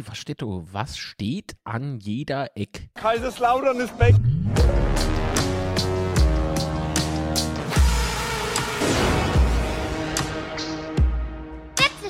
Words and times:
Wie, 0.00 0.08
was 0.08 0.16
steht 0.16 0.40
da? 0.40 0.46
Was 0.46 0.96
steht 0.96 1.56
an 1.62 1.98
jeder 1.98 2.56
Eck? 2.56 2.88
Kaiserslautern 2.94 3.80
ist 3.80 3.98
weg. 3.98 4.14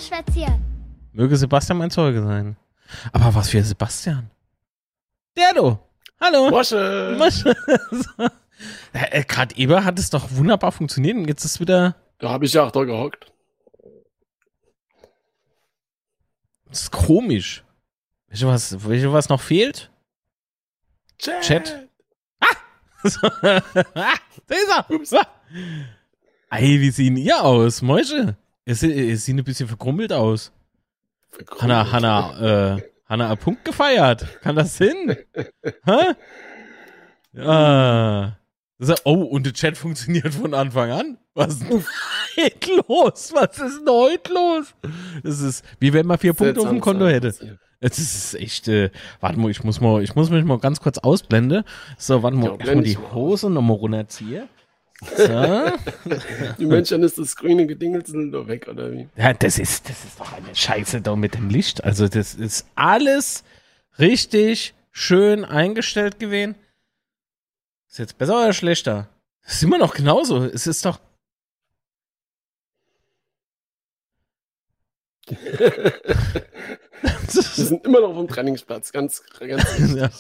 spazieren. 0.00 0.64
Möge 1.12 1.36
Sebastian 1.36 1.78
mein 1.78 1.90
Zeuge 1.90 2.22
sein. 2.22 2.56
Aber 3.12 3.34
was 3.34 3.50
für 3.50 3.62
Sebastian? 3.62 4.30
Der 5.36 5.52
du. 5.52 5.78
Hallo. 6.20 6.48
Mosche. 6.48 7.16
Mosche. 7.18 7.54
äh, 8.92 9.24
Gerade 9.24 9.56
eben 9.56 9.84
hat 9.84 9.98
es 9.98 10.10
doch 10.10 10.30
wunderbar 10.30 10.70
funktioniert 10.72 11.16
und 11.16 11.26
jetzt 11.26 11.44
ist 11.44 11.58
wieder. 11.60 11.96
Da 12.18 12.30
habe 12.30 12.44
ich 12.44 12.52
ja 12.52 12.64
auch 12.64 12.70
da 12.70 12.84
gehockt. 12.84 13.32
Das 16.68 16.82
ist 16.82 16.92
komisch. 16.92 17.64
Weißt 18.30 18.42
du, 18.42 18.46
was, 18.46 18.84
weißt 18.88 19.04
du, 19.04 19.12
was 19.12 19.28
noch 19.28 19.40
fehlt? 19.40 19.90
Chat. 21.18 21.42
Chat. 21.42 21.88
Ah! 22.40 22.46
ah! 23.94 24.14
Da 24.46 24.54
ist 24.54 24.68
er! 24.70 24.90
Ups. 24.90 25.14
Ey, 26.50 26.80
wie 26.80 26.90
sehen 26.90 27.16
ihr 27.16 27.42
aus, 27.42 27.82
Mäusche? 27.82 28.36
Se- 28.66 28.86
ihr 28.92 29.16
sieht 29.18 29.36
ein 29.36 29.44
bisschen 29.44 29.68
verkrummelt 29.68 30.12
aus. 30.12 30.52
Hanna, 31.58 31.90
Hanna, 31.90 32.76
äh, 32.76 32.82
Hanna, 33.06 33.30
ein 33.30 33.38
Punkt 33.38 33.64
gefeiert. 33.64 34.40
Kann 34.42 34.56
das 34.56 34.78
hin? 34.78 35.16
Hä? 35.84 36.14
Ist- 38.78 39.02
Oh, 39.04 39.22
und 39.24 39.44
der 39.44 39.52
Chat 39.52 39.76
funktioniert 39.76 40.32
von 40.34 40.54
Anfang 40.54 40.90
an? 40.90 41.18
Was 41.34 41.54
ist 41.54 41.62
denn 41.68 41.84
heute 42.38 42.82
los? 42.88 43.32
Was 43.34 43.58
ist 43.58 43.80
denn 43.80 43.88
heute 43.88 44.32
los? 44.32 44.74
Das 45.22 45.40
ist, 45.40 45.64
wie 45.78 45.92
wenn 45.92 46.06
man 46.06 46.18
vier 46.18 46.32
Punkte 46.32 46.60
auf 46.60 46.68
dem 46.68 46.80
Konto 46.80 47.06
hätte. 47.06 47.58
Es 47.82 47.98
ist 47.98 48.34
echt, 48.34 48.68
äh, 48.68 48.90
warte 49.20 49.38
mal, 49.38 49.50
ich 49.50 49.64
muss 49.64 49.80
mal, 49.80 50.02
ich 50.02 50.14
muss 50.14 50.28
mich 50.28 50.44
mal 50.44 50.58
ganz 50.58 50.80
kurz 50.80 50.98
ausblenden. 50.98 51.64
So, 51.96 52.22
warte 52.22 52.36
mal, 52.36 52.50
Ja, 52.50 52.56
erstmal 52.56 52.84
die 52.84 52.98
Hose 52.98 53.48
nochmal 53.50 53.76
runterziehen. 53.76 54.48
So. 55.16 55.72
Die 56.58 56.66
Menschen 56.66 57.02
ist 57.02 57.16
das 57.16 57.34
grüne 57.34 57.66
Gedingelsel 57.66 58.30
da 58.30 58.46
weg, 58.46 58.68
oder 58.68 58.92
wie? 58.92 59.08
Ja, 59.16 59.32
das 59.32 59.58
ist, 59.58 59.88
das 59.88 60.04
ist 60.04 60.20
doch 60.20 60.30
eine 60.30 60.54
Scheiße 60.54 61.00
da 61.00 61.16
mit 61.16 61.36
dem 61.36 61.48
Licht. 61.48 61.82
Also, 61.82 62.06
das 62.06 62.34
ist 62.34 62.66
alles 62.74 63.44
richtig 63.98 64.74
schön 64.92 65.46
eingestellt 65.46 66.18
gewesen. 66.18 66.54
Ist 67.88 67.98
jetzt 67.98 68.18
besser 68.18 68.42
oder 68.42 68.52
schlechter? 68.52 69.08
Das 69.42 69.54
ist 69.54 69.62
immer 69.62 69.78
noch 69.78 69.94
genauso. 69.94 70.44
Es 70.44 70.66
ist 70.66 70.84
doch. 70.84 71.00
Wir 77.02 77.64
sind 77.64 77.84
immer 77.84 78.00
noch 78.00 78.10
auf 78.10 78.16
dem 78.16 78.28
Trainingsplatz, 78.28 78.92
ganz, 78.92 79.22
ganz 79.38 79.78
Ja. 79.94 80.10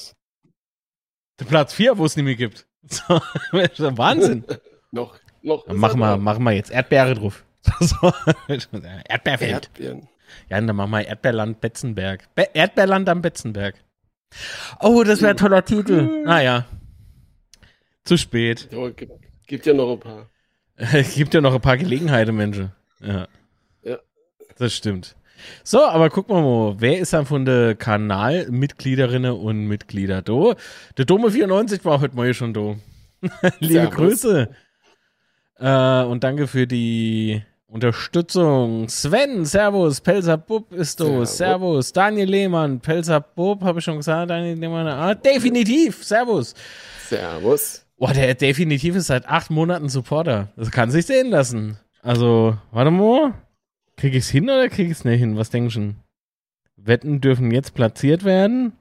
Der 1.38 1.44
Platz 1.44 1.74
4, 1.74 1.98
wo 1.98 2.04
es 2.04 2.16
nicht 2.16 2.24
mehr 2.24 2.36
gibt. 2.36 2.66
Wahnsinn. 3.08 4.44
noch. 4.90 5.18
noch 5.42 5.66
Dann 5.66 5.76
machen 5.76 6.00
wir, 6.00 6.16
machen 6.16 6.42
wir 6.44 6.52
jetzt 6.52 6.70
Erdbeere 6.70 7.14
drauf. 7.14 7.44
Erdbeerfeld. 9.08 9.52
Erdbeeren. 9.52 10.08
Ja, 10.48 10.60
dann 10.60 10.76
machen 10.76 10.90
wir 10.90 11.06
Erdbeerland 11.06 11.60
Betzenberg. 11.60 12.34
Be 12.34 12.48
Erdbeerland 12.54 13.08
am 13.08 13.22
Betzenberg. 13.22 13.74
Oh, 14.80 15.02
das 15.02 15.20
wäre 15.22 15.32
ein 15.32 15.36
toller 15.36 15.64
Titel. 15.64 16.22
Naja. 16.24 16.66
Zu 18.04 18.16
spät. 18.16 18.68
Ja, 18.70 18.88
gibt, 18.90 19.12
gibt 19.46 19.66
ja 19.66 19.74
noch 19.74 19.92
ein 19.92 20.00
paar. 20.00 20.30
Es 20.76 21.14
gibt 21.14 21.34
ja 21.34 21.40
noch 21.40 21.54
ein 21.54 21.60
paar 21.60 21.76
Gelegenheiten, 21.76 22.34
Menschen. 22.34 22.72
Ja. 23.00 23.28
Ja. 23.82 23.98
Das 24.56 24.74
stimmt. 24.74 25.16
So, 25.64 25.84
aber 25.84 26.10
wir 26.10 26.40
mal, 26.40 26.74
wer 26.78 26.98
ist 26.98 27.12
dann 27.12 27.26
von 27.26 27.44
den 27.44 27.76
Kanalmitgliederinnen 27.78 29.32
und 29.32 29.66
Mitglieder 29.66 30.22
da? 30.22 30.54
Der 30.96 31.04
Dome 31.04 31.30
94 31.30 31.84
war 31.84 32.00
heute 32.00 32.16
mal 32.16 32.32
schon 32.34 32.52
da. 32.52 32.76
Liebe. 33.60 33.88
Grüße. 33.88 34.48
Äh, 35.58 36.02
und 36.04 36.24
danke 36.24 36.46
für 36.46 36.66
die 36.66 37.42
Unterstützung. 37.66 38.88
Sven, 38.88 39.44
Servus, 39.44 40.00
Pelzer 40.00 40.36
Bub 40.36 40.72
ist 40.72 40.98
da. 40.98 41.04
Servus. 41.04 41.36
Servus. 41.36 41.92
Daniel 41.92 42.28
Lehmann, 42.28 42.80
Pelzer 42.80 43.20
Bub, 43.20 43.62
habe 43.62 43.78
ich 43.78 43.84
schon 43.84 43.98
gesagt. 43.98 44.30
Daniel 44.30 44.58
Lehmann, 44.58 44.88
ah, 44.88 45.14
definitiv. 45.14 46.02
Servus. 46.04 46.54
Servus. 47.06 47.86
Boah, 47.96 48.12
der 48.12 48.34
definitiv 48.34 48.96
ist 48.96 49.08
seit 49.08 49.28
acht 49.28 49.50
Monaten 49.50 49.88
Supporter. 49.88 50.48
Das 50.56 50.70
kann 50.70 50.90
sich 50.90 51.06
sehen 51.06 51.30
lassen. 51.30 51.78
Also, 52.02 52.56
warte 52.72 52.90
mal. 52.90 53.34
Krieg 54.00 54.14
ich's 54.14 54.30
hin 54.30 54.44
oder 54.44 54.70
krieg 54.70 54.90
ich's 54.90 55.04
nicht 55.04 55.18
hin? 55.18 55.36
Was 55.36 55.50
denkst 55.50 55.74
du? 55.74 55.94
Wetten 56.76 57.20
dürfen 57.20 57.50
jetzt 57.50 57.74
platziert 57.74 58.24
werden? 58.24 58.72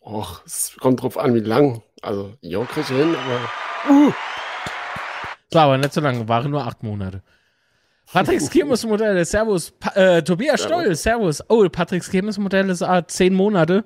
Och, 0.00 0.42
es 0.44 0.76
kommt 0.80 1.00
drauf 1.00 1.16
an, 1.16 1.34
wie 1.34 1.40
lang. 1.40 1.84
Also, 2.02 2.34
ja, 2.40 2.64
krieg 2.64 2.82
ich 2.82 2.88
hin, 2.88 3.14
aber. 3.14 4.14
So, 5.52 5.58
aber 5.60 5.78
nicht 5.78 5.92
so 5.92 6.00
lange. 6.00 6.26
Waren 6.26 6.50
nur 6.50 6.66
acht 6.66 6.82
Monate. 6.82 7.22
Patricks 8.12 8.50
Kirmesmodelle, 8.50 9.24
Servus. 9.24 9.70
Pa 9.70 9.90
äh, 9.90 10.24
Tobias 10.24 10.60
Servus. 10.62 10.82
Stoll, 10.82 10.94
Servus. 10.96 11.44
Oh, 11.48 11.68
Patricks 11.68 12.10
Kirmesmodell 12.10 12.68
ist 12.68 12.82
ah, 12.82 13.06
zehn 13.06 13.34
Monate. 13.34 13.84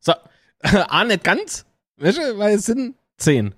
So, 0.00 0.12
ah, 0.62 1.04
nicht 1.04 1.24
ganz. 1.24 1.64
Weißt 1.96 2.18
du, 2.18 2.36
weil 2.36 2.56
es 2.56 2.66
sind 2.66 2.96
zehn. 3.16 3.54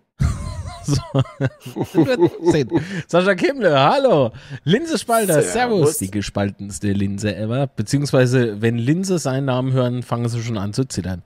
Sascha 3.08 3.34
Kimmle, 3.34 3.78
hallo. 3.78 4.32
Linse 4.64 4.98
Spalter, 4.98 5.42
Servus. 5.42 5.52
Servus. 5.52 5.98
Die 5.98 6.10
gespaltenste 6.10 6.92
Linse 6.92 7.34
ever. 7.34 7.66
Beziehungsweise, 7.66 8.60
wenn 8.60 8.78
Linse 8.78 9.18
seinen 9.18 9.46
Namen 9.46 9.72
hören, 9.72 10.02
fangen 10.02 10.28
sie 10.28 10.42
schon 10.42 10.58
an 10.58 10.72
zu 10.72 10.84
zittern. 10.84 11.22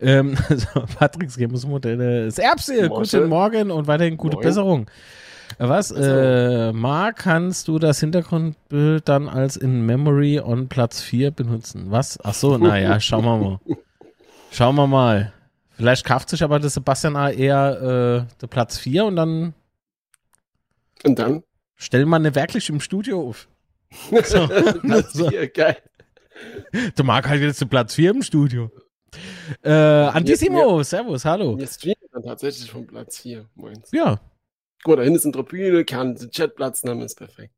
Ähm, 0.00 0.36
so, 0.48 0.82
Patricks 0.98 1.36
Games-Modelle. 1.36 2.26
Das 2.26 2.38
Erbse, 2.38 2.88
Morgen. 2.88 3.04
guten 3.04 3.28
Morgen 3.28 3.70
und 3.70 3.86
weiterhin 3.86 4.16
gute 4.16 4.36
Moin. 4.36 4.46
Besserung. 4.46 4.86
Äh, 5.58 5.68
Was? 5.68 5.90
Äh, 5.90 6.72
Marc, 6.72 7.16
kannst 7.18 7.68
du 7.68 7.78
das 7.78 8.00
Hintergrundbild 8.00 9.08
dann 9.08 9.28
als 9.28 9.56
in 9.56 9.84
Memory 9.84 10.40
on 10.40 10.68
Platz 10.68 11.00
4 11.02 11.30
benutzen? 11.30 11.86
Was? 11.88 12.18
Ach 12.22 12.34
so, 12.34 12.56
naja, 12.58 12.98
schauen 13.00 13.24
wir 13.24 13.36
mal. 13.36 13.58
Schauen 14.52 14.74
wir 14.74 14.88
mal. 14.88 15.32
Vielleicht 15.80 16.04
kauft 16.04 16.28
sich 16.28 16.42
aber 16.42 16.60
der 16.60 16.68
Sebastian 16.68 17.16
A 17.16 17.30
eher 17.30 18.26
äh, 18.28 18.38
der 18.38 18.46
Platz 18.48 18.76
4 18.76 19.06
und 19.06 19.16
dann 19.16 19.54
Und 21.04 21.18
dann? 21.18 21.42
stellen 21.76 22.06
wir 22.10 22.16
eine 22.16 22.34
wirklich 22.34 22.68
im 22.68 22.80
Studio 22.80 23.26
auf. 23.28 23.48
So. 24.24 24.46
So. 25.08 25.30
hier, 25.30 25.48
geil. 25.48 25.78
Der 26.98 27.04
Marc 27.04 27.26
hat 27.26 27.38
jetzt 27.38 27.62
den 27.62 27.70
Platz 27.70 27.94
4 27.94 28.10
im 28.10 28.22
Studio. 28.22 28.70
Äh, 29.62 29.70
Antissimo, 29.72 30.82
Servus, 30.82 31.24
hallo. 31.24 31.56
Wir 31.58 31.66
streamen 31.66 31.96
dann 32.12 32.24
tatsächlich 32.24 32.70
vom 32.70 32.86
Platz 32.86 33.18
4. 33.20 33.46
Moins. 33.54 33.88
Ja, 33.92 34.20
Gut, 34.82 34.98
da 34.98 35.02
hinten 35.02 35.16
ist 35.16 35.24
eine 35.24 35.32
Tribüne, 35.32 35.84
kann 35.86 36.14
den 36.14 36.30
Chatplatz 36.30 36.84
nehmen, 36.84 37.00
ist 37.02 37.16
perfekt. 37.16 37.54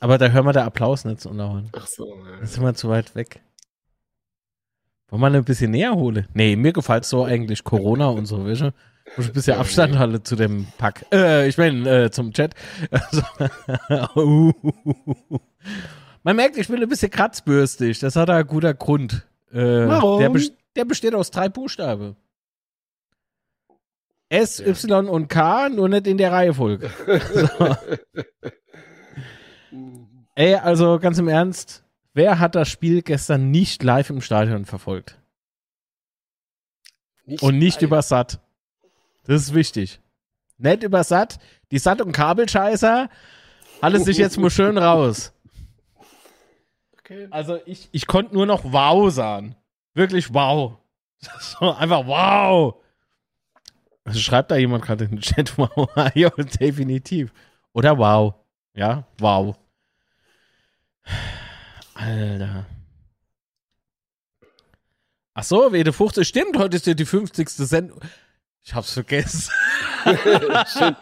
aber 0.00 0.18
da 0.18 0.28
hören 0.28 0.44
wir 0.44 0.52
der 0.52 0.64
Applaus 0.64 1.06
nicht 1.06 1.20
so 1.22 1.30
unterhauen. 1.30 1.70
Ach 1.72 1.86
so, 1.86 2.16
ja. 2.18 2.40
Da 2.40 2.46
sind 2.46 2.62
wir 2.62 2.74
zu 2.74 2.90
weit 2.90 3.14
weg. 3.14 3.40
Wollen 5.20 5.32
wir 5.32 5.40
ein 5.40 5.44
bisschen 5.44 5.70
näher 5.70 5.94
holen? 5.94 6.26
Nee, 6.34 6.56
mir 6.56 6.72
gefällt 6.72 7.04
so 7.04 7.24
eigentlich 7.24 7.62
Corona 7.62 8.08
und 8.08 8.26
so, 8.26 8.44
weißt 8.46 8.62
du? 8.62 8.74
Muss 9.16 9.26
ein 9.28 9.32
bisschen 9.32 9.56
Abstand 9.58 9.96
halten 9.98 10.24
zu 10.24 10.34
dem 10.34 10.66
Pack. 10.78 11.06
Äh, 11.12 11.46
ich 11.48 11.56
meine, 11.56 12.04
äh, 12.06 12.10
zum 12.10 12.32
Chat. 12.32 12.54
Also, 12.90 13.22
Man 16.24 16.36
merkt, 16.36 16.56
ich 16.56 16.68
bin 16.68 16.82
ein 16.82 16.88
bisschen 16.88 17.10
kratzbürstig. 17.10 17.98
Das 18.00 18.16
hat 18.16 18.28
einen 18.30 18.46
guter 18.46 18.74
Grund. 18.74 19.26
Äh, 19.52 19.86
Warum? 19.86 20.18
Der, 20.20 20.30
bes- 20.30 20.52
der 20.74 20.84
besteht 20.84 21.14
aus 21.14 21.30
drei 21.30 21.48
Buchstaben. 21.48 22.16
S, 24.30 24.58
Y 24.58 25.06
und 25.08 25.28
K, 25.28 25.68
nur 25.68 25.88
nicht 25.88 26.06
in 26.08 26.16
der 26.18 26.32
Reihenfolge. 26.32 26.90
Ey, 30.34 30.54
also 30.56 30.98
ganz 30.98 31.18
im 31.18 31.28
Ernst, 31.28 31.83
wer 32.14 32.38
hat 32.38 32.54
das 32.54 32.68
Spiel 32.68 33.02
gestern 33.02 33.50
nicht 33.50 33.82
live 33.82 34.10
im 34.10 34.20
Stadion 34.20 34.64
verfolgt? 34.64 35.18
Nicht 37.26 37.42
Und 37.42 37.58
nicht 37.58 37.76
live. 37.76 37.88
über 37.88 38.02
Sat. 38.02 38.40
Das 39.24 39.42
ist 39.42 39.54
wichtig. 39.54 40.00
Nicht 40.58 40.82
über 40.82 41.04
Sat. 41.04 41.38
Die 41.70 41.78
Sat- 41.78 42.00
und 42.00 42.12
Kabelscheißer 42.12 43.08
alles 43.80 44.04
sich 44.04 44.16
jetzt 44.16 44.38
mal 44.38 44.50
schön 44.50 44.78
raus. 44.78 45.32
Okay. 47.00 47.28
Also 47.30 47.58
ich, 47.66 47.88
ich 47.92 48.06
konnte 48.06 48.34
nur 48.34 48.46
noch 48.46 48.64
wow 48.64 49.12
sagen. 49.12 49.56
Wirklich 49.94 50.32
wow. 50.32 50.78
So, 51.40 51.72
einfach 51.72 52.06
wow. 52.06 52.74
Also 54.04 54.20
schreibt 54.20 54.50
da 54.50 54.56
jemand 54.56 54.84
gerade 54.84 55.04
in 55.04 55.12
den 55.12 55.20
Chat 55.20 55.56
wow. 55.58 55.88
ja, 56.14 56.28
definitiv. 56.30 57.32
Oder 57.72 57.96
wow. 57.98 58.34
Ja, 58.74 59.06
wow. 59.18 59.56
Alter. 61.94 62.66
Ach 65.34 65.42
so, 65.44 65.72
Wede 65.72 65.92
50. 65.92 66.26
Stimmt, 66.26 66.56
heute 66.56 66.76
ist 66.76 66.86
ja 66.86 66.94
die 66.94 67.04
50. 67.04 67.48
Sendung. 67.48 68.00
Ich 68.62 68.74
hab's 68.74 68.92
vergessen. 68.92 69.52
Stimmt. 70.66 70.96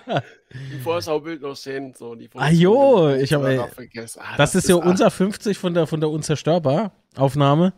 im 0.51 0.81
Vorschaubild 0.83 1.43
noch 1.43 1.55
sehen. 1.55 1.95
So 1.97 2.15
die 2.15 2.29
Ah, 2.35 2.51
jo, 2.51 3.11
ich 3.11 3.33
hab, 3.33 3.43
habe 3.43 3.53
ey, 3.53 4.07
Das, 4.37 4.55
ist 4.55 4.69
ja 4.69 4.77
unser 4.77 5.11
50 5.11 5.59
von 5.59 5.75
der, 5.75 5.87
von 5.87 6.01
der 6.01 6.11
Unzerstörbar-Aufnahme. 6.11 7.73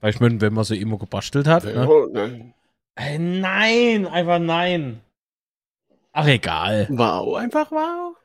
Weil 0.00 0.10
ich 0.10 0.20
meine, 0.20 0.40
wenn 0.40 0.52
man 0.52 0.64
so 0.64 0.74
immer 0.74 0.98
gebastelt 0.98 1.46
hat. 1.46 1.64
Ne? 1.64 1.86
ne? 2.12 2.54
Ey, 2.94 3.18
nein, 3.18 4.06
einfach 4.06 4.38
nein. 4.38 5.00
Ach, 6.12 6.26
egal. 6.26 6.86
Wow, 6.90 7.36
einfach 7.36 7.70
wow. 7.70 8.16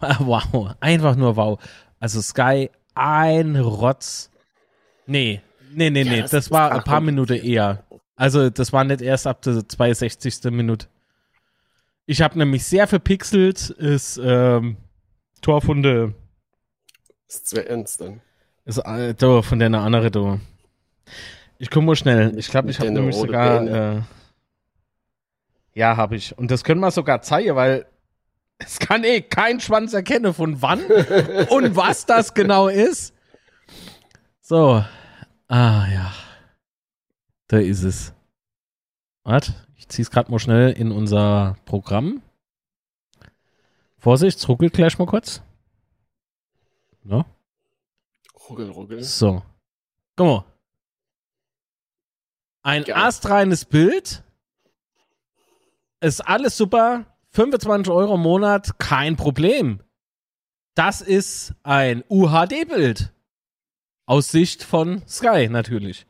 Wow, 0.20 0.74
einfach 0.80 1.14
nur 1.16 1.36
wow. 1.36 1.58
Also 1.98 2.20
Sky, 2.20 2.70
ein 3.00 3.56
Rotz. 3.56 4.30
Nee, 5.06 5.40
nee, 5.72 5.90
nee, 5.90 6.02
Ja, 6.02 6.10
nee, 6.12 6.20
das 6.20 6.30
das, 6.30 6.50
war 6.50 6.72
ein 6.72 6.84
paar 6.84 7.00
Minuten 7.00 7.32
eher. 7.34 7.84
Also 8.14 8.50
das 8.50 8.72
war 8.72 8.84
nicht 8.84 9.00
erst 9.00 9.26
ab 9.26 9.40
der 9.42 9.66
62. 9.66 10.44
Minute. 10.50 10.86
Ich 12.04 12.20
habe 12.20 12.38
nämlich 12.38 12.64
sehr 12.64 12.86
verpixelt, 12.86 13.70
ist 13.70 14.20
ähm, 14.22 14.76
Tor 15.40 15.62
von 15.62 15.82
der, 15.82 16.12
ist 17.26 17.46
zwei 17.46 17.62
ernst 17.62 18.00
dann. 18.00 18.20
ist, 18.64 18.78
äh, 18.78 19.14
da, 19.14 19.42
von 19.42 19.58
der 19.58 19.72
andere 19.72 20.10
da. 20.10 20.40
Ich 21.58 21.70
komme 21.70 21.86
mal 21.86 21.96
schnell. 21.96 22.36
Ich 22.38 22.50
glaube, 22.50 22.70
ich 22.70 22.78
habe 22.80 22.90
nämlich 22.90 23.16
sogar. 23.16 23.66
Äh, 23.66 24.02
ja, 25.74 25.96
habe 25.96 26.16
ich. 26.16 26.36
Und 26.36 26.50
das 26.50 26.64
können 26.64 26.80
wir 26.80 26.90
sogar 26.90 27.22
zeigen, 27.22 27.54
weil 27.54 27.86
es 28.60 28.78
kann 28.78 29.04
eh 29.04 29.20
kein 29.22 29.60
Schwanz 29.60 29.92
erkennen, 29.92 30.32
von 30.34 30.62
wann 30.62 30.84
und 31.50 31.76
was 31.76 32.06
das 32.06 32.34
genau 32.34 32.68
ist. 32.68 33.14
So. 34.40 34.84
Ah, 35.48 35.86
ja. 35.90 36.12
Da 37.48 37.58
ist 37.58 37.82
es. 37.82 38.12
Warte, 39.24 39.54
ich 39.76 39.88
ziehe 39.88 40.04
es 40.04 40.10
gerade 40.10 40.30
mal 40.30 40.38
schnell 40.38 40.72
in 40.72 40.92
unser 40.92 41.56
Programm. 41.64 42.22
Vorsicht, 43.98 44.48
ruckelt 44.48 44.72
gleich 44.72 44.98
mal 44.98 45.06
kurz. 45.06 45.42
Ja. 47.04 47.24
Ruggel, 48.48 48.70
ruggel. 48.70 49.02
So. 49.02 49.42
Guck 50.16 50.26
mal. 50.26 50.44
Ein 52.62 52.84
Geil. 52.84 52.96
astreines 52.96 53.64
Bild. 53.64 54.22
Ist 56.00 56.20
alles 56.20 56.56
super. 56.56 57.06
25 57.30 57.92
Euro 57.92 58.14
im 58.14 58.22
Monat, 58.22 58.78
kein 58.78 59.16
Problem. 59.16 59.80
Das 60.74 61.00
ist 61.00 61.54
ein 61.62 62.04
UHD-Bild. 62.08 63.12
Aus 64.06 64.30
Sicht 64.30 64.62
von 64.64 65.02
Sky 65.06 65.48
natürlich. 65.48 66.06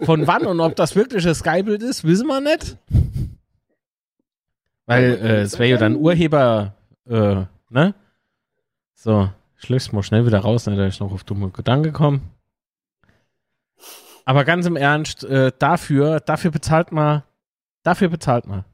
Von 0.00 0.26
wann 0.26 0.46
und 0.46 0.60
ob 0.60 0.76
das 0.76 0.96
wirklich 0.96 1.26
ein 1.26 1.34
Sky-Bild 1.34 1.82
ist, 1.82 2.04
wissen 2.04 2.26
wir 2.26 2.40
nicht. 2.40 2.76
Weil 4.86 5.04
äh, 5.04 5.40
es 5.42 5.58
wäre 5.58 5.70
ja 5.70 5.76
dann 5.76 5.96
Urheber, 5.96 6.74
äh, 7.06 7.44
ne? 7.68 7.94
So, 8.94 9.30
ich 9.60 9.68
löse 9.68 9.94
mal 9.94 10.02
schnell 10.02 10.24
wieder 10.24 10.38
raus, 10.38 10.66
nicht, 10.66 10.78
dass 10.78 10.94
ich 10.94 11.00
noch 11.00 11.12
auf 11.12 11.24
dumme 11.24 11.50
Gedanken 11.50 11.92
komme. 11.92 12.20
Aber 14.24 14.44
ganz 14.44 14.66
im 14.66 14.76
Ernst, 14.76 15.24
äh, 15.24 15.52
dafür, 15.58 16.20
dafür 16.20 16.50
bezahlt 16.50 16.92
man, 16.92 17.22
dafür 17.82 18.08
bezahlt 18.08 18.46
man. 18.46 18.64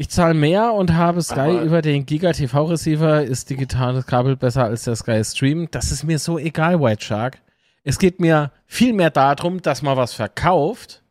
Ich 0.00 0.10
zahle 0.10 0.32
mehr 0.32 0.74
und 0.74 0.94
habe 0.94 1.20
Sky 1.22 1.40
Aber- 1.40 1.62
über 1.62 1.82
den 1.82 2.06
Giga 2.06 2.30
TV 2.30 2.66
Receiver, 2.66 3.24
ist 3.24 3.50
digitales 3.50 4.06
Kabel 4.06 4.36
besser 4.36 4.62
als 4.62 4.84
der 4.84 4.94
Sky 4.94 5.24
Stream. 5.24 5.66
Das 5.72 5.90
ist 5.90 6.04
mir 6.04 6.20
so 6.20 6.38
egal, 6.38 6.80
White 6.80 7.04
Shark. 7.04 7.38
Es 7.82 7.98
geht 7.98 8.20
mir 8.20 8.52
viel 8.64 8.92
mehr 8.92 9.10
darum, 9.10 9.60
dass 9.60 9.82
man 9.82 9.96
was 9.96 10.14
verkauft, 10.14 11.02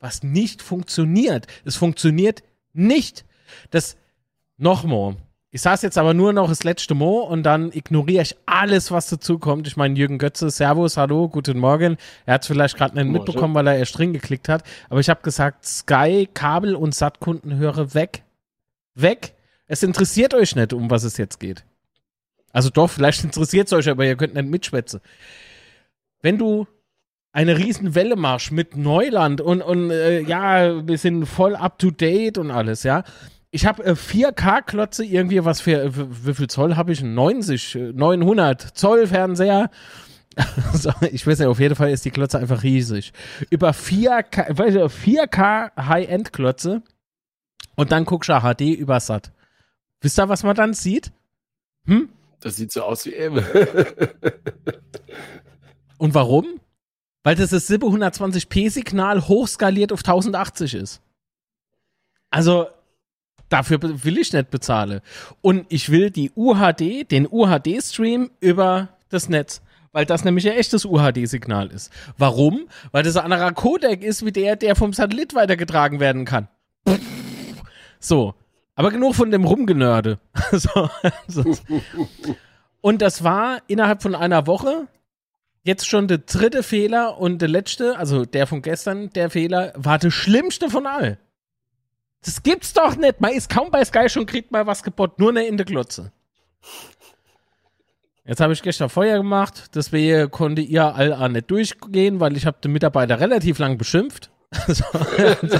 was 0.00 0.24
nicht 0.24 0.60
funktioniert. 0.60 1.46
Es 1.64 1.76
funktioniert 1.76 2.42
nicht. 2.72 3.24
Das 3.70 3.96
nochmal. 4.56 5.14
Ich 5.52 5.62
saß 5.62 5.82
jetzt 5.82 5.96
aber 5.96 6.12
nur 6.12 6.32
noch 6.32 6.48
das 6.48 6.64
letzte 6.64 6.94
Mo 6.94 7.20
und 7.20 7.44
dann 7.44 7.70
ignoriere 7.70 8.22
ich 8.22 8.36
alles, 8.46 8.90
was 8.90 9.08
dazu 9.08 9.38
kommt. 9.38 9.68
Ich 9.68 9.76
meine, 9.76 9.96
Jürgen 9.96 10.18
Götze, 10.18 10.50
Servus, 10.50 10.96
hallo, 10.96 11.28
guten 11.28 11.60
Morgen. 11.60 11.96
Er 12.26 12.34
hat 12.34 12.42
es 12.42 12.48
vielleicht 12.48 12.76
gerade 12.76 12.96
nicht 12.96 13.12
mitbekommen, 13.12 13.54
weil 13.54 13.68
er 13.68 13.76
erst 13.78 13.96
drin 13.96 14.12
geklickt 14.12 14.48
hat. 14.48 14.64
Aber 14.90 14.98
ich 14.98 15.08
habe 15.08 15.22
gesagt, 15.22 15.64
Sky, 15.64 16.28
Kabel 16.34 16.74
und 16.74 16.92
Sattkunden 16.92 17.54
höre 17.54 17.94
weg. 17.94 18.24
Weg. 18.94 19.34
Es 19.66 19.82
interessiert 19.82 20.34
euch 20.34 20.54
nicht, 20.56 20.72
um 20.72 20.90
was 20.90 21.04
es 21.04 21.16
jetzt 21.16 21.40
geht. 21.40 21.64
Also 22.52 22.70
doch, 22.70 22.90
vielleicht 22.90 23.24
interessiert 23.24 23.66
es 23.68 23.72
euch, 23.72 23.88
aber 23.88 24.04
ihr 24.04 24.16
könnt 24.16 24.34
nicht 24.34 24.48
mitschwätzen. 24.48 25.00
Wenn 26.20 26.38
du 26.38 26.66
eine 27.32 27.56
riesen 27.56 27.94
Welle 27.94 28.16
machst 28.16 28.52
mit 28.52 28.76
Neuland 28.76 29.40
und, 29.40 29.62
und 29.62 29.90
äh, 29.90 30.20
ja, 30.20 30.86
wir 30.86 30.98
sind 30.98 31.26
voll 31.26 31.56
up 31.56 31.78
to 31.78 31.90
date 31.90 32.38
und 32.38 32.50
alles, 32.50 32.82
ja. 32.82 33.04
Ich 33.50 33.66
habe 33.66 33.84
äh, 33.84 33.92
4K-Klotze 33.92 35.04
irgendwie, 35.04 35.44
was 35.44 35.60
für, 35.60 35.82
äh, 35.82 35.90
wie 35.92 36.34
viel 36.34 36.48
Zoll 36.48 36.76
habe 36.76 36.92
ich? 36.92 37.02
90, 37.02 37.74
äh, 37.74 37.78
900 37.92 38.60
Zoll 38.76 39.06
Fernseher. 39.06 39.70
so, 40.72 40.90
ich 41.10 41.26
weiß 41.26 41.38
nicht, 41.38 41.48
auf 41.48 41.60
jeden 41.60 41.74
Fall 41.74 41.90
ist 41.90 42.04
die 42.04 42.10
Klotze 42.10 42.38
einfach 42.38 42.62
riesig. 42.62 43.12
Über 43.50 43.70
4K, 43.70 44.58
weißt 44.58 44.76
du, 44.76 44.84
4K 44.86 45.76
High-End-Klotze 45.76 46.82
und 47.76 47.92
dann 47.92 48.04
guckst 48.04 48.28
du 48.28 48.40
HD 48.40 48.76
über 48.76 49.00
Sat. 49.00 49.32
Wisst 50.00 50.18
ihr, 50.18 50.28
was 50.28 50.42
man 50.42 50.56
dann 50.56 50.74
sieht? 50.74 51.12
Hm? 51.86 52.08
Das 52.40 52.56
sieht 52.56 52.72
so 52.72 52.82
aus 52.82 53.06
wie 53.06 53.14
eben. 53.14 53.44
Und 55.98 56.14
warum? 56.14 56.60
Weil 57.22 57.36
das 57.36 57.50
das 57.50 57.70
720p-Signal 57.70 59.28
hochskaliert 59.28 59.92
auf 59.92 60.00
1080 60.00 60.74
ist. 60.74 61.00
Also, 62.30 62.66
dafür 63.48 63.80
will 63.82 64.18
ich 64.18 64.32
nicht 64.32 64.50
bezahlen. 64.50 65.00
Und 65.40 65.66
ich 65.68 65.90
will 65.90 66.10
die 66.10 66.32
UHD, 66.34 67.08
den 67.10 67.28
UHD-Stream 67.30 68.30
über 68.40 68.88
das 69.08 69.28
Netz. 69.28 69.62
Weil 69.92 70.06
das 70.06 70.24
nämlich 70.24 70.48
ein 70.48 70.56
echtes 70.56 70.84
UHD-Signal 70.84 71.70
ist. 71.70 71.92
Warum? 72.16 72.66
Weil 72.90 73.04
das 73.04 73.16
ein 73.16 73.30
anderer 73.30 73.52
Codec 73.52 74.02
ist, 74.02 74.24
wie 74.24 74.32
der, 74.32 74.56
der 74.56 74.74
vom 74.74 74.92
Satellit 74.92 75.34
weitergetragen 75.34 76.00
werden 76.00 76.24
kann. 76.24 76.48
So. 78.02 78.34
Aber 78.74 78.90
genug 78.90 79.14
von 79.14 79.30
dem 79.30 79.44
Rumgenörde. 79.44 80.18
so, 80.52 80.90
so. 81.28 81.44
Und 82.80 83.00
das 83.00 83.22
war 83.22 83.62
innerhalb 83.68 84.02
von 84.02 84.14
einer 84.14 84.46
Woche 84.46 84.88
jetzt 85.62 85.88
schon 85.88 86.08
der 86.08 86.18
dritte 86.18 86.62
Fehler 86.62 87.18
und 87.18 87.40
der 87.40 87.48
letzte, 87.48 87.96
also 87.96 88.24
der 88.24 88.46
von 88.46 88.62
gestern, 88.62 89.10
der 89.10 89.30
Fehler, 89.30 89.72
war 89.76 89.98
der 89.98 90.10
schlimmste 90.10 90.68
von 90.68 90.86
all. 90.86 91.18
Das 92.24 92.42
gibt's 92.42 92.72
doch 92.72 92.96
nicht. 92.96 93.20
Man 93.20 93.32
ist 93.32 93.48
kaum 93.48 93.70
bei 93.70 93.84
Sky 93.84 94.08
schon 94.08 94.26
kriegt 94.26 94.50
mal 94.50 94.66
was 94.66 94.82
geboten, 94.82 95.14
nur 95.18 95.30
eine 95.30 95.46
in 95.46 95.56
der 95.56 95.66
Glotze. 95.66 96.12
Jetzt 98.24 98.40
habe 98.40 98.52
ich 98.52 98.62
gestern 98.62 98.88
Feuer 98.88 99.18
gemacht, 99.18 99.74
deswegen 99.74 100.30
konnte 100.30 100.62
ihr 100.62 100.94
all 100.94 101.12
auch 101.12 101.28
nicht 101.28 101.50
durchgehen, 101.50 102.20
weil 102.20 102.36
ich 102.36 102.46
habe 102.46 102.58
den 102.62 102.72
Mitarbeiter 102.72 103.20
relativ 103.20 103.58
lang 103.58 103.78
beschimpft. 103.78 104.30
So, 104.68 104.84
also. 104.92 105.58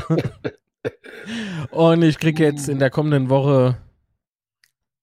Und 1.70 2.02
ich 2.02 2.18
kriege 2.18 2.44
jetzt 2.44 2.68
in 2.68 2.78
der 2.78 2.90
kommenden 2.90 3.28
Woche 3.28 3.76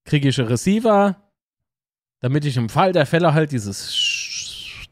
kriege 0.04 0.28
ich 0.28 0.38
einen 0.38 0.48
Receiver, 0.48 1.16
damit 2.20 2.44
ich 2.44 2.56
im 2.56 2.68
Fall 2.68 2.92
der 2.92 3.06
Fälle 3.06 3.34
halt 3.34 3.52
dieses 3.52 3.94
sch 3.94 4.88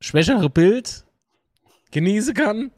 schwächere 0.00 0.50
Bild 0.50 1.04
genießen 1.90 2.34
kann. 2.34 2.70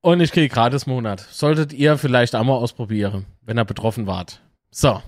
Und 0.00 0.20
ich 0.20 0.32
kriege 0.32 0.52
gratis 0.52 0.86
Monat. 0.86 1.20
Solltet 1.20 1.72
ihr 1.72 1.98
vielleicht 1.98 2.34
auch 2.36 2.44
mal 2.44 2.54
ausprobieren, 2.54 3.26
wenn 3.42 3.58
ihr 3.58 3.64
betroffen 3.64 4.06
wart. 4.06 4.40
So. 4.70 5.02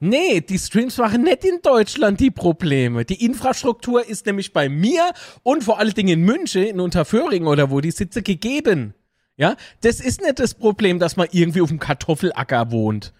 Nee, 0.00 0.40
die 0.40 0.58
Streams 0.58 0.98
machen 0.98 1.22
nicht 1.22 1.44
in 1.44 1.60
Deutschland 1.62 2.20
die 2.20 2.30
Probleme. 2.30 3.04
Die 3.04 3.24
Infrastruktur 3.24 4.06
ist 4.06 4.26
nämlich 4.26 4.52
bei 4.52 4.68
mir 4.68 5.12
und 5.42 5.64
vor 5.64 5.78
allen 5.78 5.94
Dingen 5.94 6.20
in 6.20 6.24
München, 6.24 6.64
in 6.64 6.80
Unterföhring 6.80 7.46
oder 7.46 7.70
wo 7.70 7.80
die 7.80 7.90
sitze, 7.90 8.22
gegeben. 8.22 8.94
Ja, 9.36 9.56
das 9.82 10.00
ist 10.00 10.22
nicht 10.22 10.38
das 10.38 10.54
Problem, 10.54 10.98
dass 10.98 11.16
man 11.16 11.28
irgendwie 11.30 11.60
auf 11.60 11.68
dem 11.68 11.78
Kartoffelacker 11.78 12.70
wohnt. 12.70 13.12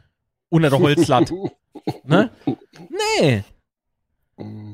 Unter 0.48 0.70
der 0.70 0.78
Holzlatte. 0.78 1.34
ne? 2.04 2.30
Nee. 3.18 3.44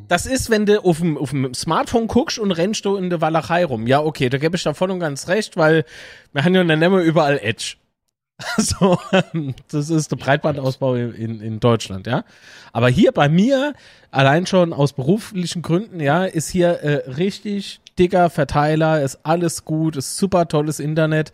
Das 0.08 0.26
ist, 0.26 0.50
wenn 0.50 0.66
du 0.66 0.84
auf 0.84 0.98
dem, 0.98 1.16
auf 1.16 1.30
dem 1.30 1.54
Smartphone 1.54 2.08
guckst 2.08 2.38
und 2.38 2.50
rennst 2.50 2.84
du 2.84 2.96
in 2.96 3.10
der 3.10 3.20
Walachei 3.20 3.64
rum. 3.64 3.86
Ja, 3.86 4.00
okay, 4.02 4.28
da 4.28 4.38
gebe 4.38 4.56
ich 4.56 4.62
da 4.62 4.74
voll 4.74 4.90
und 4.90 5.00
ganz 5.00 5.28
recht, 5.28 5.56
weil 5.56 5.84
wir 6.32 6.44
haben 6.44 6.54
ja 6.54 6.64
dann 6.64 6.82
immer 6.82 7.00
überall 7.00 7.38
Edge. 7.38 7.76
So, 8.56 8.98
ähm, 9.12 9.54
das 9.70 9.90
ist 9.90 10.10
der 10.10 10.16
Breitbandausbau 10.16 10.94
in, 10.96 11.40
in 11.40 11.60
Deutschland, 11.60 12.06
ja. 12.06 12.24
Aber 12.72 12.88
hier 12.88 13.12
bei 13.12 13.28
mir, 13.28 13.74
allein 14.10 14.46
schon 14.46 14.72
aus 14.72 14.92
beruflichen 14.92 15.62
Gründen, 15.62 16.00
ja, 16.00 16.24
ist 16.24 16.50
hier 16.50 16.80
äh, 16.80 17.10
richtig 17.10 17.80
dicker 17.98 18.30
Verteiler, 18.30 19.02
ist 19.02 19.20
alles 19.24 19.64
gut, 19.64 19.96
ist 19.96 20.16
super 20.16 20.48
tolles 20.48 20.80
Internet. 20.80 21.32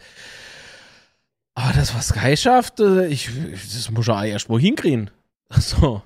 Aber 1.55 1.73
das, 1.73 1.95
was 1.95 2.09
Sky 2.09 2.37
schafft, 2.37 2.81
äh, 2.81 3.07
ich, 3.07 3.31
das 3.53 3.91
muss 3.91 4.07
ja 4.07 4.25
erst 4.25 4.49
mal 4.49 4.61
hinkriegen. 4.61 5.11
So. 5.51 6.03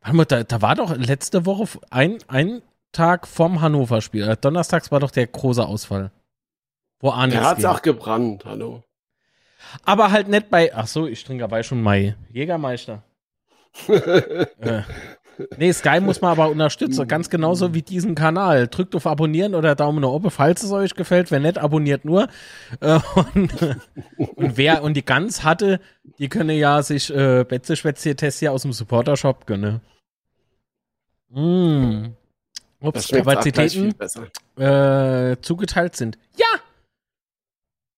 Warte 0.00 0.16
mal, 0.16 0.24
da, 0.24 0.42
da 0.42 0.60
war 0.60 0.74
doch 0.74 0.96
letzte 0.96 1.46
Woche 1.46 1.78
ein, 1.90 2.18
ein 2.26 2.60
Tag 2.90 3.26
vom 3.26 3.60
Hannover-Spiel. 3.60 4.36
Donnerstags 4.40 4.90
war 4.90 5.00
doch 5.00 5.12
der 5.12 5.28
große 5.28 5.64
Ausfall. 5.64 6.10
Wo 7.00 7.10
Arne 7.10 7.34
Der 7.34 7.44
hat's 7.44 7.64
auch 7.64 7.82
gebrannt, 7.82 8.44
hallo. 8.44 8.82
Aber 9.84 10.10
halt 10.10 10.28
nicht 10.28 10.50
bei. 10.50 10.74
Ach 10.74 10.86
so, 10.86 11.06
ich 11.06 11.24
trinke 11.24 11.42
dabei 11.42 11.62
schon 11.62 11.82
Mai. 11.82 12.16
Jägermeister. 12.30 13.02
äh. 13.88 14.82
Nee, 15.56 15.72
Sky 15.72 16.00
muss 16.00 16.20
man 16.20 16.32
aber 16.32 16.50
unterstützen. 16.50 17.08
Ganz 17.08 17.30
genauso 17.30 17.74
wie 17.74 17.82
diesen 17.82 18.14
Kanal. 18.14 18.68
Drückt 18.68 18.94
auf 18.94 19.06
Abonnieren 19.06 19.54
oder 19.54 19.74
Daumen 19.74 20.02
nach 20.02 20.10
oben, 20.10 20.30
falls 20.30 20.62
es 20.62 20.72
euch 20.72 20.94
gefällt. 20.94 21.30
Wenn 21.30 21.42
nicht, 21.42 21.58
abonniert 21.58 22.04
nur. 22.04 22.28
Äh, 22.80 22.98
und, 23.34 23.52
und, 24.16 24.56
wer 24.56 24.82
und 24.82 24.94
die 24.94 25.04
Gans 25.04 25.42
hatte, 25.42 25.80
die 26.18 26.28
können 26.28 26.56
ja 26.56 26.82
sich 26.82 27.10
äh, 27.14 27.44
Betze 27.44 27.76
Schwätze 27.76 28.14
Test 28.14 28.40
hier 28.40 28.52
aus 28.52 28.62
dem 28.62 28.72
Supporter-Shop 28.72 29.46
gönnen. 29.46 29.80
Mm. 31.30 32.12
Ups, 32.80 33.08
Kapazitäten 33.08 33.94
äh, 34.58 35.36
zugeteilt 35.40 35.96
sind. 35.96 36.18
Ja! 36.36 36.41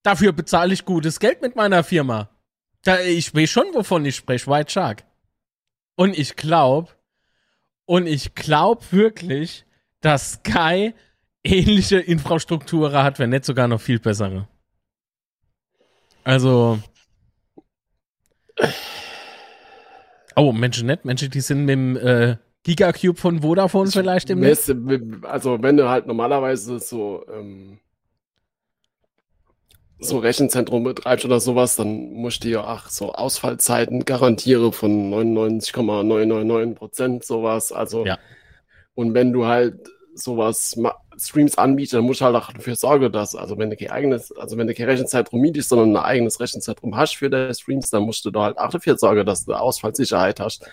Dafür 0.05 0.33
bezahle 0.33 0.73
ich 0.73 0.85
gutes 0.85 1.19
Geld 1.19 1.43
mit 1.43 1.57
meiner 1.57 1.83
Firma. 1.83 2.29
Da, 2.83 3.01
ich 3.01 3.35
weiß 3.35 3.49
schon, 3.51 3.67
wovon 3.73 4.05
ich 4.05 4.15
spreche, 4.15 4.47
White 4.47 4.71
Shark. 4.71 5.03
Und 5.97 6.17
ich 6.17 6.37
glaube, 6.37 6.91
und 7.87 8.07
ich 8.07 8.35
glaube 8.35 8.85
wirklich, 8.91 9.65
dass 10.01 10.35
Sky 10.35 10.95
ähnliche 11.43 11.99
Infrastruktur 11.99 12.93
hat, 12.93 13.19
wenn 13.19 13.31
nicht 13.31 13.47
sogar 13.47 13.67
noch 13.67 13.81
viel 13.81 13.99
bessere. 13.99 14.47
Also. 16.23 16.79
Oh, 20.37 20.53
Menschen 20.53 20.87
nicht. 20.87 21.05
Menschen, 21.07 21.31
die 21.31 21.41
sind 21.41 21.65
mit 21.65 21.73
dem 21.73 21.97
äh, 21.97 22.37
Gigacube 22.63 23.19
von 23.19 23.41
Vodafone 23.41 23.91
vielleicht 23.91 24.29
im 24.29 24.41
Netz. 24.41 24.71
Also, 25.23 25.63
wenn 25.63 25.77
du 25.77 25.89
halt 25.89 26.07
normalerweise 26.07 26.79
so 26.79 27.25
ähm, 27.33 27.79
so 29.99 30.19
Rechenzentrum 30.19 30.85
betreibst 30.85 31.25
oder 31.25 31.41
sowas, 31.41 31.77
dann 31.77 32.13
musst 32.13 32.45
du 32.45 32.49
ja 32.49 32.65
auch 32.65 32.89
so 32.89 33.13
Ausfallzeiten 33.13 34.05
garantieren 34.05 34.73
von 34.73 35.11
99,999 35.11 36.77
Prozent 36.77 37.25
sowas. 37.25 37.73
Also, 37.73 38.05
ja. 38.05 38.19
und 38.95 39.15
wenn 39.15 39.33
du 39.33 39.47
halt 39.47 39.89
sowas 40.15 40.77
Streams 41.17 41.59
anbietest, 41.59 41.95
dann 41.95 42.05
musst 42.05 42.21
du 42.21 42.25
halt 42.25 42.37
auch 42.37 42.53
dafür 42.53 42.77
sorgen, 42.77 43.11
dass, 43.13 43.35
also 43.35 43.59
wenn 43.59 43.71
du 43.71 43.77
kein 43.77 43.91
eigenes, 43.91 44.33
also 44.33 44.57
wenn 44.57 44.67
du 44.67 44.75
kein 44.75 44.87
Rechenzentrum 44.87 45.41
mietest, 45.41 45.69
sondern 45.69 45.97
ein 45.97 46.05
eigenes 46.05 46.41
Rechenzentrum 46.41 46.97
hast 46.97 47.17
für 47.17 47.31
deine 47.31 47.55
Streams, 47.55 47.91
dann 47.91 48.05
musst 48.05 48.25
du 48.25 48.31
da 48.31 48.43
halt 48.43 48.59
auch 48.59 48.71
dafür 48.71 48.97
sorgen, 48.97 49.27
dass 49.27 49.45
du 49.45 49.55
Ausfallsicherheit 49.55 50.41
hast. 50.41 50.67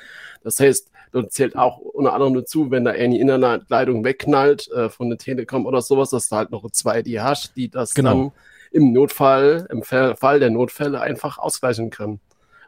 Das 0.43 0.59
heißt, 0.59 0.91
da 1.11 1.27
zählt 1.27 1.55
auch 1.55 1.77
unter 1.77 2.13
anderem 2.13 2.35
dazu, 2.35 2.71
wenn 2.71 2.85
da 2.85 2.91
eine 2.91 3.19
Internetleitung 3.19 4.03
wegknallt 4.03 4.69
äh, 4.71 4.89
von 4.89 5.09
der 5.09 5.17
Telekom 5.17 5.65
oder 5.65 5.81
sowas, 5.81 6.11
dass 6.11 6.29
du 6.29 6.35
halt 6.35 6.51
noch 6.51 6.69
zwei 6.71 7.01
die 7.01 7.19
hast, 7.19 7.55
die 7.55 7.69
das 7.69 7.93
genau. 7.93 8.09
dann 8.09 8.31
im 8.71 8.93
Notfall, 8.93 9.67
im 9.69 9.83
Fall 9.83 10.39
der 10.39 10.49
Notfälle 10.49 11.01
einfach 11.01 11.37
ausgleichen 11.37 11.89
kann. 11.89 12.19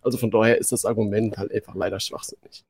Also 0.02 0.18
von 0.18 0.32
daher 0.32 0.58
ist 0.58 0.72
das 0.72 0.86
Argument 0.86 1.38
halt 1.38 1.52
einfach 1.54 1.76
leider 1.76 2.00
schwachsinnig. 2.00 2.64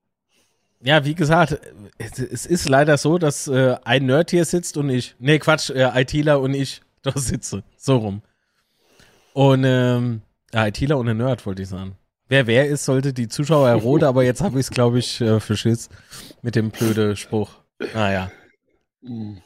Ja, 0.81 1.05
wie 1.05 1.15
gesagt, 1.15 1.59
es 1.97 2.45
ist 2.45 2.67
leider 2.67 2.97
so, 2.97 3.17
dass 3.17 3.47
äh, 3.47 3.77
ein 3.85 4.05
Nerd 4.05 4.31
hier 4.31 4.45
sitzt 4.45 4.77
und 4.77 4.89
ich, 4.89 5.15
nee, 5.17 5.39
Quatsch, 5.39 5.69
äh, 5.69 6.01
ITler 6.01 6.39
und 6.41 6.53
ich 6.53 6.81
da 7.01 7.11
sitze. 7.15 7.63
So 7.77 7.97
rum. 7.97 8.21
Und, 9.33 9.63
ähm, 9.65 10.21
ja, 10.53 10.67
ITler 10.67 10.97
und 10.97 11.09
ein 11.09 11.17
Nerd, 11.17 11.45
wollte 11.45 11.63
ich 11.63 11.69
sagen. 11.69 11.97
Wer 12.27 12.47
wer 12.47 12.67
ist, 12.67 12.85
sollte 12.85 13.13
die 13.13 13.27
Zuschauer 13.27 13.69
erroten, 13.69 14.05
aber 14.05 14.23
jetzt 14.23 14.41
habe 14.41 14.59
ich 14.59 14.67
es, 14.67 14.71
glaube 14.71 14.99
ich, 14.99 15.21
äh, 15.21 15.39
verschiss 15.39 15.89
mit 16.41 16.55
dem 16.55 16.69
blöden 16.71 17.15
Spruch. 17.15 17.51
Naja. 17.93 18.31
Ah, 18.31 18.31
mhm. 19.01 19.41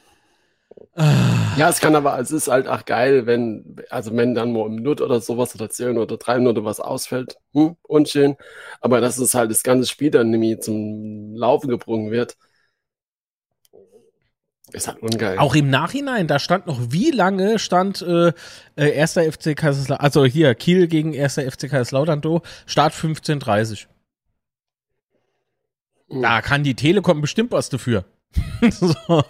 Ja, 0.99 1.69
es 1.69 1.79
kann 1.79 1.95
aber, 1.95 2.19
es 2.19 2.31
ist 2.31 2.47
halt 2.47 2.67
auch 2.67 2.83
geil, 2.85 3.27
wenn, 3.27 3.75
also 3.89 4.15
wenn 4.15 4.33
dann 4.33 4.51
mal 4.51 4.65
im 4.65 4.75
Minute 4.75 5.05
oder 5.05 5.21
sowas 5.21 5.53
oder 5.53 5.69
zehn 5.69 5.97
oder 5.97 6.17
drei 6.17 6.39
Minuten 6.39 6.65
was 6.65 6.79
ausfällt, 6.79 7.37
hm, 7.53 7.75
unschön. 7.83 8.35
Aber 8.81 8.99
dass 8.99 9.19
es 9.19 9.35
halt 9.35 9.51
das 9.51 9.61
ganze 9.61 9.87
Spiel 9.87 10.09
dann 10.09 10.31
nämlich 10.31 10.61
zum 10.61 11.35
Laufen 11.35 11.69
gebrungen 11.69 12.09
wird, 12.09 12.35
ist 14.71 14.87
halt 14.87 15.01
ungeil. 15.01 15.37
Auch 15.37 15.55
im 15.55 15.69
Nachhinein, 15.69 16.27
da 16.27 16.39
stand 16.39 16.65
noch, 16.65 16.79
wie 16.89 17.11
lange 17.11 17.59
stand 17.59 18.01
äh, 18.01 18.33
äh, 18.75 18.89
erster 18.89 19.23
FC 19.31 19.55
Kaiserslautern, 19.55 20.03
also 20.03 20.25
hier, 20.25 20.55
Kiel 20.55 20.87
gegen 20.87 21.13
erster 21.13 21.43
FC 21.49 21.69
Kaiserslautern, 21.69 22.21
Start 22.65 22.93
15.30 22.93 23.85
hm. 26.09 26.21
Da 26.21 26.41
kann 26.41 26.63
die 26.63 26.75
Telekom 26.75 27.21
bestimmt 27.21 27.51
was 27.51 27.69
dafür. 27.69 28.05
so. 28.71 29.23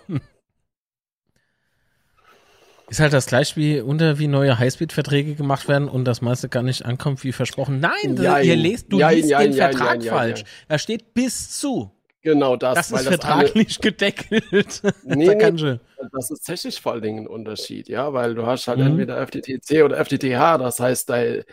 Ist 2.89 3.01
halt 3.01 3.11
das 3.11 3.25
gleiche 3.25 3.57
wie 3.57 3.81
unter 3.81 4.17
wie 4.17 4.27
neue 4.27 4.57
Highspeed-Verträge 4.57 5.35
gemacht 5.35 5.67
werden 5.67 5.89
und 5.89 6.05
das 6.05 6.21
meiste 6.21 6.47
gar 6.47 6.63
nicht 6.63 6.85
ankommt 6.85 7.23
wie 7.25 7.33
versprochen. 7.33 7.81
Nein, 7.81 8.15
ja, 8.21 8.39
ihr 8.39 8.55
lest, 8.55 8.91
du 8.91 8.99
ja, 8.99 9.09
liest 9.09 9.29
ja, 9.29 9.39
den 9.39 9.53
Vertrag 9.53 10.03
falsch. 10.03 10.45
Da 10.69 10.77
steht 10.79 11.13
bis 11.13 11.59
zu. 11.59 11.91
Genau 12.21 12.55
das. 12.55 12.89
Das 12.89 12.91
ist 12.91 13.07
vertraglich 13.07 13.77
alle... 13.79 13.91
gedeckelt. 13.91 14.81
Nee, 15.03 15.35
nee, 15.35 15.79
das 16.11 16.31
ist 16.31 16.45
technisch 16.45 16.79
vor 16.79 16.93
allen 16.93 17.01
Dingen 17.01 17.19
ein 17.23 17.27
Unterschied, 17.27 17.87
ja, 17.89 18.11
weil 18.13 18.35
du 18.35 18.45
hast 18.45 18.67
halt 18.67 18.79
mhm. 18.79 18.87
entweder 18.87 19.25
FTTC 19.25 19.83
oder 19.83 20.03
FTTH, 20.03 20.57
das 20.57 20.79
heißt, 20.79 21.09
dein, 21.09 21.43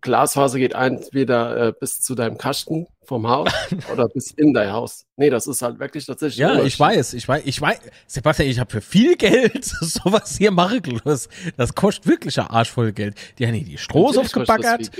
Glasfaser 0.00 0.58
geht 0.58 0.74
entweder 0.74 1.68
äh, 1.68 1.72
bis 1.78 2.00
zu 2.00 2.14
deinem 2.14 2.38
Kasten 2.38 2.86
vom 3.02 3.26
Haus 3.28 3.50
oder 3.92 4.08
bis 4.08 4.30
in 4.32 4.52
dein 4.52 4.72
Haus. 4.72 5.06
Nee, 5.16 5.30
das 5.30 5.46
ist 5.46 5.62
halt 5.62 5.78
wirklich 5.78 6.06
tatsächlich. 6.06 6.38
Ja, 6.38 6.62
ich 6.62 6.78
weiß, 6.78 7.14
ich 7.14 7.26
weiß, 7.26 7.42
ich 7.44 7.60
weiß, 7.60 7.80
Sebastian, 8.06 8.48
ich 8.48 8.58
habe 8.58 8.70
für 8.70 8.80
viel 8.80 9.16
Geld 9.16 9.64
sowas 9.80 10.36
hier 10.36 10.50
machen 10.50 11.00
Das, 11.04 11.28
das 11.56 11.74
kostet 11.74 12.06
wirklich 12.06 12.38
ein 12.38 12.46
Arsch 12.46 12.70
voll 12.70 12.92
Geld. 12.92 13.16
Die 13.38 13.46
haben 13.46 13.54
hier 13.54 13.64
die 13.64 13.78
Strohs 13.78 14.16
aufgebaggert. 14.16 14.90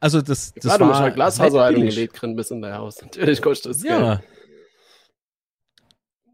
Also 0.00 0.22
das, 0.22 0.54
das 0.54 0.64
ja, 0.64 0.78
du 0.78 0.84
musst 0.86 1.00
halt 1.00 1.14
Glasfaserheilung 1.14 1.82
gelegt 1.82 2.14
kriegen 2.14 2.36
bis 2.36 2.50
in 2.50 2.62
dein 2.62 2.74
Haus. 2.74 3.00
Natürlich 3.02 3.42
kostet 3.42 3.72
das 3.72 3.82
ja. 3.82 4.16
Geld. 4.16 4.20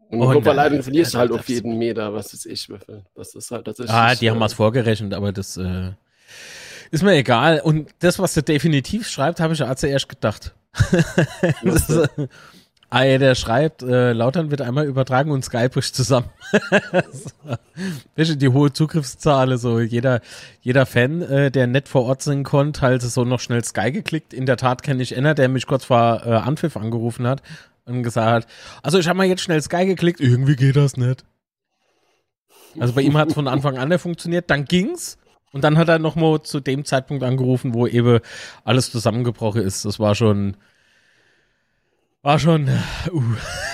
Und 0.09 0.21
die 0.21 0.33
Kupferleitung 0.35 0.83
verlierst 0.83 1.15
du 1.15 1.17
halt 1.17 1.31
auf 1.31 1.49
jeden 1.49 1.77
Meter, 1.77 2.13
was 2.13 2.33
weiß 2.33 2.45
ich, 2.45 2.69
Das 3.15 3.33
ist 3.33 3.49
halt 3.49 3.65
tatsächlich. 3.65 3.95
Ah, 3.95 4.13
die 4.13 4.29
haben 4.29 4.39
was 4.39 4.53
vorgerechnet, 4.53 5.11
aber 5.13 5.31
das, 5.31 5.57
äh, 5.57 5.91
ist 6.93 7.01
mir 7.01 7.15
egal. 7.15 7.59
Und 7.59 7.89
das, 7.99 8.19
was 8.19 8.35
der 8.35 8.43
definitiv 8.43 9.07
schreibt, 9.09 9.39
habe 9.39 9.53
ich 9.53 9.59
ja 9.59 9.75
zuerst 9.75 10.07
gedacht. 10.07 10.53
das, 11.63 11.89
äh, 11.89 12.27
ah, 12.91 13.03
der 13.03 13.33
schreibt, 13.33 13.81
äh, 13.81 14.13
Lautern 14.13 14.51
wird 14.51 14.61
einmal 14.61 14.85
übertragen 14.85 15.31
und 15.31 15.43
Skype 15.43 15.69
bricht 15.69 15.95
zusammen. 15.95 16.29
so. 17.11 18.35
Die 18.35 18.47
hohe 18.47 18.71
Zugriffszahl, 18.71 19.57
so 19.57 19.79
jeder, 19.79 20.21
jeder 20.61 20.85
Fan, 20.85 21.23
äh, 21.23 21.49
der 21.49 21.65
nicht 21.65 21.87
vor 21.87 22.03
Ort 22.03 22.21
sein 22.21 22.43
konnte, 22.43 22.81
halt 22.81 23.01
so 23.01 23.25
noch 23.25 23.39
schnell 23.39 23.63
Sky 23.63 23.91
geklickt. 23.91 24.31
In 24.31 24.45
der 24.45 24.57
Tat 24.57 24.83
kenne 24.83 25.01
ich 25.01 25.17
einer, 25.17 25.33
der 25.33 25.49
mich 25.49 25.65
kurz 25.65 25.85
vor 25.85 26.21
äh, 26.23 26.29
Anpfiff 26.29 26.77
angerufen 26.77 27.25
hat 27.25 27.41
und 27.85 28.03
gesagt 28.03 28.45
hat, 28.45 28.47
also 28.83 28.99
ich 28.99 29.07
habe 29.07 29.17
mal 29.17 29.25
jetzt 29.25 29.41
schnell 29.41 29.63
Sky 29.63 29.87
geklickt, 29.87 30.21
irgendwie 30.21 30.55
geht 30.55 30.75
das 30.75 30.95
nicht. 30.95 31.25
Also 32.79 32.93
bei 32.93 33.01
ihm 33.01 33.17
hat 33.17 33.29
es 33.29 33.33
von 33.33 33.47
Anfang 33.47 33.79
an 33.79 33.89
nicht 33.89 34.01
funktioniert, 34.01 34.51
dann 34.51 34.65
ging's. 34.65 35.17
Und 35.53 35.63
dann 35.63 35.77
hat 35.77 35.87
er 35.87 35.99
nochmal 35.99 36.41
zu 36.41 36.59
dem 36.59 36.83
Zeitpunkt 36.83 37.23
angerufen, 37.23 37.75
wo 37.75 37.85
eben 37.85 38.19
alles 38.65 38.91
zusammengebrochen 38.91 39.61
ist. 39.61 39.85
Das 39.85 39.99
war 39.99 40.15
schon, 40.15 40.57
war 42.23 42.39
schon, 42.39 42.67
uh, 43.11 43.21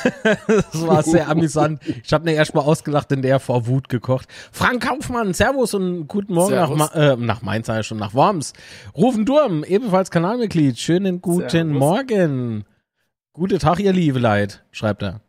das 0.47 0.85
war 0.85 1.03
sehr 1.03 1.29
amüsant. 1.29 1.81
Ich 2.03 2.11
habe 2.11 2.25
mir 2.25 2.33
erstmal 2.33 2.65
ausgelacht, 2.65 3.09
denn 3.11 3.21
der 3.21 3.39
vor 3.39 3.65
Wut 3.65 3.87
gekocht. 3.87 4.27
Frank 4.51 4.85
Kaufmann, 4.85 5.33
Servus 5.33 5.73
und 5.73 6.09
guten 6.09 6.33
Morgen 6.33 6.49
servus. 6.49 6.77
nach, 6.77 6.95
äh, 6.95 7.15
nach 7.15 7.41
Mainz, 7.43 7.67
sei 7.67 7.81
schon 7.81 7.97
nach 7.97 8.13
Worms. 8.13 8.51
Rufen 8.93 9.25
Durm, 9.25 9.63
ebenfalls 9.63 10.11
Kanalmitglied. 10.11 10.77
Schönen 10.77 11.21
guten 11.21 11.49
servus. 11.49 11.79
Morgen. 11.79 12.65
Gute 13.31 13.57
Tag, 13.57 13.79
ihr 13.79 13.93
liebe 13.93 14.19
Leid, 14.19 14.65
schreibt 14.71 15.01
er. 15.01 15.21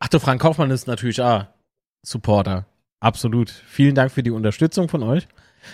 Ach 0.00 0.08
du, 0.08 0.18
Frank 0.18 0.42
Kaufmann 0.42 0.72
ist 0.72 0.88
natürlich 0.88 1.22
ah, 1.22 1.54
Supporter. 2.02 2.66
Absolut. 2.98 3.50
Vielen 3.50 3.94
Dank 3.94 4.10
für 4.10 4.24
die 4.24 4.32
Unterstützung 4.32 4.88
von 4.88 5.04
euch. 5.04 5.28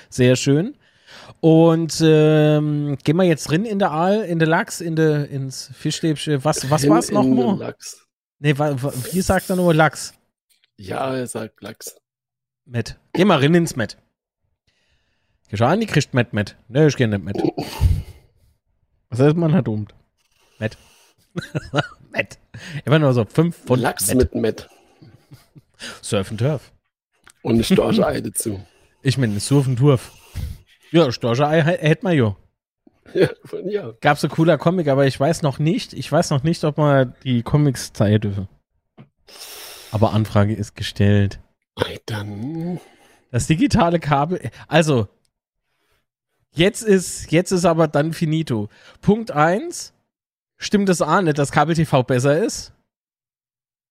Sehr 0.09 0.37
schön. 0.37 0.77
Und 1.41 2.01
ähm, 2.05 2.97
gehen 3.03 3.17
wir 3.17 3.25
jetzt 3.25 3.45
drin 3.45 3.65
in 3.65 3.79
der 3.79 3.91
Aal, 3.91 4.23
in 4.23 4.39
der 4.39 4.49
Lachs, 4.49 4.81
in 4.81 4.97
der 4.97 5.29
ins 5.29 5.71
Fischstäbchen. 5.75 6.45
Was, 6.45 6.71
was 6.71 6.89
war 6.89 6.99
es 6.99 7.11
nochmal? 7.11 7.59
Lachs. 7.59 8.07
Nee, 8.39 8.55
wie 8.59 9.21
sagt 9.21 9.51
er 9.51 9.57
nur 9.57 9.75
Lachs? 9.75 10.15
Ja, 10.77 11.15
er 11.15 11.27
sagt 11.27 11.63
Lachs. 11.63 11.97
Met. 12.65 12.99
Geh 13.13 13.25
mal 13.25 13.39
rein 13.39 13.55
ins 13.55 13.77
Met. 13.77 13.97
Geschah, 15.49 15.77
kriegt 15.77 16.15
Met, 16.15 16.33
Met. 16.33 16.57
Ne, 16.69 16.87
ich 16.87 16.97
geh 16.97 17.07
nicht 17.07 17.23
Met. 17.23 17.43
Was 19.11 19.21
heißt 19.21 19.37
man 19.37 19.53
hat 19.53 19.69
um? 19.69 19.87
Met. 20.59 20.79
Met. 22.11 22.39
Immer 22.85 22.99
nur 22.99 23.13
so 23.13 23.25
fünf 23.25 23.57
von 23.67 23.79
Lachs 23.81 24.09
Met. 24.09 24.33
mit 24.33 24.35
Met. 24.35 24.69
Surf 26.01 26.31
and 26.31 26.41
Turf. 26.41 26.73
Und 27.43 27.55
eine 27.55 27.65
Storchei 27.65 28.21
dazu. 28.21 28.65
Ich 29.03 29.19
meine, 29.19 29.41
Surf 29.41 29.67
und 29.67 29.77
Turf. 29.77 30.13
Ja, 30.93 31.11
Storcherei 31.11 31.63
hätte 31.63 32.05
man 32.05 32.17
ja. 32.17 32.37
Ja, 33.15 33.29
ja. 33.65 33.93
Gab 34.01 34.19
so 34.19 34.29
cooler 34.29 34.59
Comic, 34.59 34.89
aber 34.89 35.07
ich 35.07 35.19
weiß 35.19 35.43
noch 35.43 35.59
nicht, 35.59 35.93
ich 35.93 36.11
weiß 36.11 36.31
noch 36.31 36.45
nicht, 36.45 36.63
ob 36.65 36.79
man 36.79 37.15
die 37.25 37.43
Comics 37.43 37.93
zeigen 37.93 38.21
dürfen. 38.21 38.49
Aber 39.91 40.13
Anfrage 40.13 40.55
ist 40.55 40.75
gestellt. 40.75 41.41
Dann. 42.07 42.81
Das 43.31 43.47
digitale 43.47 43.99
Kabel. 43.99 44.51
Also, 44.69 45.09
jetzt 46.53 46.83
ist, 46.83 47.33
jetzt 47.33 47.51
ist 47.51 47.65
aber 47.65 47.89
dann 47.89 48.13
finito. 48.13 48.69
Punkt 49.01 49.31
1. 49.31 49.93
Stimmt 50.59 50.89
es 50.89 51.03
an, 51.03 51.25
nicht, 51.25 51.39
dass 51.39 51.51
Kabel-TV 51.51 52.05
besser 52.05 52.43
ist? 52.43 52.73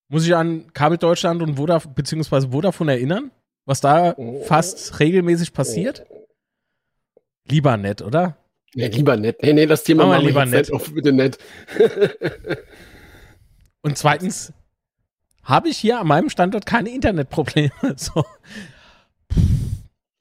Muss 0.08 0.26
ich 0.26 0.36
an 0.36 0.72
Kabel 0.74 0.98
Deutschland 0.98 1.42
und 1.42 1.56
Vodaf 1.56 1.88
beziehungsweise 1.90 2.50
Vodafone 2.52 2.94
erinnern? 2.94 3.32
Was 3.66 3.82
da 3.82 4.16
fast 4.46 5.00
regelmäßig 5.00 5.54
passiert? 5.54 6.06
Lieber 7.48 7.78
nett, 7.78 8.02
oder? 8.02 8.38
Nee, 8.74 8.88
lieber 8.88 9.18
nett. 9.18 9.42
Nee, 9.44 9.54
nee, 9.54 9.66
das 9.66 9.84
Thema 9.84 10.06
Machen 10.06 10.22
wir 10.22 10.28
lieber 10.28 10.46
nett. 10.46 10.68
nicht 10.70 10.74
auf, 10.74 10.94
bitte 10.94 11.12
nett. 11.12 11.38
Und 13.82 13.98
zweitens 13.98 14.54
habe 15.44 15.70
ich 15.70 15.78
hier 15.78 16.00
an 16.00 16.08
meinem 16.08 16.30
Standort 16.30 16.66
keine 16.66 16.90
Internetprobleme. 16.90 17.72
So. 17.98 18.24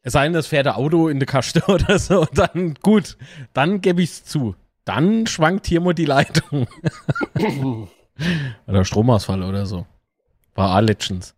Es 0.03 0.15
sei 0.15 0.25
denn, 0.25 0.33
das 0.33 0.47
fährt 0.47 0.67
ein 0.67 0.75
Auto 0.75 1.09
in 1.09 1.21
die 1.21 1.27
Kaste 1.27 1.63
oder 1.69 1.99
so, 1.99 2.25
dann 2.35 2.75
gut, 2.83 3.19
dann 3.53 3.81
gebe 3.81 4.03
ich 4.03 4.11
es 4.11 4.25
zu. 4.25 4.55
Dann 4.85 5.27
schwankt 5.27 5.67
hier 5.67 5.81
mal 5.81 5.93
die 5.95 6.07
Leitung. 6.07 6.67
oder 8.67 8.85
Stromausfall 8.85 9.43
oder 9.43 9.67
so. 9.67 9.87
War 10.55 10.77
auch 10.77 10.81
Legends. 10.81 11.35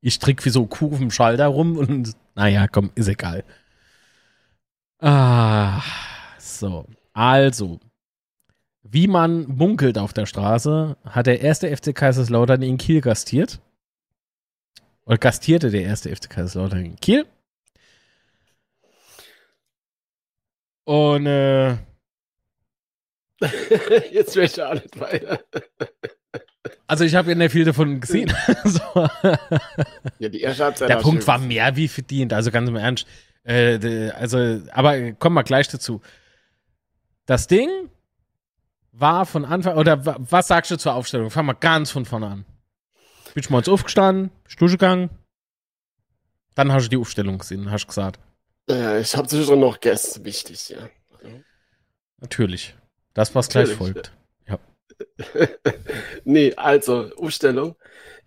Ich 0.00 0.18
trick 0.18 0.44
wie 0.44 0.50
so 0.50 0.66
Kuh 0.66 0.92
auf 0.92 0.98
dem 0.98 1.10
Schalter 1.10 1.46
rum 1.46 1.76
und 1.76 2.16
naja, 2.34 2.68
komm, 2.68 2.90
ist 2.94 3.08
egal. 3.08 3.44
Ah, 4.98 5.82
so. 6.38 6.86
Also, 7.12 7.80
wie 8.82 9.08
man 9.08 9.46
munkelt 9.46 9.98
auf 9.98 10.12
der 10.12 10.26
Straße, 10.26 10.96
hat 11.04 11.26
der 11.26 11.40
erste 11.40 11.74
FC 11.74 11.94
Kaiserslautern 11.94 12.62
in 12.62 12.78
Kiel 12.78 13.00
gastiert. 13.00 13.60
Oder 15.04 15.18
gastierte 15.18 15.70
der 15.70 15.82
erste 15.82 16.14
FC 16.14 16.30
Kaiserslautern 16.30 16.84
in 16.84 16.96
Kiel. 16.96 17.26
Und 20.84 21.26
äh, 21.26 21.76
Jetzt 24.12 24.36
will 24.36 24.44
ich 24.44 24.62
auch 24.62 24.74
nicht 24.74 24.98
weiter. 25.00 25.40
also 26.86 27.04
ich 27.04 27.14
habe 27.14 27.30
ja 27.30 27.34
nicht 27.34 27.52
viel 27.52 27.64
davon 27.64 28.00
gesehen. 28.00 28.32
so. 28.64 29.08
Ja, 30.18 30.28
die 30.28 30.40
erste 30.40 30.64
Halbzeit 30.64 30.88
Der 30.90 30.96
Punkt 30.96 31.26
war 31.26 31.38
mehr 31.38 31.74
wie 31.76 31.88
verdient, 31.88 32.32
also 32.32 32.50
ganz 32.50 32.68
im 32.68 32.76
Ernst. 32.76 33.06
Äh, 33.44 34.10
also, 34.10 34.60
aber 34.72 35.12
kommen 35.12 35.34
wir 35.34 35.44
gleich 35.44 35.68
dazu. 35.68 36.02
Das 37.26 37.46
Ding 37.46 37.68
war 38.92 39.24
von 39.24 39.44
Anfang, 39.44 39.76
oder 39.78 40.04
wa- 40.04 40.16
was 40.18 40.48
sagst 40.48 40.70
du 40.70 40.76
zur 40.76 40.94
Aufstellung? 40.94 41.30
Fangen 41.30 41.46
wir 41.48 41.54
ganz 41.54 41.90
von 41.90 42.04
vorne 42.04 42.26
an. 42.26 42.44
Bist 43.34 43.48
du 43.48 43.52
mal 43.54 43.62
aufgestanden, 43.66 44.30
bist 44.44 44.60
du 44.60 44.66
gegangen, 44.66 45.08
dann 46.56 46.72
hast 46.72 46.86
du 46.86 46.88
die 46.90 46.96
Aufstellung 46.96 47.38
gesehen, 47.38 47.70
hast 47.70 47.86
gesagt. 47.86 48.18
Äh, 48.68 49.00
ich 49.00 49.16
habe 49.16 49.28
zwischendrin 49.28 49.60
noch 49.60 49.80
Guests, 49.80 50.22
wichtig, 50.24 50.68
ja. 50.70 50.78
Natürlich. 52.18 52.74
Das, 53.20 53.34
was 53.34 53.50
gleich 53.50 53.68
folgt. 53.74 54.12
nee, 56.24 56.54
also, 56.56 57.10
Umstellung. 57.16 57.74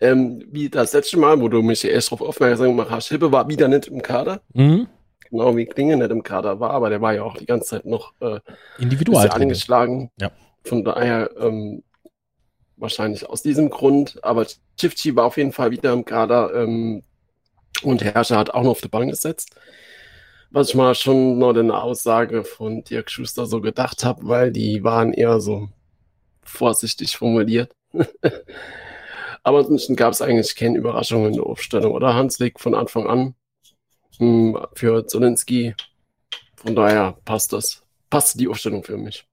Ähm, 0.00 0.44
wie 0.52 0.68
das 0.68 0.92
letzte 0.92 1.18
Mal, 1.18 1.40
wo 1.40 1.48
du 1.48 1.62
mich 1.62 1.84
erst 1.84 2.12
darauf 2.12 2.28
aufmerksam 2.28 2.68
gemacht 2.68 2.90
hast, 2.90 3.08
Hippe 3.08 3.32
war 3.32 3.48
wieder 3.48 3.66
nicht 3.66 3.88
im 3.88 4.02
Kader. 4.02 4.40
Mhm. 4.52 4.86
Genau 5.30 5.56
wie 5.56 5.66
Klinge 5.66 5.96
nicht 5.96 6.12
im 6.12 6.22
Kader 6.22 6.60
war, 6.60 6.70
aber 6.70 6.90
der 6.90 7.00
war 7.00 7.12
ja 7.12 7.24
auch 7.24 7.36
die 7.36 7.46
ganze 7.46 7.70
Zeit 7.70 7.86
noch 7.86 8.12
äh, 8.20 8.38
Individualtraining. 8.78 9.48
angeschlagen. 9.48 10.12
Ja. 10.20 10.30
Von 10.62 10.84
daher 10.84 11.28
ähm, 11.40 11.82
wahrscheinlich 12.76 13.28
aus 13.28 13.42
diesem 13.42 13.70
Grund. 13.70 14.22
Aber 14.22 14.46
Chifchi 14.78 15.16
war 15.16 15.24
auf 15.24 15.38
jeden 15.38 15.50
Fall 15.50 15.72
wieder 15.72 15.92
im 15.92 16.04
Kader 16.04 16.54
ähm, 16.54 17.02
und 17.82 18.04
Herrscher 18.04 18.38
hat 18.38 18.50
auch 18.50 18.62
noch 18.62 18.70
auf 18.70 18.80
die 18.80 18.88
Bank 18.88 19.10
gesetzt. 19.10 19.56
Was 20.54 20.68
ich 20.68 20.76
mal 20.76 20.94
schon 20.94 21.36
noch 21.38 21.52
eine 21.52 21.82
Aussage 21.82 22.44
von 22.44 22.84
Dirk 22.84 23.10
Schuster 23.10 23.44
so 23.44 23.60
gedacht 23.60 24.04
habe, 24.04 24.28
weil 24.28 24.52
die 24.52 24.84
waren 24.84 25.12
eher 25.12 25.40
so 25.40 25.68
vorsichtig 26.44 27.16
formuliert. 27.16 27.74
Aber 29.42 29.58
ansonsten 29.58 29.96
gab 29.96 30.12
es 30.12 30.22
eigentlich 30.22 30.54
keine 30.54 30.78
Überraschungen 30.78 31.32
in 31.32 31.32
der 31.32 31.46
Aufstellung, 31.46 31.90
oder? 31.90 32.14
Hanslik 32.14 32.60
von 32.60 32.76
Anfang 32.76 33.08
an 33.08 33.34
hm, 34.18 34.64
für 34.74 35.04
Zelensky. 35.08 35.74
Von 36.54 36.76
daher 36.76 37.18
passt 37.24 37.52
das. 37.52 37.82
Passt 38.08 38.38
die 38.38 38.46
Aufstellung 38.46 38.84
für 38.84 38.96
mich. 38.96 39.26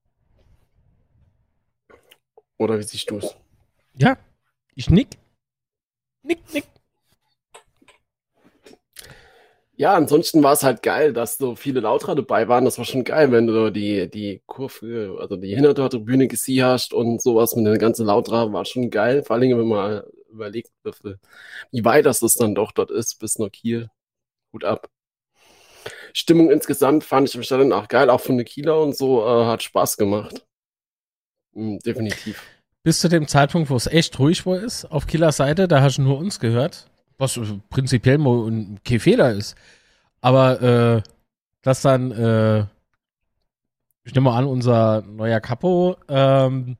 Oder 2.57 2.79
wie 2.79 2.83
siehst 2.83 3.11
du 3.11 3.19
es? 3.19 3.35
Ja, 3.93 4.17
ich 4.73 4.89
nick. 4.89 5.19
Nick, 6.23 6.51
nick. 6.51 6.70
Ja, 9.81 9.95
ansonsten 9.95 10.43
war 10.43 10.53
es 10.53 10.61
halt 10.61 10.83
geil, 10.83 11.11
dass 11.11 11.39
so 11.39 11.55
viele 11.55 11.79
Lauter 11.79 12.13
dabei 12.13 12.47
waren. 12.47 12.65
Das 12.65 12.77
war 12.77 12.85
schon 12.85 13.03
geil, 13.03 13.31
wenn 13.31 13.47
du 13.47 13.71
die, 13.71 14.07
die 14.11 14.43
Kurve, 14.45 15.17
also 15.19 15.37
die 15.37 15.55
Hintertribüne 15.55 16.27
gesehen 16.27 16.65
hast 16.65 16.93
und 16.93 17.19
sowas 17.19 17.55
mit 17.55 17.65
den 17.65 17.79
ganzen 17.79 18.05
Lauter, 18.05 18.53
war 18.53 18.63
schon 18.65 18.91
geil. 18.91 19.23
Vor 19.23 19.37
allem, 19.37 19.57
wenn 19.57 19.67
man 19.67 20.03
überlegt, 20.29 20.69
wie 21.71 21.83
weit 21.83 22.05
das 22.05 22.19
dann 22.19 22.53
doch 22.53 22.73
dort 22.73 22.91
ist, 22.91 23.17
bis 23.17 23.39
nach 23.39 23.49
Kiel. 23.51 23.89
Hut 24.53 24.65
ab. 24.65 24.87
Stimmung 26.13 26.51
insgesamt 26.51 27.03
fand 27.03 27.29
ich 27.29 27.33
im 27.33 27.41
Stadion 27.41 27.73
auch 27.73 27.87
geil, 27.87 28.11
auch 28.11 28.21
von 28.21 28.37
den 28.37 28.45
Kieler 28.45 28.79
und 28.79 28.95
so, 28.95 29.25
äh, 29.25 29.45
hat 29.45 29.63
Spaß 29.63 29.97
gemacht. 29.97 30.45
Mm, 31.53 31.79
definitiv. 31.79 32.43
Bis 32.83 32.99
zu 32.99 33.09
dem 33.09 33.27
Zeitpunkt, 33.27 33.71
wo 33.71 33.77
es 33.77 33.87
echt 33.87 34.19
ruhig 34.19 34.45
war 34.45 34.59
ist, 34.59 34.85
auf 34.85 35.07
Kieler 35.07 35.31
Seite, 35.31 35.67
da 35.67 35.81
hast 35.81 35.97
du 35.97 36.03
nur 36.03 36.19
uns 36.19 36.39
gehört, 36.39 36.90
was 37.21 37.37
äh, 37.37 37.59
prinzipiell 37.69 38.17
kein 38.83 38.99
Fehler 38.99 39.31
ist. 39.31 39.55
Aber 40.19 40.61
äh, 40.61 41.01
dass 41.61 41.81
dann, 41.81 42.11
äh, 42.11 42.65
ich 44.03 44.13
nehme 44.13 44.29
mal 44.29 44.37
an, 44.37 44.45
unser 44.45 45.03
neuer 45.03 45.39
Capo, 45.39 45.95
ähm, 46.09 46.77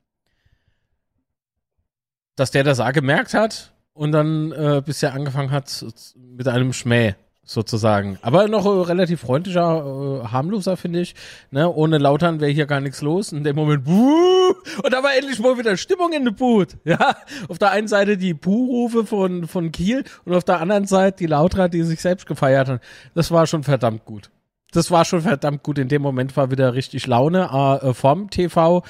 dass 2.36 2.50
der 2.50 2.64
das 2.64 2.80
auch 2.80 2.92
gemerkt 2.92 3.34
hat 3.34 3.72
und 3.94 4.12
dann 4.12 4.52
äh, 4.52 4.82
bisher 4.84 5.14
angefangen 5.14 5.50
hat 5.50 5.84
mit 6.16 6.48
einem 6.48 6.72
Schmäh 6.72 7.14
sozusagen. 7.44 8.18
Aber 8.22 8.48
noch 8.48 8.64
äh, 8.64 8.68
relativ 8.68 9.20
freundlicher, 9.20 10.22
äh, 10.24 10.28
harmloser, 10.28 10.76
finde 10.76 11.00
ich. 11.00 11.14
Ne? 11.50 11.68
Ohne 11.68 11.98
Lautern 11.98 12.40
wäre 12.40 12.50
hier 12.50 12.66
gar 12.66 12.80
nichts 12.80 13.02
los. 13.02 13.32
In 13.32 13.44
dem 13.44 13.56
Moment, 13.56 13.84
Buh! 13.84 14.54
und 14.82 14.92
da 14.92 15.02
war 15.02 15.14
endlich 15.16 15.38
mal 15.40 15.58
wieder 15.58 15.76
Stimmung 15.76 16.12
in 16.12 16.24
der 16.24 16.32
Boot. 16.32 16.76
Ja, 16.84 17.16
auf 17.48 17.58
der 17.58 17.70
einen 17.70 17.88
Seite 17.88 18.18
die 18.18 18.34
Buhrufe 18.34 19.06
von, 19.06 19.46
von 19.46 19.72
Kiel 19.72 20.04
und 20.24 20.34
auf 20.34 20.44
der 20.44 20.60
anderen 20.60 20.86
Seite 20.86 21.18
die 21.18 21.26
Lauterer, 21.26 21.68
die 21.68 21.82
sich 21.82 22.00
selbst 22.00 22.26
gefeiert 22.26 22.68
haben. 22.68 22.80
Das 23.14 23.30
war 23.30 23.46
schon 23.46 23.62
verdammt 23.62 24.04
gut. 24.04 24.30
Das 24.72 24.90
war 24.90 25.04
schon 25.04 25.22
verdammt 25.22 25.62
gut. 25.62 25.78
In 25.78 25.88
dem 25.88 26.02
Moment 26.02 26.36
war 26.36 26.50
wieder 26.50 26.74
richtig 26.74 27.06
Laune 27.06 27.80
äh, 27.82 27.94
vom 27.94 28.30
TV, 28.30 28.82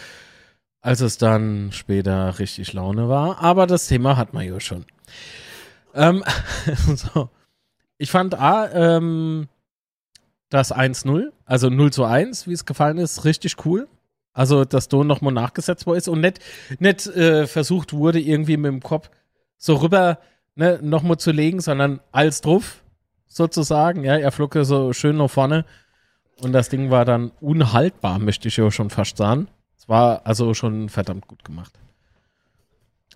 als 0.81 1.01
es 1.01 1.19
dann 1.19 1.71
später 1.73 2.39
richtig 2.39 2.73
Laune 2.73 3.09
war. 3.09 3.41
Aber 3.41 3.67
das 3.67 3.87
Thema 3.87 4.17
hat 4.17 4.35
man 4.35 4.47
ja 4.47 4.59
schon. 4.59 4.85
Ähm, 5.95 6.25
so. 6.97 7.29
Ich 8.03 8.11
fand 8.11 8.35
A, 8.35 8.69
ähm, 8.73 9.47
das 10.49 10.75
1-0, 10.75 11.31
also 11.45 11.71
0 11.71 11.93
zu 11.93 12.05
1, 12.05 12.49
wie 12.49 12.53
es 12.53 12.67
gefallen 12.67 12.99
ist, 12.99 13.25
richtig 13.25 13.65
cool. 13.65 13.87
Also, 14.33 14.65
dass 14.65 14.89
Don 14.89 15.07
nochmal 15.07 15.33
nachgesetzt 15.33 15.87
worden 15.87 15.99
ist 15.99 16.09
und 16.09 16.21
nicht, 16.21 16.41
nicht 16.81 17.07
äh, 17.07 17.47
versucht 17.47 17.93
wurde, 17.93 18.19
irgendwie 18.19 18.57
mit 18.57 18.73
dem 18.73 18.83
Kopf 18.83 19.09
so 19.57 19.77
rüber 19.77 20.19
ne, 20.57 20.81
nochmal 20.83 21.19
zu 21.19 21.31
legen, 21.31 21.61
sondern 21.61 22.01
als 22.11 22.41
drauf, 22.41 22.83
sozusagen. 23.29 24.03
Ja, 24.03 24.17
er 24.17 24.33
flog 24.33 24.59
so 24.63 24.93
schön 24.93 25.19
nach 25.19 25.31
vorne 25.31 25.65
und 26.41 26.53
das 26.53 26.71
Ding 26.71 26.91
war 26.91 27.05
dann 27.05 27.31
unhaltbar, 27.41 28.19
möchte 28.19 28.49
ich 28.49 28.57
ja 28.57 28.69
schon 28.73 28.91
fast 28.91 29.17
sagen. 29.17 29.47
Es 29.79 29.89
war 29.89 30.23
also 30.25 30.55
schon 30.55 30.89
verdammt 30.89 31.29
gut 31.29 31.45
gemacht. 31.45 31.79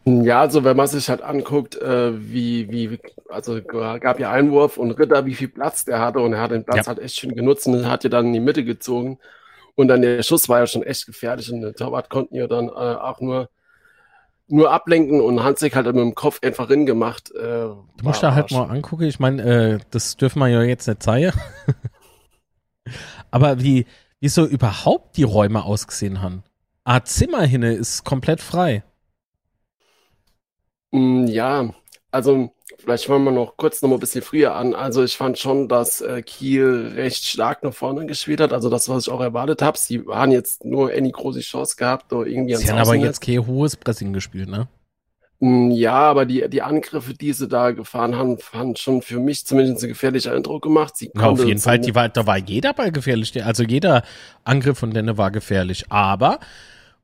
Ja, 0.08 0.40
also 0.40 0.62
wenn 0.62 0.76
man 0.76 0.86
sich 0.86 1.08
halt 1.08 1.20
anguckt, 1.20 1.74
äh, 1.82 2.12
wie, 2.32 2.70
wie, 2.70 3.00
also 3.28 3.60
gab 3.60 4.20
ja 4.20 4.30
Einwurf 4.30 4.76
und 4.78 4.92
Ritter, 4.92 5.26
wie 5.26 5.34
viel 5.34 5.48
Platz 5.48 5.84
der 5.84 5.98
hatte 5.98 6.20
und 6.20 6.32
er 6.32 6.40
hat 6.40 6.52
den 6.52 6.64
Platz 6.64 6.86
Ja. 6.86 6.86
halt 6.86 7.00
echt 7.00 7.16
schön 7.16 7.34
genutzt 7.34 7.66
und 7.66 7.88
hat 7.90 8.04
ja 8.04 8.10
dann 8.10 8.26
in 8.26 8.32
die 8.32 8.40
Mitte 8.40 8.62
gezogen 8.64 9.18
und 9.74 9.88
dann 9.88 10.02
der 10.02 10.22
Schuss 10.22 10.48
war 10.48 10.60
ja 10.60 10.66
schon 10.68 10.84
echt 10.84 11.06
gefährlich 11.06 11.50
und 11.52 11.60
der 11.60 11.74
Torwart 11.74 12.08
konnten 12.08 12.36
ja 12.36 12.46
dann 12.46 12.68
äh, 12.68 12.70
auch 12.70 13.20
nur, 13.20 13.48
nur 14.46 14.70
ablenken 14.70 15.20
und 15.20 15.42
Hansik 15.42 15.74
hat 15.74 15.86
mit 15.86 15.96
dem 15.96 16.14
Kopf 16.14 16.38
einfach 16.40 16.68
hingemacht. 16.68 17.32
Äh, 17.34 17.40
Du 17.40 17.84
musst 18.04 18.22
da 18.22 18.32
halt 18.32 18.52
mal 18.52 18.70
angucken. 18.70 19.04
Ich 19.04 19.18
meine, 19.18 19.42
äh, 19.42 19.78
das 19.90 20.16
dürfen 20.16 20.38
wir 20.38 20.46
ja 20.48 20.62
jetzt 20.62 20.86
nicht 20.86 21.02
zeigen. 21.02 21.32
Aber 23.32 23.60
wie, 23.60 23.86
wie 24.20 24.28
so 24.28 24.46
überhaupt 24.46 25.16
die 25.16 25.24
Räume 25.24 25.64
ausgesehen 25.64 26.22
haben. 26.22 26.44
A 26.84 27.02
Zimmer 27.02 27.42
hinne 27.42 27.72
ist 27.72 28.04
komplett 28.04 28.40
frei. 28.40 28.84
Mm, 30.92 31.26
Ja, 31.26 31.70
also 32.10 32.50
vielleicht 32.78 33.06
fangen 33.06 33.24
wir 33.24 33.32
noch 33.32 33.56
kurz 33.56 33.82
noch 33.82 33.88
mal 33.88 33.96
ein 33.96 34.00
bisschen 34.00 34.22
früher 34.22 34.54
an. 34.54 34.74
Also 34.74 35.02
ich 35.04 35.16
fand 35.16 35.38
schon, 35.38 35.68
dass 35.68 36.00
äh, 36.00 36.22
Kiel 36.22 36.92
recht 36.94 37.24
stark 37.24 37.62
nach 37.62 37.74
vorne 37.74 38.06
gespielt 38.06 38.40
hat. 38.40 38.52
Also 38.52 38.70
das, 38.70 38.88
was 38.88 39.06
ich 39.06 39.12
auch 39.12 39.20
erwartet 39.20 39.62
habe. 39.62 39.76
Sie 39.78 40.06
waren 40.06 40.30
jetzt 40.30 40.64
nur 40.64 40.90
eine 40.90 41.10
große 41.10 41.40
Chance 41.40 41.76
gehabt, 41.76 42.12
oder 42.12 42.26
irgendwie 42.26 42.56
Sie 42.56 42.70
haben 42.70 42.78
aber 42.78 42.94
jetzt 42.94 43.20
kein 43.20 43.46
hohes 43.46 43.76
Pressing 43.76 44.12
gespielt, 44.12 44.48
ne? 44.48 44.68
Hm, 45.40 45.70
ja, 45.70 45.92
aber 45.94 46.24
die, 46.24 46.48
die 46.48 46.62
Angriffe, 46.62 47.12
die 47.12 47.32
sie 47.34 47.46
da 47.46 47.72
gefahren 47.72 48.16
haben, 48.16 48.38
haben 48.54 48.74
schon 48.76 49.02
für 49.02 49.18
mich 49.18 49.44
zumindest 49.46 49.82
einen 49.82 49.92
gefährlichen 49.92 50.32
Eindruck 50.32 50.62
gemacht. 50.62 50.96
Sie 50.96 51.10
ja, 51.14 51.22
auf 51.26 51.44
jeden 51.44 51.60
Fall, 51.60 51.78
die 51.78 51.94
war, 51.94 52.08
da 52.08 52.26
war 52.26 52.38
jeder 52.38 52.72
Ball 52.72 52.90
gefährlich. 52.90 53.44
Also 53.44 53.62
jeder 53.62 54.02
Angriff 54.44 54.78
von 54.78 54.92
denen 54.92 55.18
war 55.18 55.30
gefährlich. 55.30 55.84
Aber 55.90 56.40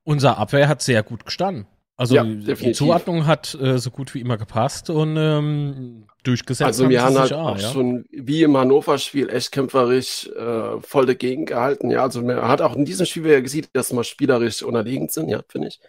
unser 0.05 0.39
Abwehr 0.39 0.69
hat 0.69 0.81
sehr 0.81 1.03
gut 1.03 1.27
gestanden. 1.27 1.67
Also 1.97 2.15
ja, 2.17 2.25
die 2.25 2.73
Zuordnung 2.73 3.27
hat 3.27 3.55
äh, 3.55 3.79
so 3.79 3.91
gut 3.91 4.15
wie 4.15 4.21
immer 4.21 4.39
gepasst 4.39 4.91
und 4.91 5.17
ähm, 5.17 6.07
durchgesetzt. 6.25 6.67
Also 6.67 6.89
wir 6.89 7.03
haben 7.03 7.19
halt 7.19 7.33
auch, 7.33 7.59
ja? 7.59 7.71
schon 7.71 8.07
wie 8.11 8.43
im 8.43 8.57
Hannover-Spiel 8.57 9.29
echt 9.29 9.53
kämpferisch 9.53 10.27
äh, 10.29 10.81
voll 10.81 11.07
dagegen 11.07 11.45
gehalten. 11.45 11.91
Ja, 11.91 12.03
also 12.03 12.23
man 12.23 12.43
hat 12.43 12.63
auch 12.63 12.75
in 12.75 12.85
diesem 12.85 13.07
Spiel 13.07 13.25
wieder 13.25 13.43
gesehen, 13.43 13.67
dass 13.75 13.93
wir 13.93 14.05
spielerisch 14.05 14.63
unterlegen 14.63 15.09
sind, 15.09 15.29
ja, 15.29 15.43
finde 15.49 15.69
ich. 15.69 15.81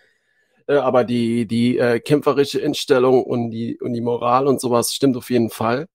Äh, 0.68 0.76
aber 0.76 1.04
die, 1.04 1.46
die 1.46 1.78
äh, 1.78 2.00
kämpferische 2.00 2.60
Instellung 2.60 3.24
und 3.24 3.52
die, 3.52 3.80
und 3.80 3.94
die 3.94 4.02
Moral 4.02 4.48
und 4.48 4.60
sowas 4.60 4.94
stimmt 4.94 5.16
auf 5.18 5.30
jeden 5.30 5.50
Fall. 5.50 5.88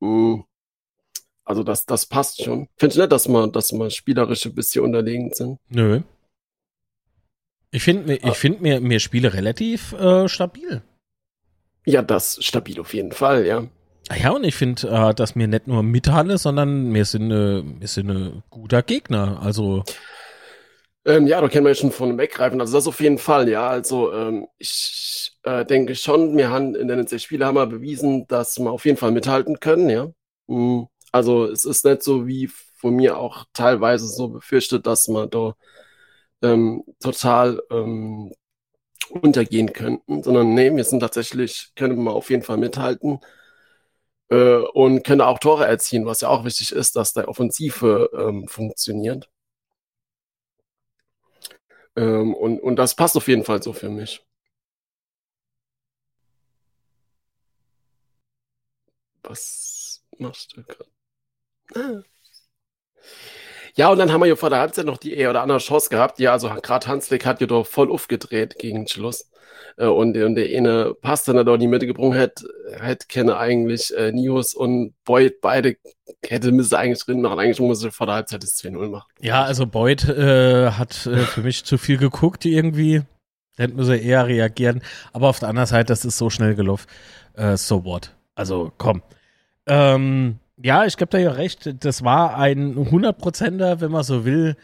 Mhm. 0.00 0.44
Also 1.44 1.62
das, 1.62 1.84
das 1.86 2.06
passt 2.06 2.42
schon. 2.42 2.68
Finde 2.76 2.94
ich 2.94 2.98
nicht, 2.98 3.12
dass 3.12 3.28
man, 3.28 3.52
dass 3.52 3.72
man 3.72 3.90
spielerisch 3.90 4.46
ein 4.46 4.54
bisschen 4.54 4.84
unterlegen 4.84 5.32
sind. 5.32 5.58
Nö. 5.68 6.00
Ich 7.74 7.82
finde 7.82 8.14
ich 8.14 8.24
ah. 8.24 8.32
find 8.34 8.62
mir, 8.62 8.80
mir 8.80 9.00
Spiele 9.00 9.34
relativ 9.34 9.94
äh, 9.94 10.28
stabil. 10.28 10.80
Ja, 11.84 12.02
das 12.02 12.38
stabil 12.40 12.78
auf 12.78 12.94
jeden 12.94 13.10
Fall, 13.10 13.44
ja. 13.44 13.66
Ah 14.08 14.16
ja, 14.16 14.30
und 14.30 14.44
ich 14.44 14.54
finde, 14.54 14.88
äh, 14.88 15.12
dass 15.12 15.34
mir 15.34 15.48
nicht 15.48 15.66
nur 15.66 15.82
mithalle, 15.82 16.38
sondern 16.38 16.90
mir 16.90 17.04
sind, 17.04 17.32
äh, 17.32 17.62
mir 17.62 17.88
sind 17.88 18.10
ein 18.10 18.42
guter 18.48 18.82
Gegner. 18.82 19.40
Also 19.42 19.82
ähm, 21.04 21.26
ja, 21.26 21.40
da 21.40 21.48
können 21.48 21.64
wir 21.64 21.70
ja 21.70 21.74
schon 21.74 21.90
von 21.90 22.16
weggreifen. 22.16 22.60
Also 22.60 22.74
das 22.74 22.86
auf 22.86 23.00
jeden 23.00 23.18
Fall, 23.18 23.48
ja. 23.48 23.68
Also 23.68 24.12
ähm, 24.12 24.46
ich 24.58 25.32
äh, 25.42 25.64
denke 25.64 25.96
schon, 25.96 26.36
wir 26.36 26.50
haben 26.50 26.76
in 26.76 26.86
den 26.86 27.18
Spielen 27.18 27.44
haben 27.44 27.56
wir 27.56 27.66
bewiesen, 27.66 28.28
dass 28.28 28.56
wir 28.60 28.70
auf 28.70 28.86
jeden 28.86 28.98
Fall 28.98 29.10
mithalten 29.10 29.58
können, 29.58 29.90
ja. 29.90 30.12
Mhm. 30.46 30.86
Also 31.10 31.46
es 31.50 31.64
ist 31.64 31.84
nicht 31.84 32.04
so 32.04 32.28
wie 32.28 32.46
von 32.46 32.94
mir 32.94 33.18
auch 33.18 33.46
teilweise 33.52 34.06
so 34.06 34.28
befürchtet, 34.28 34.86
dass 34.86 35.08
man 35.08 35.28
da 35.28 35.54
ähm, 36.44 36.84
total 37.00 37.62
ähm, 37.70 38.32
untergehen 39.10 39.72
könnten, 39.72 40.22
sondern 40.22 40.54
nee, 40.54 40.74
wir 40.74 40.84
sind 40.84 41.00
tatsächlich, 41.00 41.72
können 41.76 42.02
wir 42.04 42.12
auf 42.14 42.30
jeden 42.30 42.42
Fall 42.42 42.58
mithalten 42.58 43.20
äh, 44.30 44.56
und 44.56 45.02
können 45.04 45.20
auch 45.22 45.38
Tore 45.38 45.66
erzielen, 45.66 46.06
was 46.06 46.20
ja 46.20 46.28
auch 46.28 46.44
wichtig 46.44 46.72
ist, 46.72 46.96
dass 46.96 47.12
der 47.12 47.28
Offensive 47.28 48.10
ähm, 48.14 48.48
funktioniert. 48.48 49.30
Ähm, 51.96 52.34
und, 52.34 52.60
und 52.60 52.76
das 52.76 52.94
passt 52.96 53.16
auf 53.16 53.28
jeden 53.28 53.44
Fall 53.44 53.62
so 53.62 53.72
für 53.72 53.88
mich. 53.88 54.24
Was 59.24 60.04
machst 60.18 60.56
du 60.56 60.62
gerade? 60.62 60.90
Ah. 61.74 62.02
Ja, 63.76 63.90
und 63.90 63.98
dann 63.98 64.12
haben 64.12 64.20
wir 64.20 64.26
ja 64.26 64.36
vor 64.36 64.50
der 64.50 64.60
Halbzeit 64.60 64.86
noch 64.86 64.98
die 64.98 65.14
eher 65.14 65.30
oder 65.30 65.42
andere 65.42 65.58
Chance 65.58 65.90
gehabt. 65.90 66.20
Ja, 66.20 66.32
also 66.32 66.48
gerade 66.48 66.86
Hanslik 66.86 67.26
hat 67.26 67.40
ja 67.40 67.46
doch 67.46 67.66
voll 67.66 67.90
aufgedreht 67.90 68.58
gegen 68.58 68.86
Schluss. 68.86 69.30
Äh, 69.76 69.86
und, 69.86 70.16
und 70.16 70.34
der 70.36 70.56
eine 70.56 70.94
Pass, 70.94 71.24
den 71.24 71.36
er 71.36 71.44
da 71.44 71.54
in 71.54 71.60
die 71.60 71.66
Mitte 71.66 71.86
gebrungen 71.86 72.16
hätte, 72.18 72.46
hätte 72.78 73.06
kenne 73.08 73.36
eigentlich 73.36 73.96
äh, 73.96 74.12
Nios 74.12 74.54
und 74.54 74.94
Boyd 75.04 75.40
beide 75.40 75.76
hätte 76.24 76.52
müsste 76.52 76.78
eigentlich 76.78 77.04
drin 77.04 77.20
machen. 77.20 77.38
Eigentlich 77.38 77.60
muss 77.60 77.82
er 77.82 77.90
vor 77.90 78.06
der 78.06 78.16
Halbzeit 78.16 78.42
das 78.42 78.56
2-0 78.62 78.88
machen. 78.88 79.08
Ja, 79.20 79.42
also 79.42 79.66
Boyd 79.66 80.08
äh, 80.08 80.70
hat 80.70 81.06
äh, 81.06 81.18
für 81.18 81.42
mich 81.42 81.64
zu 81.64 81.78
viel 81.78 81.98
geguckt 81.98 82.44
irgendwie. 82.44 83.02
Der 83.58 83.66
hätte 83.66 83.74
müsse 83.74 83.96
eher 83.96 84.26
reagieren. 84.26 84.82
Aber 85.12 85.28
auf 85.28 85.38
der 85.38 85.48
anderen 85.48 85.66
Seite, 85.66 85.86
das 85.86 86.04
ist 86.04 86.18
so 86.18 86.30
schnell 86.30 86.54
gelaufen. 86.54 86.86
Äh, 87.34 87.56
so 87.56 87.84
what? 87.84 88.12
Also 88.34 88.72
komm. 88.78 89.02
Ähm, 89.66 90.38
ja, 90.62 90.84
ich 90.84 90.96
gebe 90.96 91.10
da 91.10 91.18
ja 91.18 91.32
recht. 91.32 91.84
Das 91.84 92.04
war 92.04 92.36
ein 92.36 92.76
100%er, 92.76 93.80
wenn 93.80 93.90
man 93.90 94.04
so 94.04 94.24
will. 94.24 94.56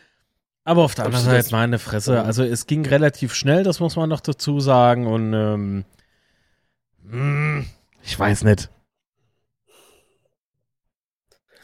Aber 0.64 0.85
auf 0.85 0.94
der 0.94 1.07
anderen 1.07 1.24
Seite, 1.24 1.50
meine 1.53 1.79
Fresse. 1.79 2.22
Also 2.22 2.44
es 2.44 2.66
ging 2.66 2.87
relativ 2.87 3.35
schnell, 3.35 3.64
das 3.64 3.81
muss 3.81 3.96
man 3.96 4.09
noch 4.09 4.20
dazu 4.20 4.61
sagen. 4.61 5.07
Und 5.07 5.33
ähm, 5.33 5.85
hm, 7.09 7.66
ich 8.03 8.18
weiß 8.18 8.44
nicht. 8.44 8.70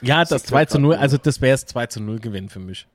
Ja, 0.02 0.24
das 0.24 0.44
2 0.44 0.66
zu 0.66 0.78
0, 0.78 0.96
also 0.96 1.16
das 1.16 1.40
wäre 1.40 1.54
es 1.54 1.66
2 1.66 1.86
zu 1.86 2.00
0 2.00 2.18
Gewinn 2.18 2.48
für 2.48 2.58
mich. 2.58 2.86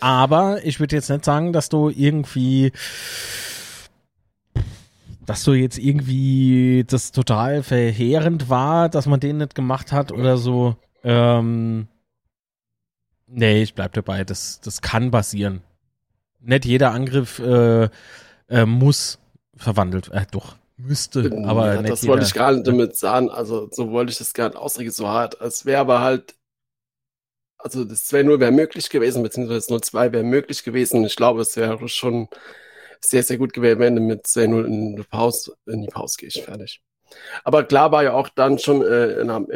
Aber 0.00 0.64
ich 0.64 0.80
würde 0.80 0.96
jetzt 0.96 1.10
nicht 1.10 1.24
sagen, 1.24 1.52
dass 1.52 1.68
du 1.68 1.90
irgendwie 1.90 2.72
dass 5.28 5.44
du 5.44 5.52
jetzt 5.52 5.76
irgendwie 5.76 6.84
das 6.88 7.12
total 7.12 7.62
verheerend 7.62 8.48
war, 8.48 8.88
dass 8.88 9.04
man 9.04 9.20
den 9.20 9.36
nicht 9.36 9.54
gemacht 9.54 9.92
hat 9.92 10.10
oder 10.10 10.38
so. 10.38 10.76
Ähm, 11.04 11.86
nee, 13.26 13.60
ich 13.60 13.74
bleib 13.74 13.92
dabei. 13.92 14.24
Das, 14.24 14.62
das 14.62 14.80
kann 14.80 15.10
passieren. 15.10 15.60
Nicht 16.40 16.64
jeder 16.64 16.92
Angriff 16.92 17.40
äh, 17.40 17.90
äh, 18.48 18.64
muss 18.64 19.18
verwandelt. 19.54 20.10
Äh, 20.12 20.24
doch, 20.30 20.56
müsste. 20.78 21.30
Aber 21.44 21.74
ja, 21.74 21.82
das 21.82 22.06
wollte 22.06 22.24
ich 22.24 22.32
gar 22.32 22.52
nicht 22.52 22.66
damit 22.66 22.96
sagen. 22.96 23.28
Also, 23.28 23.68
so 23.70 23.90
wollte 23.90 24.12
ich 24.12 24.18
das 24.18 24.32
gar 24.32 24.48
nicht 24.48 24.56
ausdrücken, 24.56 24.92
so 24.92 25.08
hart. 25.08 25.38
Es 25.42 25.66
wäre 25.66 25.80
aber 25.82 26.00
halt. 26.00 26.36
Also, 27.58 27.84
das 27.84 28.10
2-0 28.10 28.40
wäre 28.40 28.50
möglich 28.50 28.88
gewesen, 28.88 29.22
beziehungsweise 29.22 29.74
0-2 29.74 30.12
wäre 30.12 30.24
möglich 30.24 30.64
gewesen. 30.64 31.04
Ich 31.04 31.16
glaube, 31.16 31.42
es 31.42 31.54
wäre 31.54 31.86
schon 31.90 32.28
sehr, 33.04 33.22
sehr 33.22 33.38
gut 33.38 33.52
gewählt, 33.52 33.78
du 33.78 34.00
mit 34.00 34.26
10-0 34.26 34.64
in 34.64 34.96
die 34.96 35.02
Pause, 35.02 35.54
in 35.66 35.82
die 35.82 35.88
Pause 35.88 36.16
gehst, 36.18 36.40
fertig. 36.40 36.80
Aber 37.44 37.64
klar 37.64 37.92
war 37.92 38.02
ja 38.02 38.12
auch 38.12 38.28
dann 38.28 38.58
schon 38.58 38.82
äh, 38.82 39.20
am 39.28 39.48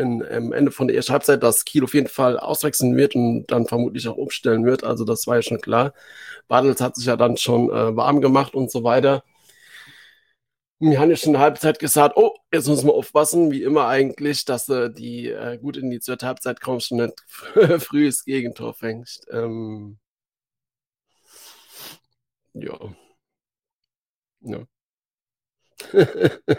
Ende 0.52 0.70
von 0.70 0.88
der 0.88 0.96
ersten 0.96 1.12
Halbzeit, 1.12 1.42
dass 1.42 1.64
Kiel 1.64 1.84
auf 1.84 1.94
jeden 1.94 2.08
Fall 2.08 2.38
auswechseln 2.38 2.96
wird 2.96 3.14
und 3.14 3.46
dann 3.48 3.66
vermutlich 3.66 4.08
auch 4.08 4.16
umstellen 4.16 4.64
wird. 4.64 4.84
Also 4.84 5.04
das 5.04 5.26
war 5.26 5.36
ja 5.36 5.42
schon 5.42 5.60
klar. 5.60 5.92
Bartels 6.48 6.80
hat 6.80 6.96
sich 6.96 7.06
ja 7.06 7.16
dann 7.16 7.36
schon 7.36 7.70
äh, 7.70 7.96
warm 7.96 8.20
gemacht 8.20 8.54
und 8.54 8.70
so 8.70 8.84
weiter. 8.84 9.22
Wir 10.80 10.98
haben 10.98 11.10
ja 11.10 11.16
schon 11.16 11.28
in 11.28 11.34
der 11.34 11.42
Halbzeit 11.42 11.78
gesagt, 11.78 12.16
oh, 12.16 12.34
jetzt 12.52 12.66
müssen 12.68 12.88
wir 12.88 12.94
aufpassen, 12.94 13.52
wie 13.52 13.62
immer 13.62 13.86
eigentlich, 13.86 14.44
dass 14.44 14.66
du 14.66 14.90
die 14.90 15.28
äh, 15.28 15.56
gut 15.58 15.76
in 15.76 15.90
die 15.90 16.00
zweite 16.00 16.26
Halbzeit 16.26 16.60
kommst 16.60 16.90
und 16.90 16.98
nicht 16.98 17.14
frühes 17.82 18.24
Gegentor 18.24 18.74
fängst. 18.74 19.26
Ähm, 19.30 19.98
ja. 22.54 22.78
Ja. 24.44 24.58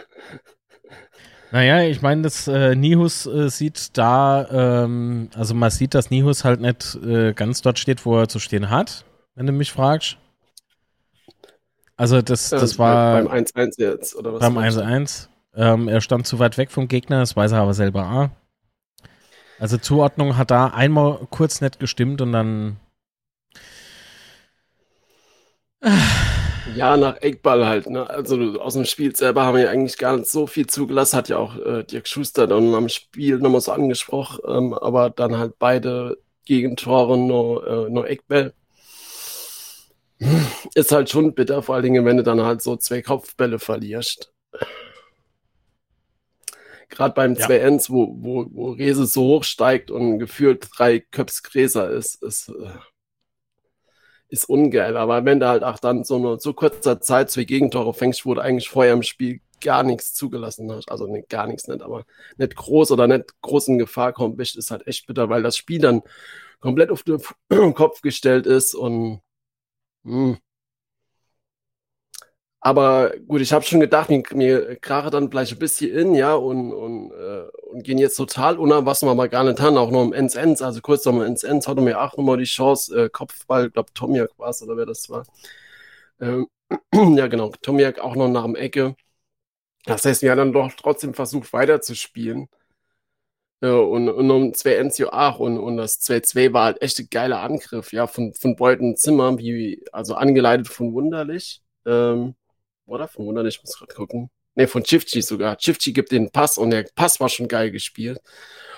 naja, 1.52 1.82
ich 1.82 2.02
meine, 2.02 2.22
das 2.22 2.48
äh, 2.48 2.74
Nihus 2.74 3.26
äh, 3.26 3.48
sieht 3.48 3.96
da, 3.96 4.84
ähm, 4.84 5.30
also 5.34 5.54
man 5.54 5.70
sieht, 5.70 5.94
dass 5.94 6.10
Nihus 6.10 6.44
halt 6.44 6.60
nicht 6.60 6.96
äh, 7.04 7.32
ganz 7.32 7.62
dort 7.62 7.78
steht, 7.78 8.04
wo 8.04 8.18
er 8.18 8.28
zu 8.28 8.38
stehen 8.38 8.70
hat, 8.70 9.04
wenn 9.34 9.46
du 9.46 9.52
mich 9.52 9.72
fragst. 9.72 10.18
Also 11.96 12.22
das, 12.22 12.50
das 12.50 12.60
also 12.60 12.78
war 12.78 13.22
beim 13.22 13.44
1-1 13.44 13.80
jetzt, 13.80 14.16
oder 14.16 14.34
was? 14.34 14.40
Beim 14.40 14.58
1-1. 14.58 15.28
Ähm, 15.56 15.86
er 15.86 16.00
stand 16.00 16.26
zu 16.26 16.40
weit 16.40 16.58
weg 16.58 16.72
vom 16.72 16.88
Gegner, 16.88 17.20
das 17.20 17.36
weiß 17.36 17.52
er 17.52 17.60
aber 17.60 17.74
selber 17.74 18.10
auch. 18.10 18.30
Also 19.60 19.78
Zuordnung 19.78 20.36
hat 20.36 20.50
da 20.50 20.66
einmal 20.66 21.26
kurz 21.30 21.60
nicht 21.60 21.78
gestimmt 21.78 22.20
und 22.20 22.32
dann 22.32 22.76
Ja, 26.74 26.96
nach 26.96 27.16
Eckball 27.20 27.66
halt. 27.66 27.88
Ne? 27.88 28.08
Also 28.08 28.60
aus 28.60 28.74
dem 28.74 28.84
Spiel 28.84 29.14
selber 29.14 29.44
haben 29.44 29.56
wir 29.56 29.64
ja 29.64 29.70
eigentlich 29.70 29.98
gar 29.98 30.16
nicht 30.16 30.28
so 30.28 30.46
viel 30.46 30.66
zugelassen. 30.66 31.16
Hat 31.16 31.28
ja 31.28 31.38
auch 31.38 31.56
äh, 31.56 31.84
Dirk 31.84 32.08
Schuster 32.08 32.46
dann 32.46 32.74
am 32.74 32.88
Spiel 32.88 33.38
nochmal 33.38 33.60
so 33.60 33.72
angesprochen. 33.72 34.40
Ähm, 34.46 34.74
aber 34.74 35.10
dann 35.10 35.38
halt 35.38 35.58
beide 35.58 36.18
Gegentore 36.44 37.16
nur, 37.18 37.66
äh, 37.66 37.90
nur 37.90 38.08
Eckball. 38.08 38.52
Ist 40.74 40.92
halt 40.92 41.10
schon 41.10 41.34
bitter, 41.34 41.62
vor 41.62 41.74
allen 41.74 41.84
Dingen, 41.84 42.04
wenn 42.04 42.16
du 42.16 42.22
dann 42.22 42.42
halt 42.42 42.62
so 42.62 42.76
zwei 42.76 43.02
Kopfbälle 43.02 43.58
verlierst. 43.58 44.32
Gerade 46.88 47.14
beim 47.14 47.34
ja. 47.34 47.46
2-1, 47.46 47.90
wo, 47.90 48.14
wo, 48.20 48.46
wo 48.50 48.70
Rese 48.72 49.06
so 49.06 49.22
hoch 49.22 49.44
steigt 49.44 49.90
und 49.90 50.18
gefühlt 50.18 50.68
drei 50.76 51.00
Köps 51.00 51.42
Gräser 51.42 51.90
ist, 51.90 52.22
ist 52.22 52.50
äh, 52.50 52.68
ist 54.28 54.48
ungeil. 54.48 54.96
Aber 54.96 55.24
wenn 55.24 55.40
du 55.40 55.48
halt 55.48 55.64
auch 55.64 55.78
dann 55.78 56.04
so 56.04 56.16
eine 56.16 56.38
so 56.40 56.52
kurzer 56.52 57.00
Zeit 57.00 57.30
zwei 57.30 57.44
Gegentore 57.44 57.94
fängst, 57.94 58.26
wo 58.26 58.34
du 58.34 58.40
eigentlich 58.40 58.68
vorher 58.68 58.92
im 58.92 59.02
Spiel 59.02 59.40
gar 59.60 59.82
nichts 59.82 60.14
zugelassen 60.14 60.70
hast, 60.72 60.90
also 60.90 61.06
nicht, 61.06 61.28
gar 61.28 61.46
nichts 61.46 61.68
nicht, 61.68 61.82
aber 61.82 62.04
nicht 62.36 62.54
groß 62.56 62.90
oder 62.92 63.06
nicht 63.06 63.40
groß 63.42 63.68
in 63.68 63.78
Gefahr 63.78 64.12
kommt, 64.12 64.40
ist 64.40 64.70
halt 64.70 64.86
echt 64.86 65.06
bitter, 65.06 65.28
weil 65.30 65.42
das 65.42 65.56
Spiel 65.56 65.80
dann 65.80 66.02
komplett 66.60 66.90
auf 66.90 67.02
den 67.02 67.20
Kopf 67.74 68.00
gestellt 68.02 68.46
ist 68.46 68.74
und 68.74 69.20
mh, 70.04 70.34
hm, 70.34 70.38
aber 72.64 73.12
gut, 73.28 73.42
ich 73.42 73.52
habe 73.52 73.64
schon 73.64 73.80
gedacht, 73.80 74.08
mir, 74.08 74.22
mir 74.32 74.76
krache 74.76 75.10
dann 75.10 75.28
gleich 75.28 75.52
ein 75.52 75.58
bisschen 75.58 75.90
in, 75.92 76.14
ja, 76.14 76.34
und, 76.34 76.72
und, 76.72 77.12
äh, 77.12 77.42
und 77.70 77.84
gehen 77.84 77.98
jetzt 77.98 78.16
total 78.16 78.58
unter, 78.58 78.86
was 78.86 79.02
wir 79.02 79.10
aber 79.10 79.28
gar 79.28 79.44
nicht 79.44 79.60
haben, 79.60 79.76
auch 79.76 79.90
noch 79.90 80.02
im 80.02 80.14
Ends 80.14 80.34
Ends, 80.34 80.62
also 80.62 80.80
kurz 80.80 81.04
nochmal 81.04 81.26
ins 81.26 81.44
Ends, 81.44 81.68
hatte 81.68 81.82
mir 81.82 82.00
auch 82.00 82.16
nochmal 82.16 82.38
die 82.38 82.44
Chance, 82.44 83.04
äh, 83.04 83.08
Kopfball, 83.10 83.70
glaube 83.70 83.92
Tomiak 83.92 84.30
war 84.38 84.48
es 84.48 84.62
oder 84.62 84.78
wer 84.78 84.86
das 84.86 85.10
war, 85.10 85.24
Ähm, 86.20 86.48
ja, 87.16 87.26
genau. 87.28 87.50
Tomiak 87.62 88.00
auch 88.00 88.16
noch 88.16 88.28
nach 88.28 88.44
dem 88.44 88.56
Ecke. 88.56 88.96
Das 89.86 90.04
heißt, 90.04 90.22
wir 90.22 90.30
haben 90.32 90.38
dann 90.38 90.52
doch 90.52 90.72
trotzdem 90.74 91.14
versucht, 91.14 91.52
weiterzuspielen. 91.52 92.48
Äh, 93.60 93.68
und, 93.70 94.08
und 94.08 94.30
um 94.30 94.54
2 94.54 94.74
Enzio 94.76 95.10
auch 95.10 95.38
und, 95.40 95.58
und 95.58 95.76
das 95.76 96.00
2-2 96.00 96.52
war 96.52 96.64
halt 96.66 96.82
echt 96.82 96.98
ein 96.98 97.08
geiler 97.10 97.40
Angriff, 97.40 97.92
ja, 97.92 98.06
von, 98.06 98.34
von 98.34 98.56
Beuten 98.56 98.96
Zimmer, 98.96 99.38
wie, 99.38 99.84
also 99.92 100.14
angeleitet 100.14 100.68
von 100.68 100.92
Wunderlich. 100.92 101.62
Ähm, 101.86 102.34
oder? 102.86 103.08
Von 103.08 103.26
Wunderlich, 103.26 103.60
muss 103.62 103.78
gerade 103.78 103.94
gucken. 103.94 104.30
Ne, 104.54 104.68
von 104.68 104.84
Chifchi 104.84 105.22
sogar. 105.22 105.56
Chifchi 105.56 105.92
gibt 105.92 106.12
den 106.12 106.30
Pass 106.30 106.58
und 106.58 106.70
der 106.70 106.86
Pass 106.94 107.18
war 107.20 107.28
schon 107.28 107.48
geil 107.48 107.70
gespielt. 107.70 108.20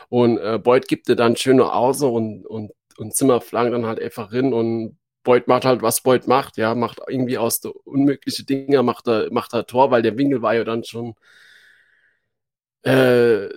Und 0.08 0.38
äh, 0.38 0.58
Beut 0.58 0.88
gibt 0.88 1.08
dir 1.08 1.16
dann 1.16 1.36
schöne 1.36 1.72
Außen 1.72 2.08
und, 2.08 2.46
und, 2.46 2.72
und 2.96 3.14
Zimmer 3.14 3.40
flankt 3.40 3.74
dann 3.74 3.86
halt 3.86 4.00
einfach 4.00 4.30
hin 4.30 4.52
und 4.52 4.98
Beut 5.24 5.48
macht 5.48 5.64
halt, 5.64 5.82
was 5.82 6.02
Beut 6.02 6.28
macht, 6.28 6.56
ja, 6.56 6.74
macht 6.74 7.00
irgendwie 7.08 7.36
aus 7.38 7.60
der 7.60 7.72
unmögliche 7.84 8.44
Dinge, 8.44 8.82
macht 8.84 9.08
er, 9.08 9.32
macht 9.32 9.52
er 9.54 9.66
Tor, 9.66 9.90
weil 9.90 10.02
der 10.02 10.16
Winkel 10.16 10.40
war 10.40 10.54
ja 10.54 10.64
dann 10.64 10.84
schon 10.84 11.14
äh, 12.84 13.48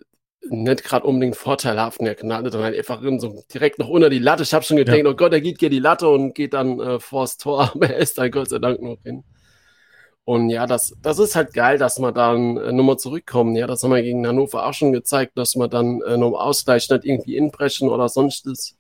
nicht 0.50 0.84
gerade 0.84 1.06
unbedingt 1.06 1.36
vorteilhaft 1.36 2.00
und 2.00 2.08
er 2.08 2.16
knallte 2.16 2.50
dann 2.50 2.64
halt 2.64 2.78
einfach 2.78 3.02
in, 3.04 3.20
so 3.20 3.44
direkt 3.54 3.78
noch 3.80 3.90
unter 3.90 4.10
die 4.10 4.20
Latte. 4.20 4.44
Ich 4.44 4.54
habe 4.54 4.66
schon 4.66 4.78
gedacht, 4.78 4.98
ja. 4.98 5.06
oh 5.06 5.16
Gott, 5.16 5.34
er 5.34 5.42
geht 5.42 5.60
hier 5.60 5.70
die 5.70 5.80
Latte 5.80 6.10
und 6.10 6.34
geht 6.34 6.54
dann 6.54 6.80
äh, 6.80 7.00
vors 7.00 7.38
Tor, 7.38 7.72
aber 7.76 7.90
er 7.90 7.98
ist 7.98 8.18
dann 8.18 8.32
Gott 8.32 8.50
sei 8.50 8.60
Dank 8.60 8.82
noch 8.82 8.98
hin. 9.04 9.24
Und 10.30 10.52
ja, 10.52 10.68
das, 10.68 10.96
das 11.02 11.18
ist 11.18 11.36
halt 11.36 11.56
geil, 11.56 11.80
dass 11.80 11.98
wir 11.98 12.12
dann 12.12 12.58
äh, 12.58 12.72
nochmal 12.72 12.98
zurückkommen. 12.98 13.56
Ja, 13.56 13.66
das 13.66 13.82
haben 13.82 13.90
wir 13.90 14.04
gegen 14.04 14.28
Hannover 14.28 14.68
auch 14.68 14.76
schon 14.76 14.94
gezeigt, 14.94 15.36
dass 15.40 15.56
wir 15.56 15.68
dann 15.68 16.04
äh, 16.04 16.18
noch 16.18 16.34
Ausgleich 16.34 16.88
nicht 16.88 17.04
irgendwie 17.04 17.36
inbrechen 17.36 17.90
oder 17.90 18.08
sonstiges, 18.10 18.78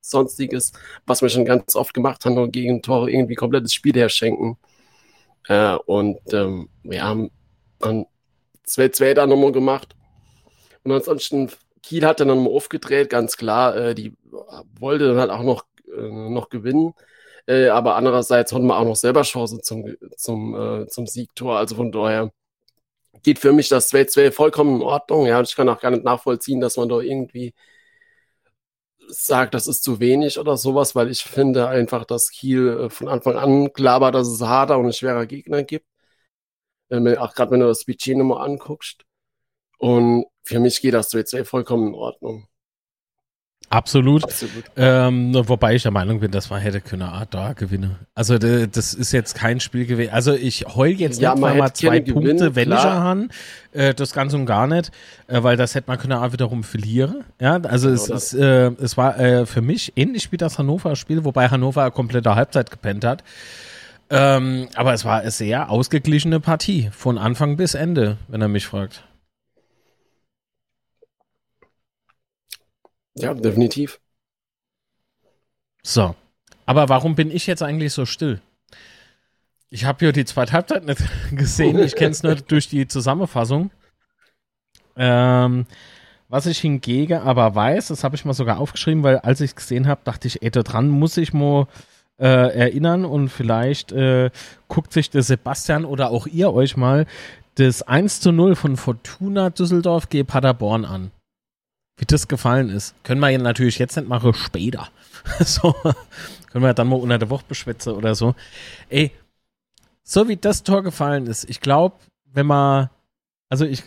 sonstiges, 0.00 0.72
was 1.06 1.22
wir 1.22 1.28
schon 1.28 1.44
ganz 1.44 1.76
oft 1.76 1.94
gemacht 1.94 2.24
haben 2.24 2.36
und 2.36 2.50
gegen 2.50 2.82
Tore 2.82 3.12
irgendwie 3.12 3.36
komplettes 3.36 3.74
Spiel 3.74 3.94
herschenken. 3.94 4.56
Äh, 5.46 5.76
und 5.86 6.18
ähm, 6.32 6.68
wir 6.82 7.04
haben 7.04 7.30
dann 7.78 8.06
2-2 8.66 9.14
da 9.14 9.28
nochmal 9.28 9.52
gemacht. 9.52 9.94
Und 10.82 10.90
ansonsten, 10.90 11.48
Kiel 11.80 12.04
hat 12.06 12.18
dann 12.18 12.26
nochmal 12.26 12.52
aufgedreht, 12.52 13.08
ganz 13.08 13.36
klar. 13.36 13.76
Äh, 13.76 13.94
die 13.94 14.14
wollte 14.80 15.06
dann 15.06 15.18
halt 15.18 15.30
auch 15.30 15.44
noch, 15.44 15.64
äh, 15.96 16.08
noch 16.08 16.48
gewinnen. 16.48 16.92
Äh, 17.48 17.68
aber 17.70 17.96
andererseits 17.96 18.52
hatten 18.52 18.66
wir 18.66 18.78
auch 18.78 18.84
noch 18.84 18.96
selber 18.96 19.22
Chance 19.22 19.60
zum, 19.62 19.96
zum, 20.16 20.54
äh, 20.82 20.86
zum 20.88 21.06
Siegtor. 21.06 21.56
Also 21.58 21.76
von 21.76 21.90
daher 21.90 22.30
geht 23.22 23.38
für 23.38 23.52
mich 23.52 23.68
das 23.68 23.88
2-2 23.90 24.32
vollkommen 24.32 24.76
in 24.76 24.82
Ordnung. 24.82 25.26
Ja, 25.26 25.40
ich 25.40 25.56
kann 25.56 25.68
auch 25.68 25.80
gar 25.80 25.90
nicht 25.90 26.04
nachvollziehen, 26.04 26.60
dass 26.60 26.76
man 26.76 26.88
da 26.90 27.00
irgendwie 27.00 27.54
sagt, 29.08 29.54
das 29.54 29.66
ist 29.66 29.82
zu 29.84 30.00
wenig 30.00 30.38
oder 30.38 30.56
sowas, 30.58 30.94
weil 30.94 31.10
ich 31.10 31.24
finde 31.24 31.68
einfach, 31.68 32.04
dass 32.04 32.30
Kiel 32.30 32.68
äh, 32.68 32.90
von 32.90 33.08
Anfang 33.08 33.36
an 33.36 33.72
klar 33.72 34.00
war, 34.02 34.12
dass 34.12 34.28
es 34.28 34.42
harter 34.42 34.78
und 34.78 34.94
schwerer 34.94 35.26
Gegner 35.26 35.64
gibt. 35.64 35.86
Äh, 36.90 37.16
auch 37.16 37.34
gerade 37.34 37.50
wenn 37.52 37.60
du 37.60 37.66
das 37.66 37.84
Budget 37.86 38.16
nochmal 38.18 38.44
anguckst. 38.46 39.04
Und 39.78 40.26
für 40.44 40.60
mich 40.60 40.80
geht 40.82 40.94
das 40.94 41.10
2-2 41.12 41.44
vollkommen 41.44 41.88
in 41.88 41.94
Ordnung. 41.94 42.48
Absolut. 43.70 44.24
Absolut. 44.24 44.64
Ähm, 44.76 45.34
wobei 45.34 45.74
ich 45.74 45.82
der 45.82 45.92
Meinung 45.92 46.20
bin, 46.20 46.30
dass 46.30 46.48
man 46.48 46.60
hätte 46.60 46.80
können 46.80 47.02
Art 47.02 47.34
da 47.34 47.52
gewinnen. 47.52 47.96
Also 48.14 48.38
das 48.38 48.94
ist 48.94 49.12
jetzt 49.12 49.34
kein 49.34 49.60
Spiel 49.60 49.84
gewesen. 49.84 50.12
Also 50.12 50.32
ich 50.32 50.64
heul 50.74 50.88
jetzt 50.88 51.20
ja, 51.20 51.32
nicht 51.32 51.40
mal, 51.40 51.54
mal 51.54 51.72
zwei 51.74 52.00
Punkte 52.00 52.12
gewinnen, 52.22 52.56
wenn 52.56 52.72
ich 52.72 52.78
han, 52.78 53.30
äh, 53.72 53.92
das 53.92 54.12
ganz 54.14 54.32
und 54.32 54.46
gar 54.46 54.66
nicht, 54.66 54.90
äh, 55.26 55.42
weil 55.42 55.56
das 55.56 55.74
hätte 55.74 55.88
man 55.88 55.98
können 55.98 56.14
auch 56.14 56.32
wiederum 56.32 56.64
verlieren. 56.64 57.24
Ja, 57.40 57.60
also 57.60 57.88
genau 57.88 58.00
es, 58.00 58.08
ist, 58.08 58.34
äh, 58.34 58.68
es 58.80 58.96
war 58.96 59.18
äh, 59.18 59.44
für 59.44 59.60
mich 59.60 59.92
ähnlich 59.96 60.32
wie 60.32 60.38
das 60.38 60.58
Hannover-Spiel, 60.58 61.24
wobei 61.24 61.48
Hannover 61.48 61.90
komplette 61.90 62.34
Halbzeit 62.34 62.70
gepennt 62.70 63.04
hat. 63.04 63.22
Ähm, 64.10 64.68
aber 64.74 64.94
es 64.94 65.04
war 65.04 65.20
eine 65.20 65.30
sehr 65.30 65.70
ausgeglichene 65.70 66.40
Partie 66.40 66.88
von 66.92 67.18
Anfang 67.18 67.58
bis 67.58 67.74
Ende, 67.74 68.16
wenn 68.28 68.40
er 68.40 68.48
mich 68.48 68.66
fragt. 68.66 69.04
Ja, 73.18 73.34
definitiv. 73.34 74.00
So. 75.82 76.14
Aber 76.66 76.88
warum 76.88 77.14
bin 77.14 77.30
ich 77.30 77.46
jetzt 77.46 77.62
eigentlich 77.62 77.92
so 77.92 78.04
still? 78.04 78.40
Ich 79.70 79.84
habe 79.84 79.98
hier 80.00 80.12
die 80.12 80.24
zweite 80.24 80.52
Halbzeit 80.52 80.84
nicht 80.84 81.02
gesehen. 81.32 81.78
Ich 81.78 81.94
kenne 81.94 82.10
es 82.10 82.22
nur 82.22 82.34
durch 82.48 82.68
die 82.68 82.86
Zusammenfassung. 82.86 83.70
Ähm, 84.96 85.66
was 86.28 86.46
ich 86.46 86.58
hingegen 86.58 87.20
aber 87.20 87.54
weiß, 87.54 87.88
das 87.88 88.04
habe 88.04 88.16
ich 88.16 88.24
mal 88.24 88.34
sogar 88.34 88.58
aufgeschrieben, 88.58 89.02
weil 89.02 89.18
als 89.18 89.40
ich 89.40 89.50
es 89.50 89.56
gesehen 89.56 89.86
habe, 89.86 90.00
dachte 90.04 90.28
ich, 90.28 90.42
ey, 90.42 90.50
dran 90.50 90.88
muss 90.88 91.16
ich 91.16 91.32
mal 91.32 91.66
äh, 92.18 92.26
erinnern 92.26 93.04
und 93.04 93.28
vielleicht 93.28 93.92
äh, 93.92 94.30
guckt 94.66 94.92
sich 94.92 95.08
der 95.08 95.22
Sebastian 95.22 95.84
oder 95.84 96.10
auch 96.10 96.26
ihr 96.26 96.52
euch 96.52 96.76
mal 96.76 97.06
das 97.54 97.82
1 97.82 98.20
zu 98.20 98.32
0 98.32 98.56
von 98.56 98.76
Fortuna 98.76 99.50
Düsseldorf 99.50 100.08
gegen 100.08 100.26
Paderborn 100.26 100.84
an 100.84 101.12
wie 101.98 102.06
das 102.06 102.28
gefallen 102.28 102.70
ist. 102.70 102.94
Können 103.02 103.20
wir 103.20 103.36
natürlich 103.38 103.78
jetzt 103.78 103.96
nicht 103.96 104.08
machen, 104.08 104.32
später. 104.34 104.88
so, 105.40 105.74
können 106.50 106.64
wir 106.64 106.74
dann 106.74 106.88
mal 106.88 106.96
unter 106.96 107.18
der 107.18 107.30
Woche 107.30 107.44
beschwätzen 107.46 107.92
oder 107.92 108.14
so. 108.14 108.34
Ey, 108.88 109.12
so 110.02 110.28
wie 110.28 110.36
das 110.36 110.62
Tor 110.62 110.82
gefallen 110.82 111.26
ist, 111.26 111.48
ich 111.50 111.60
glaube, 111.60 111.96
wenn 112.32 112.46
man, 112.46 112.88
also 113.48 113.64
ich, 113.64 113.82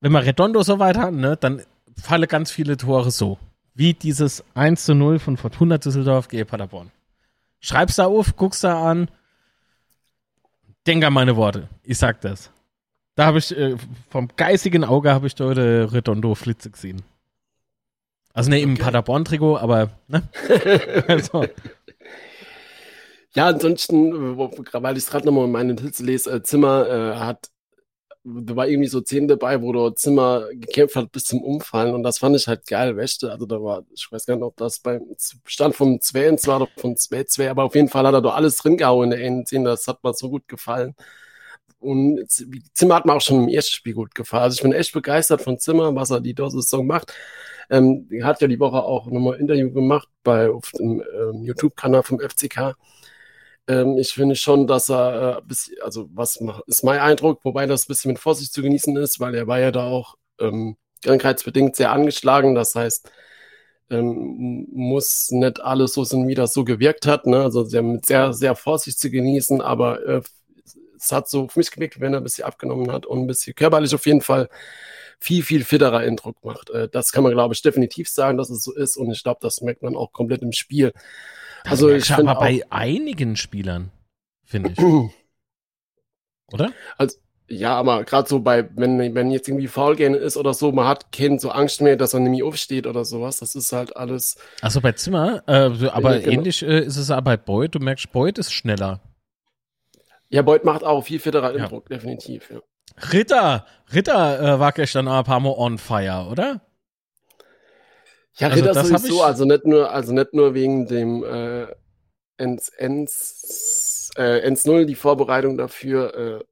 wenn 0.00 0.12
man 0.12 0.22
Redondo 0.22 0.62
so 0.62 0.78
weit 0.78 0.96
hat, 0.96 1.12
ne, 1.12 1.36
dann 1.36 1.62
fallen 1.96 2.28
ganz 2.28 2.50
viele 2.50 2.76
Tore 2.76 3.10
so. 3.10 3.38
Wie 3.74 3.92
dieses 3.92 4.42
1 4.54 4.86
zu 4.86 4.94
0 4.94 5.18
von 5.18 5.36
Fortuna 5.36 5.76
Düsseldorf 5.76 6.28
gegen 6.28 6.46
Paderborn. 6.46 6.90
Schreib's 7.60 7.96
da 7.96 8.06
auf, 8.06 8.36
guck's 8.36 8.60
da 8.60 8.90
an. 8.90 9.08
Denk 10.86 11.04
an 11.04 11.12
meine 11.12 11.36
Worte. 11.36 11.68
Ich 11.82 11.98
sag 11.98 12.20
das. 12.20 12.50
Da 13.16 13.26
habe 13.26 13.38
ich, 13.38 13.54
äh, 13.56 13.76
vom 14.08 14.28
geistigen 14.36 14.84
Auge 14.84 15.10
habe 15.10 15.26
ich 15.26 15.34
dort 15.34 15.58
Redondo 15.58 16.34
Flitze 16.34 16.70
gesehen. 16.70 17.02
Also 18.36 18.50
ne, 18.50 18.60
im 18.60 18.74
okay. 18.74 18.82
Paderborn-Trikot, 18.82 19.56
aber 19.56 19.88
ne? 20.08 20.22
also. 21.08 21.46
Ja, 23.34 23.46
ansonsten, 23.46 24.36
weil 24.36 24.96
ich 24.98 25.06
gerade 25.06 25.24
nochmal 25.24 25.46
in 25.46 25.52
meine 25.52 25.74
Notizen 25.74 26.04
lese, 26.04 26.30
äh, 26.30 26.42
Zimmer 26.42 26.86
äh, 26.86 27.16
hat, 27.16 27.48
da 28.24 28.54
war 28.54 28.68
irgendwie 28.68 28.88
so 28.88 29.00
Szenen 29.00 29.28
dabei, 29.28 29.62
wo 29.62 29.72
der 29.72 29.94
Zimmer 29.96 30.48
gekämpft 30.52 30.96
hat 30.96 31.12
bis 31.12 31.24
zum 31.24 31.42
Umfallen 31.42 31.94
und 31.94 32.02
das 32.02 32.18
fand 32.18 32.36
ich 32.36 32.46
halt 32.46 32.66
geil, 32.66 32.94
Wächte. 32.98 33.30
Also 33.32 33.46
da 33.46 33.62
war, 33.62 33.84
ich 33.94 34.06
weiß 34.10 34.26
gar 34.26 34.34
nicht, 34.34 34.44
ob 34.44 34.56
das 34.58 34.80
beim 34.80 35.00
Stand 35.46 35.74
vom 35.74 35.98
2 36.02 36.32
war 36.46 36.60
oder 36.60 36.68
vom 36.76 36.94
2-2, 36.94 37.48
aber 37.48 37.64
auf 37.64 37.74
jeden 37.74 37.88
Fall 37.88 38.06
hat 38.06 38.14
er 38.14 38.20
da 38.22 38.30
alles 38.30 38.56
drin 38.56 38.76
gehauen 38.76 39.12
in 39.12 39.38
der 39.38 39.46
Szene, 39.46 39.64
das 39.70 39.86
hat 39.86 40.04
mir 40.04 40.12
so 40.12 40.28
gut 40.28 40.46
gefallen. 40.46 40.94
Und 41.86 42.26
Zimmer 42.74 42.96
hat 42.96 43.06
mir 43.06 43.14
auch 43.14 43.20
schon 43.20 43.44
im 43.44 43.48
ersten 43.48 43.72
Spiel 43.72 43.94
gut 43.94 44.14
gefallen. 44.14 44.44
Also 44.44 44.56
ich 44.56 44.62
bin 44.62 44.72
echt 44.72 44.92
begeistert 44.92 45.42
von 45.42 45.58
Zimmer, 45.58 45.94
was 45.94 46.10
er 46.10 46.20
die 46.20 46.34
Saison 46.36 46.86
macht. 46.86 47.12
Ähm, 47.70 48.08
er 48.10 48.26
hat 48.26 48.40
ja 48.40 48.48
die 48.48 48.60
Woche 48.60 48.82
auch 48.82 49.06
nochmal 49.06 49.34
ein 49.34 49.40
Interview 49.40 49.72
gemacht 49.72 50.08
bei 50.22 50.50
auf 50.50 50.70
dem 50.78 51.02
ähm, 51.02 51.42
YouTube-Kanal 51.42 52.02
vom 52.02 52.20
FCK. 52.20 52.76
Ähm, 53.68 53.98
ich 53.98 54.12
finde 54.12 54.36
schon, 54.36 54.66
dass 54.66 54.88
er, 54.90 55.38
äh, 55.38 55.42
bis, 55.46 55.70
also 55.82 56.08
was 56.12 56.40
ist 56.66 56.84
mein 56.84 57.00
Eindruck, 57.00 57.44
wobei 57.44 57.66
das 57.66 57.84
ein 57.84 57.88
bisschen 57.88 58.12
mit 58.12 58.20
Vorsicht 58.20 58.52
zu 58.52 58.62
genießen 58.62 58.96
ist, 58.96 59.18
weil 59.20 59.34
er 59.34 59.46
war 59.46 59.58
ja 59.58 59.72
da 59.72 59.86
auch 59.86 60.16
ähm, 60.40 60.76
krankheitsbedingt 61.02 61.76
sehr 61.76 61.92
angeschlagen. 61.92 62.54
Das 62.54 62.74
heißt, 62.74 63.10
ähm, 63.90 64.66
muss 64.72 65.30
nicht 65.30 65.60
alles 65.60 65.94
so 65.94 66.04
sein, 66.04 66.28
wie 66.28 66.34
das 66.34 66.52
so 66.52 66.64
gewirkt 66.64 67.06
hat. 67.06 67.26
Ne? 67.26 67.42
Also 67.42 67.64
sehr, 67.64 67.84
sehr, 68.04 68.32
sehr 68.32 68.56
Vorsicht 68.56 68.98
zu 68.98 69.10
genießen, 69.10 69.60
aber 69.60 70.04
äh, 70.06 70.22
es 71.06 71.12
hat 71.12 71.28
so 71.28 71.48
für 71.48 71.60
mich 71.60 71.70
gewirkt, 71.70 72.00
wenn 72.00 72.12
er 72.12 72.20
ein 72.20 72.24
bisschen 72.24 72.44
abgenommen 72.44 72.90
hat 72.90 73.06
und 73.06 73.20
ein 73.20 73.26
bisschen 73.26 73.54
körperlich 73.54 73.94
auf 73.94 74.06
jeden 74.06 74.20
Fall 74.20 74.48
viel, 75.20 75.42
viel 75.42 75.64
fitterer 75.64 75.98
Eindruck 75.98 76.44
macht. 76.44 76.70
Äh, 76.70 76.88
das 76.88 77.12
kann 77.12 77.22
man, 77.22 77.32
glaube 77.32 77.54
ich, 77.54 77.62
definitiv 77.62 78.08
sagen, 78.08 78.36
dass 78.36 78.50
es 78.50 78.62
so 78.62 78.74
ist. 78.74 78.96
Und 78.96 79.10
ich 79.12 79.22
glaube, 79.22 79.38
das 79.40 79.60
merkt 79.60 79.82
man 79.82 79.96
auch 79.96 80.12
komplett 80.12 80.42
im 80.42 80.52
Spiel. 80.52 80.92
Das 81.62 81.72
also 81.72 81.90
ich 81.90 82.12
aber 82.12 82.34
bei 82.34 82.62
einigen 82.70 83.36
Spielern, 83.36 83.90
finde 84.44 84.70
ich. 84.70 84.78
Oder? 86.52 86.72
Also, 86.98 87.16
ja, 87.48 87.74
aber 87.74 88.04
gerade 88.04 88.28
so 88.28 88.40
bei, 88.40 88.68
wenn, 88.74 89.14
wenn 89.14 89.30
jetzt 89.30 89.48
irgendwie 89.48 89.68
faul 89.68 89.94
gehen 89.94 90.14
ist 90.14 90.36
oder 90.36 90.52
so, 90.52 90.72
man 90.72 90.88
hat 90.88 91.12
keinen 91.12 91.38
so 91.38 91.50
Angst 91.50 91.80
mehr, 91.80 91.96
dass 91.96 92.12
er 92.12 92.18
nämlich 92.18 92.42
aufsteht 92.42 92.88
oder 92.88 93.04
sowas. 93.04 93.38
Das 93.38 93.54
ist 93.54 93.72
halt 93.72 93.96
alles. 93.96 94.36
Achso, 94.62 94.80
bei 94.80 94.92
Zimmer, 94.92 95.44
äh, 95.46 95.88
aber 95.88 96.18
genau. 96.18 96.32
ähnlich 96.32 96.62
äh, 96.62 96.80
ist 96.80 96.96
es 96.96 97.10
auch 97.12 97.20
bei 97.20 97.36
Beuth. 97.36 97.76
Du 97.76 97.78
merkst, 97.78 98.10
Beuth 98.10 98.38
ist 98.38 98.52
schneller. 98.52 99.00
Ja, 100.28 100.42
Beuth 100.42 100.64
macht 100.64 100.84
auch 100.84 101.02
viel 101.02 101.20
fitterer 101.20 101.50
Eindruck, 101.50 101.88
ja. 101.90 101.96
definitiv. 101.96 102.50
Ja. 102.50 102.60
Ritter, 103.12 103.66
Ritter 103.92 104.40
äh, 104.40 104.60
war 104.60 104.72
gestern 104.72 105.08
auch 105.08 105.18
ein 105.18 105.24
paar 105.24 105.40
Mal 105.40 105.54
on 105.56 105.78
fire, 105.78 106.28
oder? 106.30 106.60
Ja, 108.38 108.48
also 108.48 108.60
Ritter 108.60 108.76
also, 108.76 108.96
sowieso, 108.96 109.22
also 109.22 109.44
nicht 109.44 109.64
nur, 109.64 109.90
also 109.90 110.12
nicht 110.12 110.34
nur 110.34 110.54
wegen 110.54 110.86
dem 110.86 111.24
äh, 111.24 111.66
Ends, 112.38 112.68
Ends, 112.68 114.10
äh, 114.16 114.40
Ends 114.40 114.66
0, 114.66 114.86
die 114.86 114.94
Vorbereitung 114.94 115.56
dafür, 115.56 116.14
äh, 116.14 116.44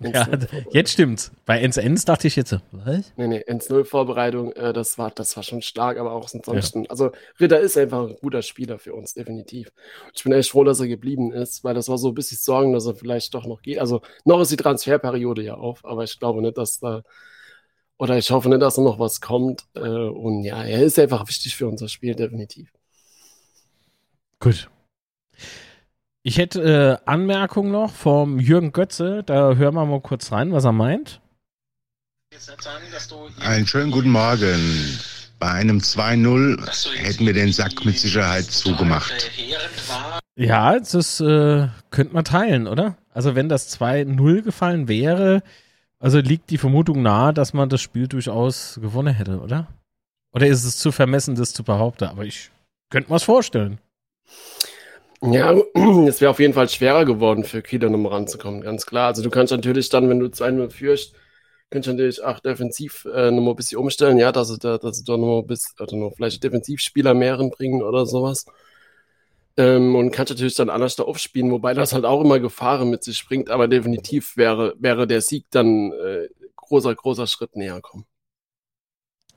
Ja, 0.00 0.26
jetzt 0.72 0.92
stimmt's. 0.92 1.30
Bei 1.44 1.60
NSNs 1.60 2.06
dachte 2.06 2.26
ich 2.26 2.34
jetzt 2.34 2.50
so, 2.50 2.58
was? 2.72 3.12
Nee, 3.16 3.26
nee, 3.26 3.44
1-0-Vorbereitung, 3.46 4.52
äh, 4.52 4.72
das, 4.72 4.96
war, 4.96 5.10
das 5.10 5.36
war 5.36 5.42
schon 5.42 5.60
stark, 5.60 5.98
aber 5.98 6.12
auch 6.12 6.26
ansonsten. 6.32 6.84
Ja. 6.84 6.90
Also, 6.90 7.12
Ritter 7.38 7.60
ist 7.60 7.76
einfach 7.76 8.08
ein 8.08 8.16
guter 8.20 8.40
Spieler 8.40 8.78
für 8.78 8.94
uns, 8.94 9.12
definitiv. 9.12 9.70
Ich 10.14 10.24
bin 10.24 10.32
echt 10.32 10.50
froh, 10.50 10.64
dass 10.64 10.80
er 10.80 10.88
geblieben 10.88 11.32
ist, 11.32 11.64
weil 11.64 11.74
das 11.74 11.88
war 11.88 11.98
so 11.98 12.08
ein 12.08 12.14
bisschen 12.14 12.38
Sorgen, 12.38 12.72
dass 12.72 12.86
er 12.86 12.94
vielleicht 12.94 13.34
doch 13.34 13.46
noch 13.46 13.60
geht. 13.60 13.78
Also, 13.78 14.00
noch 14.24 14.40
ist 14.40 14.50
die 14.50 14.56
Transferperiode 14.56 15.42
ja 15.42 15.54
auf, 15.54 15.84
aber 15.84 16.04
ich 16.04 16.18
glaube 16.18 16.40
nicht, 16.40 16.56
dass 16.56 16.80
da. 16.80 17.02
Oder 17.98 18.16
ich 18.16 18.30
hoffe 18.30 18.48
nicht, 18.48 18.62
dass 18.62 18.76
da 18.76 18.82
noch 18.82 18.98
was 18.98 19.20
kommt. 19.20 19.64
Äh, 19.74 19.80
und 19.80 20.44
ja, 20.44 20.64
er 20.64 20.82
ist 20.82 20.98
einfach 20.98 21.28
wichtig 21.28 21.54
für 21.54 21.68
unser 21.68 21.88
Spiel, 21.88 22.14
definitiv. 22.14 22.72
Gut. 24.38 24.70
Ich 26.22 26.36
hätte 26.36 27.00
äh, 27.06 27.08
Anmerkung 27.10 27.70
noch 27.70 27.92
vom 27.92 28.38
Jürgen 28.38 28.72
Götze. 28.72 29.22
Da 29.24 29.54
hören 29.54 29.74
wir 29.74 29.86
mal 29.86 30.00
kurz 30.00 30.30
rein, 30.32 30.52
was 30.52 30.64
er 30.64 30.72
meint. 30.72 31.20
Einen 33.40 33.66
schönen 33.66 33.90
guten 33.90 34.10
Morgen. 34.10 34.98
Bei 35.38 35.48
einem 35.52 35.78
2-0 35.78 36.98
hätten 36.98 37.24
wir 37.24 37.32
den 37.32 37.52
Sack 37.52 37.86
mit 37.86 37.98
Sicherheit 37.98 38.44
zugemacht. 38.44 39.30
Ja, 40.36 40.78
das 40.78 41.20
äh, 41.20 41.68
könnte 41.90 42.12
man 42.12 42.24
teilen, 42.24 42.66
oder? 42.66 42.98
Also 43.14 43.34
wenn 43.34 43.48
das 43.48 43.80
2-0 43.80 44.42
gefallen 44.42 44.88
wäre, 44.88 45.42
also 45.98 46.18
liegt 46.18 46.50
die 46.50 46.58
Vermutung 46.58 47.00
nahe, 47.00 47.32
dass 47.32 47.54
man 47.54 47.70
das 47.70 47.80
Spiel 47.80 48.06
durchaus 48.08 48.78
gewonnen 48.80 49.14
hätte, 49.14 49.40
oder? 49.40 49.68
Oder 50.32 50.46
ist 50.48 50.64
es 50.64 50.76
zu 50.76 50.92
vermessen, 50.92 51.34
das 51.34 51.54
zu 51.54 51.64
behaupten? 51.64 52.04
Aber 52.04 52.26
ich 52.26 52.50
könnte 52.90 53.10
mir 53.10 53.16
es 53.16 53.22
vorstellen. 53.22 53.78
Ja, 55.22 55.52
es 56.06 56.20
wäre 56.20 56.30
auf 56.30 56.40
jeden 56.40 56.54
Fall 56.54 56.68
schwerer 56.68 57.04
geworden 57.04 57.44
für 57.44 57.62
Kieler 57.62 57.88
um 57.88 58.06
ranzukommen, 58.06 58.62
ganz 58.62 58.86
klar. 58.86 59.08
Also 59.08 59.22
du 59.22 59.30
kannst 59.30 59.52
natürlich 59.52 59.88
dann, 59.88 60.08
wenn 60.08 60.18
du 60.18 60.26
2-0 60.26 60.70
führst, 60.70 61.14
kannst 61.68 61.88
du 61.88 61.92
natürlich 61.92 62.22
auch 62.24 62.40
defensiv 62.40 63.04
äh, 63.04 63.30
nochmal 63.30 63.52
ein 63.52 63.56
bisschen 63.56 63.78
umstellen, 63.78 64.18
ja, 64.18 64.32
dass 64.32 64.48
du 64.48 64.56
da, 64.56 64.78
dass 64.78 65.02
du 65.02 65.12
da 65.12 65.18
nochmal 65.18 65.42
bis, 65.42 65.74
oder 65.78 65.96
noch 65.96 66.14
vielleicht 66.16 66.42
Defensivspieler 66.42 67.14
mehreren 67.14 67.50
bringen 67.50 67.82
oder 67.82 68.06
sowas. 68.06 68.46
Ähm, 69.56 69.94
und 69.94 70.10
kannst 70.10 70.30
natürlich 70.30 70.54
dann 70.54 70.70
anders 70.70 70.96
da 70.96 71.02
aufspielen, 71.02 71.50
wobei 71.50 71.74
das 71.74 71.92
halt 71.92 72.06
auch 72.06 72.22
immer 72.22 72.40
Gefahren 72.40 72.88
mit 72.88 73.04
sich 73.04 73.26
bringt, 73.26 73.50
aber 73.50 73.68
definitiv 73.68 74.36
wäre, 74.36 74.74
wäre 74.78 75.06
der 75.06 75.20
Sieg 75.20 75.46
dann 75.50 75.92
äh, 75.92 76.28
großer, 76.56 76.94
großer 76.94 77.26
Schritt 77.26 77.56
näher 77.56 77.80
kommen. 77.82 78.06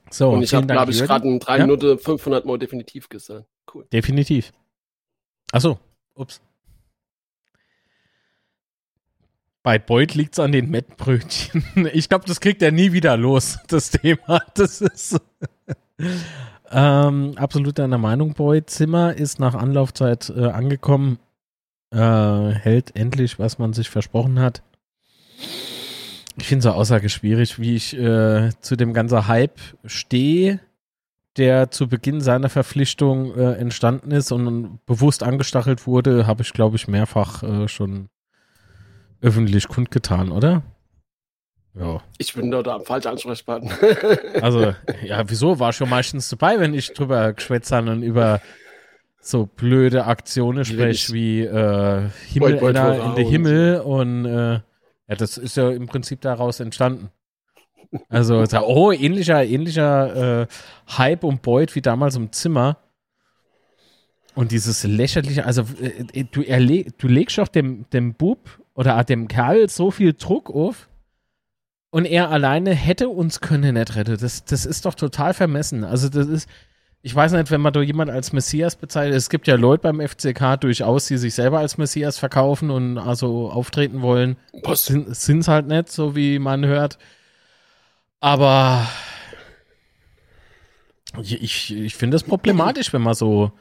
So, 0.09 0.29
und 0.29 0.43
ich 0.43 0.53
habe, 0.53 0.67
glaube 0.67 0.91
ich, 0.91 0.99
gerade 0.99 1.27
in 1.27 1.39
drei 1.39 1.57
ja? 1.57 1.65
Minuten 1.65 1.97
500 1.97 2.45
Mal 2.45 2.59
definitiv 2.59 3.09
gesagt. 3.09 3.47
Cool. 3.73 3.85
Definitiv. 3.91 4.53
Achso, 5.53 5.79
ups. 6.15 6.41
Bei 9.61 9.77
Beuth 9.77 10.15
liegt 10.15 10.33
es 10.33 10.39
an 10.39 10.51
den 10.51 10.69
Mettbrötchen. 10.71 11.63
Ich 11.93 12.09
glaube, 12.09 12.25
das 12.25 12.41
kriegt 12.41 12.63
er 12.63 12.71
nie 12.71 12.91
wieder 12.91 13.15
los, 13.17 13.59
das 13.67 13.91
Thema. 13.91 14.41
Das 14.55 14.81
ist 14.81 15.21
ähm, 16.71 17.33
absolut 17.35 17.77
deiner 17.77 17.99
Meinung, 17.99 18.33
Beuth. 18.33 18.71
Zimmer 18.71 19.13
ist 19.13 19.39
nach 19.39 19.53
Anlaufzeit 19.53 20.33
äh, 20.35 20.47
angekommen, 20.47 21.19
äh, 21.91 21.99
hält 21.99 22.95
endlich, 22.95 23.37
was 23.37 23.59
man 23.59 23.73
sich 23.73 23.91
versprochen 23.91 24.39
hat. 24.39 24.63
Ich 26.35 26.47
finde 26.47 26.63
so 26.63 26.71
Aussage 26.71 27.09
schwierig, 27.09 27.59
wie 27.59 27.75
ich 27.75 27.95
äh, 27.95 28.49
zu 28.59 28.75
dem 28.75 28.91
ganzen 28.91 29.27
Hype 29.27 29.59
stehe 29.85 30.59
der 31.37 31.71
zu 31.71 31.87
Beginn 31.87 32.21
seiner 32.21 32.49
Verpflichtung 32.49 33.35
äh, 33.35 33.53
entstanden 33.53 34.11
ist 34.11 34.31
und 34.31 34.85
bewusst 34.85 35.23
angestachelt 35.23 35.87
wurde, 35.87 36.27
habe 36.27 36.43
ich, 36.43 36.53
glaube 36.53 36.75
ich, 36.75 36.87
mehrfach 36.87 37.43
äh, 37.43 37.67
schon 37.67 38.09
öffentlich 39.21 39.67
kundgetan, 39.67 40.31
oder? 40.31 40.63
Ja. 41.75 42.01
Ich 42.19 42.33
bin 42.33 42.51
dort 42.51 42.67
am 42.67 42.85
falschen 42.85 43.09
Ansprechpartner. 43.09 43.71
also, 44.41 44.75
ja, 45.03 45.27
wieso? 45.27 45.59
War 45.59 45.73
schon 45.73 45.89
meistens 45.89 46.29
dabei, 46.29 46.59
wenn 46.59 46.73
ich 46.73 46.93
drüber 46.93 47.33
geschwätzt 47.33 47.71
habe 47.71 47.91
und 47.91 48.03
über 48.03 48.41
so 49.19 49.45
blöde 49.47 50.05
Aktionen 50.05 50.65
spreche 50.65 51.13
wie 51.13 51.41
äh, 51.41 52.09
Himmel 52.27 52.57
in 52.57 52.73
der 52.73 53.25
Himmel 53.25 53.79
und 53.79 54.25
äh, 54.25 54.59
ja, 55.07 55.15
das 55.17 55.37
ist 55.37 55.57
ja 55.57 55.69
im 55.71 55.87
Prinzip 55.87 56.21
daraus 56.21 56.59
entstanden. 56.59 57.09
Also, 58.09 58.43
oh, 58.65 58.91
ähnlicher, 58.91 59.45
ähnlicher 59.45 60.41
äh, 60.41 60.47
Hype 60.97 61.23
um 61.23 61.39
Boyd 61.39 61.75
wie 61.75 61.81
damals 61.81 62.15
im 62.15 62.31
Zimmer. 62.31 62.77
Und 64.35 64.51
dieses 64.51 64.83
lächerliche, 64.83 65.45
also 65.45 65.63
äh, 65.79 66.21
äh 66.21 66.25
du, 66.31 66.41
erle 66.41 66.85
du 66.97 67.07
legst 67.07 67.37
doch 67.37 67.47
dem, 67.47 67.85
dem 67.91 68.15
Bub 68.15 68.59
oder 68.73 69.03
dem 69.03 69.27
Kerl 69.27 69.69
so 69.69 69.91
viel 69.91 70.13
Druck 70.13 70.49
auf 70.49 70.89
und 71.93 72.05
er 72.05 72.31
alleine 72.31 72.73
hätte 72.73 73.09
uns 73.09 73.39
können 73.39 73.75
nicht 73.75 73.95
retten. 73.95 74.17
Das, 74.19 74.45
das 74.45 74.65
ist 74.65 74.85
doch 74.85 74.95
total 74.95 75.35
vermessen. 75.35 75.83
Also 75.83 76.09
das 76.09 76.25
ist, 76.25 76.49
ich 77.03 77.13
weiß 77.13 77.33
nicht, 77.33 77.51
wenn 77.51 77.61
man 77.61 77.71
da 77.71 77.81
jemand 77.81 78.09
als 78.09 78.33
Messias 78.33 78.75
bezeichnet, 78.75 79.15
es 79.15 79.29
gibt 79.29 79.45
ja 79.45 79.55
Leute 79.55 79.83
beim 79.83 80.01
FCK 80.01 80.59
durchaus, 80.59 81.05
die 81.05 81.17
sich 81.17 81.35
selber 81.35 81.59
als 81.59 81.77
Messias 81.77 82.17
verkaufen 82.17 82.71
und 82.71 82.97
also 82.97 83.51
auftreten 83.51 84.01
wollen. 84.01 84.37
Sind 84.73 85.41
es 85.41 85.47
halt 85.47 85.67
nicht, 85.67 85.91
so 85.91 86.15
wie 86.15 86.39
man 86.39 86.65
hört. 86.65 86.97
Aber 88.23 88.87
ich, 91.23 91.73
ich 91.73 91.93
finde 91.93 92.15
es 92.15 92.23
problematisch, 92.23 92.93
wenn 92.93 93.01
man 93.01 93.15
so, 93.15 93.51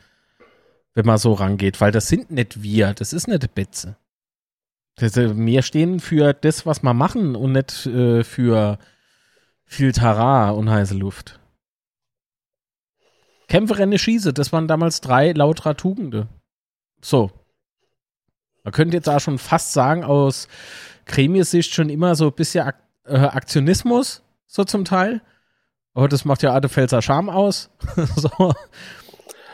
wenn 0.95 1.05
man 1.05 1.19
so 1.19 1.33
rangeht, 1.33 1.81
weil 1.81 1.91
das 1.91 2.07
sind 2.07 2.31
nicht 2.31 2.63
wir, 2.63 2.95
das 2.95 3.13
ist 3.13 3.27
nicht 3.27 3.57
Betze. 3.57 3.97
Das, 4.95 5.17
äh, 5.17 5.37
wir 5.37 5.63
stehen 5.63 5.99
für 5.99 6.33
das, 6.33 6.65
was 6.65 6.85
wir 6.85 6.95
machen 6.95 7.35
und 7.35 7.51
nicht 7.51 7.87
äh, 7.87 8.23
für 8.23 8.79
viel 9.65 9.91
Tara 9.91 10.51
und 10.51 10.71
heiße 10.71 10.95
Luft. 10.95 11.41
Kämpfe, 13.49 13.79
Renne, 13.79 13.99
Schieße, 13.99 14.33
das 14.33 14.53
waren 14.53 14.69
damals 14.69 15.01
drei 15.01 15.33
lauterer 15.33 15.77
Tugende. 15.77 16.29
So. 17.01 17.33
Man 18.63 18.73
könnte 18.73 18.97
jetzt 18.97 19.09
auch 19.09 19.19
schon 19.19 19.39
fast 19.39 19.73
sagen, 19.73 20.05
aus 20.05 20.47
Gremiesicht 21.07 21.75
schon 21.75 21.91
immer 21.91 22.15
so 22.15 22.27
ein 22.27 22.35
bisschen 22.35 22.65
Ak 22.65 22.77
äh, 23.07 23.17
Aktionismus 23.17 24.23
so 24.53 24.65
zum 24.65 24.85
Teil. 24.85 25.23
Aber 25.95 26.09
das 26.09 26.25
macht 26.25 26.43
ja 26.43 26.53
Adefelser 26.53 27.03
Charme 27.03 27.31
aus. 27.31 27.71
so. 28.17 28.53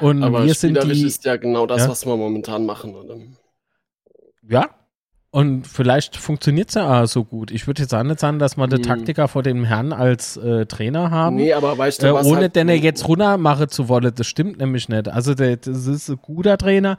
Und 0.01 0.23
Aber 0.23 0.45
wir 0.45 0.55
sind 0.55 0.83
die, 0.83 1.07
ist 1.07 1.25
ja 1.25 1.37
genau 1.37 1.67
das, 1.67 1.83
ja? 1.83 1.89
was 1.89 2.05
wir 2.05 2.17
momentan 2.17 2.67
machen, 2.67 2.95
oder? 2.95 3.17
Ja. 4.49 4.71
Und 5.31 5.67
vielleicht 5.67 6.17
funktioniert 6.17 6.71
es 6.71 6.77
ja 6.77 7.03
auch 7.03 7.07
so 7.07 7.23
gut. 7.25 7.51
Ich 7.51 7.67
würde 7.67 7.83
jetzt 7.83 7.95
auch 7.95 8.03
nicht 8.03 8.19
sagen, 8.19 8.39
dass 8.39 8.57
wir 8.57 8.67
den 8.67 8.79
hm. 8.79 8.85
Taktiker 8.85 9.29
vor 9.29 9.43
dem 9.43 9.65
Herrn 9.65 9.93
als 9.93 10.37
äh, 10.39 10.65
Trainer 10.67 11.11
haben. 11.11 11.37
Nee, 11.37 11.53
aber 11.53 11.77
weißt 11.77 12.03
du, 12.03 12.07
äh, 12.07 12.11
Ohne 12.13 12.37
halt, 12.37 12.57
den 12.57 12.69
er 12.69 12.79
jetzt 12.79 13.07
runter 13.07 13.37
mache 13.37 13.69
zu 13.69 13.89
wollen, 13.89 14.13
das 14.15 14.27
stimmt 14.27 14.59
nämlich 14.59 14.89
nicht. 14.89 15.09
Also 15.09 15.35
der, 15.35 15.59
das 15.59 15.87
ist 15.87 16.09
ein 16.09 16.19
guter 16.23 16.57
Trainer. 16.57 16.97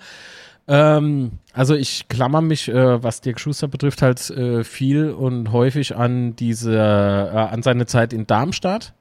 Ähm, 0.69 1.31
also 1.51 1.73
ich 1.75 2.07
klammer 2.09 2.41
mich, 2.41 2.69
äh, 2.69 3.03
was 3.03 3.21
Dirk 3.21 3.39
Schuster 3.39 3.67
betrifft, 3.67 4.03
halt 4.03 4.29
äh, 4.29 4.63
viel 4.63 5.09
und 5.09 5.51
häufig 5.51 5.95
an 5.95 6.35
diese, 6.35 6.75
äh, 6.75 7.37
an 7.37 7.63
seine 7.63 7.87
Zeit 7.87 8.13
in 8.13 8.27
Darmstadt. 8.27 8.93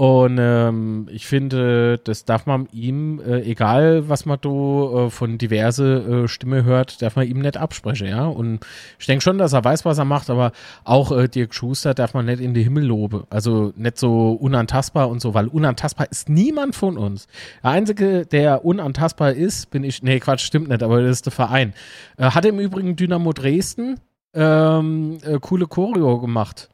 Und 0.00 0.38
ähm, 0.40 1.08
ich 1.12 1.26
finde, 1.26 1.98
das 2.02 2.24
darf 2.24 2.46
man 2.46 2.66
ihm, 2.72 3.20
äh, 3.20 3.42
egal 3.42 4.08
was 4.08 4.24
man 4.24 4.38
da 4.40 4.48
äh, 4.48 5.10
von 5.10 5.36
diverse 5.36 6.24
äh, 6.24 6.26
Stimme 6.26 6.64
hört, 6.64 7.02
darf 7.02 7.16
man 7.16 7.28
ihm 7.28 7.40
nicht 7.40 7.58
absprechen, 7.58 8.06
ja. 8.06 8.24
Und 8.24 8.60
ich 8.98 9.04
denke 9.04 9.22
schon, 9.22 9.36
dass 9.36 9.52
er 9.52 9.62
weiß, 9.62 9.84
was 9.84 9.98
er 9.98 10.06
macht, 10.06 10.30
aber 10.30 10.52
auch 10.84 11.12
äh, 11.12 11.28
Dirk 11.28 11.54
Schuster 11.54 11.92
darf 11.92 12.14
man 12.14 12.24
nicht 12.24 12.40
in 12.40 12.54
die 12.54 12.62
Himmel 12.62 12.86
loben. 12.86 13.24
Also 13.28 13.74
nicht 13.76 13.98
so 13.98 14.32
unantastbar 14.32 15.10
und 15.10 15.20
so, 15.20 15.34
weil 15.34 15.48
unantastbar 15.48 16.10
ist 16.10 16.30
niemand 16.30 16.74
von 16.74 16.96
uns. 16.96 17.28
Der 17.62 17.72
Einzige, 17.72 18.24
der 18.24 18.64
unantastbar 18.64 19.34
ist, 19.34 19.70
bin 19.70 19.84
ich, 19.84 20.02
nee, 20.02 20.18
Quatsch, 20.18 20.46
stimmt 20.46 20.68
nicht, 20.70 20.82
aber 20.82 21.02
das 21.02 21.10
ist 21.10 21.26
der 21.26 21.32
Verein. 21.32 21.74
Äh, 22.16 22.30
hat 22.30 22.46
im 22.46 22.58
Übrigen 22.58 22.96
Dynamo 22.96 23.34
Dresden 23.34 24.00
ähm, 24.32 25.18
äh, 25.24 25.38
coole 25.38 25.66
Choreo 25.66 26.18
gemacht. 26.20 26.70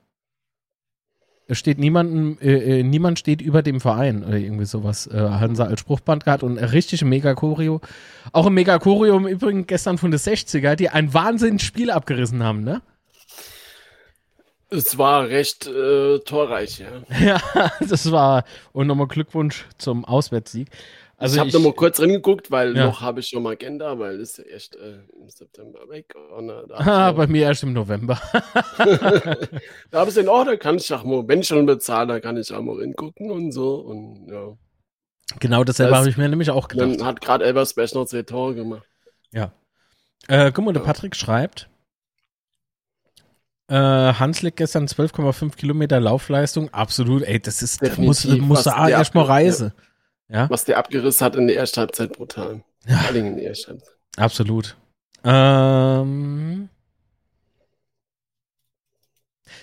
Es 1.49 1.59
steht 1.59 1.79
niemanden, 1.79 2.39
äh, 2.41 2.81
äh, 2.81 2.83
niemand 2.83 3.21
steht 3.21 3.41
über 3.41 3.63
dem 3.63 3.81
Verein 3.81 4.25
oder 4.25 4.37
irgendwie 4.37 4.65
sowas. 4.65 5.07
Äh, 5.07 5.17
Hansa 5.17 5.65
als 5.65 5.81
Spruchband 5.81 6.25
gehabt 6.25 6.43
und 6.43 6.59
richtig 6.59 7.05
mega 7.05 7.35
Choreo. 7.35 7.81
Auch 8.33 8.47
ein 8.47 8.55
mega 8.55 8.79
Choreo 8.79 9.17
im 9.17 9.29
Übrigen 9.29 9.67
gestern 9.67 9.97
von 9.97 10.11
den 10.11 10.19
60er, 10.19 10.75
die 10.75 10.89
ein 10.89 11.15
Wahnsinnsspiel 11.15 11.91
abgerissen 11.91 12.43
haben, 12.43 12.65
ne? 12.65 12.83
Es 14.69 14.99
war 14.99 15.29
recht 15.29 15.69
äh, 15.69 16.19
torreich, 16.19 16.81
ja. 16.81 17.17
ja, 17.55 17.73
das 17.79 18.11
war, 18.11 18.45
und 18.73 18.89
nochmal 18.89 19.07
Glückwunsch 19.07 19.67
zum 19.79 20.05
Auswärtssieg. 20.05 20.69
Also 21.19 21.37
ich 21.37 21.41
habe 21.41 21.51
nochmal 21.51 21.73
kurz 21.73 21.99
reingeguckt, 21.99 22.51
weil 22.51 22.77
ja. 22.77 22.87
noch 22.87 23.01
habe 23.01 23.21
ich 23.21 23.29
schon 23.29 23.43
mal 23.43 23.53
Agenda, 23.53 23.99
weil 23.99 24.21
es 24.21 24.39
ist 24.39 24.47
erst 24.47 24.77
äh, 24.77 24.99
im 25.19 25.31
September 25.31 25.89
weg. 25.89 26.15
Und, 26.37 26.51
äh, 26.51 26.65
ah, 26.75 27.13
bei 27.13 27.27
mir 27.27 27.45
erst 27.45 27.63
im 27.63 27.73
November. 27.73 28.21
da 29.91 30.01
habe 30.01 30.11
ich 30.11 30.15
den, 30.15 30.27
da 30.27 30.57
kann 30.57 30.77
ich 30.77 30.93
auch 30.93 31.05
mal, 31.05 31.27
wenn 31.27 31.41
ich 31.41 31.49
schon 31.49 31.65
bezahle, 31.65 32.09
da 32.09 32.21
kann 32.21 32.37
ich 32.37 32.53
auch 32.53 32.61
mal 32.61 32.81
hingucken 32.81 33.31
und 33.31 33.53
so. 33.53 33.77
Und 33.77 34.29
ja. 34.29 34.57
Genau 35.41 35.65
dasselbe 35.65 35.97
habe 35.97 36.09
ich 36.09 36.19
mir 36.19 36.29
nämlich 36.29 36.51
auch 36.51 36.69
gedacht. 36.69 37.01
Dann 37.01 37.07
hat 37.07 37.23
gerade 37.23 37.47
Elvers 37.47 37.73
Bech 37.73 37.95
noch 37.95 38.05
zwei 38.05 38.23
Tore 38.23 38.55
gemacht. 38.55 38.87
Ja. 39.33 39.53
Äh, 40.29 40.53
guck 40.53 40.67
mal, 40.67 40.73
der 40.73 40.81
Patrick 40.81 41.17
schreibt, 41.17 41.71
Äh, 43.69 43.75
Hanslik 43.75 44.57
gestern 44.57 44.87
12,5 44.87 45.57
Kilometer 45.57 45.99
Laufleistung. 45.99 46.73
Absolut, 46.75 47.23
ey, 47.23 47.41
das 47.41 47.63
ist, 47.63 47.81
muss, 47.99 48.21
Definitiv, 48.21 48.47
muss 48.47 48.63
da 48.65 48.87
der 48.87 48.99
erstmal 48.99 49.25
reisen. 49.25 49.73
Ja, 49.75 49.83
Was 50.49 50.65
der 50.65 50.79
abgerissen 50.79 51.25
hat 51.25 51.37
in 51.37 51.47
der 51.47 51.57
ersten 51.57 51.81
Halbzeit 51.81 52.13
brutal. 52.13 52.63
Ja. 52.87 52.99
Vor 52.99 53.09
allem 53.11 53.27
in 53.27 53.37
der 53.37 53.49
ersten 53.49 53.73
Halbzeit. 53.73 53.95
absolut. 54.17 54.77
Ähm, 55.25 56.69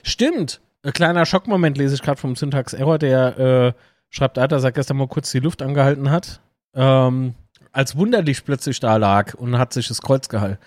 stimmt. 0.04 0.62
Ein 0.84 0.92
kleiner 0.94 1.26
Schockmoment 1.26 1.78
lese 1.78 1.96
ich 1.96 2.02
gerade 2.02 2.20
vom 2.20 2.36
Syntax 2.36 2.74
Error, 2.74 2.98
der 2.98 3.40
äh, 3.40 3.74
schreibt 4.10 4.36
da, 4.38 4.48
dass 4.48 4.64
er 4.64 4.74
gestern 4.74 4.98
mal 4.98 5.08
kurz 5.08 5.32
die 5.32 5.40
Luft 5.40 5.62
angehalten 5.62 6.12
hat. 6.12 6.42
Ähm, 6.74 7.36
als 7.72 7.96
Wunderlicht 7.96 8.46
plötzlich 8.46 8.80
da 8.80 8.98
lag 8.98 9.34
und 9.36 9.58
hat 9.58 9.74
sich 9.74 9.88
das 9.88 10.02
Kreuz 10.02 10.28
gehalten. 10.28 10.60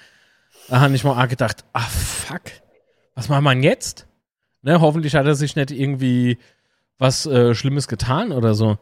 Da 0.68 0.80
habe 0.80 0.94
ich 0.94 1.04
mal 1.04 1.26
gedacht, 1.26 1.64
ah 1.72 1.80
fuck, 1.80 2.42
was 3.14 3.28
macht 3.28 3.42
man 3.42 3.62
jetzt? 3.62 4.06
Ne, 4.62 4.80
hoffentlich 4.80 5.14
hat 5.14 5.26
er 5.26 5.34
sich 5.34 5.54
nicht 5.54 5.70
irgendwie 5.70 6.38
was 6.98 7.26
äh, 7.26 7.54
Schlimmes 7.54 7.86
getan 7.86 8.32
oder 8.32 8.54
so. 8.54 8.78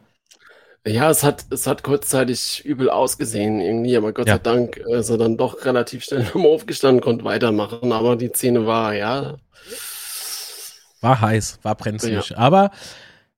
Ja, 0.87 1.09
es 1.09 1.23
hat, 1.23 1.45
es 1.49 1.65
hat 1.65 1.81
kurzzeitig 1.81 2.63
übel 2.63 2.89
ausgesehen 2.91 3.59
irgendwie, 3.59 3.97
aber 3.97 4.13
Gott 4.13 4.27
Ja. 4.27 4.35
sei 4.35 4.39
Dank 4.39 4.77
ist 4.77 5.09
er 5.09 5.17
dann 5.17 5.35
doch 5.35 5.65
relativ 5.65 6.03
schnell 6.03 6.23
nochmal 6.33 6.51
aufgestanden, 6.51 7.01
konnte 7.01 7.25
weitermachen, 7.25 7.91
aber 7.91 8.15
die 8.15 8.29
Szene 8.29 8.67
war, 8.67 8.93
ja, 8.93 9.37
War 11.01 11.21
heiß, 11.21 11.59
war 11.63 11.75
brenzlig. 11.75 12.37
Aber 12.37 12.71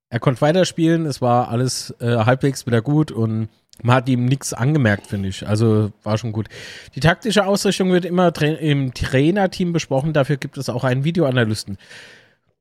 er 0.10 0.20
konnte 0.20 0.42
weiterspielen, 0.42 1.06
es 1.06 1.22
war 1.22 1.50
alles 1.50 1.94
äh, 2.00 2.18
halbwegs 2.26 2.66
wieder 2.66 2.82
gut 2.82 3.12
und 3.12 3.50
man 3.82 3.96
hat 3.98 4.10
ihm 4.10 4.26
nichts 4.26 4.54
angemerkt, 4.54 5.08
finde 5.08 5.30
ich. 5.30 5.48
Also 5.48 5.92
war 6.04 6.18
schon 6.18 6.32
gut. 6.32 6.48
Die 6.96 7.00
taktische 7.00 7.46
Ausrichtung 7.46 7.92
wird 7.92 8.06
immer 8.06 8.34
tra 8.34 8.46
im 8.46 8.94
Trainerteam 8.94 9.72
besprochen, 9.72 10.14
dafür 10.14 10.38
gibt 10.38 10.58
es 10.58 10.68
auch 10.70 10.84
einen 10.84 11.04
Videoanalysten. 11.04 11.78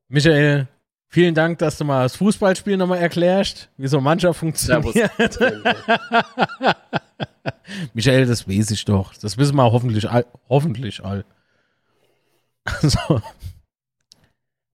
Michael, 0.09 0.69
vielen 1.09 1.35
Dank, 1.35 1.59
dass 1.59 1.79
du 1.79 1.85
mal 1.85 2.03
das 2.05 2.17
Fußballspiel 2.17 2.77
nochmal 2.77 2.99
erklärst, 2.99 3.71
wie 3.77 3.89
so 3.89 4.01
Mannschaft 4.01 4.39
funktioniert. 4.39 5.39
Michael, 7.95 8.27
das 8.27 8.49
weiß 8.49 8.71
ich 8.71 8.85
doch. 8.85 9.15
Das 9.15 9.39
wissen 9.39 9.57
wir 9.57 9.71
hoffentlich 9.73 10.09
all. 10.09 10.27
Hoffentlich 10.49 11.05
all. 11.05 11.25
Also, 12.83 13.23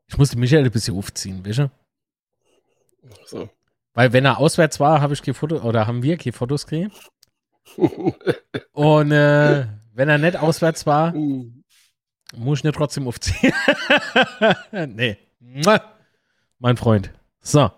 ich 0.06 0.16
musste 0.16 0.38
Michael 0.38 0.64
ein 0.64 0.70
bisschen 0.70 0.96
aufziehen, 0.96 1.44
weißt 1.44 1.58
du? 1.58 1.70
so. 3.26 3.50
Weil 3.94 4.12
wenn 4.12 4.24
er 4.24 4.38
auswärts 4.38 4.80
war, 4.80 5.00
habe 5.00 5.12
ich 5.12 5.22
kein 5.22 5.34
Foto, 5.34 5.56
oder 5.58 5.86
haben 5.86 6.02
wir 6.02 6.16
keine 6.16 6.32
Fotos 6.32 6.66
gekriegt. 6.66 7.10
Und 8.72 9.12
äh, 9.12 9.66
wenn 9.92 10.08
er 10.08 10.18
nicht 10.18 10.36
auswärts 10.36 10.86
war, 10.86 11.12
muss 12.34 12.60
ich 12.60 12.64
nicht 12.64 12.76
trotzdem 12.76 13.06
aufziehen. 13.08 13.52
nee. 14.88 15.18
Mein 16.62 16.76
Freund. 16.76 17.10
So. 17.40 17.72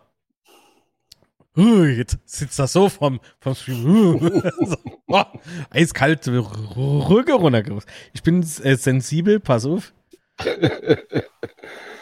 Uh, 1.56 1.84
jetzt 1.84 2.18
sitzt 2.26 2.58
er 2.58 2.66
so 2.66 2.90
vom, 2.90 3.18
vom 3.40 3.54
Stream. 3.54 4.16
Uh, 4.16 4.42
so. 4.66 4.76
oh, 5.06 5.24
eiskalt 5.70 6.28
Rüge 6.28 7.32
runtergerufen. 7.32 7.88
Ich 8.12 8.22
bin 8.22 8.42
äh, 8.42 8.76
sensibel, 8.76 9.40
pass 9.40 9.64
auf. 9.64 9.92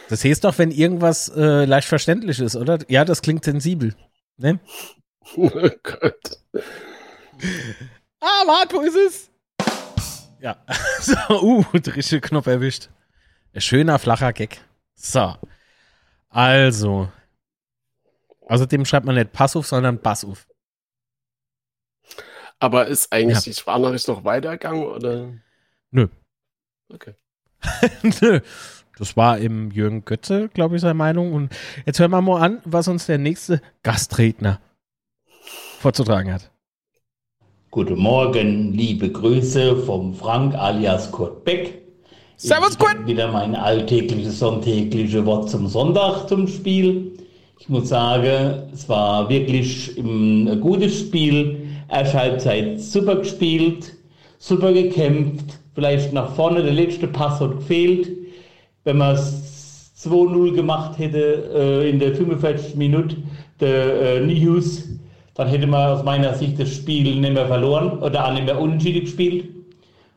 Das 0.09 0.25
heißt 0.27 0.45
doch, 0.45 0.59
wenn 0.59 0.71
irgendwas 0.71 1.31
äh, 1.31 1.65
leicht 1.65 1.89
verständlich 1.89 2.39
ist, 2.39 2.55
oder? 2.55 2.81
Ja, 2.89 3.07
das 3.07 3.23
klingt 3.23 3.45
sensibel. 3.45 3.95
Ne? 4.37 4.61
oh 5.37 5.49
Gott. 5.49 6.39
Ah, 8.21 8.43
warte, 8.45 8.77
wo 8.77 8.81
ist 8.83 8.97
es? 8.97 9.31
Ja. 10.41 10.59
So, 11.01 11.15
uh, 11.41 11.65
der 11.73 11.97
richtige 11.97 12.21
Knopf 12.21 12.47
erwischt. 12.47 12.91
Ein 13.55 13.63
schöner, 13.63 13.99
flacher 13.99 14.35
Gag. 14.35 14.61
So. 14.95 15.35
Also. 16.33 17.11
Außerdem 18.49 18.85
schreibt 18.85 19.07
man 19.07 19.15
nicht 19.15 19.33
Pass 19.33 19.55
auf, 19.55 19.67
sondern 19.67 20.01
Bass 20.01 20.25
auf. 20.25 20.47
Aber 22.59 22.87
ist 22.87 23.13
eigentlich 23.13 23.39
Ja. 23.39 23.43
die 23.43 23.55
Sprachnachricht 23.55 24.09
noch 24.09 24.25
weitergegangen 24.25 24.85
oder? 24.85 25.33
Nö. 25.91 26.09
Okay. 26.93 27.15
Nö. 28.21 28.41
Das 28.99 29.17
war 29.17 29.39
im 29.39 29.71
Jürgen 29.71 30.05
Götze, 30.05 30.49
glaube 30.49 30.77
ich, 30.77 30.83
seine 30.83 30.95
Meinung. 30.95 31.33
Und 31.33 31.55
jetzt 31.87 31.99
hören 31.99 32.11
wir 32.11 32.21
mal 32.21 32.41
an, 32.43 32.61
was 32.65 32.89
uns 32.89 33.07
der 33.07 33.19
nächste 33.19 33.61
Gastredner 33.83 34.61
vorzutragen 35.79 36.33
hat. 36.33 36.51
Guten 37.71 37.99
Morgen, 37.99 38.73
liebe 38.75 39.11
Grüße 39.11 39.79
vom 39.85 40.15
Frank 40.15 40.55
alias 40.55 41.11
Kurt 41.11 41.45
Beck. 41.45 41.82
Servus, 42.45 42.77
hab 42.77 43.07
Wieder 43.07 43.31
mein 43.31 43.55
alltägliches, 43.55 44.41
sonntägliche 44.41 45.25
Wort 45.25 45.49
zum 45.49 45.69
Sonntag 45.69 46.29
zum 46.29 46.49
Spiel. 46.49 47.13
Ich 47.61 47.69
muss 47.69 47.89
sagen, 47.89 48.65
es 48.75 48.89
war 48.89 49.29
wirklich 49.29 49.97
ein 49.97 50.61
gutes 50.61 50.99
Spiel. 50.99 51.69
Erste 51.89 52.19
Halbzeit 52.19 52.81
super 52.81 53.15
gespielt, 53.15 53.93
super 54.39 54.73
gekämpft. 54.73 55.61
Vielleicht 55.77 56.13
nach 56.13 56.35
vorne, 56.35 56.65
der 56.65 56.73
letzte 56.73 57.07
Pass 57.07 57.39
hat 57.39 57.59
gefehlt. 57.59 58.11
Wenn 58.83 58.99
man 58.99 59.15
es 59.15 59.93
2-0 60.05 60.53
gemacht 60.53 60.99
hätte 60.99 61.49
äh, 61.55 61.91
in 61.91 62.01
der 62.01 62.13
45 62.17 62.75
Minute, 62.75 63.19
der 63.61 64.17
äh, 64.17 64.21
Nihus, 64.27 64.89
dann 65.35 65.47
hätte 65.47 65.69
man 65.69 65.93
aus 65.93 66.03
meiner 66.03 66.35
Sicht 66.35 66.59
das 66.59 66.75
Spiel 66.75 67.21
nicht 67.21 67.35
mehr 67.35 67.47
verloren 67.47 68.01
oder 68.01 68.27
auch 68.27 68.33
nicht 68.33 68.47
mehr 68.47 68.61
unentschieden 68.61 69.03
gespielt. 69.03 69.62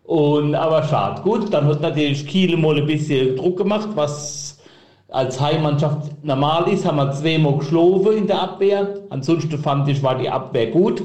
Und, 0.05 0.53
aber 0.55 0.83
schade. 0.83 1.21
Gut, 1.21 1.53
dann 1.53 1.65
hat 1.65 1.81
natürlich 1.81 2.27
Kiel 2.27 2.57
mal 2.57 2.77
ein 2.77 2.85
bisschen 2.85 3.35
Druck 3.35 3.57
gemacht, 3.57 3.89
was 3.95 4.59
als 5.09 5.39
Heimmannschaft 5.39 6.23
normal 6.23 6.71
ist. 6.71 6.85
Haben 6.85 6.97
wir 6.97 7.11
zweimal 7.11 7.57
geschlafen 7.57 8.17
in 8.17 8.27
der 8.27 8.41
Abwehr. 8.41 9.01
Ansonsten 9.09 9.57
fand 9.57 9.87
ich, 9.87 10.03
war 10.03 10.17
die 10.17 10.29
Abwehr 10.29 10.67
gut. 10.67 11.01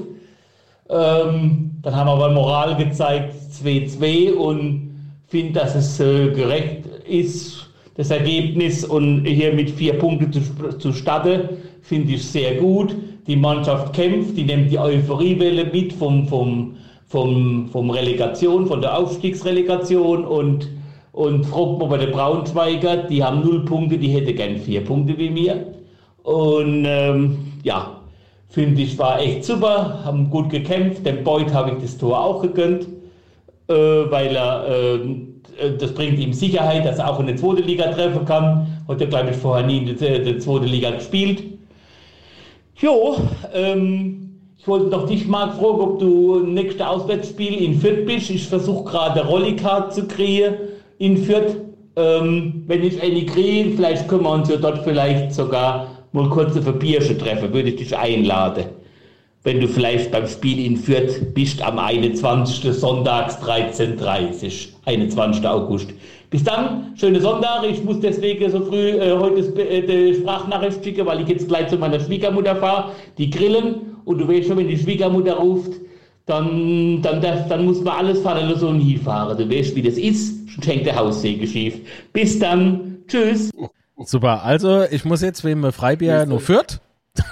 Ähm, 0.90 1.70
dann 1.82 1.96
haben 1.96 2.08
wir 2.08 2.12
aber 2.12 2.30
Moral 2.30 2.76
gezeigt, 2.76 3.34
2-2 3.62 4.32
und 4.32 4.90
finde, 5.28 5.60
dass 5.60 5.76
es 5.76 6.00
äh, 6.00 6.30
gerecht 6.30 6.84
ist, 7.08 7.68
das 7.94 8.10
Ergebnis 8.10 8.84
und 8.84 9.24
hier 9.24 9.52
mit 9.54 9.70
vier 9.70 9.94
Punkten 9.94 10.32
zu, 10.32 10.92
starten, 10.92 11.48
finde 11.82 12.14
ich 12.14 12.26
sehr 12.26 12.56
gut. 12.56 12.96
Die 13.26 13.36
Mannschaft 13.36 13.92
kämpft, 13.94 14.36
die 14.36 14.44
nimmt 14.44 14.70
die 14.70 14.78
Euphoriewelle 14.78 15.66
mit 15.66 15.92
vom, 15.92 16.26
vom, 16.26 16.76
vom, 17.10 17.68
vom 17.72 17.90
Relegation, 17.90 18.68
von 18.68 18.80
der 18.80 18.96
Aufstiegsrelegation 18.96 20.24
und, 20.24 20.68
und 21.10 21.44
fragt 21.44 21.80
mal 21.80 21.88
bei 21.88 21.98
den 21.98 22.12
Braunschweiger, 22.12 22.98
die 22.98 23.22
haben 23.24 23.40
null 23.40 23.64
Punkte, 23.64 23.98
die 23.98 24.10
hätte 24.10 24.32
gern 24.32 24.58
vier 24.58 24.84
Punkte 24.84 25.18
wie 25.18 25.28
mir. 25.28 25.74
Und 26.22 26.84
ähm, 26.86 27.38
ja, 27.64 28.00
finde 28.48 28.82
ich, 28.82 28.96
war 28.96 29.20
echt 29.20 29.44
super, 29.44 30.04
haben 30.04 30.30
gut 30.30 30.50
gekämpft. 30.50 31.04
Dem 31.04 31.24
Beuth 31.24 31.52
habe 31.52 31.72
ich 31.72 31.82
das 31.82 31.98
Tor 31.98 32.24
auch 32.24 32.42
gegönnt, 32.42 32.86
äh, 33.66 33.74
weil 33.74 34.36
er, 34.36 34.68
äh, 34.68 34.94
äh, 34.94 35.76
das 35.78 35.92
bringt 35.92 36.16
ihm 36.20 36.32
Sicherheit, 36.32 36.86
dass 36.86 37.00
er 37.00 37.10
auch 37.10 37.18
in 37.18 37.26
der 37.26 37.36
zweiten 37.36 37.64
Liga 37.64 37.90
treffen 37.90 38.24
kann. 38.24 38.84
Hat 38.86 39.00
er, 39.00 39.08
glaube 39.08 39.30
ich, 39.30 39.36
vorher 39.36 39.66
nie 39.66 39.78
in 39.78 39.98
der, 39.98 40.20
der 40.20 40.38
zweiten 40.38 40.66
Liga 40.66 40.92
gespielt. 40.92 41.42
Jo, 42.76 43.16
ähm, 43.52 44.29
ich 44.60 44.68
wollte 44.68 44.90
doch 44.90 45.08
dich, 45.08 45.26
Marc, 45.26 45.54
fragen, 45.54 45.80
ob 45.80 45.98
du 46.00 46.40
nächstes 46.40 46.86
Auswärtsspiel 46.86 47.62
in 47.64 47.80
Fürth 47.80 48.04
bist. 48.04 48.28
Ich 48.28 48.46
versuche 48.46 48.90
gerade 48.90 49.24
Rollicard 49.24 49.94
zu 49.94 50.06
kriegen 50.06 50.54
in 50.98 51.16
Fürth. 51.16 51.56
Ähm, 51.96 52.64
wenn 52.66 52.84
ich 52.84 53.00
eine 53.02 53.24
kriege, 53.24 53.70
vielleicht 53.74 54.06
können 54.06 54.24
wir 54.24 54.32
uns 54.32 54.50
ja 54.50 54.56
dort 54.56 54.84
vielleicht 54.84 55.32
sogar 55.32 56.04
mal 56.12 56.28
kurz 56.28 56.58
auf 56.58 56.66
ein 56.68 56.78
Bierchen 56.78 57.18
treffen. 57.18 57.54
Würde 57.54 57.70
ich 57.70 57.76
dich 57.76 57.96
einladen. 57.96 58.64
Wenn 59.44 59.60
du 59.60 59.66
vielleicht 59.66 60.10
beim 60.10 60.26
Spiel 60.26 60.66
in 60.66 60.76
Fürth 60.76 61.32
bist 61.32 61.62
am 61.62 61.78
21. 61.78 62.70
Sonntags 62.74 63.38
13.30 63.38 64.68
21. 64.84 65.46
August. 65.48 65.94
Bis 66.28 66.44
dann, 66.44 66.92
schöne 66.96 67.20
Sonntag. 67.20 67.64
Ich 67.68 67.82
muss 67.82 67.98
deswegen 68.00 68.50
so 68.50 68.60
früh 68.60 68.90
äh, 68.90 69.16
heute 69.18 69.40
äh, 69.58 69.80
die 69.80 70.20
Sprachnachricht 70.20 70.84
schicken, 70.84 71.06
weil 71.06 71.22
ich 71.22 71.28
jetzt 71.28 71.48
gleich 71.48 71.68
zu 71.68 71.78
meiner 71.78 71.98
Schwiegermutter 71.98 72.56
fahre. 72.56 72.92
Die 73.16 73.30
grillen 73.30 73.89
und 74.10 74.18
du 74.18 74.28
weißt 74.28 74.48
schon, 74.48 74.56
wenn 74.56 74.68
die 74.68 74.76
Schwiegermutter 74.76 75.34
ruft, 75.34 75.72
dann, 76.26 77.00
dann, 77.02 77.20
darf, 77.20 77.48
dann 77.48 77.64
muss 77.64 77.80
man 77.80 77.94
alles 77.94 78.20
fahren 78.20 78.52
so 78.56 78.68
und 78.68 78.80
hinfahren. 78.80 79.38
Du 79.38 79.48
weißt, 79.48 79.74
wie 79.74 79.82
das 79.82 79.94
ist, 79.94 80.52
sonst 80.52 80.66
hängt 80.66 80.86
der 80.86 80.96
Haussäge 80.96 81.46
schief. 81.46 81.78
Bis 82.12 82.38
dann, 82.38 82.98
tschüss. 83.06 83.50
Super, 84.04 84.42
also 84.42 84.84
ich 84.90 85.04
muss 85.04 85.22
jetzt 85.22 85.44
wem 85.44 85.72
Freibier 85.72 86.26
nur 86.26 86.40
führt. 86.40 86.80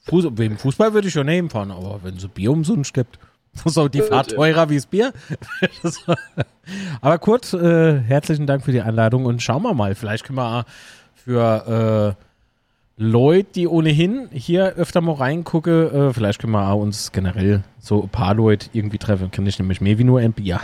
Fuß, 0.00 0.28
wem 0.32 0.56
Fußball 0.56 0.94
würde 0.94 1.08
ich 1.08 1.14
schon 1.14 1.26
nehmen 1.26 1.50
fahren, 1.50 1.70
aber 1.70 2.00
wenn 2.02 2.16
es 2.16 2.26
Bier 2.28 2.52
umsonst 2.52 2.94
gibt, 2.94 3.18
ist 3.64 3.78
auch 3.78 3.88
die 3.88 4.02
Fahrt 4.02 4.30
teurer 4.30 4.70
wie 4.70 4.76
das 4.76 4.86
Bier. 4.86 5.12
aber 7.00 7.18
Kurt, 7.18 7.52
äh, 7.54 8.00
herzlichen 8.00 8.46
Dank 8.46 8.64
für 8.64 8.72
die 8.72 8.80
Einladung 8.80 9.26
und 9.26 9.42
schauen 9.42 9.62
wir 9.62 9.74
mal, 9.74 9.94
vielleicht 9.94 10.24
können 10.24 10.38
wir 10.38 10.64
für 11.14 12.16
Leute, 12.96 13.48
die 13.56 13.66
ohnehin 13.66 14.28
hier 14.30 14.74
öfter 14.74 15.00
mal 15.00 15.14
reingucke, 15.16 16.10
äh, 16.10 16.12
vielleicht 16.12 16.40
können 16.40 16.52
wir 16.52 16.68
auch 16.68 16.80
uns 16.80 17.10
generell 17.10 17.64
so 17.80 18.02
ein 18.02 18.08
paar 18.08 18.34
Leute 18.34 18.68
irgendwie 18.72 18.98
treffen. 18.98 19.32
Kann 19.32 19.46
ich 19.46 19.58
nämlich 19.58 19.80
mehr 19.80 19.98
wie 19.98 20.04
nur 20.04 20.20
ein 20.20 20.32
Bier. 20.32 20.60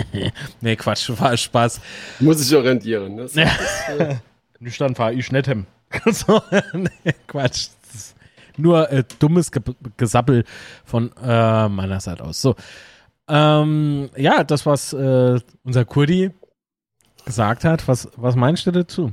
nee, 0.60 0.76
Quatsch, 0.76 1.10
war 1.18 1.36
Spaß. 1.36 1.80
Muss 2.20 2.46
ich 2.46 2.56
orientieren. 2.56 3.16
Ne? 3.16 3.26
Ja. 3.34 3.50
Nicht 4.60 4.80
dann 4.80 4.94
fahre 4.94 5.14
ich 5.14 5.30
nicht 5.32 5.46
hin. 5.46 5.66
so, 6.06 6.40
nee, 6.72 7.12
Quatsch. 7.26 7.68
nur 8.56 8.90
äh, 8.90 9.02
dummes 9.18 9.50
Ge 9.50 9.62
Gesappel 9.96 10.44
von 10.84 11.10
äh, 11.22 11.68
meiner 11.68 12.00
Seite 12.00 12.24
aus. 12.24 12.40
So. 12.40 12.54
Ähm, 13.28 14.10
ja, 14.16 14.44
das, 14.44 14.64
was 14.64 14.92
äh, 14.92 15.40
unser 15.64 15.84
Kurdi 15.84 16.30
gesagt 17.26 17.64
hat, 17.64 17.86
was, 17.88 18.08
was 18.16 18.36
meinst 18.36 18.66
du 18.66 18.70
dazu? 18.70 19.12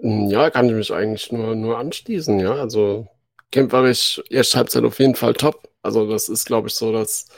Hm, 0.00 0.28
ja, 0.28 0.50
kann 0.50 0.66
ich 0.66 0.74
mich 0.74 0.92
eigentlich 0.92 1.30
nur, 1.32 1.54
nur 1.54 1.78
anschließen, 1.78 2.38
ja. 2.40 2.54
Also 2.54 3.08
kämpferisch, 3.50 4.22
erste 4.30 4.58
Halbzeit 4.58 4.84
auf 4.84 4.98
jeden 4.98 5.14
Fall 5.14 5.34
top. 5.34 5.68
Also 5.82 6.08
das 6.10 6.28
ist, 6.28 6.46
glaube 6.46 6.68
ich, 6.68 6.74
so 6.74 6.92
das, 6.92 7.28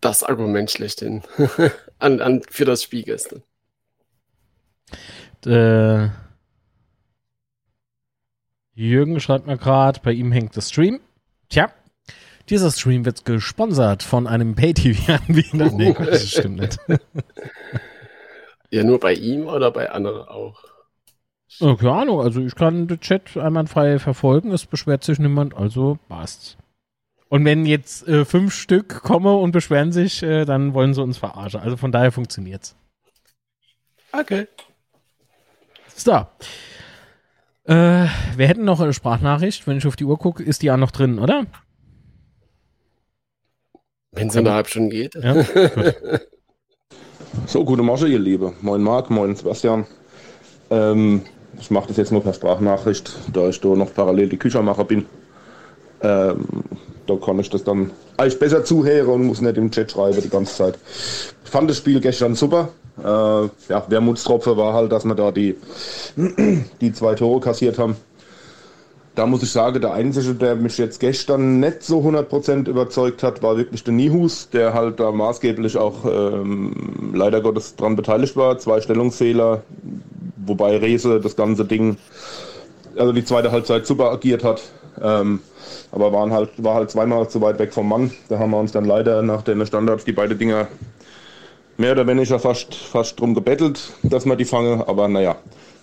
das 0.00 0.22
Argument 0.22 0.70
schlechthin 0.70 1.22
an, 1.98 2.20
an, 2.20 2.42
für 2.48 2.64
das 2.64 2.82
Spiel 2.82 3.04
gestern. 3.04 3.42
Äh, 5.44 6.08
Jürgen 8.74 9.20
schreibt 9.20 9.46
mir 9.46 9.58
gerade, 9.58 10.00
bei 10.02 10.12
ihm 10.12 10.32
hängt 10.32 10.56
der 10.56 10.62
Stream. 10.62 11.00
Tja, 11.48 11.72
dieser 12.48 12.70
Stream 12.70 13.04
wird 13.04 13.24
gesponsert 13.24 14.02
von 14.02 14.26
einem 14.26 14.54
Pay-TV-Anbieter. 14.54 15.70
Nee, 15.72 15.94
das 15.94 16.30
stimmt 16.30 16.60
nicht. 16.60 16.78
Ja, 18.72 18.84
nur 18.84 18.98
bei 18.98 19.12
ihm 19.12 19.48
oder 19.48 19.70
bei 19.70 19.90
anderen 19.90 20.26
auch? 20.26 20.64
Oh, 21.60 21.76
keine 21.76 21.92
Ahnung, 21.92 22.20
also 22.22 22.40
ich 22.40 22.54
kann 22.54 22.88
den 22.88 23.00
Chat 23.00 23.36
einwandfrei 23.36 23.98
verfolgen, 23.98 24.50
es 24.50 24.64
beschwert 24.64 25.04
sich 25.04 25.18
niemand, 25.18 25.54
also 25.54 25.98
passt's. 26.08 26.56
Und 27.28 27.44
wenn 27.44 27.66
jetzt 27.66 28.08
äh, 28.08 28.24
fünf 28.24 28.54
Stück 28.54 29.02
kommen 29.02 29.34
und 29.34 29.52
beschweren 29.52 29.92
sich, 29.92 30.22
äh, 30.22 30.46
dann 30.46 30.72
wollen 30.72 30.94
sie 30.94 31.02
uns 31.02 31.18
verarschen. 31.18 31.60
Also 31.60 31.76
von 31.76 31.92
daher 31.92 32.12
funktioniert's. 32.12 32.74
Okay. 34.12 34.48
So. 35.94 36.26
Äh, 37.64 38.06
wir 38.36 38.48
hätten 38.48 38.64
noch 38.64 38.80
eine 38.80 38.92
Sprachnachricht. 38.94 39.66
Wenn 39.66 39.78
ich 39.78 39.86
auf 39.86 39.96
die 39.96 40.04
Uhr 40.04 40.18
gucke, 40.18 40.42
ist 40.42 40.62
die 40.62 40.66
ja 40.66 40.76
noch 40.76 40.90
drin, 40.90 41.18
oder? 41.18 41.46
Wenn 44.10 44.28
es 44.28 44.36
eine 44.36 44.52
halbe 44.52 44.68
Stunde 44.68 44.90
geht. 44.90 45.14
Ja, 45.14 45.34
gut. 45.34 45.94
So, 47.46 47.64
gute 47.64 47.82
Masche, 47.82 48.08
ihr 48.08 48.18
Liebe. 48.18 48.52
Moin 48.60 48.82
Marc, 48.82 49.08
moin 49.08 49.34
Sebastian. 49.34 49.86
Ähm, 50.70 51.22
ich 51.58 51.70
mache 51.70 51.88
das 51.88 51.96
jetzt 51.96 52.12
nur 52.12 52.22
per 52.22 52.34
Sprachnachricht, 52.34 53.10
da 53.32 53.48
ich 53.48 53.58
da 53.58 53.68
noch 53.68 53.94
parallel 53.94 54.28
die 54.28 54.36
Küchermacher 54.36 54.84
bin. 54.84 55.06
Ähm, 56.02 56.44
da 57.06 57.16
kann 57.16 57.38
ich 57.38 57.48
das 57.48 57.64
dann 57.64 57.90
eigentlich 58.18 58.38
besser 58.38 58.64
zuhören 58.64 59.08
und 59.08 59.26
muss 59.26 59.40
nicht 59.40 59.56
im 59.56 59.70
Chat 59.70 59.92
schreiben 59.92 60.20
die 60.22 60.28
ganze 60.28 60.54
Zeit. 60.54 60.78
Ich 61.44 61.50
fand 61.50 61.70
das 61.70 61.78
Spiel 61.78 62.00
gestern 62.00 62.34
super. 62.34 62.68
Äh, 62.98 63.04
ja, 63.04 63.84
Wermutstropfen 63.88 64.56
war 64.58 64.74
halt, 64.74 64.92
dass 64.92 65.06
wir 65.06 65.14
da 65.14 65.30
die, 65.30 65.56
die 66.82 66.92
zwei 66.92 67.14
Tore 67.14 67.40
kassiert 67.40 67.78
haben. 67.78 67.96
Da 69.14 69.26
muss 69.26 69.42
ich 69.42 69.52
sagen, 69.52 69.80
der 69.80 69.92
Einzige, 69.92 70.34
der 70.34 70.56
mich 70.56 70.78
jetzt 70.78 70.98
gestern 70.98 71.60
nicht 71.60 71.82
so 71.82 72.00
100% 72.00 72.66
überzeugt 72.66 73.22
hat, 73.22 73.42
war 73.42 73.58
wirklich 73.58 73.84
der 73.84 73.92
Nihus, 73.92 74.48
der 74.48 74.72
halt 74.72 75.00
da 75.00 75.12
maßgeblich 75.12 75.76
auch 75.76 76.06
ähm, 76.06 77.12
leider 77.12 77.42
Gottes 77.42 77.76
dran 77.76 77.94
beteiligt 77.94 78.36
war. 78.36 78.58
Zwei 78.58 78.80
Stellungsfehler, 78.80 79.62
wobei 80.46 80.78
Rese 80.78 81.20
das 81.20 81.36
ganze 81.36 81.66
Ding, 81.66 81.98
also 82.96 83.12
die 83.12 83.24
zweite 83.24 83.52
Halbzeit 83.52 83.86
super 83.86 84.10
agiert 84.10 84.44
hat. 84.44 84.62
Ähm, 85.02 85.40
aber 85.90 86.10
waren 86.12 86.32
halt, 86.32 86.50
war 86.56 86.74
halt 86.76 86.90
zweimal 86.90 87.28
zu 87.28 87.42
weit 87.42 87.58
weg 87.58 87.74
vom 87.74 87.88
Mann. 87.88 88.12
Da 88.30 88.38
haben 88.38 88.50
wir 88.50 88.58
uns 88.58 88.72
dann 88.72 88.86
leider 88.86 89.20
nach 89.20 89.42
den 89.42 89.64
Standards 89.66 90.06
die 90.06 90.12
beiden 90.12 90.38
Dinger 90.38 90.68
mehr 91.76 91.92
oder 91.92 92.06
weniger 92.06 92.38
fast, 92.38 92.74
fast 92.74 93.20
drum 93.20 93.34
gebettelt, 93.34 93.92
dass 94.02 94.24
wir 94.24 94.36
die 94.36 94.44
fangen. 94.46 94.82
Aber 94.82 95.08
naja, 95.08 95.36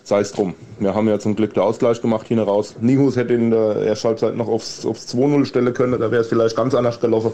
sei 0.10 0.22
es 0.22 0.32
drum. 0.32 0.56
Wir 0.80 0.96
haben 0.96 1.08
ja 1.08 1.20
zum 1.20 1.36
Glück 1.36 1.54
den 1.54 1.64
Ausgleich 1.64 2.02
gemacht 2.02 2.28
hier 2.28 2.42
raus. 2.42 2.76
Nihus 2.82 3.16
hätte 3.16 3.36
in 3.36 3.52
der 3.52 3.76
ersten 3.78 4.10
Halbzeit 4.10 4.36
noch 4.36 4.48
aufs, 4.48 4.86
aufs 4.86 5.08
2-0 5.16 5.46
stellen 5.46 5.74
können, 5.74 6.00
da 6.00 6.12
wäre 6.12 6.22
es 6.22 6.28
vielleicht 6.28 6.56
ganz 6.56 6.74
anders 6.74 7.00
gelaufen. 7.00 7.32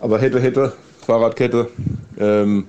Aber 0.00 0.18
hätte, 0.18 0.40
hätte, 0.40 0.72
Fahrradkette. 1.06 1.68
Ähm, 2.18 2.66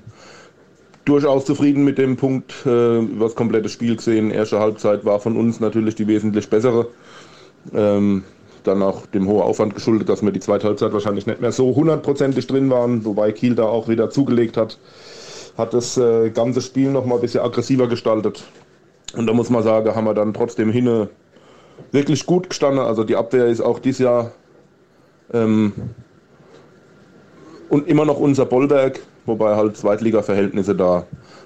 durchaus 1.06 1.46
zufrieden 1.46 1.86
mit 1.86 1.98
dem 1.98 2.18
Punkt, 2.18 2.54
äh, 2.66 3.00
über 3.00 3.26
das 3.26 3.36
komplette 3.36 3.70
Spiel 3.70 3.96
gesehen. 3.96 4.30
Erste 4.30 4.60
Halbzeit 4.60 5.06
war 5.06 5.20
von 5.20 5.38
uns 5.38 5.60
natürlich 5.60 5.96
die 5.96 6.08
wesentlich 6.08 6.50
bessere. 6.50 6.88
Ähm, 7.74 8.24
dann 8.64 8.82
auch 8.82 9.06
dem 9.08 9.28
hohen 9.28 9.42
Aufwand 9.42 9.74
geschuldet, 9.74 10.10
dass 10.10 10.22
wir 10.22 10.32
die 10.32 10.40
zweite 10.42 10.68
Halbzeit 10.68 10.92
wahrscheinlich 10.92 11.28
nicht 11.28 11.42
mehr 11.42 11.52
so 11.52 11.74
hundertprozentig 11.76 12.48
drin 12.48 12.70
waren, 12.70 13.06
wobei 13.06 13.32
Kiel 13.32 13.56
da 13.56 13.64
auch 13.64 13.88
wieder 13.88 14.10
zugelegt 14.10 14.58
hat. 14.58 14.78
Hat 15.58 15.74
das 15.74 15.98
äh, 15.98 16.30
ganze 16.30 16.62
Spiel 16.62 16.92
noch 16.92 17.06
mal 17.06 17.16
ein 17.16 17.22
bisschen 17.22 17.42
aggressiver 17.42 17.88
gestaltet. 17.88 18.44
Und 19.16 19.28
da 19.28 19.34
muss 19.34 19.50
man 19.50 19.64
sagen, 19.64 19.96
haben 19.96 20.06
wir 20.06 20.14
dann 20.14 20.34
trotzdem 20.34 20.72
hinne 20.72 21.10
wirklich 21.92 22.26
gut 22.26 22.50
gestanden. 22.50 22.84
Also 22.84 23.04
die 23.04 23.16
Abwehr 23.16 23.48
ist 23.48 23.62
auch 23.62 23.80
dieses 23.80 24.00
Jahr 24.00 24.32
ähm, 25.34 25.74
und 27.70 27.88
immer 27.88 28.06
noch 28.06 28.20
unser 28.20 28.46
Bollwerk, 28.46 29.02
wobei 29.26 29.56
halt 29.56 29.78
Zweitliga-Verhältnisse 29.78 30.76
da 30.76 31.06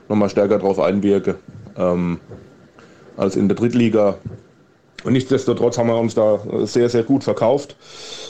nochmal 0.09 0.29
stärker 0.29 0.59
drauf 0.59 0.79
einwirken 0.79 1.35
ähm, 1.77 2.19
als 3.17 3.35
in 3.35 3.47
der 3.47 3.57
Drittliga. 3.57 4.15
Und 5.03 5.13
nichtsdestotrotz 5.13 5.77
haben 5.77 5.87
wir 5.87 5.97
uns 5.97 6.15
da 6.15 6.39
sehr, 6.65 6.89
sehr 6.89 7.03
gut 7.03 7.23
verkauft. 7.23 7.75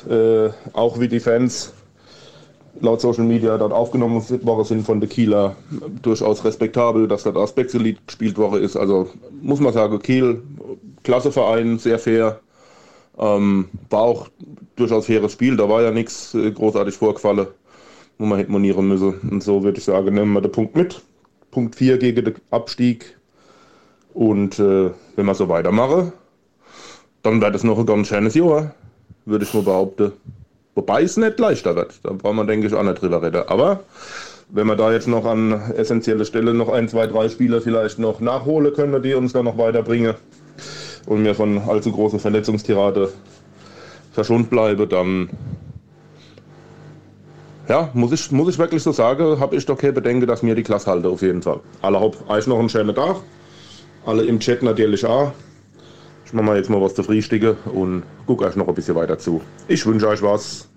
Äh, 0.10 0.50
auch 0.74 1.00
wie 1.00 1.08
die 1.08 1.20
Fans 1.20 1.74
laut 2.82 3.02
Social 3.02 3.24
Media 3.24 3.58
dort 3.58 3.74
aufgenommen 3.74 4.24
worden 4.44 4.64
sind 4.66 4.86
von 4.86 5.00
der 5.00 5.10
Kieler, 5.10 5.56
durchaus 6.02 6.44
respektabel, 6.44 7.08
dass 7.08 7.24
das 7.24 7.36
Aspektelied 7.36 8.06
gespielt 8.08 8.38
worden 8.38 8.64
ist. 8.64 8.76
Also 8.76 9.10
muss 9.42 9.60
man 9.60 9.74
sagen, 9.74 10.00
Kiel, 10.00 10.42
klasse 11.04 11.32
Verein, 11.32 11.80
sehr 11.80 12.00
fair. 12.00 12.40
Ähm, 13.20 13.70
war 13.90 14.02
auch 14.02 14.28
durchaus 14.76 15.08
faires 15.08 15.32
Spiel, 15.32 15.58
da 15.58 15.68
war 15.68 15.82
ja 15.82 15.92
nichts 15.92 16.36
äh, 16.36 16.52
großartig 16.52 16.96
vorgefallen, 16.96 17.48
wo 18.20 18.26
man 18.26 18.38
hätte 18.38 18.52
monieren 18.52 18.88
müssen. 18.88 19.16
Und 19.32 19.42
so 19.42 19.64
würde 19.64 19.80
ich 19.80 19.86
sagen, 19.86 20.14
nehmen 20.14 20.34
wir 20.34 20.42
den 20.42 20.52
Punkt 20.52 20.76
mit. 20.76 21.02
Punkt 21.50 21.76
4 21.76 21.98
gegen 21.98 22.26
den 22.26 22.36
Abstieg. 22.52 23.18
Und 24.14 24.60
äh, 24.60 24.92
wenn 25.16 25.26
wir 25.26 25.34
so 25.34 25.50
weitermachen, 25.50 26.14
dann 27.24 27.42
wird 27.42 27.56
es 27.56 27.64
noch 27.64 27.80
ein 27.80 27.86
ganz 27.86 28.08
schönes 28.08 28.36
Jahr, 28.36 28.74
würde 29.26 29.46
ich 29.46 29.54
mal 29.54 29.64
behaupten. 29.64 30.14
Wobei 30.78 31.02
es 31.02 31.18
nicht 31.18 31.40
leichter 31.40 31.76
wird. 31.76 31.96
Da 32.04 32.14
braucht 32.14 32.36
man, 32.36 32.46
denke 32.46 32.68
ich, 32.68 32.74
auch 32.76 32.84
nicht 32.84 33.02
drüber 33.02 33.24
reden. 33.24 33.42
Aber 33.48 33.80
wenn 34.50 34.68
wir 34.68 34.76
da 34.76 34.92
jetzt 34.92 35.08
noch 35.08 35.26
an 35.26 35.52
essentielle 35.76 36.24
Stelle 36.24 36.54
noch 36.54 36.70
ein, 36.70 36.88
zwei, 36.88 37.08
drei 37.08 37.30
Spieler 37.30 37.62
vielleicht 37.62 37.98
noch 37.98 38.20
nachholen 38.20 38.72
können, 38.76 39.02
die 39.02 39.16
uns 39.16 39.34
dann 39.34 39.46
noch 39.46 39.58
weiterbringen 39.58 40.14
und 41.08 41.24
mir 41.24 41.34
von 41.34 41.58
allzu 41.68 41.92
große 41.92 42.20
Verletzungstirade 42.20 43.12
verschont 44.12 44.52
bleibe, 44.52 44.86
dann 44.86 45.30
ja, 47.68 47.90
muss 47.96 48.12
ich, 48.12 48.32
muss 48.32 48.54
ich 48.54 48.60
wirklich 48.60 48.84
so 48.84 48.92
sagen, 48.92 49.40
habe 49.40 49.56
ich 49.56 49.66
doch 49.66 49.80
keine 49.80 49.94
Bedenken, 49.94 50.28
dass 50.28 50.44
mir 50.44 50.54
die 50.54 50.62
Klasse 50.62 50.92
halte 50.92 51.10
auf 51.10 51.24
jeden 51.24 51.42
Fall. 51.42 51.60
Alle 51.82 52.00
habt 52.00 52.30
euch 52.30 52.46
noch 52.46 52.60
einen 52.60 52.70
schönen 52.70 52.94
Tag. 52.94 53.16
Alle 54.06 54.26
im 54.26 54.40
Chat 54.40 54.62
natürlich 54.62 55.04
auch. 55.04 55.32
Ich 56.28 56.34
mache 56.34 56.44
mal 56.44 56.58
jetzt 56.58 56.70
mal 56.70 56.82
was 56.82 56.94
zu 56.94 57.04
Frühstücke 57.04 57.54
und 57.54 58.04
gucke 58.26 58.44
euch 58.44 58.58
noch 58.58 58.68
ein 58.68 58.76
bisschen 58.76 58.96
weiter 58.96 59.18
zu. 59.18 59.42
Ich 59.70 59.86
wünsche 59.86 60.10
euch 60.10 60.22
was. 60.22 60.68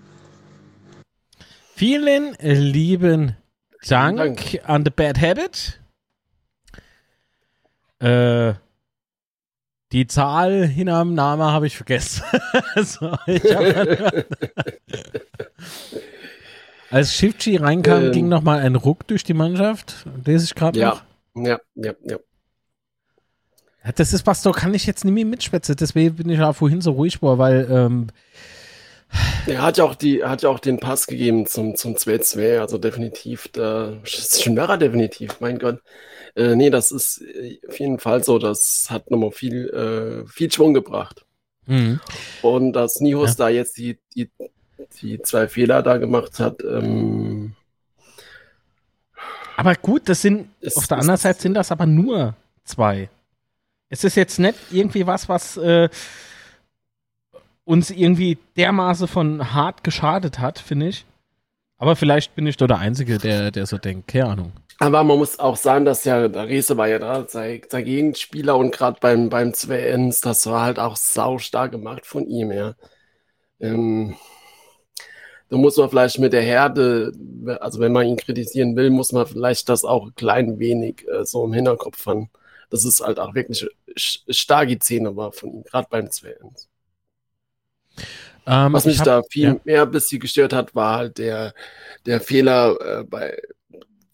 Vielen 1.75 2.37
lieben 2.41 3.37
Dank, 3.89 4.19
Dank. 4.19 4.61
an 4.63 4.85
The 4.85 4.93
Bad 4.93 5.21
Habit. 5.21 5.81
Äh, 7.99 8.55
die 9.91 10.07
Zahl 10.07 10.69
hinterm 10.69 11.15
Namen 11.15 11.43
habe 11.43 11.67
ich 11.67 11.77
vergessen. 11.77 12.23
so, 12.77 13.17
ich 13.27 13.43
hab, 13.53 13.65
als 16.93 17.13
Shifty 17.13 17.57
reinkam, 17.57 18.05
Ähm. 18.05 18.13
ging 18.13 18.29
noch 18.29 18.43
mal 18.43 18.61
ein 18.61 18.77
Ruck 18.77 19.05
durch 19.09 19.25
die 19.25 19.35
Mannschaft. 19.35 20.07
Lese 20.25 20.45
ich 20.45 20.55
gerade 20.55 20.79
noch. 20.79 21.03
Ja, 21.35 21.43
ja, 21.43 21.61
ja, 21.75 21.93
ja. 22.05 22.17
Ja, 22.17 22.19
Das 23.97 24.13
ist 24.13 24.27
was, 24.27 24.43
da 24.43 24.51
kann 24.53 24.75
ich 24.75 24.87
jetzt 24.87 25.05
nicht 25.05 25.15
mehr 25.15 25.25
mitschwätzen. 25.25 25.75
Deswegen 25.77 26.15
bin 26.17 26.29
ich 26.29 26.41
auch 26.41 26.55
vorhin 26.55 26.81
so 26.83 26.93
ruhig 26.93 27.23
war, 27.23 27.39
weil 27.39 27.67
ähm, 27.71 28.09
Er 29.47 29.63
hat 29.63 29.79
ja 29.79 29.85
auch 29.85 29.95
die, 29.95 30.23
hat 30.23 30.43
ja 30.43 30.51
auch 30.51 30.59
den 30.61 30.79
Pass 30.79 31.07
gegeben 31.07 31.47
zum, 31.47 31.75
zum 31.77 31.95
2-2, 31.97 32.61
also 32.61 32.77
definitiv, 32.79 33.49
da 33.53 33.95
ist 34.05 34.43
schon 34.43 34.55
wäre 34.57 34.77
definitiv, 34.79 35.41
mein 35.41 35.59
Gott. 35.59 35.81
Äh, 36.37 36.55
nee, 36.57 36.69
das 36.71 36.93
ist 36.93 37.23
äh, 37.23 37.59
auf 37.67 37.81
jeden 37.81 37.99
Fall 37.99 38.23
so, 38.23 38.39
das 38.39 38.87
hat 38.91 39.11
nochmal 39.11 39.33
viel, 39.33 39.69
äh, 39.71 40.29
viel 40.31 40.53
Schwung 40.53 40.75
gebracht. 40.75 41.25
mh. 41.67 42.01
Und 42.43 42.75
dass 42.75 43.01
Nihus 43.01 43.31
Ja. 43.31 43.47
da 43.47 43.49
jetzt 43.49 43.79
die, 43.79 43.99
die, 44.15 44.29
die 45.01 45.21
zwei 45.23 45.49
Fehler 45.49 45.83
da 45.83 45.97
gemacht 45.97 46.39
hat, 46.39 46.63
ähm, 46.63 47.55
Aber 49.57 49.75
gut, 49.75 50.09
das 50.09 50.23
sind, 50.23 50.49
Es- 50.61 50.77
auf 50.77 50.87
der 50.87 50.99
anderen 50.99 51.19
Seite 51.19 51.41
sind 51.41 51.55
das 51.55 51.73
aber 51.73 51.87
nur 51.87 52.35
zwei. 52.65 53.09
Es 53.91 54.05
ist 54.05 54.15
jetzt 54.15 54.39
nicht 54.39 54.57
irgendwie 54.71 55.07
was, 55.07 55.29
was 55.29 55.57
äh, 55.59 55.89
uns 57.65 57.91
irgendwie 57.91 58.39
dermaßen 58.57 59.09
von 59.09 59.53
hart 59.53 59.85
geschadet 59.85 60.39
hat, 60.39 60.59
finde 60.59 60.89
ich. 60.89 61.05
Aber 61.77 61.97
vielleicht 61.97 62.35
bin 62.35 62.47
ich 62.47 62.57
doch 62.57 62.67
der 62.67 62.79
Einzige, 62.79 63.19
der, 63.19 63.51
der 63.51 63.67
so 63.67 63.79
denkt. 63.79 64.09
Keine 64.09 64.27
Ahnung. 64.27 64.53
Aber 64.79 65.05
man 65.05 65.19
muss 65.19 65.39
auch 65.39 65.57
sagen, 65.57 65.85
dass 65.85 66.05
ja, 66.05 66.19
Riese 66.19 66.77
war 66.77 66.89
ja 66.89 66.99
da, 66.99 67.27
sein, 67.29 67.61
sein 67.69 67.85
Gegenspieler 67.85 68.57
und 68.57 68.71
gerade 68.71 68.99
beim, 69.01 69.29
beim 69.29 69.51
2-1, 69.51 70.23
das 70.23 70.47
war 70.47 70.65
halt 70.65 70.79
auch 70.79 70.97
sau 70.97 71.39
stark 71.39 71.73
gemacht 71.73 72.07
von 72.07 72.27
ihm, 72.27 72.51
ja. 72.51 72.75
Ähm, 73.61 74.17
da 75.51 75.57
muss 75.57 75.77
man 75.77 75.91
vielleicht 75.91 76.19
mit 76.19 76.33
der 76.33 76.43
Herde, 76.43 77.13
also 77.61 77.81
wenn 77.81 77.93
man 77.93 78.07
ihn 78.07 78.17
kritisieren 78.17 78.77
will, 78.77 78.91
muss 78.91 79.13
man 79.13 79.27
vielleicht 79.27 79.69
das 79.69 79.85
auch 79.85 80.07
ein 80.07 80.15
klein 80.15 80.59
wenig 80.59 81.07
äh, 81.09 81.25
so 81.25 81.45
im 81.45 81.53
Hinterkopf 81.53 82.07
haben. 82.07 82.31
Das 82.71 82.85
ist 82.85 83.01
halt 83.01 83.19
auch 83.19 83.35
wirklich 83.35 83.67
starke 83.97 84.79
Szene 84.81 85.17
war 85.17 85.33
von 85.33 85.53
ihm, 85.53 85.63
gerade 85.65 85.89
beim 85.91 86.07
2-1. 86.07 86.69
Ähm, 88.47 88.73
Was 88.73 88.85
ich 88.87 88.93
mich 88.93 88.99
hab- 89.01 89.05
da 89.07 89.23
viel 89.31 89.43
ja. 89.45 89.61
mehr 89.65 89.83
ein 89.83 89.91
bisschen 89.91 90.21
gestört 90.21 90.53
hat, 90.53 90.75
war 90.75 90.97
halt 90.99 91.19
der, 91.19 91.55
der 92.07 92.21
Fehler, 92.21 93.01
äh, 93.01 93.05
bei 93.05 93.41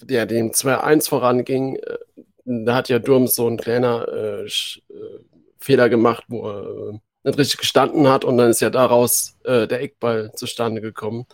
der 0.03 0.27
dem 0.27 0.53
2-1 0.53 1.09
voranging. 1.09 1.77
Äh, 1.77 1.99
da 2.45 2.75
hat 2.75 2.89
ja 2.89 2.99
Durm 2.99 3.27
so 3.27 3.49
ein 3.49 3.57
kleiner 3.57 4.07
äh, 4.09 4.45
äh, 4.45 4.49
Fehler 5.59 5.89
gemacht, 5.89 6.25
wo 6.29 6.49
er 6.49 6.91
äh, 6.95 6.99
nicht 7.25 7.39
richtig 7.39 7.59
gestanden 7.61 8.09
hat 8.09 8.25
und 8.25 8.37
dann 8.39 8.51
ist 8.51 8.61
ja 8.61 8.71
daraus 8.71 9.37
der 9.45 9.81
Eckball 9.81 10.31
zustande 10.35 10.81
gekommen. 10.81 11.27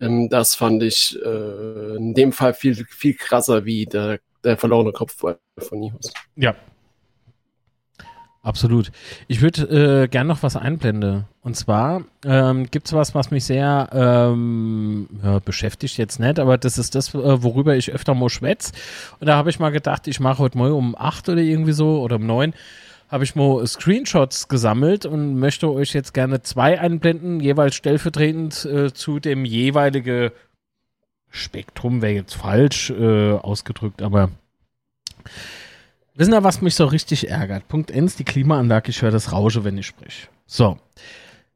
Ähm, 0.00 0.28
das 0.28 0.56
fand 0.56 0.82
ich 0.82 1.16
in 1.22 2.14
dem 2.14 2.32
Fall 2.32 2.52
viel, 2.52 2.74
viel 2.74 3.14
krasser 3.14 3.64
wie 3.64 3.86
der, 3.86 4.18
der 4.42 4.56
verlorene 4.56 4.90
Kopfball 4.90 5.38
von 5.58 5.78
Nihus. 5.78 6.12
Ja. 6.34 6.56
Absolut. 8.44 8.92
Ich 9.26 9.40
würde 9.40 10.02
äh, 10.02 10.08
gern 10.08 10.26
noch 10.26 10.42
was 10.42 10.54
einblenden. 10.54 11.24
Und 11.40 11.56
zwar 11.56 12.02
ähm, 12.26 12.66
gibt 12.70 12.86
es 12.86 12.92
was, 12.92 13.14
was 13.14 13.30
mich 13.30 13.44
sehr 13.44 13.88
ähm, 13.92 15.08
ja, 15.22 15.38
beschäftigt 15.38 15.96
jetzt 15.96 16.20
nicht, 16.20 16.38
aber 16.38 16.58
das 16.58 16.76
ist 16.76 16.94
das, 16.94 17.14
äh, 17.14 17.42
worüber 17.42 17.74
ich 17.74 17.90
öfter 17.90 18.14
mal 18.14 18.28
schwätz. 18.28 18.72
Und 19.18 19.28
da 19.28 19.36
habe 19.36 19.48
ich 19.48 19.58
mal 19.58 19.70
gedacht, 19.70 20.06
ich 20.08 20.20
mache 20.20 20.40
heute 20.40 20.58
mal 20.58 20.72
um 20.72 20.94
8 20.94 21.30
oder 21.30 21.40
irgendwie 21.40 21.72
so 21.72 22.02
oder 22.02 22.16
um 22.16 22.26
9 22.26 22.52
habe 23.10 23.24
ich 23.24 23.34
mal 23.34 23.66
Screenshots 23.66 24.48
gesammelt 24.48 25.06
und 25.06 25.38
möchte 25.38 25.70
euch 25.70 25.94
jetzt 25.94 26.14
gerne 26.14 26.42
zwei 26.42 26.80
einblenden, 26.80 27.40
jeweils 27.40 27.74
stellvertretend 27.76 28.64
äh, 28.64 28.92
zu 28.92 29.20
dem 29.20 29.44
jeweiligen 29.44 30.30
Spektrum, 31.30 32.02
wäre 32.02 32.14
jetzt 32.14 32.34
falsch 32.34 32.90
äh, 32.90 33.32
ausgedrückt, 33.32 34.02
aber 34.02 34.30
Wissen 36.16 36.32
ihr, 36.32 36.44
was 36.44 36.60
mich 36.60 36.76
so 36.76 36.84
richtig 36.84 37.28
ärgert? 37.28 37.66
Punkt 37.66 37.90
1, 37.90 38.14
die 38.14 38.24
Klimaanlage, 38.24 38.90
ich 38.90 39.02
höre 39.02 39.10
das 39.10 39.32
Rausche, 39.32 39.64
wenn 39.64 39.76
ich 39.76 39.86
sprich. 39.86 40.28
So. 40.46 40.78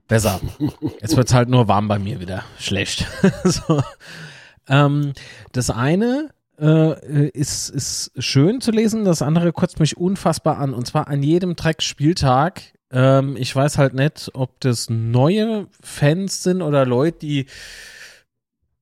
Besser. 0.09 0.41
Jetzt 1.01 1.17
wird's 1.17 1.33
halt 1.33 1.49
nur 1.49 1.69
warm 1.69 1.87
bei 1.87 2.01
mir 2.01 2.19
wieder. 2.19 2.43
Schlecht. 2.59 3.07
so. 3.45 3.83
ähm, 4.69 5.13
das 5.53 5.71
eine 5.71 6.31
äh, 6.59 7.29
ist, 7.29 7.69
ist 7.69 8.11
schön 8.19 8.61
zu 8.61 8.73
lesen, 8.73 9.05
das 9.05 9.23
andere 9.23 9.53
kotzt 9.53 9.79
mich 9.79 9.97
unfassbar 9.97 10.59
an. 10.59 10.75
Und 10.75 10.89
zwar 10.89 11.07
an 11.07 11.23
jedem 11.23 11.55
Dreck-Spieltag. 11.55 12.63
Ähm, 12.91 13.37
ich 13.37 13.55
weiß 13.55 13.79
halt 13.79 13.95
nicht, 13.95 14.31
ob 14.35 14.59
das 14.59 14.91
neue 14.91 15.69
Fans 15.81 16.43
sind 16.43 16.63
oder 16.63 16.85
Leute, 16.85 17.19
die 17.21 17.47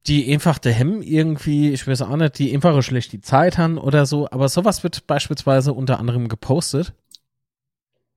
die 0.07 0.33
einfach 0.33 0.59
der 0.59 0.73
Hemm 0.73 1.03
irgendwie, 1.03 1.73
ich 1.73 1.87
weiß 1.87 2.03
auch 2.03 2.17
nicht, 2.17 2.39
die 2.39 2.55
einfach 2.55 2.81
schlecht 2.83 3.13
die 3.13 3.21
Zeit 3.21 3.59
haben 3.59 3.79
oder 3.79 4.07
so, 4.07 4.29
aber 4.31 4.49
sowas 4.49 4.83
wird 4.85 5.07
beispielsweise 5.07 5.73
unter 5.73 5.99
anderem 5.99 6.29
gepostet. 6.29 6.93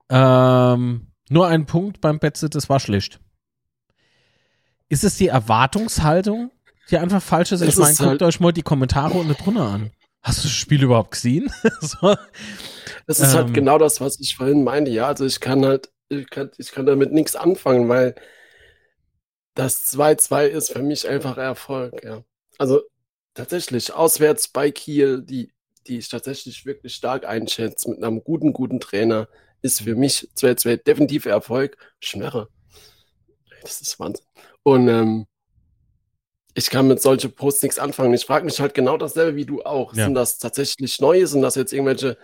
Ähm, 0.10 1.08
nur 1.30 1.48
ein 1.48 1.66
Punkt 1.66 2.02
beim 2.02 2.20
Betze, 2.20 2.50
das 2.50 2.70
war 2.70 2.80
schlecht. 2.80 3.20
Ist 4.88 5.04
es 5.04 5.18
die 5.18 5.28
Erwartungshaltung, 5.28 6.52
die 6.90 6.98
einfach 6.98 7.22
falsch 7.22 7.52
ist? 7.52 7.62
Ich 7.62 7.76
meine, 7.78 7.96
guckt 7.96 8.10
halt- 8.10 8.24
euch 8.24 8.40
mal 8.40 8.52
die 8.52 8.64
Kommentare 8.64 9.14
unten 9.18 9.34
drunter 9.34 9.68
an. 9.68 9.92
Hast 10.22 10.40
du 10.40 10.48
das 10.48 10.52
Spiel 10.52 10.84
überhaupt 10.84 11.12
gesehen? 11.12 11.50
so. 11.82 12.16
Das 13.08 13.20
ist 13.20 13.34
Ähm. 13.34 13.38
halt 13.38 13.54
genau 13.54 13.78
das, 13.78 14.02
was 14.02 14.20
ich 14.20 14.36
vorhin 14.36 14.64
meinte. 14.64 14.92
Ja, 14.92 15.08
also 15.08 15.26
ich 15.26 15.40
kann 15.40 15.64
halt, 15.64 15.90
ich 16.10 16.30
kann, 16.30 16.50
ich 16.58 16.72
kann 16.72 16.86
damit 16.86 17.14
nichts 17.14 17.36
anfangen, 17.36 17.88
weil 17.88 18.16
das 19.60 19.94
2-2 19.94 20.46
ist 20.48 20.72
für 20.72 20.82
mich 20.82 21.06
einfach 21.06 21.38
Erfolg, 21.38 22.02
ja. 22.06 22.24
Also 22.58 22.82
tatsächlich, 23.34 23.94
auswärts 23.94 24.48
bei 24.48 24.72
Kiel, 24.72 25.22
die, 25.22 25.52
die 25.86 25.98
ich 25.98 26.08
tatsächlich 26.08 26.66
wirklich 26.66 26.96
stark 26.96 27.26
einschätze, 27.26 27.90
mit 27.90 28.02
einem 28.02 28.24
guten, 28.24 28.54
guten 28.54 28.80
Trainer, 28.80 29.28
ist 29.62 29.82
für 29.82 29.96
mich 29.96 30.30
2-2 30.38 30.78
definitiv 30.78 31.26
Erfolg. 31.26 31.76
Schmerre. 32.00 32.48
Das 33.62 33.82
ist 33.82 34.00
Wahnsinn. 34.00 34.26
Und 34.64 34.88
ähm, 34.88 35.28
ich 36.54 36.70
kann 36.70 36.88
mit 36.88 37.02
solchen 37.02 37.36
Posts 37.36 37.64
nichts 37.64 37.80
anfangen. 37.80 38.14
Ich 38.14 38.26
frage 38.26 38.46
mich 38.46 38.62
halt 38.62 38.74
genau 38.74 38.96
dasselbe 38.96 39.36
wie 39.36 39.46
du 39.46 39.62
auch. 39.64 39.94
Ja. 39.94 40.06
Sind 40.06 40.14
das 40.14 40.38
tatsächlich 40.38 41.02
neue? 41.02 41.28
Sind 41.28 41.42
das 41.42 41.56
jetzt 41.56 41.74
irgendwelche 41.74 42.18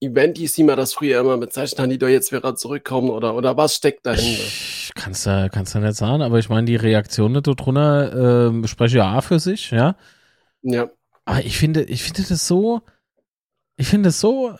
Eventis, 0.00 0.58
wie 0.58 0.64
man 0.64 0.76
das 0.76 0.94
früher 0.94 1.20
immer 1.20 1.38
bezeichnet 1.38 1.80
hat, 1.80 1.90
die 1.90 1.98
da 1.98 2.08
jetzt 2.08 2.32
wieder 2.32 2.54
zurückkommen? 2.56 3.10
Oder, 3.10 3.34
oder 3.34 3.56
was 3.56 3.74
steckt 3.76 4.06
dahinter? 4.06 4.54
Ich 4.86 4.92
kann's 4.94 5.24
da, 5.24 5.48
kann's 5.48 5.72
da 5.72 5.80
nicht 5.80 5.96
sagen, 5.96 6.22
aber 6.22 6.38
ich 6.38 6.48
meine, 6.48 6.66
die 6.66 6.76
Reaktionen 6.76 7.42
da 7.42 7.52
drunter 7.54 8.48
ähm, 8.48 8.66
sprechen 8.66 8.98
ja 8.98 9.18
auch 9.18 9.24
für 9.24 9.38
sich, 9.40 9.70
ja. 9.70 9.96
Ja, 10.62 10.90
Aber 11.24 11.44
ich 11.44 11.58
finde, 11.58 11.84
ich 11.84 12.02
finde 12.02 12.24
das 12.28 12.46
so, 12.46 12.82
ich 13.76 13.88
finde 13.88 14.08
das 14.08 14.20
so 14.20 14.56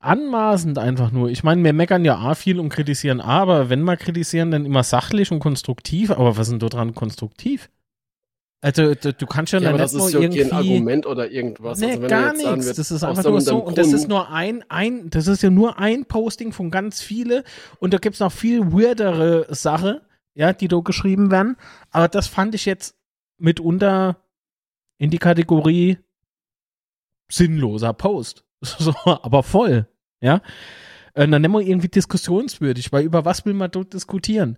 anmaßend 0.00 0.78
einfach 0.78 1.10
nur. 1.12 1.30
Ich 1.30 1.44
meine, 1.44 1.62
wir 1.64 1.72
meckern 1.72 2.04
ja 2.04 2.16
A 2.18 2.34
viel 2.34 2.60
und 2.60 2.68
kritisieren 2.70 3.20
A, 3.20 3.40
aber 3.42 3.70
wenn 3.70 3.82
wir 3.82 3.96
kritisieren, 3.96 4.50
dann 4.50 4.66
immer 4.66 4.84
sachlich 4.84 5.32
und 5.32 5.40
konstruktiv. 5.40 6.10
Aber 6.10 6.36
was 6.36 6.48
ist 6.48 6.52
denn 6.52 6.60
da 6.60 6.68
dran 6.68 6.94
konstruktiv? 6.94 7.70
Also, 8.60 8.94
du, 8.94 9.12
du 9.12 9.26
kannst 9.26 9.52
ja, 9.52 9.60
ja 9.60 9.68
aber 9.68 9.78
das 9.78 9.94
ist 9.94 10.12
ja 10.12 10.20
kein 10.20 10.32
irgendwie. 10.32 10.52
Argument 10.52 11.06
oder 11.06 11.30
irgendwas. 11.30 11.78
Nee, 11.78 11.92
Also 11.92 12.08
gar 12.08 12.32
nichts. 12.32 12.74
Das 12.74 12.90
ist 12.90 13.04
einfach 13.04 13.24
nur 13.24 13.34
und 13.34 13.40
so. 13.42 13.58
Und 13.58 13.78
das 13.78 13.92
ist 13.92 14.08
nur 14.08 14.30
ein, 14.30 14.64
ein, 14.68 15.10
das 15.10 15.26
ist 15.26 15.42
ja 15.42 15.50
nur 15.50 15.78
ein 15.78 16.06
Posting 16.06 16.52
von 16.52 16.70
ganz 16.70 17.00
viele. 17.02 17.44
Und 17.78 17.92
da 17.94 17.98
gibt 17.98 18.14
es 18.14 18.20
noch 18.20 18.32
viel 18.32 18.72
weirdere 18.72 19.46
Sachen, 19.54 20.00
ja, 20.34 20.52
die 20.52 20.68
da 20.68 20.78
geschrieben 20.78 21.30
werden. 21.30 21.56
Aber 21.90 22.08
das 22.08 22.26
fand 22.26 22.54
ich 22.54 22.64
jetzt 22.64 22.96
mitunter 23.38 24.16
in 24.98 25.10
die 25.10 25.18
Kategorie 25.18 25.98
sinnloser 27.28 27.92
Post. 27.92 28.44
So, 28.78 28.94
aber 29.04 29.42
voll, 29.42 29.86
ja. 30.20 30.40
Äh, 31.12 31.28
dann 31.28 31.42
nennen 31.42 31.52
wir 31.52 31.60
irgendwie 31.60 31.88
diskussionswürdig, 31.88 32.90
weil 32.90 33.04
über 33.04 33.24
was 33.24 33.44
will 33.44 33.54
man 33.54 33.70
dort 33.70 33.92
diskutieren? 33.92 34.56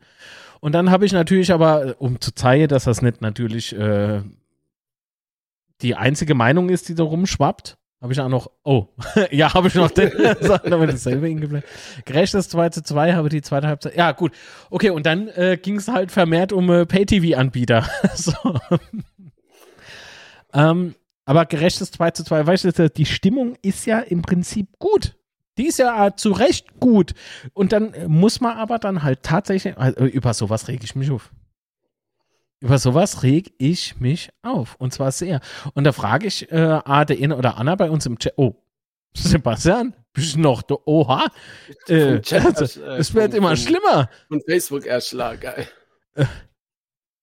Und 0.61 0.73
dann 0.73 0.91
habe 0.91 1.07
ich 1.07 1.13
natürlich 1.13 1.53
aber, 1.53 1.97
um 1.99 2.21
zu 2.21 2.35
zeigen, 2.35 2.69
dass 2.69 2.85
das 2.85 3.03
nicht 3.03 3.21
natürlich 3.21 3.75
äh, 3.77 4.23
die 5.81 5.95
einzige 5.95 6.35
Meinung 6.35 6.69
ist, 6.69 6.89
die 6.89 6.95
da 6.95 7.05
rumschwappt, 7.05 7.79
habe 8.01 8.13
ich 8.13 8.21
auch 8.21 8.29
noch, 8.29 8.51
oh, 8.63 8.87
ja, 9.31 9.53
habe 9.55 9.69
ich 9.69 9.75
noch 9.75 9.91
den, 9.91 10.13
damit 10.65 10.93
dasselbe 10.93 11.27
hingebleibt. 11.27 11.67
Gerecht 12.05 12.35
das 12.35 12.49
2 12.49 12.71
zu 12.71 12.83
2, 12.83 13.15
habe 13.15 13.29
die 13.29 13.43
zweite 13.43 13.67
Halbzeit, 13.67 13.97
ja, 13.97 14.13
gut. 14.13 14.33
Okay, 14.71 14.91
und 14.91 15.07
dann 15.07 15.29
äh, 15.29 15.59
ging 15.61 15.77
es 15.77 15.89
halt 15.89 16.13
vermehrt 16.13 16.53
um 16.53 16.71
äh, 16.71 16.87
Pay-TV-Anbieter. 16.87 17.89
so. 18.15 18.33
ähm, 20.53 20.95
aber 21.25 21.47
gerechtes 21.47 21.91
2 21.91 22.13
zu 22.13 22.25
2, 22.25 22.47
weißt 22.47 22.79
du, 22.79 22.91
die 22.91 23.07
Stimmung 23.07 23.57
ist 23.63 23.85
ja 23.87 23.99
im 23.99 24.23
Prinzip 24.23 24.79
gut. 24.79 25.18
Die 25.59 25.67
ist 25.67 25.79
ja 25.79 26.07
äh, 26.07 26.17
zu 26.17 26.33
Recht 26.33 26.81
gut. 26.81 27.15
Und 27.53 27.73
dann 27.73 27.93
äh, 27.93 28.09
muss 28.09 28.41
man 28.41 28.57
aber 28.57 28.79
dann 28.79 29.03
halt 29.03 29.23
tatsächlich, 29.23 29.77
also, 29.77 30.05
über 30.05 30.33
sowas 30.33 30.69
reg 30.69 30.83
ich 30.83 30.95
mich 30.95 31.11
auf. 31.11 31.31
Über 32.61 32.79
sowas 32.79 33.23
reg 33.23 33.53
ich 33.59 34.01
mich 34.01 34.31
auf. 34.43 34.77
Und 34.77 34.95
zwar 34.95 35.13
sehr. 35.13 35.41
Und 35.75 35.85
da 35.85 35.93
frage 35.93 36.27
ich 36.27 36.51
äh, 36.51 36.81
A, 36.85 37.05
der 37.05 37.19
eine 37.19 37.37
oder 37.37 37.59
Anna 37.59 37.75
bei 37.75 37.91
uns 37.91 38.07
im 38.07 38.19
Chat, 38.19 38.35
oh, 38.37 38.55
Sebastian, 39.15 39.95
bist 40.13 40.37
du 40.37 40.41
noch 40.41 40.63
da? 40.63 40.77
Oha. 40.87 41.27
Äh, 41.89 42.21
also, 42.31 42.83
es 42.97 43.15
wird 43.15 43.35
immer 43.35 43.57
schlimmer. 43.57 44.09
Von 44.29 44.41
Facebook 44.47 44.87
erschlag, 44.87 45.41
geil. 45.41 45.69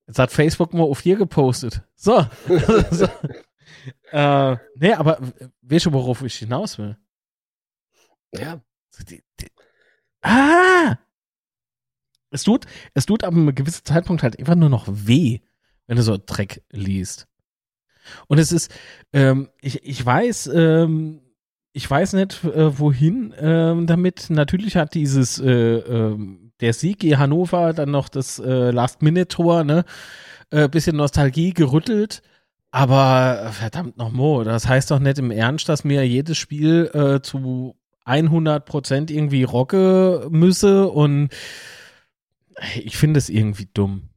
Jetzt 0.08 0.20
hat 0.20 0.32
Facebook 0.32 0.74
mal 0.74 0.84
auf 0.84 1.02
dir 1.02 1.16
gepostet. 1.16 1.82
So. 1.96 2.26
so. 2.92 3.08
Äh, 4.12 4.58
nee, 4.76 4.94
aber 4.94 5.20
weißt 5.62 5.88
du, 5.88 5.94
worauf 5.94 6.22
ich 6.22 6.36
hinaus 6.36 6.78
will? 6.78 6.98
Ja, 8.34 8.62
die, 9.10 9.24
die, 9.40 9.48
ah! 10.22 10.98
Es 12.32 12.44
tut, 12.44 12.66
es 12.94 13.06
tut 13.06 13.24
ab 13.24 13.34
einem 13.34 13.56
gewissen 13.56 13.86
Zeitpunkt 13.86 14.24
halt 14.24 14.38
einfach 14.38 14.56
nur 14.56 14.70
noch 14.70 14.88
weh, 14.90 15.40
wenn 15.88 15.98
du 15.98 16.04
so 16.04 16.18
Dreck 16.18 16.64
liest. 16.72 17.28
Und 18.28 18.40
es 18.40 18.52
ist, 18.52 18.74
ähm, 19.14 19.50
ich, 19.62 19.84
ich 19.84 20.06
weiß, 20.06 20.48
ähm, 20.54 21.22
ich 21.74 21.90
weiß 21.90 22.14
nicht, 22.14 22.44
äh, 22.44 22.78
wohin 22.80 23.34
ähm, 23.40 23.88
damit. 23.88 24.30
Natürlich 24.30 24.76
hat 24.76 24.94
dieses, 24.94 25.40
äh, 25.40 25.50
ähm, 25.50 26.52
der 26.62 26.74
Sieg 26.74 27.00
gegen 27.00 27.20
Hannover, 27.20 27.74
dann 27.74 27.92
noch 27.92 28.10
das 28.10 28.40
äh, 28.40 28.72
Last-Minute-Tor, 28.72 29.64
ne, 29.64 29.86
äh, 30.52 30.70
bisschen 30.70 30.96
Nostalgie 30.96 31.54
gerüttelt. 31.54 32.22
Aber 32.72 33.52
verdammt 33.54 33.98
noch 33.98 34.12
Mo, 34.12 34.44
das 34.44 34.68
heißt 34.68 34.92
doch 34.92 35.00
nicht 35.00 35.18
im 35.18 35.32
Ernst, 35.32 35.70
dass 35.70 35.86
mir 35.86 36.06
jedes 36.06 36.38
Spiel 36.38 36.90
äh, 36.94 37.22
zu 37.22 37.76
100 38.06 38.66
Prozent 38.66 39.12
irgendwie 39.12 39.43
rocke 39.43 40.28
müsse 40.30 40.88
und 40.88 41.30
ich 42.76 42.97
finde 42.97 43.18
es 43.18 43.30
irgendwie 43.30 43.68
dumm. 43.74 44.10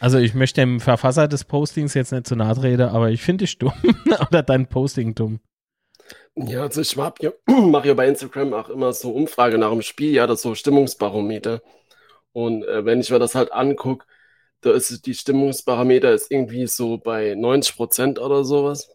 Also 0.00 0.18
ich 0.18 0.34
möchte 0.34 0.60
dem 0.60 0.80
Verfasser 0.80 1.28
des 1.28 1.44
Postings 1.44 1.94
jetzt 1.94 2.12
nicht 2.12 2.26
zu 2.26 2.36
nahe 2.36 2.54
treten, 2.54 2.82
aber 2.82 3.10
ich 3.10 3.22
finde 3.22 3.44
dich 3.44 3.58
dumm 3.58 3.72
oder 4.28 4.42
dein 4.42 4.66
Posting 4.66 5.14
dumm. 5.14 5.40
Ja, 6.34 6.62
also 6.62 6.80
ich 6.80 6.96
ja, 7.20 7.32
mache 7.46 7.88
ja 7.88 7.94
bei 7.94 8.08
Instagram 8.08 8.54
auch 8.54 8.68
immer 8.70 8.92
so 8.92 9.12
Umfrage 9.12 9.58
nach 9.58 9.70
dem 9.70 9.82
Spiel, 9.82 10.12
ja, 10.12 10.26
das 10.26 10.42
so 10.42 10.54
Stimmungsbarometer. 10.54 11.62
Und 12.32 12.64
äh, 12.64 12.84
wenn 12.84 13.00
ich 13.00 13.10
mir 13.10 13.18
das 13.18 13.34
halt 13.34 13.52
angucke, 13.52 14.06
da 14.62 14.72
ist 14.72 15.06
die 15.06 15.14
Stimmungsbarometer 15.14 16.12
ist 16.12 16.30
irgendwie 16.30 16.66
so 16.66 16.98
bei 16.98 17.34
90 17.34 17.76
Prozent 17.76 18.18
oder 18.18 18.44
sowas. 18.44 18.90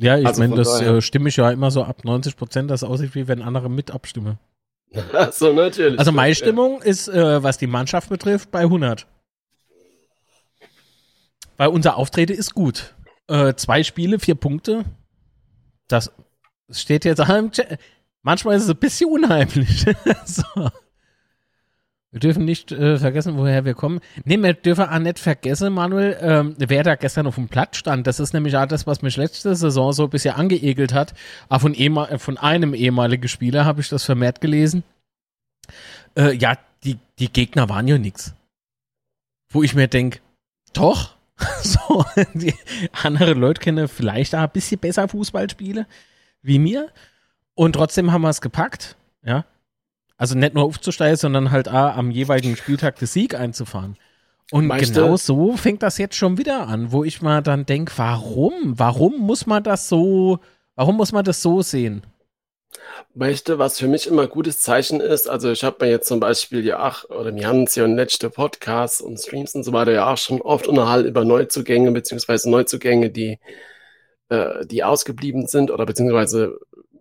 Ja, 0.00 0.18
ich 0.18 0.26
also 0.26 0.40
meine, 0.40 0.56
das 0.56 0.80
äh, 0.80 1.02
stimme 1.02 1.28
ich 1.28 1.36
ja 1.36 1.50
immer 1.50 1.70
so 1.70 1.84
ab 1.84 2.04
90 2.04 2.36
Prozent, 2.36 2.70
das 2.70 2.82
aussieht 2.82 3.14
wie 3.14 3.28
wenn 3.28 3.42
andere 3.42 3.68
mit 3.68 3.90
abstimmen. 3.90 4.38
so, 5.32 5.52
natürlich. 5.52 5.98
Also 5.98 6.10
meine 6.10 6.34
Stimmung 6.34 6.78
ja. 6.78 6.84
ist, 6.86 7.08
äh, 7.08 7.42
was 7.42 7.58
die 7.58 7.66
Mannschaft 7.66 8.08
betrifft, 8.08 8.50
bei 8.50 8.60
100. 8.60 9.06
Weil 11.58 11.68
unser 11.68 11.96
Auftreten 11.96 12.32
ist 12.32 12.54
gut. 12.54 12.94
Äh, 13.28 13.54
zwei 13.54 13.82
Spiele, 13.84 14.18
vier 14.18 14.34
Punkte. 14.34 14.84
Das 15.86 16.10
steht 16.70 17.04
jetzt 17.04 17.20
im 17.20 17.50
Chat. 17.52 17.78
Manchmal 18.22 18.56
ist 18.56 18.64
es 18.64 18.70
ein 18.70 18.76
bisschen 18.76 19.10
unheimlich. 19.10 19.84
so. 20.24 20.70
Wir 22.12 22.18
dürfen 22.18 22.44
nicht 22.44 22.72
äh, 22.72 22.98
vergessen, 22.98 23.36
woher 23.36 23.64
wir 23.64 23.74
kommen. 23.74 24.00
Nee, 24.24 24.36
wir 24.38 24.54
dürfen 24.54 24.84
auch 24.84 24.98
nicht 24.98 25.20
vergessen, 25.20 25.72
Manuel, 25.72 26.18
ähm, 26.20 26.56
wer 26.58 26.82
da 26.82 26.96
gestern 26.96 27.28
auf 27.28 27.36
dem 27.36 27.48
Platz 27.48 27.76
stand. 27.76 28.06
Das 28.06 28.18
ist 28.18 28.32
nämlich 28.32 28.56
auch 28.56 28.66
das, 28.66 28.86
was 28.86 29.02
mich 29.02 29.16
letzte 29.16 29.54
Saison 29.54 29.92
so 29.92 30.04
ein 30.04 30.10
bisschen 30.10 30.34
angeekelt 30.34 30.92
hat. 30.92 31.14
Aber 31.48 31.60
von, 31.60 31.74
äh, 31.74 32.18
von 32.18 32.36
einem 32.36 32.74
ehemaligen 32.74 33.28
Spieler 33.28 33.64
habe 33.64 33.80
ich 33.80 33.88
das 33.88 34.04
vermehrt 34.04 34.40
gelesen. 34.40 34.82
Äh, 36.16 36.34
ja, 36.34 36.58
die, 36.82 36.98
die 37.20 37.32
Gegner 37.32 37.68
waren 37.68 37.86
ja 37.86 37.96
nix. 37.96 38.34
Wo 39.52 39.62
ich 39.62 39.76
mir 39.76 39.86
denke, 39.86 40.18
doch, 40.72 41.14
so, 41.62 42.04
die 42.34 42.54
andere 43.04 43.34
Leute 43.34 43.60
kennen 43.60 43.86
vielleicht 43.86 44.34
auch 44.34 44.40
ein 44.40 44.50
bisschen 44.50 44.80
besser 44.80 45.06
Fußball 45.06 45.48
spielen 45.48 45.86
wie 46.42 46.58
mir. 46.58 46.90
Und 47.54 47.74
trotzdem 47.74 48.10
haben 48.10 48.22
wir 48.22 48.30
es 48.30 48.40
gepackt, 48.40 48.96
ja. 49.22 49.44
Also 50.20 50.36
nicht 50.36 50.52
nur 50.52 50.64
aufzusteigen, 50.64 51.16
sondern 51.16 51.50
halt 51.50 51.70
auch 51.70 51.96
am 51.96 52.10
jeweiligen 52.10 52.54
Spieltag 52.54 52.96
den 52.98 53.08
Sieg 53.08 53.34
einzufahren. 53.34 53.96
Und 54.50 54.66
Meister, 54.66 55.00
genau 55.00 55.16
so 55.16 55.56
fängt 55.56 55.82
das 55.82 55.96
jetzt 55.96 56.14
schon 56.14 56.36
wieder 56.36 56.68
an, 56.68 56.92
wo 56.92 57.04
ich 57.04 57.22
mal 57.22 57.40
dann 57.40 57.64
denke, 57.64 57.94
warum? 57.96 58.78
Warum 58.78 59.16
muss 59.16 59.46
man 59.46 59.62
das 59.62 59.88
so, 59.88 60.38
warum 60.74 60.98
muss 60.98 61.12
man 61.12 61.24
das 61.24 61.40
so 61.40 61.62
sehen? 61.62 62.02
Du, 63.14 63.58
was 63.58 63.78
für 63.78 63.88
mich 63.88 64.06
immer 64.06 64.22
ein 64.22 64.28
gutes 64.28 64.60
Zeichen 64.60 65.00
ist? 65.00 65.26
Also 65.26 65.50
ich 65.52 65.64
habe 65.64 65.86
mir 65.86 65.90
jetzt 65.90 66.08
zum 66.08 66.20
Beispiel 66.20 66.66
ja 66.66 66.86
auch, 66.86 67.08
oder 67.08 67.34
wir 67.34 67.48
haben 67.48 67.60
uns 67.60 67.74
ja 67.74 67.86
in 67.86 67.96
letzte 67.96 68.28
Podcasts 68.28 69.00
und 69.00 69.18
Streams 69.18 69.54
und 69.54 69.64
so 69.64 69.72
weiter 69.72 69.92
ja 69.92 70.12
auch 70.12 70.18
schon 70.18 70.42
oft 70.42 70.66
unterhalten 70.66 71.08
über 71.08 71.24
Neuzugänge, 71.24 71.92
beziehungsweise 71.92 72.50
Neuzugänge, 72.50 73.08
die, 73.08 73.38
äh, 74.28 74.66
die 74.66 74.84
ausgeblieben 74.84 75.46
sind, 75.46 75.70
oder 75.70 75.86
beziehungsweise 75.86 76.58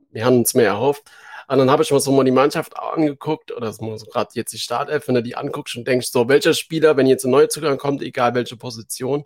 wir 0.10 0.24
haben 0.24 0.38
uns 0.38 0.54
mehr 0.54 0.68
erhofft. 0.68 1.04
Und 1.50 1.58
dann 1.58 1.72
habe 1.72 1.82
ich 1.82 1.92
mir 1.92 2.00
so 2.00 2.12
mal 2.12 2.24
die 2.24 2.32
Mannschaft 2.32 2.78
angeguckt, 2.78 3.52
oder 3.52 3.74
so 3.74 3.98
gerade 4.06 4.30
jetzt 4.34 4.54
die 4.54 4.60
Startelf, 4.60 5.08
wenn 5.08 5.16
du 5.16 5.24
die 5.24 5.36
anguckst 5.36 5.76
und 5.76 5.88
denkst, 5.88 6.12
so, 6.12 6.30
welcher 6.30 6.54
Spieler, 6.54 6.96
wenn 6.96 7.08
jetzt 7.08 7.26
ein 7.26 7.32
Neuzugang 7.32 7.80
kommt, 7.80 8.04
egal 8.04 8.36
welche 8.36 8.56
Position, 8.56 9.26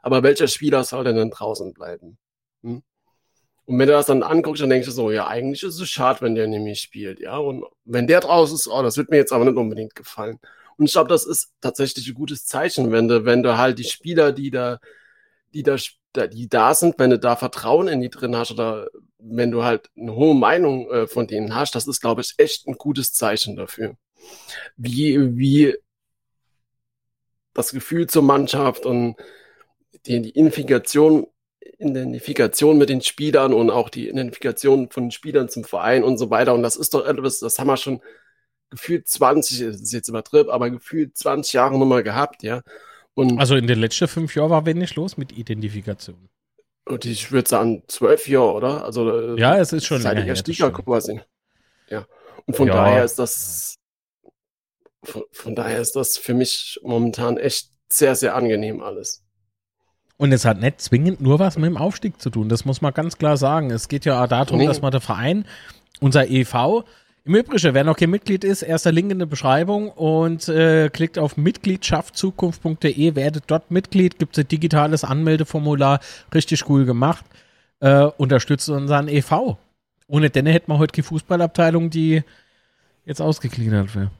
aber 0.00 0.22
welcher 0.22 0.46
Spieler 0.46 0.84
soll 0.84 1.02
denn 1.02 1.16
dann 1.16 1.30
draußen 1.30 1.74
bleiben? 1.74 2.18
Hm? 2.62 2.82
Und 3.64 3.78
wenn 3.78 3.88
du 3.88 3.92
das 3.94 4.06
dann 4.06 4.22
anguckst, 4.22 4.62
dann 4.62 4.70
denkst 4.70 4.86
du 4.86 4.92
so, 4.92 5.10
ja, 5.10 5.26
eigentlich 5.26 5.64
ist 5.64 5.80
es 5.80 5.90
schade, 5.90 6.20
wenn 6.22 6.36
der 6.36 6.46
nämlich 6.46 6.80
spielt, 6.80 7.18
ja. 7.18 7.36
Und 7.38 7.64
wenn 7.84 8.06
der 8.06 8.20
draußen 8.20 8.54
ist, 8.54 8.68
oh, 8.68 8.82
das 8.82 8.96
wird 8.96 9.10
mir 9.10 9.16
jetzt 9.16 9.32
aber 9.32 9.44
nicht 9.44 9.56
unbedingt 9.56 9.96
gefallen. 9.96 10.38
Und 10.76 10.86
ich 10.86 10.92
glaube, 10.92 11.08
das 11.08 11.26
ist 11.26 11.52
tatsächlich 11.60 12.06
ein 12.08 12.14
gutes 12.14 12.46
Zeichen, 12.46 12.92
wenn 12.92 13.08
du, 13.08 13.24
wenn 13.24 13.42
du 13.42 13.58
halt 13.58 13.78
die 13.80 13.84
Spieler, 13.84 14.32
die 14.32 14.50
da, 14.52 14.78
die 15.52 15.64
da 15.64 15.76
die 16.16 16.48
da 16.48 16.74
sind, 16.74 16.98
wenn 16.98 17.10
du 17.10 17.18
da 17.18 17.36
Vertrauen 17.36 17.88
in 17.88 18.00
die 18.00 18.10
drin 18.10 18.36
hast 18.36 18.50
oder 18.50 18.88
wenn 19.18 19.50
du 19.50 19.62
halt 19.62 19.90
eine 19.96 20.14
hohe 20.14 20.34
Meinung 20.34 20.90
äh, 20.90 21.06
von 21.06 21.26
denen 21.26 21.54
hast, 21.54 21.74
das 21.74 21.86
ist, 21.86 22.00
glaube 22.00 22.22
ich, 22.22 22.34
echt 22.38 22.66
ein 22.66 22.74
gutes 22.74 23.12
Zeichen 23.12 23.56
dafür. 23.56 23.96
Wie, 24.76 25.36
wie 25.36 25.76
das 27.54 27.72
Gefühl 27.72 28.06
zur 28.08 28.22
Mannschaft 28.22 28.86
und 28.86 29.16
die, 30.06 30.22
die 30.22 30.30
Identifikation, 30.30 31.26
Identifikation 31.78 32.78
mit 32.78 32.88
den 32.88 33.02
Spielern 33.02 33.52
und 33.52 33.70
auch 33.70 33.88
die 33.88 34.08
Identifikation 34.08 34.90
von 34.90 35.04
den 35.04 35.10
Spielern 35.10 35.48
zum 35.48 35.64
Verein 35.64 36.04
und 36.04 36.18
so 36.18 36.30
weiter. 36.30 36.54
Und 36.54 36.62
das 36.62 36.76
ist 36.76 36.94
doch 36.94 37.06
etwas, 37.06 37.40
das 37.40 37.58
haben 37.58 37.68
wir 37.68 37.76
schon 37.76 38.00
gefühlt 38.70 39.08
20, 39.08 39.60
das 39.60 39.80
ist 39.80 39.92
jetzt 39.92 40.08
übertrieben, 40.08 40.50
aber 40.50 40.70
gefühlt 40.70 41.16
20 41.16 41.52
Jahre 41.54 41.78
nochmal 41.78 42.02
gehabt, 42.02 42.42
ja. 42.42 42.62
Und 43.20 43.38
also 43.38 43.54
in 43.54 43.66
den 43.66 43.78
letzten 43.78 44.08
fünf 44.08 44.34
Jahren 44.34 44.48
war 44.48 44.64
wenig 44.64 44.94
los 44.94 45.18
mit 45.18 45.30
Identifikation. 45.36 46.30
Und 46.86 47.04
ich 47.04 47.30
würde 47.30 47.46
sagen, 47.46 47.82
zwölf 47.86 48.26
Jahre, 48.26 48.54
oder? 48.54 48.84
Also, 48.84 49.34
äh, 49.34 49.38
ja, 49.38 49.58
es 49.58 49.74
ist 49.74 49.84
schon 49.84 50.00
seit 50.00 50.16
länger 50.16 50.32
ich 50.32 50.58
her, 50.58 50.70
quasi. 50.72 51.20
Ja. 51.90 52.06
Und 52.46 52.56
von 52.56 52.68
ja. 52.68 52.72
daher 52.72 53.04
ist 53.04 53.18
das, 53.18 53.74
von, 55.04 55.24
von, 55.32 55.54
daher 55.54 55.80
ist 55.80 55.96
das 55.96 56.16
für 56.16 56.32
mich 56.32 56.80
momentan 56.82 57.36
echt 57.36 57.68
sehr, 57.90 58.16
sehr 58.16 58.34
angenehm 58.34 58.80
alles. 58.80 59.22
Und 60.16 60.32
es 60.32 60.46
hat 60.46 60.58
nicht 60.58 60.80
zwingend 60.80 61.20
nur 61.20 61.38
was 61.38 61.58
mit 61.58 61.66
dem 61.66 61.76
Aufstieg 61.76 62.22
zu 62.22 62.30
tun. 62.30 62.48
Das 62.48 62.64
muss 62.64 62.80
man 62.80 62.94
ganz 62.94 63.18
klar 63.18 63.36
sagen. 63.36 63.70
Es 63.70 63.88
geht 63.88 64.06
ja 64.06 64.24
auch 64.24 64.28
darum, 64.28 64.56
nee. 64.56 64.66
dass 64.66 64.80
man 64.80 64.92
der 64.92 65.02
Verein, 65.02 65.44
unser 66.00 66.26
EV, 66.26 66.84
im 67.24 67.34
Übrigen, 67.34 67.74
wer 67.74 67.84
noch 67.84 67.96
kein 67.96 68.10
Mitglied 68.10 68.44
ist, 68.44 68.62
erster 68.62 68.92
Link 68.92 69.10
in 69.10 69.18
der 69.18 69.26
Beschreibung 69.26 69.90
und 69.90 70.48
äh, 70.48 70.88
klickt 70.88 71.18
auf 71.18 71.36
mitgliedschaftzukunft.de, 71.36 73.14
werdet 73.14 73.44
dort 73.46 73.70
Mitglied, 73.70 74.18
gibt 74.18 74.36
es 74.36 74.44
ein 74.44 74.48
digitales 74.48 75.04
Anmeldeformular, 75.04 76.00
richtig 76.34 76.68
cool 76.68 76.84
gemacht. 76.86 77.24
Äh, 77.80 78.04
unterstützt 78.04 78.68
unseren 78.68 79.08
EV. 79.08 79.56
Ohne 80.06 80.30
denne 80.30 80.50
hätten 80.50 80.72
wir 80.72 80.78
heute 80.78 80.92
die 80.92 81.02
Fußballabteilung, 81.02 81.90
die 81.90 82.22
jetzt 83.04 83.20
ausgegliedert 83.20 83.94
wäre. 83.94 84.10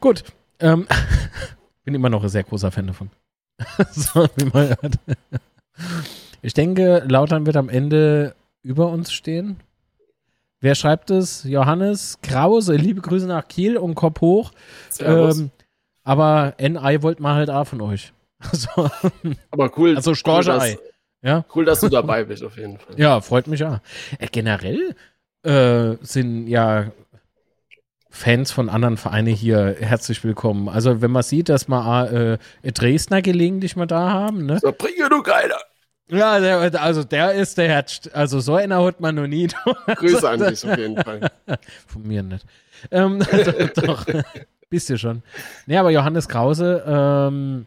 Gut, 0.00 0.24
ähm, 0.60 0.86
bin 1.84 1.94
immer 1.94 2.10
noch 2.10 2.22
ein 2.22 2.28
sehr 2.28 2.44
großer 2.44 2.70
Fan 2.70 2.86
davon. 2.86 3.10
so, 3.90 4.26
wie 4.36 4.44
man 4.44 4.68
hört. 4.68 4.98
Ich 6.42 6.54
denke, 6.54 7.04
Lautern 7.06 7.46
wird 7.46 7.56
am 7.56 7.68
Ende 7.68 8.34
über 8.62 8.88
uns 8.88 9.12
stehen. 9.12 9.56
Wer 10.60 10.74
schreibt 10.74 11.10
es? 11.10 11.44
Johannes 11.44 12.18
Krause. 12.22 12.76
Liebe 12.76 13.00
Grüße 13.00 13.26
nach 13.26 13.48
Kiel 13.48 13.78
und 13.78 13.94
Kopf 13.94 14.20
hoch. 14.20 14.52
Ähm, 14.98 15.50
aber 16.04 16.54
NI 16.60 17.02
wollt 17.02 17.18
mal 17.18 17.34
halt 17.34 17.50
auch 17.50 17.64
von 17.66 17.80
euch. 17.80 18.12
Also, 18.42 18.88
aber 19.50 19.70
cool. 19.76 19.96
Also 19.96 20.14
Storche 20.14 20.52
cool, 20.58 20.78
ja? 21.20 21.44
cool, 21.54 21.66
dass 21.66 21.80
du 21.80 21.90
dabei 21.90 22.24
bist, 22.24 22.42
auf 22.42 22.56
jeden 22.56 22.78
Fall. 22.78 22.94
Ja, 22.98 23.20
freut 23.20 23.48
mich 23.48 23.60
ja. 23.60 23.82
Äh, 24.18 24.28
generell 24.32 24.96
äh, 25.42 25.96
sind 26.00 26.46
ja 26.46 26.90
Fans 28.08 28.50
von 28.50 28.70
anderen 28.70 28.96
Vereinen 28.96 29.34
hier 29.34 29.76
herzlich 29.78 30.24
willkommen. 30.24 30.70
Also, 30.70 31.02
wenn 31.02 31.10
man 31.10 31.22
sieht, 31.22 31.50
dass 31.50 31.68
wir 31.68 32.38
äh, 32.62 32.72
Dresdner 32.72 33.20
gelegentlich 33.20 33.76
mal 33.76 33.84
da 33.84 34.10
haben, 34.10 34.46
ne? 34.46 34.58
So, 34.58 34.72
bringe 34.72 35.10
du 35.10 35.22
keiner. 35.22 35.58
Ja, 36.10 36.40
der, 36.40 36.82
also 36.82 37.04
der 37.04 37.32
ist 37.32 37.56
der 37.58 37.68
Herz. 37.68 38.08
Also 38.12 38.40
so 38.40 38.54
einer 38.54 38.84
hat 38.84 39.00
man 39.00 39.14
noch 39.14 39.26
nie. 39.26 39.48
Grüße 39.86 40.28
an 40.28 40.40
dich 40.40 40.68
auf 40.68 40.76
jeden 40.76 41.00
Fall. 41.02 41.30
Von 41.86 42.02
mir 42.02 42.22
nicht. 42.22 42.44
Ähm, 42.90 43.22
doch, 43.76 44.06
bisschen 44.68 44.98
schon. 44.98 45.22
Nee, 45.66 45.76
aber 45.76 45.90
Johannes 45.90 46.28
Krause, 46.28 46.82
ähm, 46.86 47.66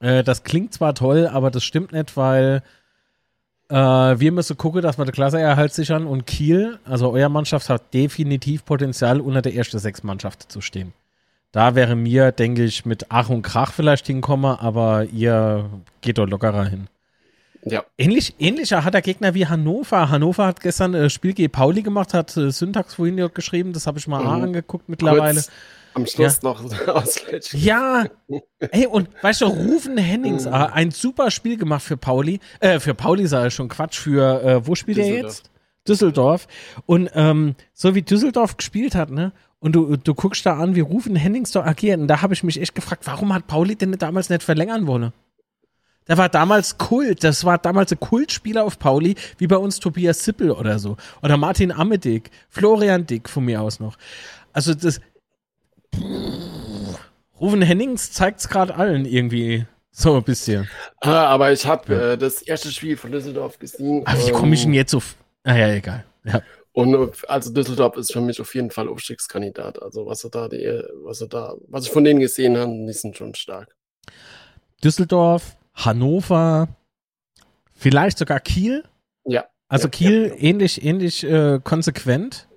äh, 0.00 0.22
das 0.22 0.42
klingt 0.42 0.72
zwar 0.72 0.94
toll, 0.94 1.26
aber 1.26 1.50
das 1.50 1.64
stimmt 1.64 1.92
nicht, 1.92 2.16
weil 2.16 2.62
äh, 3.68 3.74
wir 3.74 4.32
müssen 4.32 4.56
gucken, 4.56 4.82
dass 4.82 4.98
wir 4.98 5.04
den 5.04 5.12
Klasseerhalt 5.12 5.72
sichern 5.72 6.06
und 6.06 6.26
Kiel, 6.26 6.78
also 6.84 7.10
euer 7.10 7.28
Mannschaft 7.28 7.68
hat 7.68 7.92
definitiv 7.92 8.64
Potenzial, 8.64 9.20
unter 9.20 9.42
der 9.42 9.54
ersten 9.54 9.78
sechs 9.78 10.02
Mannschaft 10.02 10.50
zu 10.50 10.60
stehen. 10.60 10.92
Da 11.52 11.74
wäre 11.74 11.96
mir, 11.96 12.32
denke 12.32 12.64
ich, 12.64 12.84
mit 12.84 13.06
Ach 13.08 13.30
und 13.30 13.42
Krach 13.42 13.72
vielleicht 13.72 14.06
hinkommen, 14.06 14.56
aber 14.58 15.04
ihr 15.04 15.70
geht 16.00 16.18
dort 16.18 16.30
lockerer 16.30 16.66
hin. 16.66 16.88
Ja. 17.68 17.84
Ähnlich, 17.98 18.34
ähnlicher 18.38 18.84
hat 18.84 18.94
der 18.94 19.02
Gegner 19.02 19.34
wie 19.34 19.46
Hannover. 19.46 20.08
Hannover 20.08 20.46
hat 20.46 20.60
gestern 20.60 20.94
äh, 20.94 21.10
Spiel 21.10 21.32
gegen 21.32 21.50
Pauli 21.50 21.82
gemacht, 21.82 22.14
hat 22.14 22.36
äh, 22.36 22.52
Syntax 22.52 22.94
vorhin 22.94 23.18
ja 23.18 23.26
geschrieben, 23.26 23.72
das 23.72 23.88
habe 23.88 23.98
ich 23.98 24.06
mal 24.06 24.22
mhm. 24.22 24.44
angeguckt 24.44 24.88
mittlerweile. 24.88 25.34
Kurz 25.34 25.50
am 25.96 26.06
Schluss 26.06 26.40
ja. 26.42 26.48
noch 26.50 26.62
Ausgleich. 26.88 27.52
Ja, 27.54 28.04
ey, 28.58 28.86
und 28.86 29.08
weißt 29.22 29.40
du, 29.40 29.46
Rufen 29.46 29.98
Hennings, 29.98 30.46
mhm. 30.46 30.52
äh, 30.52 30.56
ein 30.56 30.90
super 30.92 31.30
Spiel 31.30 31.56
gemacht 31.56 31.82
für 31.82 31.96
Pauli. 31.96 32.38
Äh, 32.60 32.78
für 32.78 32.94
Pauli 32.94 33.24
er 33.24 33.50
schon 33.50 33.68
Quatsch, 33.68 33.98
für, 33.98 34.42
äh, 34.42 34.66
wo 34.66 34.74
spielt 34.74 34.98
er 34.98 35.08
jetzt? 35.08 35.50
Düsseldorf. 35.88 36.46
Und 36.84 37.10
ähm, 37.14 37.54
so 37.72 37.94
wie 37.94 38.02
Düsseldorf 38.02 38.56
gespielt 38.56 38.94
hat, 38.94 39.10
ne? 39.10 39.32
Und 39.58 39.72
du, 39.72 39.96
du 39.96 40.14
guckst 40.14 40.44
da 40.44 40.58
an, 40.58 40.74
wie 40.74 40.80
Rufen 40.80 41.16
Hennings 41.16 41.50
da 41.50 41.64
agiert. 41.64 41.98
Und 41.98 42.08
da 42.08 42.22
habe 42.22 42.34
ich 42.34 42.42
mich 42.42 42.60
echt 42.60 42.74
gefragt, 42.74 43.06
warum 43.06 43.32
hat 43.32 43.46
Pauli 43.46 43.74
denn 43.74 43.92
damals 43.92 44.28
nicht 44.28 44.42
verlängern 44.42 44.86
wollen? 44.86 45.12
Der 46.08 46.18
war 46.18 46.28
damals 46.28 46.78
Kult. 46.78 47.24
Das 47.24 47.44
war 47.44 47.58
damals 47.58 47.92
ein 47.92 48.00
Kultspieler 48.00 48.64
auf 48.64 48.78
Pauli, 48.78 49.16
wie 49.38 49.46
bei 49.46 49.56
uns 49.56 49.80
Tobias 49.80 50.24
Sippel 50.24 50.50
oder 50.50 50.78
so. 50.78 50.96
Oder 51.22 51.36
Martin 51.36 51.72
Amedick, 51.72 52.30
Florian 52.48 53.06
Dick 53.06 53.28
von 53.28 53.44
mir 53.44 53.60
aus 53.60 53.80
noch. 53.80 53.96
Also 54.52 54.74
das. 54.74 55.00
Rufen 57.40 57.62
Hennings 57.62 58.12
zeigt 58.12 58.40
es 58.40 58.48
gerade 58.48 58.74
allen 58.74 59.04
irgendwie 59.04 59.66
so 59.90 60.16
ein 60.16 60.22
bisschen. 60.22 60.68
Ah, 61.00 61.26
aber 61.26 61.52
ich 61.52 61.66
habe 61.66 61.94
ja. 61.94 62.12
äh, 62.12 62.18
das 62.18 62.42
erste 62.42 62.70
Spiel 62.70 62.96
von 62.96 63.12
Düsseldorf 63.12 63.58
gesehen. 63.58 64.06
Aber 64.06 64.26
wie 64.26 64.30
komme 64.30 64.54
ich 64.54 64.62
denn 64.62 64.74
jetzt 64.74 64.94
auf. 64.94 65.16
Ah 65.42 65.56
ja, 65.56 65.72
egal. 65.72 66.04
Ja. 66.24 66.42
Und 66.72 67.26
also 67.30 67.52
Düsseldorf 67.52 67.96
ist 67.96 68.12
für 68.12 68.20
mich 68.20 68.38
auf 68.38 68.54
jeden 68.54 68.70
Fall 68.70 68.88
Aufstiegskandidat. 68.88 69.80
Also 69.80 70.04
was 70.04 70.22
er 70.24 70.30
da, 70.30 70.48
die, 70.48 70.82
was 71.04 71.22
er 71.22 71.28
da, 71.28 71.54
was 71.68 71.86
ich 71.86 71.90
von 71.90 72.04
denen 72.04 72.20
gesehen 72.20 72.58
habe, 72.58 72.70
die 72.70 72.92
sind 72.92 73.16
schon 73.16 73.34
stark. 73.34 73.74
Düsseldorf, 74.84 75.56
Hannover, 75.76 76.68
vielleicht 77.74 78.18
sogar 78.18 78.40
Kiel. 78.40 78.84
Ja. 79.24 79.44
Also 79.68 79.86
ja, 79.86 79.90
Kiel 79.90 80.28
ja, 80.28 80.34
ähnlich, 80.42 80.84
ähnlich 80.84 81.24
äh, 81.24 81.60
konsequent. 81.62 82.48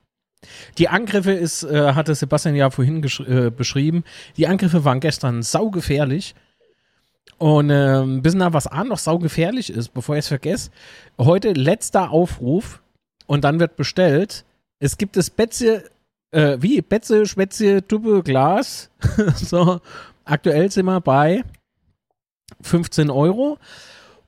Die 0.77 0.87
Angriffe 0.87 1.31
ist, 1.31 1.63
äh, 1.63 1.93
hatte 1.93 2.15
Sebastian 2.15 2.55
ja 2.55 2.69
vorhin 2.69 3.03
äh, 3.03 3.51
beschrieben. 3.51 4.03
Die 4.37 4.47
Angriffe 4.47 4.85
waren 4.85 4.99
gestern 4.99 5.43
saugefährlich. 5.43 6.33
Und 7.37 7.69
äh, 7.69 8.03
bisschen 8.21 8.39
nach 8.39 8.53
was 8.53 8.67
an 8.67 8.87
noch 8.89 8.97
saugefährlich 8.97 9.69
ist, 9.69 9.89
bevor 9.93 10.15
ich 10.15 10.19
es 10.19 10.27
vergesse. 10.27 10.71
Heute 11.17 11.53
letzter 11.53 12.11
Aufruf 12.11 12.81
und 13.27 13.43
dann 13.43 13.59
wird 13.59 13.75
bestellt. 13.75 14.45
Es 14.79 14.97
gibt 14.97 15.15
das 15.17 15.29
Betze, 15.29 15.89
äh, 16.31 16.57
wie? 16.59 16.81
Betze, 16.81 17.25
Spätzle, 17.25 17.85
Tube, 17.85 18.23
Glas. 18.23 18.89
so, 19.35 19.79
aktuell 20.25 20.71
sind 20.71 20.85
wir 20.85 21.01
bei 21.01 21.43
15 22.61 23.09
Euro. 23.09 23.57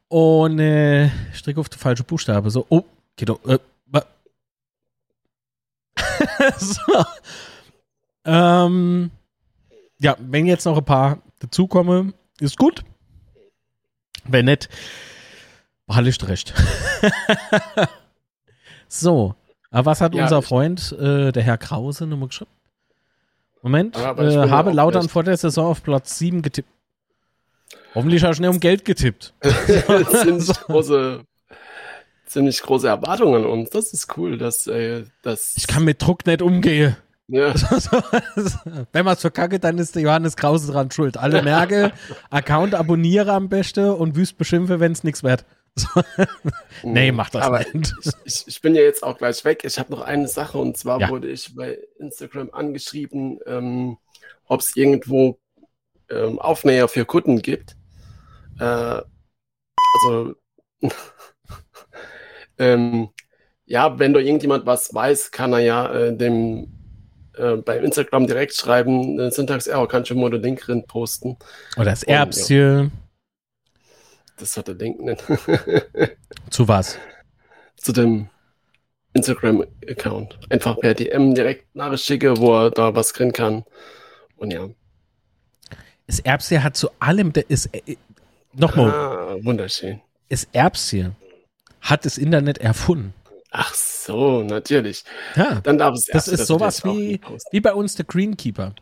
Und 0.07 0.59
äh, 0.59 1.09
drücke 1.43 1.59
auf 1.59 1.69
die 1.69 1.77
falsche 1.77 2.03
Buchstabe. 2.03 2.49
So, 2.49 2.65
oh, 2.69 2.83
geht 3.15 3.29
doch. 3.29 3.39
Äh, 3.45 3.59
so. 6.57 7.05
Ähm, 8.25 9.11
ja, 9.99 10.15
wenn 10.19 10.45
jetzt 10.45 10.65
noch 10.65 10.77
ein 10.77 10.85
paar 10.85 11.19
dazukommen, 11.39 12.13
ist 12.39 12.57
gut. 12.57 12.83
Wenn 14.25 14.45
nicht, 14.45 14.69
behalte 15.87 16.09
ich 16.09 16.27
recht. 16.27 16.53
so, 18.87 19.35
aber 19.71 19.85
was 19.87 20.01
hat 20.01 20.13
ja, 20.13 20.23
unser 20.23 20.41
Freund, 20.41 20.91
äh, 20.93 21.31
der 21.31 21.43
Herr 21.43 21.57
Krause, 21.57 22.05
nochmal 22.05 22.27
geschrieben? 22.27 22.51
Moment, 23.63 23.95
ja, 23.95 24.17
äh, 24.17 24.49
habe 24.49 24.71
Lautern 24.71 25.09
vor 25.09 25.23
der 25.23 25.37
Saison 25.37 25.67
auf 25.67 25.83
Platz 25.83 26.17
7 26.17 26.41
getippt. 26.41 26.69
Hoffentlich 27.93 28.23
hast 28.23 28.37
du 28.37 28.43
nicht 28.43 28.51
um 28.51 28.59
Geld 28.59 28.85
getippt. 28.85 29.33
ziemlich, 30.21 30.47
große, 30.67 31.23
ziemlich 32.25 32.61
große 32.61 32.87
Erwartungen 32.87 33.45
und 33.45 33.73
das 33.75 33.93
ist 33.93 34.17
cool, 34.17 34.37
dass, 34.37 34.67
äh, 34.67 35.03
dass 35.23 35.55
Ich 35.57 35.67
kann 35.67 35.83
mit 35.83 36.01
Druck 36.01 36.25
nicht 36.25 36.41
umgehen. 36.41 36.95
Ja. 37.27 37.53
Wenn 38.91 39.05
man 39.05 39.13
es 39.13 39.21
verkackt, 39.21 39.63
dann 39.63 39.77
ist 39.77 39.95
der 39.95 40.01
Johannes 40.01 40.35
Krause 40.35 40.71
dran 40.71 40.91
schuld. 40.91 41.15
Alle 41.15 41.41
Merke, 41.41 41.93
Account 42.29 42.75
abonniere 42.75 43.31
am 43.31 43.47
besten 43.47 43.89
und 43.89 44.17
wüst 44.17 44.37
beschimpfe, 44.37 44.81
wenn 44.81 44.91
es 44.91 45.05
nichts 45.05 45.23
wird. 45.23 45.45
nee, 46.83 47.13
mach 47.13 47.29
das 47.29 47.43
Aber 47.43 47.59
nicht. 47.73 47.93
Ich, 48.25 48.43
ich, 48.45 48.61
bin 48.61 48.75
ja 48.75 48.81
jetzt 48.81 49.03
auch 49.03 49.17
gleich 49.17 49.45
weg. 49.45 49.63
Ich 49.63 49.79
habe 49.79 49.91
noch 49.91 50.01
eine 50.01 50.27
Sache 50.27 50.57
und 50.57 50.75
zwar 50.75 50.99
ja. 50.99 51.09
wurde 51.09 51.29
ich 51.29 51.55
bei 51.55 51.79
Instagram 51.99 52.49
angeschrieben, 52.51 53.39
ähm, 53.45 53.97
ob 54.47 54.59
es 54.59 54.75
irgendwo 54.75 55.39
ähm, 56.09 56.37
Aufnäher 56.39 56.89
für 56.89 57.05
Kunden 57.05 57.41
gibt. 57.41 57.77
Äh, 58.59 59.01
also, 60.05 60.35
ähm, 62.57 63.09
ja, 63.65 63.99
wenn 63.99 64.13
da 64.13 64.19
irgendjemand 64.19 64.65
was 64.65 64.93
weiß, 64.93 65.31
kann 65.31 65.53
er 65.53 65.59
ja 65.59 65.93
äh, 65.93 66.15
dem 66.15 66.67
äh, 67.37 67.55
bei 67.57 67.77
Instagram 67.77 68.27
direkt 68.27 68.53
schreiben, 68.53 69.19
äh, 69.19 69.31
Syntax-Error, 69.31 69.87
kann 69.87 70.05
schon 70.05 70.19
mal 70.19 70.29
den 70.29 70.41
Link 70.41 70.61
drin 70.61 70.85
posten. 70.85 71.37
Oder 71.77 71.91
das 71.91 72.03
Erbschen. 72.03 72.83
Ja, 72.83 72.91
das 74.37 74.57
hat 74.57 74.67
der 74.67 74.75
Link 74.75 74.99
nicht. 75.01 75.23
Zu 76.49 76.67
was? 76.67 76.97
Zu 77.77 77.93
dem 77.93 78.29
Instagram-Account. 79.13 80.39
Einfach 80.49 80.79
per 80.79 80.93
DM 80.93 81.33
direkt 81.35 81.75
Nachricht 81.75 82.05
schicke, 82.05 82.37
wo 82.37 82.53
er 82.53 82.71
da 82.71 82.95
was 82.95 83.13
drin 83.13 83.31
kann. 83.31 83.63
Und 84.35 84.51
ja. 84.51 84.69
Das 86.07 86.19
Erbschen 86.19 86.63
hat 86.63 86.75
zu 86.75 86.89
allem, 86.99 87.31
der 87.31 87.49
ist, 87.49 87.67
äh, 87.73 87.95
nochmal. 88.53 88.89
Ah, 88.91 89.35
wunderschön. 89.41 90.01
Das 90.29 90.47
Erbschen 90.51 91.15
hat 91.81 92.05
das 92.05 92.17
Internet 92.17 92.59
erfunden. 92.59 93.13
Ach 93.51 93.73
so, 93.73 94.43
natürlich. 94.43 95.03
Ja, 95.35 95.59
Dann 95.61 95.77
darf 95.77 95.95
es 95.95 96.05
das 96.05 96.29
ist 96.29 96.47
sowas 96.47 96.85
wie, 96.85 97.19
wie 97.51 97.59
bei 97.59 97.73
uns 97.73 97.95
der 97.95 98.05
Greenkeeper. 98.05 98.73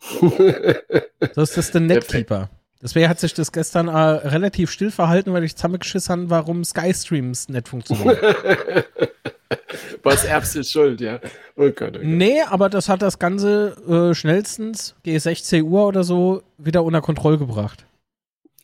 so 0.20 1.42
ist 1.42 1.56
das 1.56 1.70
der 1.70 1.80
Netkeeper. 1.80 2.50
Deswegen 2.82 3.08
hat 3.08 3.18
sich 3.18 3.32
das 3.32 3.52
gestern 3.52 3.88
äh, 3.88 3.98
relativ 3.98 4.70
still 4.70 4.90
verhalten, 4.90 5.32
weil 5.32 5.44
ich 5.44 5.56
zusammengeschissen 5.56 6.12
habe, 6.12 6.30
warum 6.30 6.62
Skystreams 6.62 7.48
nicht 7.48 7.68
funktionieren. 7.68 8.18
Was 10.02 10.24
Erbs 10.24 10.54
ist 10.54 10.70
schuld, 10.70 11.00
ja. 11.00 11.18
Oh 11.56 11.70
Gott, 11.70 11.94
oh 11.96 11.98
Gott. 11.98 12.00
Nee, 12.02 12.42
aber 12.42 12.68
das 12.68 12.88
hat 12.88 13.02
das 13.02 13.18
Ganze 13.18 13.76
äh, 13.88 14.14
schnellstens, 14.14 14.94
G16 15.04 15.62
Uhr 15.62 15.86
oder 15.86 16.04
so, 16.04 16.42
wieder 16.58 16.84
unter 16.84 17.00
Kontrolle 17.00 17.38
gebracht. 17.38 17.86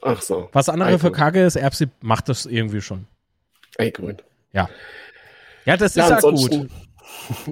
Ach 0.03 0.20
so. 0.20 0.48
Was 0.53 0.68
andere 0.68 0.98
für 0.98 1.12
Kacke 1.12 1.42
ist, 1.44 1.57
Erbsi 1.57 1.88
macht 2.00 2.28
das 2.28 2.46
irgendwie 2.46 2.80
schon. 2.80 3.07
Ey, 3.76 3.90
gut. 3.90 4.24
Ja. 4.53 4.68
Ja, 5.64 5.76
das 5.76 5.94
ja, 5.94 6.16
ist 6.16 6.24
ja 6.24 6.30
gut. 6.30 6.68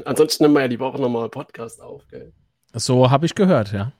Ansonsten 0.04 0.44
nehmen 0.44 0.54
wir 0.54 0.62
ja 0.62 0.68
die 0.68 0.80
Woche 0.80 1.00
nochmal 1.00 1.28
Podcast 1.28 1.80
auf, 1.80 2.02
gell? 2.08 2.32
So 2.72 3.10
habe 3.10 3.26
ich 3.26 3.34
gehört, 3.34 3.72
ja. 3.72 3.92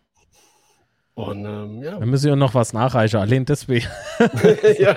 Und 1.15 1.45
ähm, 1.45 1.83
ja. 1.83 1.99
Dann 1.99 2.09
müssen 2.09 2.27
wir 2.27 2.37
noch 2.37 2.55
was 2.55 2.73
nachreichen, 2.73 3.21
allein 3.21 3.45
deswegen. 3.45 3.87
ja, 4.79 4.97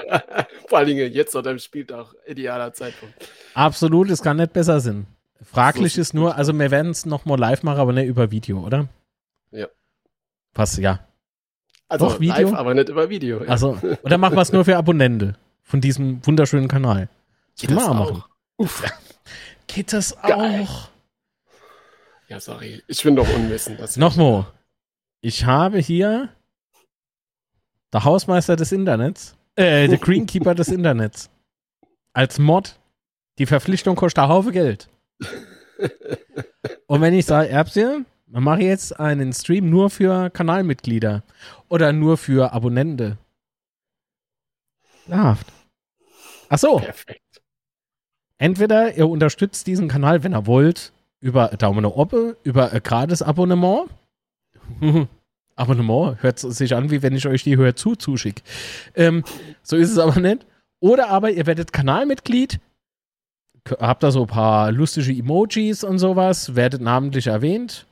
vor 0.68 0.80
allen 0.80 0.88
Dingen 0.88 1.12
jetzt 1.12 1.36
an 1.36 1.44
deinem 1.44 1.60
Spieltag, 1.60 2.14
idealer 2.26 2.74
Zeitpunkt. 2.74 3.16
Absolut, 3.54 4.10
es 4.10 4.22
kann 4.22 4.38
nicht 4.38 4.54
besser 4.54 4.80
sein. 4.80 5.06
Fraglich 5.44 5.94
so 5.94 6.02
ist 6.02 6.14
nur, 6.14 6.36
also 6.36 6.58
wir 6.58 6.72
werden 6.72 6.92
es 6.92 7.06
nochmal 7.06 7.38
live 7.38 7.64
machen, 7.64 7.80
aber 7.80 7.94
nicht 7.94 8.08
über 8.08 8.32
Video, 8.32 8.60
oder? 8.66 8.88
Ja. 9.52 9.68
Was, 10.54 10.78
ja. 10.78 11.00
Also 11.90 12.08
Doch, 12.08 12.20
Video? 12.20 12.50
live, 12.50 12.54
aber 12.54 12.74
nicht 12.74 12.90
über 12.90 13.10
Video. 13.10 13.40
Also, 13.48 13.78
oder 14.04 14.18
machen 14.18 14.36
wir 14.36 14.42
es 14.42 14.52
nur 14.52 14.66
für 14.66 14.78
Abonnente 14.78 15.36
von 15.62 15.82
diesem 15.82 16.26
wunderschönen 16.26 16.68
Kanal. 16.68 17.10
Das 17.56 17.62
Geht 17.62 17.72
das 17.78 17.88
auch? 17.88 17.94
Machen. 17.94 18.24
Uff. 18.58 18.84
Geht 19.68 19.94
das 19.94 20.16
Geil. 20.22 20.68
auch? 20.68 20.90
Ja, 22.28 22.40
sorry. 22.40 22.82
Ich 22.88 23.04
bin 23.04 23.16
doch 23.16 23.28
unwissend. 23.34 23.80
Nochmal. 23.98 24.48
Ich 25.22 25.46
habe 25.46 25.78
hier 25.78 26.30
der 27.92 28.04
Hausmeister 28.04 28.56
des 28.56 28.72
Internets, 28.72 29.36
äh, 29.56 29.88
der 29.88 29.98
Greenkeeper 30.00 30.56
des 30.56 30.70
Internets. 30.70 31.30
Als 32.14 32.40
Mod. 32.40 32.80
Die 33.40 33.46
Verpflichtung 33.46 33.96
kostet 33.96 34.24
ein 34.24 34.30
Haufe 34.30 34.52
Geld. 34.52 34.90
Und 36.88 37.02
wenn 37.02 37.14
ich 37.14 37.26
sage, 37.26 37.50
dann 37.50 38.06
mache 38.42 38.62
ich 38.62 38.66
jetzt 38.66 39.00
einen 39.00 39.34
Stream 39.34 39.70
nur 39.70 39.90
für 39.90 40.30
Kanalmitglieder 40.30 41.24
oder 41.70 41.94
nur 41.94 42.18
für 42.18 42.52
Abonnente. 42.54 43.18
Laft. 45.08 45.48
Ach 46.50 46.58
so. 46.58 46.78
Perfekt. 46.78 47.20
Entweder 48.38 48.96
ihr 48.96 49.08
unterstützt 49.08 49.68
diesen 49.68 49.88
Kanal, 49.88 50.24
wenn 50.24 50.34
ihr 50.34 50.48
wollt, 50.48 50.94
über 51.20 51.50
Daumen 51.50 51.84
nach 51.84 51.92
oben, 51.92 52.36
über 52.44 52.72
ein 52.72 52.84
gratis 52.84 53.22
Abonnement 53.22 53.90
Abonnement 55.56 56.22
hört 56.22 56.40
sich 56.40 56.76
an, 56.76 56.90
wie 56.90 57.02
wenn 57.02 57.16
ich 57.16 57.28
euch 57.28 57.44
die 57.44 57.58
Hör 57.58 57.76
zu 57.76 57.96
zuschicke. 57.96 58.42
Ähm, 58.96 59.24
so 59.62 59.76
ist 59.76 59.92
es 59.92 59.98
aber 59.98 60.20
nicht. 60.20 60.46
Oder 60.80 61.10
aber 61.10 61.32
ihr 61.32 61.46
werdet 61.46 61.72
Kanalmitglied, 61.72 62.60
habt 63.80 64.04
da 64.04 64.12
so 64.12 64.22
ein 64.22 64.28
paar 64.28 64.72
lustige 64.72 65.14
Emojis 65.14 65.84
und 65.84 66.00
sowas, 66.00 66.56
werdet 66.56 66.82
namentlich 66.82 67.28
erwähnt. 67.28 67.86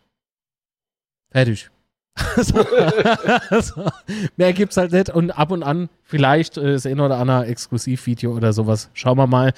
Fertig. 1.31 1.69
so, 2.35 2.65
so. 3.61 3.85
Mehr 4.35 4.53
gibt's 4.53 4.77
halt 4.77 4.91
nicht 4.91 5.09
und 5.09 5.31
ab 5.31 5.51
und 5.51 5.63
an 5.63 5.89
vielleicht 6.03 6.57
äh, 6.57 6.73
das 6.73 6.85
ein 6.85 6.99
oder 6.99 7.17
andere 7.17 7.45
Exklusivvideo 7.45 8.35
oder 8.35 8.53
sowas. 8.53 8.89
Schauen 8.93 9.17
wir 9.17 9.27
mal. 9.27 9.53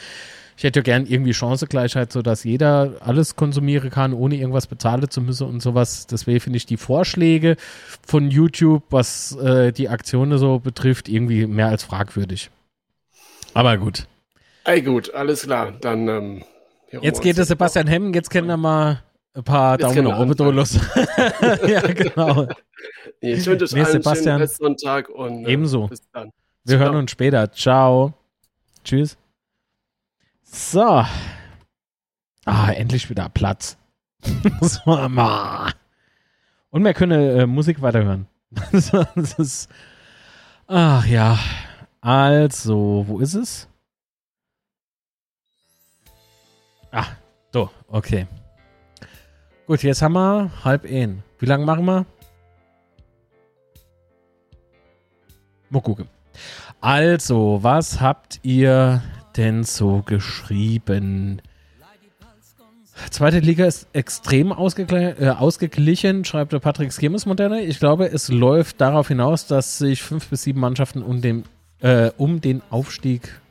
Ich 0.55 0.63
hätte 0.63 0.79
ja 0.79 0.83
gern 0.83 1.07
irgendwie 1.07 1.33
Chancengleichheit, 1.33 2.11
sodass 2.11 2.43
jeder 2.43 2.93
alles 2.99 3.35
konsumieren 3.35 3.89
kann, 3.89 4.13
ohne 4.13 4.35
irgendwas 4.35 4.67
bezahlen 4.67 5.09
zu 5.09 5.19
müssen 5.21 5.47
und 5.47 5.61
sowas. 5.61 6.05
Deswegen 6.05 6.39
finde 6.39 6.57
ich 6.57 6.67
die 6.67 6.77
Vorschläge 6.77 7.57
von 8.05 8.29
YouTube, 8.29 8.83
was 8.91 9.35
äh, 9.37 9.71
die 9.71 9.89
Aktionen 9.89 10.37
so 10.37 10.59
betrifft, 10.59 11.09
irgendwie 11.09 11.47
mehr 11.47 11.69
als 11.69 11.83
fragwürdig. 11.83 12.51
Aber 13.55 13.77
gut. 13.77 14.05
Ey, 14.65 14.83
gut, 14.83 15.13
alles 15.13 15.43
klar. 15.43 15.73
Dann. 15.81 16.07
Ähm, 16.07 16.43
jetzt 17.01 17.21
geht 17.21 17.37
es 17.39 17.47
Sebastian 17.47 17.87
Hemm, 17.87 18.13
jetzt 18.13 18.29
kennen 18.29 18.47
wir 18.47 18.57
mal 18.57 19.01
ein 19.33 19.43
paar 19.43 19.79
jetzt 19.79 19.83
Daumen 19.83 20.03
nach 20.05 20.19
oben 20.19 20.55
los. 20.55 20.73
ja, 21.67 21.81
genau. 21.81 22.47
Ich 23.19 23.45
wünsche 23.45 23.63
euch 23.63 23.73
nee, 23.73 23.81
allen 23.81 24.03
Sebastian, 24.03 24.41
einen 24.41 24.77
Tag 24.77 25.09
und 25.09 25.45
äh, 25.45 25.51
ebenso. 25.51 25.87
bis 25.87 26.01
dann. 26.11 26.31
Wir 26.65 26.77
hören 26.77 26.95
uns 26.95 27.11
später. 27.11 27.51
Ciao. 27.51 28.13
Tschüss. 28.83 29.17
So. 30.43 31.03
Ah, 32.45 32.71
endlich 32.71 33.09
wieder 33.09 33.29
Platz. 33.29 33.77
so, 34.61 34.91
Und 36.69 36.83
wir 36.83 36.93
können 36.93 37.39
äh, 37.39 37.45
Musik 37.45 37.81
weiterhören. 37.81 38.27
das 38.71 39.33
ist. 39.39 39.69
Ach 40.67 41.05
ja. 41.05 41.39
Also, 42.01 43.05
wo 43.07 43.19
ist 43.19 43.33
es? 43.33 43.67
Ah, 46.91 47.07
so, 47.51 47.69
okay. 47.87 48.27
Gut, 49.65 49.81
jetzt 49.81 50.01
haben 50.01 50.13
wir 50.13 50.51
halb 50.65 50.83
ein. 50.83 51.23
Wie 51.39 51.45
lange 51.45 51.65
machen 51.65 51.85
wir? 51.85 52.05
Mal 55.69 55.81
gucken. 55.81 56.09
Also, 56.81 57.59
was 57.61 58.01
habt 58.01 58.41
ihr 58.43 59.01
denn 59.37 59.63
so 59.63 60.03
geschrieben? 60.05 61.41
Zweite 63.09 63.39
Liga 63.39 63.65
ist 63.65 63.87
extrem 63.93 64.51
ausgegl 64.51 65.15
äh, 65.17 65.29
ausgeglichen, 65.29 66.25
schreibt 66.25 66.51
der 66.51 66.59
Patrick 66.59 66.91
Schemes 66.91 67.25
Moderne. 67.25 67.61
Ich 67.61 67.79
glaube, 67.79 68.11
es 68.11 68.27
läuft 68.27 68.81
darauf 68.81 69.07
hinaus, 69.07 69.47
dass 69.47 69.77
sich 69.77 70.03
fünf 70.03 70.27
bis 70.27 70.43
sieben 70.43 70.59
Mannschaften 70.59 71.01
um 71.01 71.21
den, 71.21 71.45
äh, 71.79 72.11
um 72.17 72.41
den 72.41 72.61
Aufstieg. 72.69 73.41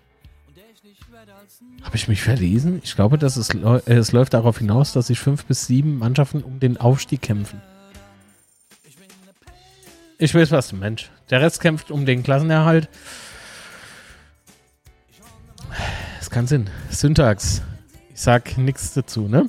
Habe 1.82 1.96
ich 1.96 2.08
mich 2.08 2.22
verlesen? 2.22 2.80
Ich 2.84 2.94
glaube, 2.94 3.18
dass 3.18 3.36
es, 3.36 3.50
äh, 3.50 3.80
es 3.86 4.12
läuft 4.12 4.34
darauf 4.34 4.58
hinaus, 4.58 4.92
dass 4.92 5.08
sich 5.08 5.18
fünf 5.18 5.44
bis 5.44 5.66
sieben 5.66 5.98
Mannschaften 5.98 6.42
um 6.42 6.60
den 6.60 6.76
Aufstieg 6.76 7.22
kämpfen. 7.22 7.60
Ich 10.18 10.34
weiß 10.34 10.52
was, 10.52 10.72
Mensch. 10.72 11.10
Der 11.30 11.40
Rest 11.40 11.60
kämpft 11.60 11.90
um 11.90 12.06
den 12.06 12.22
Klassenerhalt. 12.22 12.88
Das 16.18 16.30
kann 16.30 16.46
Sinn. 16.46 16.70
Syntax. 16.90 17.62
Ich 18.14 18.20
sag 18.20 18.56
nichts 18.56 18.94
dazu, 18.94 19.26
ne? 19.26 19.48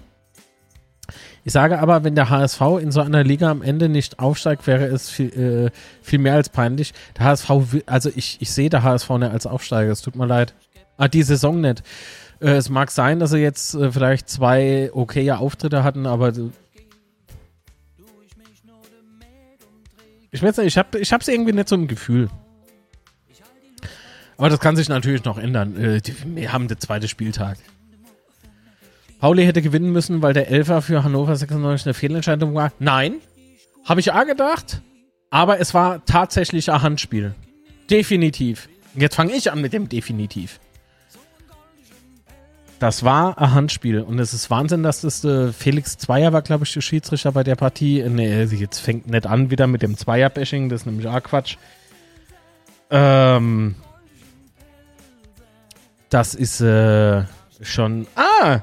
Ich 1.45 1.53
sage 1.53 1.79
aber, 1.79 2.03
wenn 2.03 2.15
der 2.15 2.29
HSV 2.29 2.61
in 2.81 2.91
so 2.91 3.01
einer 3.01 3.23
Liga 3.23 3.51
am 3.51 3.61
Ende 3.61 3.89
nicht 3.89 4.19
aufsteigt, 4.19 4.65
wäre 4.65 4.85
es 4.85 5.09
viel, 5.09 5.29
äh, 5.33 5.71
viel 6.01 6.19
mehr 6.19 6.35
als 6.35 6.49
peinlich. 6.49 6.93
Der 7.17 7.25
HSV, 7.25 7.51
also 7.85 8.09
ich, 8.15 8.37
ich 8.41 8.51
sehe 8.51 8.69
der 8.69 8.83
HSV 8.83 9.09
nicht 9.09 9.31
als 9.31 9.45
Aufsteiger, 9.45 9.91
es 9.91 10.01
tut 10.01 10.15
mir 10.15 10.25
leid. 10.25 10.53
Ah, 10.97 11.07
die 11.07 11.23
Saison 11.23 11.61
nicht. 11.61 11.83
Äh, 12.39 12.51
es 12.51 12.69
mag 12.69 12.91
sein, 12.91 13.19
dass 13.19 13.31
sie 13.31 13.39
jetzt 13.39 13.73
äh, 13.73 13.91
vielleicht 13.91 14.29
zwei 14.29 14.91
okaye 14.93 15.37
Auftritte 15.37 15.83
hatten, 15.83 16.05
aber 16.05 16.33
ich 20.31 20.41
weiß 20.41 20.57
nicht, 20.57 20.67
ich 20.67 20.77
habe 20.77 20.99
ich 20.99 21.13
hab's 21.13 21.27
irgendwie 21.27 21.53
nicht 21.53 21.69
so 21.69 21.75
im 21.75 21.87
Gefühl. 21.87 22.29
Aber 24.37 24.49
das 24.49 24.59
kann 24.59 24.75
sich 24.75 24.89
natürlich 24.89 25.23
noch 25.23 25.37
ändern. 25.37 25.77
Äh, 25.77 26.01
wir 26.25 26.51
haben 26.51 26.67
den 26.67 26.79
zweiten 26.79 27.07
Spieltag. 27.07 27.57
Pauli 29.19 29.45
hätte 29.45 29.61
gewinnen 29.61 29.91
müssen, 29.91 30.21
weil 30.21 30.33
der 30.33 30.49
Elfer 30.49 30.81
für 30.81 31.03
Hannover 31.03 31.35
96 31.35 31.87
eine 31.87 31.93
Fehlentscheidung 31.93 32.53
war. 32.55 32.73
Nein, 32.79 33.21
habe 33.85 33.99
ich 34.01 34.11
auch 34.11 34.25
gedacht. 34.25 34.81
Aber 35.29 35.59
es 35.59 35.73
war 35.73 36.05
tatsächlich 36.05 36.71
ein 36.71 36.81
Handspiel. 36.81 37.33
Definitiv. 37.89 38.69
Jetzt 38.95 39.15
fange 39.15 39.33
ich 39.33 39.51
an 39.51 39.61
mit 39.61 39.73
dem 39.73 39.89
Definitiv. 39.89 40.59
Das 42.83 43.05
war 43.05 43.37
ein 43.37 43.53
Handspiel 43.53 44.01
und 44.01 44.19
es 44.19 44.33
ist 44.33 44.49
Wahnsinn, 44.49 44.83
dass 44.83 44.99
das 44.99 45.23
äh, 45.23 45.53
Felix 45.53 45.97
Zweier 45.97 46.33
war, 46.33 46.41
glaube 46.41 46.65
ich, 46.65 46.73
der 46.73 46.81
Schiedsrichter 46.81 47.31
bei 47.31 47.41
der 47.41 47.55
Partie. 47.55 48.03
Nee, 48.09 48.43
jetzt 48.43 48.79
fängt 48.79 49.07
nicht 49.07 49.25
an 49.25 49.49
wieder 49.49 49.67
mit 49.67 49.81
dem 49.81 49.95
Zweier-Bashing, 49.95 50.67
das 50.67 50.81
ist 50.81 50.85
nämlich 50.85 51.07
auch 51.07 51.23
Quatsch. 51.23 51.55
Ähm, 52.91 53.75
das 56.09 56.35
ist 56.35 56.59
äh, 56.59 57.23
schon. 57.61 58.05
Ah! 58.15 58.59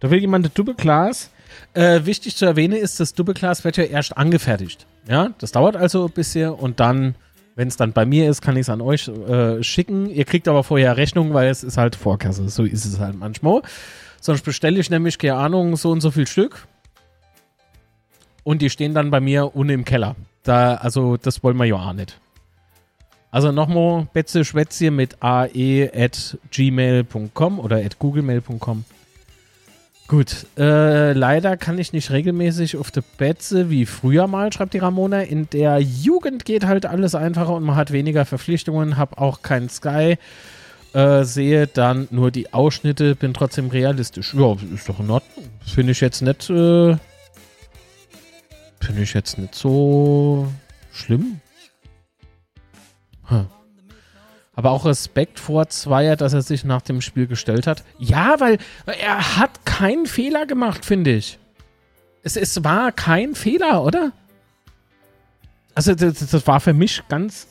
Da 0.00 0.10
will 0.10 0.18
jemand 0.18 0.58
Doppelglas. 0.58 1.30
Äh, 1.74 2.06
wichtig 2.06 2.34
zu 2.34 2.44
erwähnen 2.44 2.76
ist, 2.76 2.98
das 2.98 3.14
Doppelglas 3.14 3.62
wird 3.62 3.76
ja 3.76 3.84
erst 3.84 4.16
angefertigt. 4.16 4.88
Ja, 5.06 5.30
das 5.38 5.52
dauert 5.52 5.76
also 5.76 6.06
ein 6.06 6.10
bisschen 6.10 6.50
und 6.50 6.80
dann, 6.80 7.14
wenn 7.60 7.68
es 7.68 7.76
dann 7.76 7.92
bei 7.92 8.06
mir 8.06 8.30
ist, 8.30 8.40
kann 8.40 8.56
ich 8.56 8.62
es 8.62 8.70
an 8.70 8.80
euch 8.80 9.06
äh, 9.08 9.62
schicken. 9.62 10.08
Ihr 10.08 10.24
kriegt 10.24 10.48
aber 10.48 10.64
vorher 10.64 10.96
Rechnung, 10.96 11.34
weil 11.34 11.50
es 11.50 11.62
ist 11.62 11.76
halt 11.76 11.94
Vorkasse. 11.94 12.48
So 12.48 12.64
ist 12.64 12.86
es 12.86 12.98
halt 12.98 13.18
manchmal. 13.18 13.60
Sonst 14.18 14.46
bestelle 14.46 14.80
ich 14.80 14.88
nämlich, 14.88 15.18
keine 15.18 15.34
Ahnung, 15.34 15.76
so 15.76 15.90
und 15.90 16.00
so 16.00 16.10
viel 16.10 16.26
Stück. 16.26 16.66
Und 18.44 18.62
die 18.62 18.70
stehen 18.70 18.94
dann 18.94 19.10
bei 19.10 19.20
mir 19.20 19.54
unten 19.54 19.74
im 19.74 19.84
Keller. 19.84 20.16
Da, 20.42 20.76
also, 20.76 21.18
das 21.18 21.42
wollen 21.42 21.58
wir 21.58 21.66
ja 21.66 21.74
auch 21.74 21.92
nicht. 21.92 22.18
Also 23.30 23.52
nochmal 23.52 24.08
Betze 24.14 24.46
Schwätze 24.46 24.90
mit 24.90 25.22
ae 25.22 25.90
at 25.94 26.38
gmail.com 26.50 27.60
oder 27.60 27.76
at 27.76 27.98
googlemail.com. 27.98 28.86
Gut, 30.10 30.44
äh, 30.58 31.12
leider 31.12 31.56
kann 31.56 31.78
ich 31.78 31.92
nicht 31.92 32.10
regelmäßig 32.10 32.76
auf 32.76 32.90
der 32.90 33.04
Betze 33.16 33.70
wie 33.70 33.86
früher 33.86 34.26
mal, 34.26 34.52
schreibt 34.52 34.74
die 34.74 34.78
Ramona. 34.78 35.20
In 35.20 35.48
der 35.50 35.78
Jugend 35.78 36.44
geht 36.44 36.66
halt 36.66 36.84
alles 36.84 37.14
einfacher 37.14 37.54
und 37.54 37.62
man 37.62 37.76
hat 37.76 37.92
weniger 37.92 38.24
Verpflichtungen, 38.24 38.96
hab 38.96 39.20
auch 39.20 39.42
kein 39.42 39.68
Sky, 39.68 40.18
äh, 40.94 41.22
sehe 41.22 41.68
dann 41.68 42.08
nur 42.10 42.32
die 42.32 42.52
Ausschnitte, 42.52 43.14
bin 43.14 43.34
trotzdem 43.34 43.68
realistisch. 43.68 44.34
Ja, 44.34 44.56
ist 44.74 44.88
doch 44.88 44.98
in 44.98 45.10
Ordnung. 45.10 45.44
Finde 45.64 45.92
ich 45.92 46.00
jetzt 46.00 46.22
nicht, 46.22 46.50
äh, 46.50 46.96
finde 48.80 49.02
ich 49.02 49.14
jetzt 49.14 49.38
nicht 49.38 49.54
so 49.54 50.48
schlimm. 50.90 51.40
Hm. 53.26 53.46
Aber 54.60 54.72
auch 54.72 54.84
Respekt 54.84 55.40
vor 55.40 55.70
Zweier, 55.70 56.16
dass 56.16 56.34
er 56.34 56.42
sich 56.42 56.64
nach 56.64 56.82
dem 56.82 57.00
Spiel 57.00 57.26
gestellt 57.26 57.66
hat. 57.66 57.82
Ja, 57.98 58.40
weil 58.40 58.58
er 58.84 59.38
hat 59.38 59.64
keinen 59.64 60.04
Fehler 60.04 60.44
gemacht, 60.44 60.84
finde 60.84 61.12
ich. 61.12 61.38
Es, 62.22 62.36
es 62.36 62.62
war 62.62 62.92
kein 62.92 63.34
Fehler, 63.34 63.82
oder? 63.82 64.12
Also 65.74 65.94
das, 65.94 66.18
das 66.18 66.46
war 66.46 66.60
für 66.60 66.74
mich 66.74 67.02
ganz, 67.08 67.46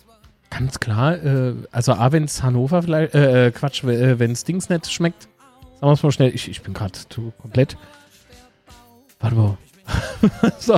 ganz 0.52 0.80
klar. 0.80 1.16
Äh, 1.16 1.56
also 1.72 1.94
A, 1.94 2.12
wenn 2.12 2.26
es 2.26 2.44
Hannover 2.44 2.84
vielleicht, 2.84 3.16
äh, 3.16 3.48
äh 3.48 3.52
Quatsch, 3.52 3.84
äh, 3.86 4.20
wenn 4.20 4.34
es 4.34 4.44
Dings 4.44 4.70
nicht 4.70 4.94
schmeckt. 4.94 5.24
Sagen 5.24 5.88
wir 5.88 5.94
es 5.94 6.04
mal 6.04 6.12
schnell. 6.12 6.36
Ich, 6.36 6.48
ich 6.48 6.62
bin 6.62 6.76
gerade 6.76 6.94
komplett. 7.42 7.76
Warte 9.20 9.36
mal. 9.36 9.58
so. 10.60 10.76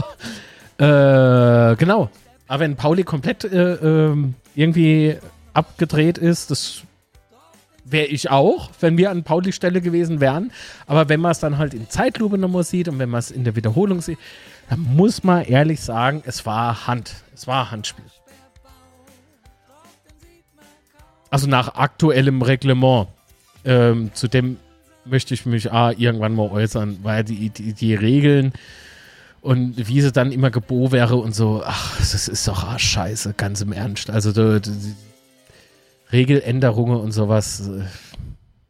Äh, 0.78 1.76
genau. 1.76 2.10
Aber 2.48 2.62
wenn 2.62 2.78
Pauli 2.78 3.04
komplett 3.04 3.44
äh, 3.44 3.74
ähm, 3.74 4.36
irgendwie 4.56 5.18
abgedreht 5.54 6.18
ist, 6.18 6.52
das 6.52 6.84
wäre 7.84 8.08
ich 8.08 8.30
auch, 8.30 8.70
wenn 8.80 8.98
wir 8.98 9.12
an 9.12 9.24
Pauli 9.24 9.52
Stelle 9.52 9.82
gewesen 9.82 10.20
wären. 10.20 10.52
Aber 10.88 11.10
wenn 11.10 11.20
man 11.20 11.32
es 11.32 11.40
dann 11.40 11.58
halt 11.58 11.74
in 11.74 11.90
Zeitlupe 11.90 12.38
nochmal 12.38 12.64
sieht 12.64 12.88
und 12.88 13.00
wenn 13.00 13.10
man 13.10 13.20
es 13.20 13.32
in 13.32 13.44
der 13.44 13.56
Wiederholung 13.56 14.02
sieht, 14.02 14.20
dann 14.70 14.82
muss 14.82 15.24
man 15.24 15.44
ehrlich 15.44 15.82
sagen, 15.82 16.24
es 16.26 16.46
war 16.46 16.88
Hand. 16.88 17.16
Es 17.34 17.48
war 17.48 17.72
Handspiel. 17.72 18.06
Also 21.30 21.48
nach 21.48 21.76
aktuellem 21.76 22.42
Reglement. 22.42 23.08
Ähm, 23.64 24.12
zu 24.14 24.28
dem 24.28 24.58
möchte 25.06 25.34
ich 25.34 25.46
mich 25.46 25.72
ah, 25.72 25.92
irgendwann 25.92 26.36
mal 26.36 26.50
äußern, 26.50 27.00
weil 27.04 27.24
die, 27.24 27.50
die, 27.50 27.74
die 27.74 27.96
Regeln 27.96 28.54
und 29.42 29.88
wie 29.88 30.02
sie 30.02 30.12
dann 30.12 30.32
immer 30.32 30.52
gebo 30.52 30.92
wäre 30.92 31.16
und 31.16 31.34
so, 31.34 31.64
ach, 31.66 31.98
das 31.98 32.28
ist 32.28 32.48
doch 32.48 32.64
ah, 32.64 32.78
scheiße, 32.78 33.34
ganz 33.36 33.62
im 33.62 33.72
Ernst. 33.72 34.10
Also 34.10 34.32
die, 34.32 34.62
die 34.62 34.96
Regeländerungen 36.12 37.00
und 37.00 37.12
sowas 37.12 37.68
äh, 37.68 37.84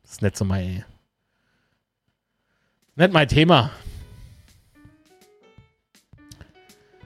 ist 0.04 0.22
nicht 0.22 0.38
so 0.38 0.46
mein 0.46 0.84
nicht 2.96 3.14
mein 3.14 3.28
Thema. 3.28 3.72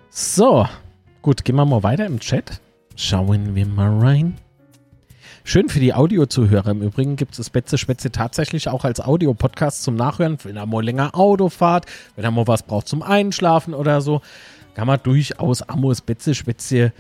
So, 0.10 0.68
gut, 1.22 1.46
gehen 1.46 1.56
wir 1.56 1.66
mal 1.66 1.84
weiter 1.84 2.06
im 2.06 2.20
Chat. 2.20 2.60
Schauen 2.96 3.56
wir 3.56 3.66
mal 3.66 4.00
rein. 4.00 4.38
Schön 5.44 5.70
für 5.70 5.80
die 5.80 5.94
Audiozuhörer. 5.94 6.72
Im 6.72 6.82
Übrigen 6.82 7.18
gibt 7.18 7.38
es 7.38 7.50
Betze 7.50 7.78
Spätze 7.78 8.12
tatsächlich 8.12 8.68
auch 8.68 8.84
als 8.84 9.00
Audio-Podcast 9.00 9.84
zum 9.84 9.96
Nachhören. 9.96 10.38
Wenn 10.44 10.58
ihr 10.58 10.66
mal 10.66 10.84
länger 10.84 11.14
Auto 11.14 11.50
fahrt, 11.50 11.86
wenn 12.16 12.26
ihr 12.26 12.32
mal 12.32 12.48
was 12.48 12.64
braucht 12.64 12.88
zum 12.88 13.04
Einschlafen 13.04 13.74
oder 13.74 14.02
so, 14.02 14.22
kann 14.74 14.88
man 14.88 15.00
durchaus 15.04 15.62
Amos 15.62 16.02
Betze 16.02 16.34
Spätze 16.34 16.94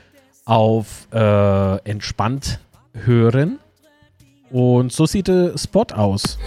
auf 0.45 1.07
äh, 1.11 1.77
entspannt 1.89 2.59
hören. 3.03 3.59
Und 4.49 4.91
so 4.91 5.05
sieht 5.05 5.27
der 5.27 5.57
Spot 5.57 5.85
aus. 5.93 6.37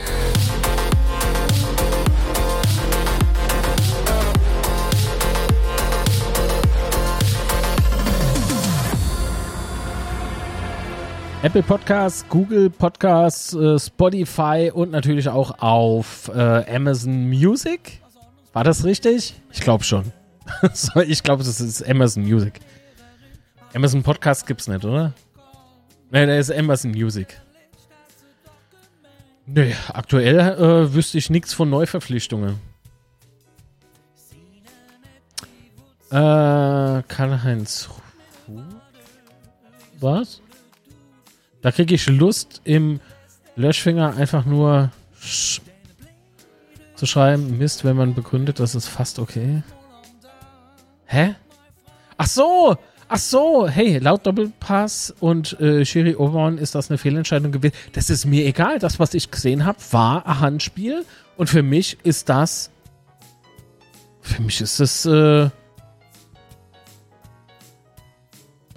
Apple 11.41 11.63
Podcasts, 11.63 12.29
Google 12.29 12.69
Podcasts, 12.69 13.55
äh, 13.55 13.79
Spotify 13.79 14.73
und 14.75 14.91
natürlich 14.91 15.29
auch 15.29 15.61
auf 15.61 16.29
äh, 16.35 16.75
Amazon 16.75 17.29
Music. 17.29 18.01
War 18.53 18.65
das 18.65 18.85
richtig? 18.85 19.41
Ich 19.53 19.61
glaube 19.61 19.85
schon. 19.85 20.13
ich 21.07 21.23
glaube, 21.23 21.45
das 21.45 21.61
ist 21.61 21.89
Amazon 21.89 22.25
Music. 22.25 22.59
Amazon 23.73 24.03
Podcast 24.03 24.47
es 24.51 24.67
nicht, 24.67 24.85
oder? 24.85 25.13
Nee, 26.11 26.27
der 26.27 26.39
ist 26.39 26.51
Amazon 26.51 26.93
Music. 26.93 27.41
Nee, 29.47 29.75
aktuell 29.93 30.39
äh, 30.39 30.95
wüsste 30.95 31.19
ich 31.19 31.31
nichts 31.31 31.53
von 31.53 31.71
Neuverpflichtungen. 31.71 32.61
Äh, 36.11 37.03
Karl-Heinz. 37.09 37.89
Was? 40.01 40.41
Da 41.61 41.73
kriege 41.73 41.95
ich 41.95 42.07
Lust 42.09 42.63
im 42.65 43.01
Löschfinger 43.57 44.17
einfach 44.17 44.45
nur 44.47 44.91
sch 45.21 45.61
zu 46.95 47.07
schreiben. 47.07 47.59
Mist, 47.59 47.85
wenn 47.85 47.97
man 47.97 48.15
begründet, 48.15 48.61
das 48.61 48.75
ist 48.75 48.89
fast 48.89 49.19
okay. 49.19 49.63
Hä? 51.07 51.35
Ach 52.17 52.27
so! 52.27 52.77
Ach 53.11 53.19
so, 53.19 53.67
hey, 53.67 53.99
laut 53.99 54.27
Doppelpass 54.27 55.15
und 55.19 55.59
äh, 55.61 55.85
Shiri 55.87 56.15
Oberon 56.15 56.59
ist 56.59 56.75
das 56.75 56.91
eine 56.91 56.99
Fehlentscheidung 56.99 57.53
gewesen. 57.53 57.75
Das 57.95 58.11
ist 58.11 58.27
mir 58.27 58.45
egal. 58.45 58.79
Das, 58.79 58.99
was 58.99 59.15
ich 59.15 59.31
gesehen 59.31 59.65
habe, 59.65 59.79
war 59.93 60.27
ein 60.27 60.41
Handspiel. 60.41 61.07
Und 61.39 61.49
für 61.49 61.63
mich 61.63 61.97
ist 62.05 62.29
das. 62.29 62.71
Für 64.21 64.43
mich 64.43 64.61
ist 64.61 64.79
das. 64.79 65.07
Äh, 65.07 65.49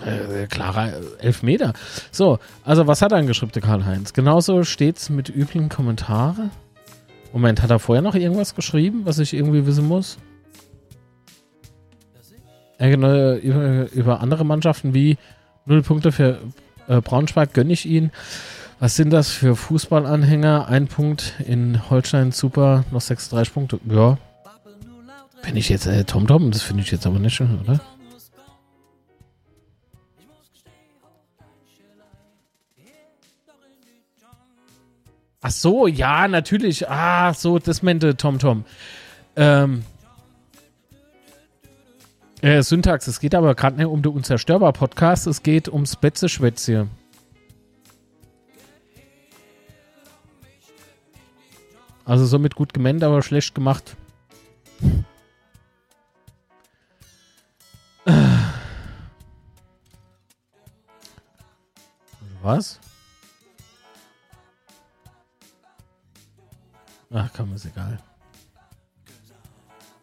äh, 0.05 0.47
klarer 0.49 0.93
Elfmeter. 1.19 1.73
So, 2.11 2.39
also 2.63 2.87
was 2.87 3.01
hat 3.01 3.11
er 3.11 3.17
angeschrieben, 3.17 3.51
der 3.51 3.61
Karl-Heinz? 3.61 4.13
Genauso 4.13 4.63
steht's 4.63 5.09
mit 5.09 5.27
üblichen 5.27 5.67
Kommentaren. 5.67 6.51
Moment, 7.33 7.61
hat 7.61 7.69
er 7.69 7.79
vorher 7.79 8.01
noch 8.01 8.15
irgendwas 8.15 8.55
geschrieben, 8.55 9.01
was 9.03 9.19
ich 9.19 9.33
irgendwie 9.33 9.65
wissen 9.65 9.87
muss? 9.87 10.17
Äh, 12.81 13.35
über, 13.37 13.91
über 13.91 14.21
andere 14.21 14.43
Mannschaften 14.43 14.95
wie 14.95 15.17
null 15.65 15.83
Punkte 15.83 16.11
für 16.11 16.39
äh, 16.87 16.99
Braunschweig 16.99 17.53
gönne 17.53 17.73
ich 17.73 17.85
ihn. 17.85 18.11
Was 18.79 18.95
sind 18.95 19.11
das 19.11 19.29
für 19.29 19.55
Fußballanhänger? 19.55 20.67
Ein 20.67 20.87
Punkt 20.87 21.35
in 21.45 21.91
Holstein, 21.91 22.31
super, 22.31 22.83
noch 22.89 23.01
36 23.01 23.53
Punkte. 23.53 23.79
Ja. 23.87 24.17
Bin 25.43 25.55
ich 25.55 25.69
jetzt 25.69 25.85
äh, 25.85 26.03
Tom? 26.05 26.25
Das 26.49 26.63
finde 26.63 26.81
ich 26.81 26.89
jetzt 26.89 27.05
aber 27.05 27.19
nicht 27.19 27.35
schön, 27.35 27.59
oder? 27.61 27.79
Ach 35.43 35.51
so, 35.51 35.85
ja, 35.85 36.27
natürlich. 36.27 36.89
Ah, 36.89 37.33
so, 37.33 37.59
das 37.59 37.83
meinte 37.83 38.17
Tom 38.17 38.39
Tom. 38.39 38.65
Ähm, 39.35 39.83
äh, 42.41 42.61
Syntax, 42.61 43.07
es 43.07 43.19
geht 43.19 43.35
aber 43.35 43.55
gerade 43.55 43.77
nicht 43.77 43.85
um 43.85 44.01
den 44.01 44.13
Unzerstörbar-Podcast, 44.13 45.27
es 45.27 45.43
geht 45.43 45.67
ums 45.67 45.95
Betze-Schwätzchen. 45.95 46.89
Also 52.05 52.25
somit 52.25 52.55
gut 52.55 52.73
gemeint, 52.73 53.03
aber 53.03 53.21
schlecht 53.21 53.55
gemacht. 53.55 53.95
Was? 62.41 62.79
Ach 67.13 67.29
komm, 67.35 67.53
ist 67.53 67.65
egal. 67.65 67.99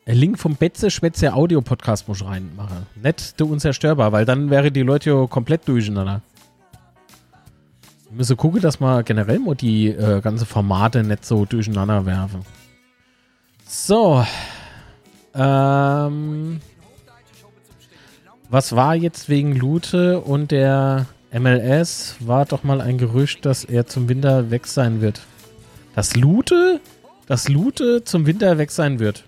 Der 0.08 0.14
Link 0.14 0.38
vom 0.38 0.56
Betze 0.56 0.90
Schwätze 0.90 1.34
Audio 1.34 1.60
Podcast 1.60 2.08
muss 2.08 2.22
ich 2.22 2.26
reinmachen. 2.26 2.86
Nicht 3.02 3.38
der 3.38 3.46
unzerstörbar, 3.46 4.10
weil 4.10 4.24
dann 4.24 4.48
wäre 4.48 4.72
die 4.72 4.80
Leute 4.80 5.26
komplett 5.28 5.68
durcheinander. 5.68 6.22
Wir 8.08 8.16
müssen 8.16 8.38
gucken, 8.38 8.62
dass 8.62 8.80
wir 8.80 9.02
generell 9.02 9.38
mal 9.38 9.54
die 9.54 9.88
äh, 9.88 10.22
ganze 10.22 10.46
Formate 10.46 11.04
nicht 11.04 11.26
so 11.26 11.44
durcheinander 11.44 12.06
werfen. 12.06 12.40
So. 13.66 14.24
Ähm. 15.34 16.62
Was 18.48 18.74
war 18.74 18.94
jetzt 18.94 19.28
wegen 19.28 19.54
Lute 19.54 20.20
und 20.20 20.52
der 20.52 21.04
MLS? 21.38 22.16
War 22.20 22.46
doch 22.46 22.64
mal 22.64 22.80
ein 22.80 22.96
Gerücht, 22.96 23.44
dass 23.44 23.62
er 23.62 23.86
zum 23.86 24.08
Winter 24.08 24.50
weg 24.50 24.68
sein 24.68 25.02
wird. 25.02 25.20
Das 25.94 26.16
Lute? 26.16 26.80
Das 27.26 27.50
Lute 27.50 28.04
zum 28.04 28.24
Winter 28.24 28.56
weg 28.56 28.70
sein 28.70 29.00
wird. 29.00 29.27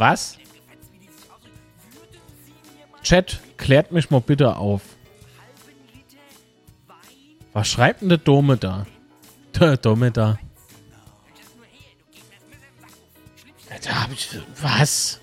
Was? 0.00 0.38
Chat, 3.02 3.38
klärt 3.58 3.92
mich 3.92 4.08
mal 4.08 4.22
bitte 4.22 4.56
auf. 4.56 4.80
Was 7.52 7.68
schreibt 7.68 8.00
denn 8.00 8.08
der 8.08 8.16
Dome 8.16 8.56
da? 8.56 8.86
Der 9.60 9.76
Dome 9.76 10.10
da. 10.10 10.38
Da 13.84 14.02
hab 14.02 14.12
ich. 14.12 14.38
Was? 14.62 15.20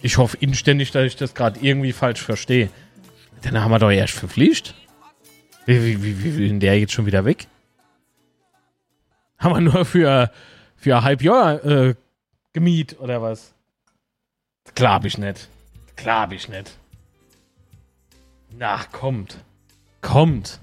Ich 0.00 0.16
hoffe 0.16 0.36
inständig, 0.36 0.92
dass 0.92 1.06
ich 1.06 1.16
das 1.16 1.34
gerade 1.34 1.58
irgendwie 1.58 1.92
falsch 1.92 2.22
verstehe. 2.22 2.70
Dann 3.42 3.60
haben 3.60 3.72
wir 3.72 3.80
doch 3.80 3.90
erst 3.90 4.14
verpflichtet. 4.14 4.76
Wie, 5.66 5.84
wie, 5.84 6.04
wie, 6.04 6.22
wie 6.22 6.36
will 6.36 6.48
denn 6.48 6.60
der 6.60 6.78
jetzt 6.78 6.92
schon 6.92 7.06
wieder 7.06 7.24
weg? 7.24 7.48
Haben 9.38 9.56
wir 9.56 9.72
nur 9.72 9.84
für, 9.84 10.30
für 10.76 10.96
ein 10.96 11.02
halb 11.02 11.20
Jahr 11.20 11.64
äh, 11.64 11.94
gemiet 12.52 13.00
oder 13.00 13.22
was? 13.22 13.54
Klar 14.80 15.04
ich 15.04 15.18
nicht. 15.18 15.48
Klar 15.94 16.32
ich 16.32 16.48
nicht. 16.48 16.70
Na, 18.56 18.80
kommt. 18.90 19.36
Kommt. 20.00 20.58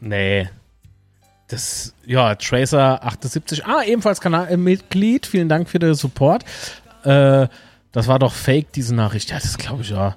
Nee. 0.00 0.48
Das, 1.46 1.94
ja, 2.04 2.32
Tracer78. 2.32 3.62
Ah, 3.64 3.84
ebenfalls 3.84 4.20
Kanalmitglied. 4.20 5.24
Vielen 5.24 5.48
Dank 5.48 5.68
für 5.68 5.78
den 5.78 5.94
Support. 5.94 6.44
Äh, 7.04 7.46
das 7.92 8.08
war 8.08 8.18
doch 8.18 8.32
fake, 8.32 8.72
diese 8.72 8.96
Nachricht. 8.96 9.30
Ja, 9.30 9.36
das 9.36 9.56
glaube 9.56 9.82
ich 9.82 9.90
ja. 9.90 10.16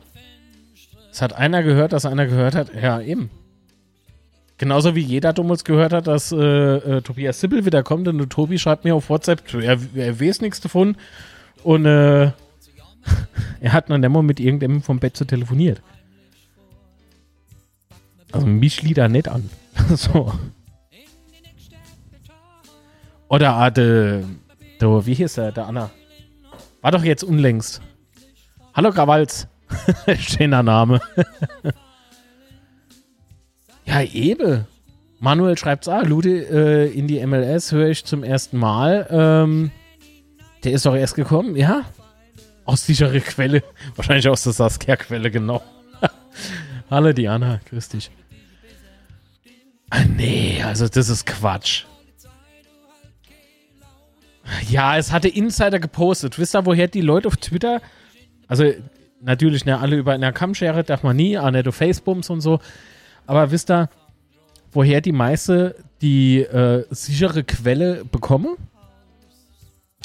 Es 1.11 1.21
hat 1.21 1.33
einer 1.33 1.61
gehört, 1.61 1.93
dass 1.93 2.07
einer 2.07 2.25
gehört 2.25 2.55
hat. 2.55 2.73
Ja, 2.73 3.01
eben. 3.01 3.29
Genauso 4.57 4.95
wie 4.95 5.01
jeder 5.01 5.33
damals 5.33 5.65
gehört 5.65 5.91
hat, 5.91 6.07
dass 6.07 6.31
äh, 6.31 6.37
äh, 6.37 7.01
Tobias 7.01 7.41
Sippel 7.41 7.65
wieder 7.65 7.83
kommt 7.83 8.07
und 8.07 8.29
Tobi 8.29 8.57
schreibt 8.57 8.85
mir 8.85 8.95
auf 8.95 9.09
WhatsApp, 9.09 9.53
er, 9.53 9.79
er 9.95 10.19
weiß 10.19 10.39
nichts 10.41 10.61
davon 10.61 10.95
und 11.63 11.85
äh, 11.85 12.31
er 13.59 13.73
hat 13.73 13.89
noch 13.89 13.97
nicht 13.97 14.09
mit 14.09 14.39
irgendjemandem 14.39 14.81
vom 14.81 14.99
Bett 14.99 15.17
zu 15.17 15.25
telefoniert. 15.25 15.81
Also 18.31 18.47
mich 18.47 18.81
liegt 18.81 18.97
da 18.97 19.07
nicht 19.09 19.27
an. 19.27 19.49
so. 19.95 20.33
Oder 23.27 23.55
ah, 23.55 23.69
de, 23.69 24.23
wie 24.79 25.13
hieß 25.13 25.37
er, 25.37 25.51
der 25.51 25.67
Anna? 25.67 25.89
War 26.81 26.91
doch 26.91 27.03
jetzt 27.03 27.23
unlängst. 27.23 27.81
Hallo 28.73 28.91
Grawalz. 28.91 29.47
Schöner 30.19 30.63
Name. 30.63 31.01
Ja, 33.85 34.01
eben. 34.01 34.65
Manuel 35.19 35.57
schreibt 35.57 35.87
ah, 35.87 36.01
Lude 36.01 36.29
äh, 36.29 36.91
in 36.91 37.07
die 37.07 37.25
MLS 37.25 37.71
höre 37.71 37.89
ich 37.89 38.05
zum 38.05 38.23
ersten 38.23 38.57
Mal. 38.57 39.07
Ähm, 39.09 39.71
der 40.63 40.73
ist 40.73 40.85
doch 40.85 40.95
erst 40.95 41.15
gekommen, 41.15 41.55
ja? 41.55 41.85
Aus 42.65 42.85
sicherer 42.85 43.19
Quelle. 43.19 43.63
Wahrscheinlich 43.95 44.27
aus 44.27 44.43
der 44.43 44.53
Saskia-Quelle, 44.53 45.31
genau. 45.31 45.63
Hallo 46.89 47.13
Diana, 47.13 47.59
grüß 47.69 47.89
dich. 47.89 48.11
Ah, 49.89 50.03
nee, 50.03 50.61
also 50.63 50.87
das 50.87 51.09
ist 51.09 51.25
Quatsch. 51.25 51.85
Ja, 54.69 54.97
es 54.97 55.11
hatte 55.11 55.27
Insider 55.27 55.79
gepostet. 55.79 56.37
Wisst 56.37 56.55
ihr, 56.55 56.65
woher 56.65 56.87
die 56.87 57.01
Leute 57.01 57.27
auf 57.27 57.37
Twitter, 57.37 57.81
also 58.47 58.71
natürlich 59.21 59.65
ne, 59.65 59.79
alle 59.79 59.95
über 59.95 60.13
einer 60.13 60.31
Kammschere, 60.31 60.83
darf 60.83 61.03
man 61.03 61.15
nie, 61.15 61.37
auch 61.37 61.51
nicht 61.51 61.67
auf 61.67 61.75
Facebooks 61.75 62.29
und 62.29 62.41
so, 62.41 62.59
aber 63.27 63.51
wisst 63.51 63.69
ihr, 63.71 63.89
woher 64.71 65.01
die 65.01 65.11
meiste 65.11 65.75
die 66.01 66.41
äh, 66.41 66.85
sichere 66.89 67.43
Quelle 67.43 68.05
bekommen? 68.05 68.57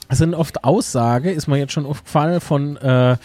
Es 0.09 0.19
sind 0.19 0.35
oft 0.35 0.65
Aussage, 0.65 1.31
ist 1.31 1.47
mir 1.47 1.59
jetzt 1.59 1.73
schon 1.73 1.87
aufgefallen, 1.87 2.41
von 2.41 2.77
äh, 2.79 3.17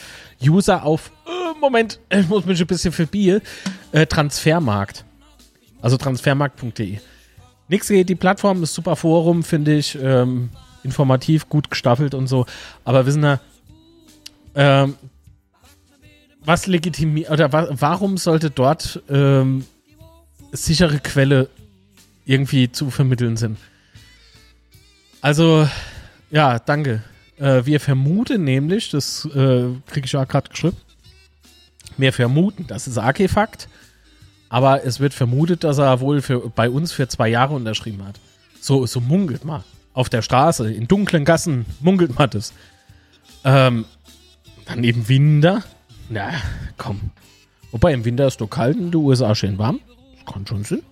User 0.43 0.83
auf, 0.83 1.11
äh, 1.25 1.59
Moment, 1.59 1.99
ich 2.09 2.27
muss 2.27 2.45
mich 2.45 2.61
ein 2.61 2.67
bisschen 2.67 2.91
verbiegen, 2.91 3.41
äh, 3.91 4.05
Transfermarkt. 4.05 5.03
Also 5.81 5.97
transfermarkt.de. 5.97 6.99
Nix 7.67 7.87
geht, 7.87 8.09
die 8.09 8.15
Plattform 8.15 8.61
ist 8.61 8.75
super 8.75 8.95
Forum, 8.95 9.43
finde 9.43 9.75
ich, 9.75 9.97
ähm, 9.99 10.49
informativ, 10.83 11.49
gut 11.49 11.69
gestaffelt 11.69 12.13
und 12.13 12.27
so. 12.27 12.45
Aber 12.83 13.05
wissen 13.05 13.23
wir, 13.23 13.39
ähm, 14.53 14.95
was 16.43 16.67
legitimiert, 16.67 17.31
oder 17.31 17.51
wa 17.51 17.67
warum 17.71 18.17
sollte 18.17 18.51
dort 18.51 19.01
ähm, 19.09 19.65
sichere 20.55 20.99
Quelle 20.99 21.49
irgendwie 22.25 22.71
zu 22.71 22.89
vermitteln 22.89 23.37
sind. 23.37 23.57
Also, 25.21 25.67
ja, 26.31 26.59
danke. 26.59 27.03
Äh, 27.37 27.65
wir 27.65 27.79
vermuten 27.79 28.43
nämlich, 28.43 28.89
das 28.89 29.25
äh, 29.25 29.65
kriege 29.87 30.05
ich 30.05 30.15
auch 30.15 30.27
gerade 30.27 30.49
geschrieben, 30.49 30.77
wir 31.97 32.13
vermuten, 32.13 32.67
das 32.67 32.87
ist 32.87 32.97
AK-Fakt, 32.97 33.69
aber 34.49 34.83
es 34.83 34.99
wird 34.99 35.13
vermutet, 35.13 35.63
dass 35.63 35.77
er 35.77 35.99
wohl 35.99 36.21
für, 36.21 36.49
bei 36.49 36.69
uns 36.69 36.91
für 36.91 37.07
zwei 37.07 37.29
Jahre 37.29 37.53
unterschrieben 37.53 38.05
hat. 38.05 38.19
So, 38.59 38.85
so 38.85 38.99
munkelt 38.99 39.45
man. 39.45 39.63
Auf 39.93 40.09
der 40.09 40.21
Straße, 40.21 40.71
in 40.71 40.87
dunklen 40.87 41.23
Gassen 41.23 41.65
munkelt 41.79 42.17
man 42.17 42.29
das. 42.29 42.53
Ähm, 43.43 43.85
dann 44.65 44.83
eben 44.83 45.07
Winter. 45.07 45.63
Na, 46.09 46.31
komm. 46.77 47.11
Wobei 47.71 47.93
im 47.93 48.05
Winter 48.05 48.27
ist 48.27 48.41
doch 48.41 48.49
kalt 48.49 48.77
in 48.77 48.91
den 48.91 48.95
USA 48.95 49.35
schön 49.35 49.57
warm. 49.57 49.79
Das 50.25 50.33
kann 50.33 50.47
schon 50.47 50.63
Sinn. 50.63 50.83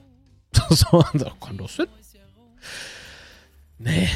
Das 0.69 0.85
kann 1.39 1.57
doch 1.57 1.69
Sinn. 1.69 1.88
Nee. 3.80 4.10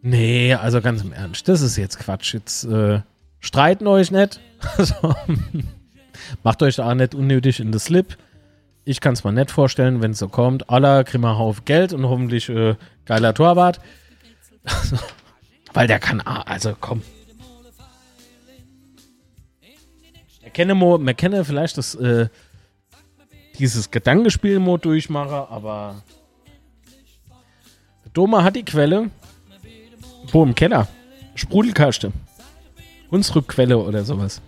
Nee, 0.00 0.54
also 0.54 0.80
ganz 0.80 1.02
im 1.02 1.12
Ernst, 1.12 1.48
das 1.48 1.60
ist 1.60 1.76
jetzt 1.76 1.98
Quatsch. 1.98 2.32
Jetzt 2.34 2.64
äh, 2.64 3.00
streiten 3.40 3.86
euch 3.86 4.10
nicht. 4.10 4.40
Also, 4.76 5.14
macht 6.42 6.64
euch 6.64 6.74
da 6.74 6.90
auch 6.90 6.94
nicht 6.94 7.14
unnötig 7.14 7.60
in 7.60 7.70
den 7.70 7.78
Slip. 7.78 8.18
Ich 8.84 9.00
kann 9.00 9.12
es 9.12 9.22
mir 9.22 9.30
nicht 9.30 9.52
vorstellen, 9.52 10.02
wenn 10.02 10.10
es 10.10 10.18
so 10.18 10.28
kommt. 10.28 10.68
Aller 10.68 11.04
kriegen 11.04 11.22
wir 11.22 11.38
Haufen 11.38 11.64
Geld 11.64 11.92
und 11.92 12.04
hoffentlich 12.04 12.48
äh, 12.48 12.74
geiler 13.04 13.34
Torwart. 13.34 13.80
Also, 14.64 14.98
weil 15.74 15.86
der 15.86 16.00
kann, 16.00 16.20
also 16.20 16.74
komm. 16.80 17.02
Wir 20.42 21.14
kennen 21.14 21.44
vielleicht 21.44 21.78
das, 21.78 21.94
äh, 21.94 22.28
dieses 23.58 23.90
Gedankenspiel-Mode 23.90 24.82
durchmachen, 24.82 25.32
aber 25.50 26.02
Doma 28.12 28.42
hat 28.42 28.56
die 28.56 28.64
Quelle. 28.64 29.10
Wo 30.30 30.42
im 30.42 30.54
Keller? 30.54 30.88
Sprudelkaste. 31.34 32.12
Hunsrückquelle 33.10 33.78
oder 33.78 34.04
sowas. 34.04 34.42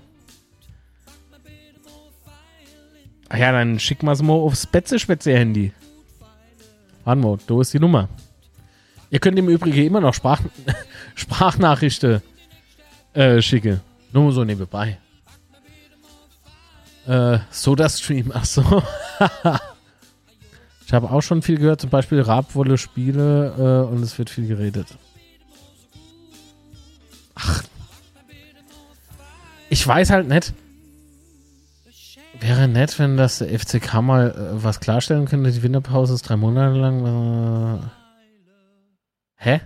Ach 3.28 3.38
ja, 3.38 3.52
dann 3.52 3.78
schick 3.78 4.02
mal 4.02 4.16
mal 4.16 4.34
aufs 4.34 4.66
Betze-Schwätze-Handy. 4.66 5.72
Warte 7.04 7.44
da 7.46 7.60
ist 7.60 7.72
die 7.72 7.78
Nummer. 7.78 8.08
Ihr 9.08 9.20
könnt 9.20 9.38
im 9.38 9.48
Übrigen 9.48 9.86
immer 9.86 10.00
noch 10.00 10.14
Sprach 10.14 10.40
Sprachnachrichten 11.14 12.22
äh, 13.14 13.40
schicken. 13.40 13.80
Nur 14.12 14.32
so 14.32 14.44
nebenbei. 14.44 14.98
Äh, 17.06 17.38
Soda-Stream, 17.50 18.30
ach 18.34 18.44
so. 18.44 18.62
ich 20.86 20.92
habe 20.92 21.10
auch 21.10 21.22
schon 21.22 21.42
viel 21.42 21.58
gehört, 21.58 21.80
zum 21.80 21.90
Beispiel 21.90 22.20
Rabwolle 22.20 22.78
Spiele 22.78 23.86
äh, 23.86 23.92
und 23.92 24.02
es 24.02 24.18
wird 24.18 24.30
viel 24.30 24.46
geredet. 24.46 24.86
Ach. 27.34 27.62
Ich 29.70 29.86
weiß 29.86 30.10
halt 30.10 30.28
nicht. 30.28 30.52
Wäre 32.40 32.68
nett, 32.68 32.98
wenn 32.98 33.16
das 33.16 33.38
der 33.38 33.58
FCK 33.58 34.00
mal 34.02 34.30
äh, 34.30 34.64
was 34.64 34.80
klarstellen 34.80 35.26
könnte. 35.26 35.50
Die 35.50 35.62
Winterpause 35.62 36.14
ist 36.14 36.22
drei 36.22 36.36
Monate 36.36 36.76
lang. 36.78 37.80
Äh, 37.80 37.86
hä? 39.36 39.60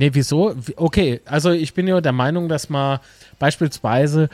Nee, 0.00 0.12
wieso? 0.14 0.56
Okay, 0.76 1.20
also 1.26 1.50
ich 1.50 1.74
bin 1.74 1.86
ja 1.86 2.00
der 2.00 2.12
Meinung, 2.12 2.48
dass 2.48 2.70
man 2.70 3.00
beispielsweise 3.38 4.30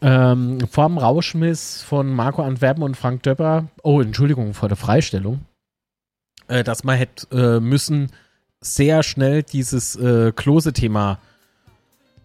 ähm, 0.00 0.60
vor 0.70 0.86
Rauschmiss 0.96 1.82
von 1.82 2.14
Marco 2.14 2.40
Antwerpen 2.40 2.84
und 2.84 2.96
Frank 2.96 3.24
Döpper, 3.24 3.66
oh, 3.82 4.00
Entschuldigung, 4.00 4.54
vor 4.54 4.68
der 4.68 4.76
Freistellung, 4.76 5.40
äh, 6.46 6.62
dass 6.62 6.84
man 6.84 6.96
hätte 6.96 7.26
äh, 7.32 7.58
müssen 7.58 8.12
sehr 8.60 9.02
schnell 9.02 9.42
dieses 9.42 9.96
äh, 9.96 10.30
Klose-Thema 10.30 11.18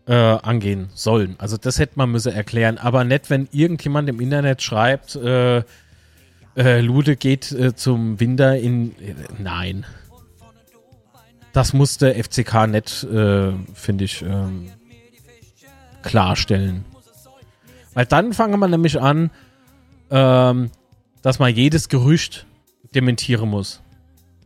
äh, 0.05 0.13
angehen 0.13 0.89
sollen. 0.93 1.33
Also 1.39 1.57
das 1.57 1.79
hätte 1.79 1.93
man 1.95 2.11
müssen 2.11 2.31
erklären, 2.31 2.77
aber 2.77 3.05
nicht, 3.05 3.31
wenn 3.31 3.49
irgendjemand 3.51 4.07
im 4.07 4.19
Internet 4.19 4.61
schreibt, 4.61 5.15
äh, 5.15 5.63
äh, 6.55 6.81
Lude 6.81 7.15
geht 7.15 7.51
äh, 7.53 7.73
zum 7.73 8.19
Winter 8.19 8.55
in. 8.55 8.93
Nein. 9.39 9.83
Das 11.53 11.71
musste 11.73 12.13
FCK 12.15 12.67
nicht, 12.67 13.03
äh, 13.03 13.53
finde 13.73 14.03
ich, 14.03 14.23
ähm, 14.23 14.71
klarstellen. 16.01 16.83
Weil 17.93 18.07
dann 18.07 18.33
fangen 18.33 18.59
wir 18.59 18.67
nämlich 18.67 18.99
an, 18.99 19.29
ähm, 20.09 20.71
dass 21.21 21.39
man 21.39 21.53
jedes 21.53 21.89
Gerücht 21.89 22.45
dementieren 22.95 23.49
muss. 23.49 23.81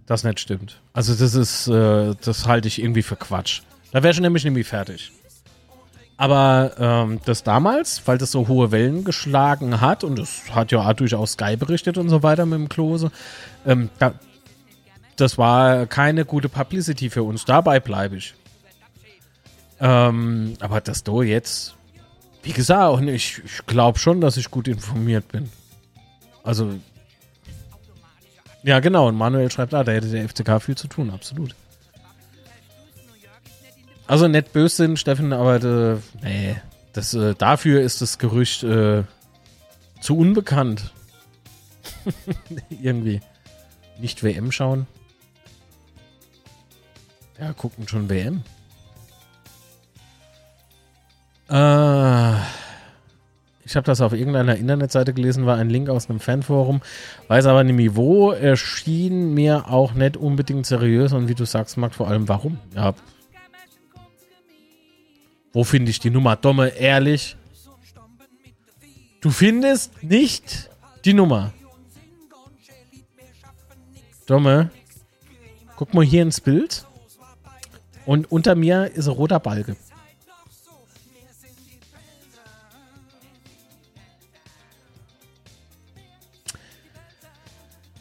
Das 0.05 0.23
nicht 0.23 0.39
stimmt. 0.39 0.81
Also 0.93 1.15
das 1.15 1.33
ist, 1.33 1.67
äh, 1.67 2.13
das 2.23 2.45
halte 2.45 2.67
ich 2.67 2.81
irgendwie 2.81 3.03
für 3.03 3.15
Quatsch. 3.15 3.61
Da 3.91 4.03
wäre 4.03 4.13
ich 4.13 4.19
nämlich 4.19 4.43
nämlich 4.43 4.67
fertig. 4.67 5.11
Aber 6.17 6.71
ähm, 6.79 7.19
das 7.25 7.43
damals, 7.43 8.01
weil 8.05 8.17
das 8.17 8.31
so 8.31 8.47
hohe 8.47 8.71
Wellen 8.71 9.03
geschlagen 9.03 9.81
hat, 9.81 10.03
und 10.03 10.17
das 10.17 10.43
hat 10.53 10.71
ja 10.71 10.79
auch 10.79 10.93
durchaus 10.93 11.33
Sky 11.33 11.55
berichtet 11.55 11.97
und 11.97 12.09
so 12.09 12.23
weiter 12.23 12.45
mit 12.45 12.59
dem 12.59 12.69
Klose, 12.69 13.11
ähm, 13.65 13.89
da, 13.99 14.13
das 15.17 15.37
war 15.37 15.85
keine 15.87 16.25
gute 16.25 16.49
Publicity 16.49 17.09
für 17.09 17.23
uns. 17.23 17.45
Dabei 17.45 17.79
bleibe 17.79 18.15
ich. 18.15 18.33
Ähm, 19.79 20.53
aber 20.59 20.81
das 20.81 21.03
do 21.03 21.21
jetzt, 21.21 21.75
wie 22.43 22.51
gesagt, 22.51 23.03
ich, 23.03 23.41
ich 23.43 23.65
glaube 23.65 23.99
schon, 23.99 24.21
dass 24.21 24.37
ich 24.37 24.49
gut 24.49 24.67
informiert 24.67 25.27
bin. 25.27 25.49
Also, 26.43 26.73
ja, 28.63 28.79
genau. 28.79 29.07
Und 29.07 29.15
Manuel 29.15 29.51
schreibt, 29.51 29.73
ah, 29.73 29.83
da 29.83 29.91
hätte 29.91 30.09
der 30.09 30.27
FCK 30.27 30.61
viel 30.61 30.75
zu 30.75 30.87
tun, 30.87 31.11
absolut. 31.11 31.55
Also 34.07 34.27
nicht 34.27 34.53
böse 34.53 34.77
sind, 34.77 34.97
Steffen, 34.97 35.33
aber 35.33 35.63
äh, 35.63 35.97
nee, 36.23 36.55
das, 36.93 37.13
äh, 37.13 37.35
dafür 37.35 37.81
ist 37.81 38.01
das 38.01 38.17
Gerücht 38.17 38.63
äh, 38.63 39.03
zu 39.99 40.17
unbekannt. 40.17 40.93
Irgendwie. 42.69 43.19
Nicht 43.99 44.23
WM 44.23 44.51
schauen. 44.51 44.87
Ja, 47.39 47.53
gucken 47.53 47.87
schon 47.87 48.09
WM. 48.09 48.43
Äh, 51.49 52.33
ich 53.63 53.75
habe 53.75 53.85
das 53.85 54.01
auf 54.01 54.13
irgendeiner 54.13 54.55
Internetseite 54.55 55.13
gelesen, 55.13 55.45
war 55.45 55.57
ein 55.57 55.69
Link 55.69 55.89
aus 55.89 56.09
einem 56.09 56.19
Fanforum. 56.19 56.81
Weiß 57.27 57.45
aber 57.45 57.63
nicht 57.63 57.95
wo. 57.95 58.31
Erschien 58.31 59.33
mir 59.33 59.69
auch 59.69 59.93
nicht 59.93 60.17
unbedingt 60.17 60.65
seriös 60.65 61.13
und 61.13 61.27
wie 61.27 61.35
du 61.35 61.45
sagst, 61.45 61.77
Marc, 61.77 61.93
vor 61.93 62.07
allem 62.07 62.27
warum. 62.27 62.57
Ja, 62.75 62.95
wo 65.57 65.63
finde 65.63 65.89
ich 65.89 65.99
die 65.99 66.11
Nummer? 66.11 66.35
Domme, 66.35 66.67
ehrlich. 66.69 67.35
Du 69.21 69.31
findest 69.31 70.03
nicht 70.03 70.69
die 71.03 71.13
Nummer. 71.13 71.51
Domme, 74.27 74.69
guck 75.75 75.93
mal 75.93 76.05
hier 76.05 76.21
ins 76.21 76.41
Bild. 76.41 76.86
Und 78.07 78.31
unter 78.31 78.55
mir 78.55 78.89
ist 78.95 79.09
ein 79.09 79.13
roter 79.13 79.41
Balge. 79.41 79.75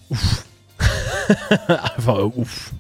Uff. 0.09 0.45
Einfach 1.67 2.19
uff. 2.37 2.71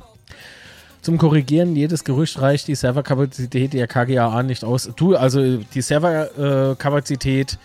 Zum 1.02 1.18
Korrigieren, 1.18 1.74
jedes 1.74 2.04
Gerücht 2.04 2.40
reicht 2.40 2.68
die 2.68 2.76
Serverkapazität 2.76 3.72
der 3.72 3.88
KGAA 3.88 4.44
nicht 4.44 4.62
aus. 4.62 4.88
Du, 4.94 5.16
also 5.16 5.56
die 5.56 5.82
Serverkapazität 5.82 7.54
äh, 7.54 7.56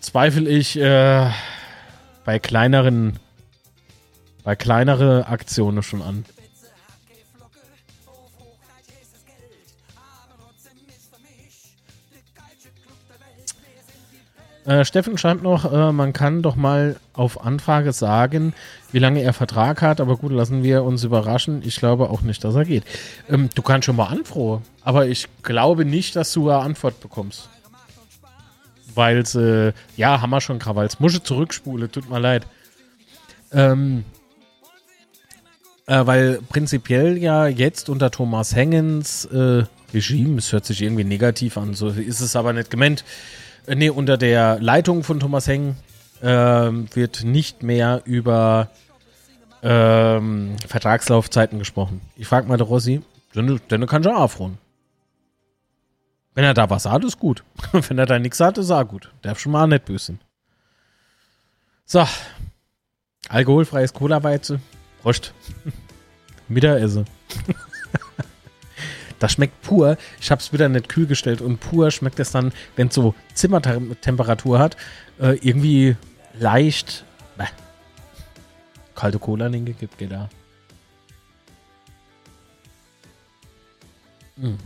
zweifle 0.00 0.50
ich 0.50 0.76
äh, 0.76 1.30
bei 2.24 2.40
kleineren, 2.40 3.20
bei 4.42 4.56
kleinere 4.56 5.28
Aktionen 5.28 5.84
schon 5.84 6.02
an. 6.02 6.24
Äh, 14.70 14.84
Steffen 14.84 15.18
schreibt 15.18 15.42
noch, 15.42 15.72
äh, 15.72 15.90
man 15.90 16.12
kann 16.12 16.42
doch 16.42 16.54
mal 16.54 16.94
auf 17.12 17.44
Anfrage 17.44 17.92
sagen, 17.92 18.54
wie 18.92 19.00
lange 19.00 19.20
er 19.20 19.32
Vertrag 19.32 19.82
hat, 19.82 20.00
aber 20.00 20.16
gut, 20.16 20.30
lassen 20.30 20.62
wir 20.62 20.84
uns 20.84 21.02
überraschen. 21.02 21.62
Ich 21.64 21.74
glaube 21.74 22.08
auch 22.08 22.20
nicht, 22.20 22.44
dass 22.44 22.54
er 22.54 22.64
geht. 22.64 22.84
Ähm, 23.28 23.48
du 23.52 23.62
kannst 23.62 23.86
schon 23.86 23.96
mal 23.96 24.06
anfrohen, 24.06 24.62
aber 24.84 25.08
ich 25.08 25.26
glaube 25.42 25.84
nicht, 25.84 26.14
dass 26.14 26.32
du 26.32 26.50
eine 26.50 26.62
Antwort 26.62 27.00
bekommst. 27.00 27.48
Weil 28.94 29.24
äh, 29.34 29.72
ja, 29.96 30.20
haben 30.20 30.30
wir 30.30 30.40
schon 30.40 30.60
Krawalls. 30.60 31.00
Musche 31.00 31.20
zurückspule, 31.20 31.90
tut 31.90 32.08
mir 32.08 32.20
leid. 32.20 32.46
Ähm, 33.50 34.04
äh, 35.86 36.06
weil 36.06 36.38
prinzipiell 36.48 37.18
ja 37.18 37.48
jetzt 37.48 37.88
unter 37.88 38.12
Thomas 38.12 38.54
Hengens 38.54 39.24
äh, 39.24 39.64
Regime, 39.92 40.38
es 40.38 40.52
hört 40.52 40.64
sich 40.64 40.80
irgendwie 40.80 41.02
negativ 41.02 41.58
an, 41.58 41.74
so 41.74 41.88
ist 41.88 42.20
es 42.20 42.36
aber 42.36 42.52
nicht 42.52 42.70
gemeint 42.70 43.02
äh, 43.66 43.74
nee, 43.74 43.90
unter 43.90 44.16
der 44.16 44.58
Leitung 44.60 45.02
von 45.02 45.20
Thomas 45.20 45.46
Heng 45.46 45.76
äh, 46.20 46.26
wird 46.26 47.24
nicht 47.24 47.62
mehr 47.62 48.02
über 48.04 48.70
ähm, 49.62 50.56
Vertragslaufzeiten 50.66 51.58
gesprochen. 51.58 52.00
Ich 52.16 52.26
frage 52.26 52.48
mal 52.48 52.56
der 52.56 52.66
Rossi, 52.66 53.02
dann, 53.34 53.60
dann 53.68 53.86
kann 53.86 54.02
ich 54.02 54.08
auch 54.08 54.20
aufruhen. 54.20 54.58
Wenn 56.34 56.44
er 56.44 56.54
da 56.54 56.70
was 56.70 56.86
hat, 56.86 57.04
ist 57.04 57.18
gut. 57.18 57.44
Wenn 57.72 57.98
er 57.98 58.06
da 58.06 58.18
nichts 58.18 58.40
hat, 58.40 58.58
ist 58.58 58.70
auch 58.70 58.86
gut. 58.86 59.10
Darf 59.22 59.38
schon 59.38 59.52
mal 59.52 59.66
nicht 59.66 59.86
sein. 60.00 60.20
So. 61.84 62.06
Alkoholfreies 63.28 63.92
Cola-Weize. 63.92 64.60
Prost. 65.02 65.34
Mittagessen. 66.48 67.06
das 69.20 69.32
schmeckt 69.32 69.62
pur. 69.62 69.96
Ich 70.20 70.30
habe 70.32 70.40
es 70.40 70.52
wieder 70.52 70.68
nicht 70.68 70.88
kühl 70.88 71.06
gestellt 71.06 71.40
und 71.40 71.60
pur 71.60 71.90
schmeckt 71.92 72.18
es 72.18 72.32
dann, 72.32 72.52
wenn 72.74 72.88
es 72.88 72.94
so 72.94 73.14
Zimmertemperatur 73.34 74.58
hat, 74.58 74.76
äh, 75.20 75.36
irgendwie 75.46 75.96
leicht. 76.38 77.04
Bäh. 77.36 77.46
Kalte 78.96 79.18
Cola 79.20 79.46
in 79.46 79.52
den 79.52 79.64
gekippt, 79.66 79.98
geht 79.98 80.10
da. 80.10 80.28
Hm. 84.40 84.58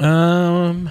Ähm. 0.00 0.90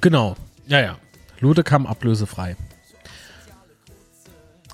Genau. 0.00 0.34
Ja, 0.66 0.80
ja. 0.80 0.98
Lude 1.42 1.62
kam 1.64 1.86
ablösefrei. 1.86 2.56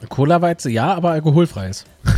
Cola-Weize, 0.09 0.71
ja, 0.71 0.95
aber 0.95 1.11
alkoholfreies. 1.11 1.87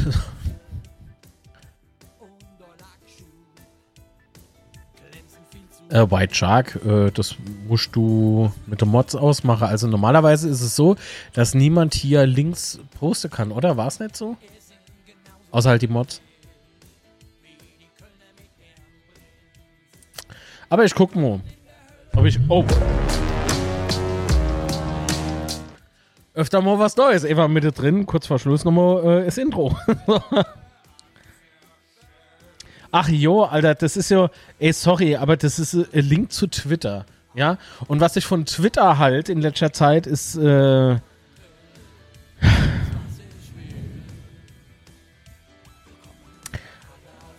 äh, 5.89 6.10
White 6.10 6.35
Shark, 6.35 6.78
äh, 6.85 7.10
das 7.12 7.36
musst 7.68 7.94
du 7.94 8.52
mit 8.66 8.81
dem 8.81 8.89
Mods 8.89 9.14
ausmachen. 9.14 9.68
Also 9.68 9.86
normalerweise 9.86 10.48
ist 10.48 10.60
es 10.62 10.74
so, 10.74 10.97
dass 11.32 11.55
niemand 11.55 11.94
hier 11.94 12.27
Links 12.27 12.81
posten 12.98 13.31
kann, 13.31 13.52
oder? 13.52 13.77
War 13.77 13.86
es 13.86 14.01
nicht 14.01 14.16
so? 14.16 14.36
Außer 15.52 15.70
halt 15.70 15.82
die 15.82 15.89
Mods. 15.89 16.20
Aber 20.68 20.85
ich 20.85 20.94
guck 20.94 21.14
mal. 21.14 21.40
Ob 22.14 22.24
ich. 22.24 22.39
Oh. 22.48 22.64
Öfter 26.41 26.62
mal 26.62 26.79
was 26.79 26.97
Neues. 26.97 27.25
Eva 27.25 27.49
Mitte 27.49 27.71
drin, 27.71 28.07
kurz 28.07 28.27
vor 28.27 28.39
Schluss 28.39 28.65
nochmal 28.65 29.21
äh, 29.21 29.27
das 29.27 29.37
Intro. 29.37 29.77
Ach 32.91 33.09
jo, 33.11 33.45
Alter, 33.45 33.75
das 33.75 33.99
ist 33.99 34.11
ja, 34.11 34.31
ey, 34.59 34.73
sorry, 34.73 35.17
aber 35.17 35.37
das 35.37 35.59
ist 35.59 35.75
ein 35.75 35.87
Link 35.93 36.33
zu 36.33 36.47
Twitter. 36.47 37.05
Ja, 37.35 37.59
und 37.89 38.01
was 38.01 38.17
ich 38.17 38.25
von 38.25 38.47
Twitter 38.47 38.97
halt 38.97 39.29
in 39.29 39.43
letzter 39.43 39.75
Zeit 39.75 40.07
ist, 40.07 40.35
äh, 40.37 40.97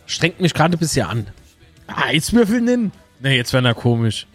strengt 0.05 0.39
mich 0.39 0.53
gerade 0.53 0.77
ein 0.77 0.79
bisschen 0.79 1.07
an. 1.07 1.25
Eiswürfel 1.87 2.61
nennen? 2.61 2.91
Ne, 3.19 3.35
jetzt 3.35 3.51
wäre 3.51 3.67
er 3.67 3.73
komisch. 3.73 4.27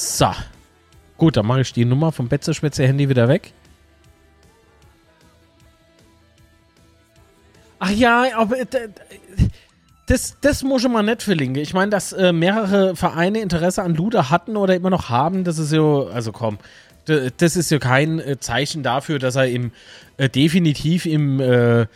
So. 0.00 0.32
Gut, 1.18 1.36
dann 1.36 1.44
mache 1.44 1.60
ich 1.60 1.74
die 1.74 1.84
Nummer 1.84 2.10
vom 2.10 2.28
Betzeschwätzer-Handy 2.28 3.10
wieder 3.10 3.28
weg. 3.28 3.52
Ach 7.78 7.90
ja, 7.90 8.24
aber 8.34 8.60
äh, 8.60 8.66
das, 10.06 10.38
das 10.40 10.62
muss 10.62 10.80
schon 10.80 10.92
mal 10.92 11.02
nicht 11.02 11.22
verlinken. 11.22 11.60
Ich 11.60 11.74
meine, 11.74 11.90
dass 11.90 12.14
äh, 12.14 12.32
mehrere 12.32 12.96
Vereine 12.96 13.40
Interesse 13.40 13.82
an 13.82 13.94
Luda 13.94 14.30
hatten 14.30 14.56
oder 14.56 14.74
immer 14.74 14.88
noch 14.88 15.10
haben, 15.10 15.44
das 15.44 15.58
ist 15.58 15.70
ja, 15.70 15.82
also 15.82 16.32
komm, 16.32 16.56
das 17.04 17.56
ist 17.56 17.70
ja 17.70 17.78
kein 17.78 18.20
äh, 18.20 18.40
Zeichen 18.40 18.82
dafür, 18.82 19.18
dass 19.18 19.36
er 19.36 19.48
im 19.48 19.70
äh, 20.16 20.30
definitiv 20.30 21.04
im 21.04 21.40
äh, 21.40 21.82
äh, 21.82 21.86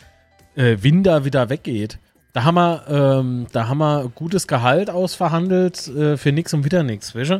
Winter 0.56 1.24
wieder 1.24 1.48
weggeht. 1.48 1.98
Da 2.34 2.44
haben 2.44 2.56
wir, 2.56 2.84
ähm, 2.88 3.46
da 3.52 3.68
haben 3.68 3.78
wir 3.78 4.10
gutes 4.14 4.46
Gehalt 4.46 4.90
ausverhandelt 4.90 5.78
für 5.78 6.32
nix 6.32 6.52
und 6.52 6.64
wieder 6.64 6.82
nix, 6.82 7.14
weißt 7.14 7.30
du? 7.30 7.38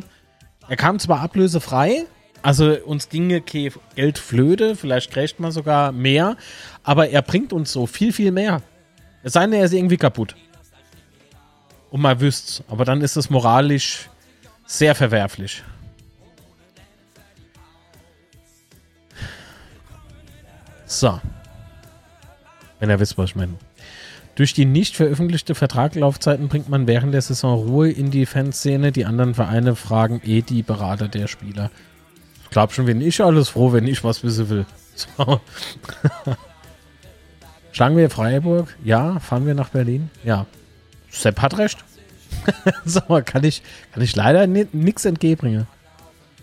Er 0.67 0.75
kam 0.75 0.99
zwar 0.99 1.19
ablösefrei, 1.21 2.05
also 2.41 2.75
uns 2.85 3.09
ginge 3.09 3.41
Geld 3.41 4.17
flöte, 4.17 4.75
vielleicht 4.75 5.11
kriegt 5.11 5.39
man 5.39 5.51
sogar 5.51 5.91
mehr, 5.91 6.37
aber 6.83 7.09
er 7.09 7.21
bringt 7.21 7.53
uns 7.53 7.71
so 7.71 7.85
viel, 7.85 8.11
viel 8.13 8.31
mehr. 8.31 8.61
Es 9.23 9.33
sei 9.33 9.41
denn, 9.41 9.53
er 9.53 9.65
ist 9.65 9.73
irgendwie 9.73 9.97
kaputt. 9.97 10.35
Und 11.89 12.01
mal 12.01 12.19
wüsst's. 12.19 12.63
Aber 12.67 12.85
dann 12.85 13.01
ist 13.01 13.15
es 13.15 13.29
moralisch 13.29 14.09
sehr 14.65 14.93
verwerflich. 14.95 15.63
So. 20.85 21.19
Wenn 22.79 22.89
ihr 22.89 22.99
wisst, 22.99 23.17
was 23.17 23.29
ich 23.29 23.35
meine. 23.35 23.57
Durch 24.35 24.53
die 24.53 24.65
nicht 24.65 24.97
veröffentlichte 24.97 25.55
Vertraglaufzeiten 25.55 26.49
bringt 26.49 26.67
man 26.67 26.87
während 26.87 27.13
der 27.13 27.21
Saison 27.21 27.67
Ruhe 27.67 27.89
in 27.89 28.11
die 28.11 28.25
Fanszene. 28.25 28.91
Die 28.91 29.05
anderen 29.05 29.33
Vereine 29.33 29.75
fragen 29.75 30.21
eh 30.25 30.41
die 30.41 30.61
Berater 30.61 31.07
der 31.07 31.27
Spieler. 31.27 31.71
Ich 32.43 32.49
glaube 32.49 32.73
schon, 32.73 32.85
wenn 32.85 32.99
ich 32.99 33.21
alles 33.21 33.49
froh, 33.49 33.71
wenn 33.71 33.87
ich 33.87 34.03
was 34.03 34.23
wissen 34.23 34.49
will. 34.49 34.65
So. 35.17 35.41
Schlagen 37.73 37.97
wir 37.97 38.09
Freiburg? 38.09 38.73
Ja. 38.85 39.19
Fahren 39.19 39.45
wir 39.45 39.53
nach 39.53 39.67
Berlin? 39.67 40.09
Ja. 40.23 40.45
Sepp 41.09 41.41
hat 41.41 41.57
recht. 41.57 41.83
so, 42.85 43.01
kann 43.25 43.43
ich, 43.43 43.61
kann 43.91 44.01
ich 44.01 44.15
leider 44.15 44.47
nichts 44.47 45.03
entgegenbringen. 45.03 45.67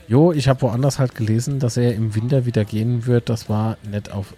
Jo, 0.06 0.32
ich 0.32 0.48
habe 0.48 0.60
woanders 0.60 0.98
halt 0.98 1.14
gelesen, 1.14 1.60
dass 1.60 1.78
er 1.78 1.94
im 1.94 2.14
Winter 2.14 2.44
wieder 2.44 2.66
gehen 2.66 3.06
wird. 3.06 3.30
Das 3.30 3.48
war 3.48 3.78
nicht 3.90 4.12
auf 4.12 4.34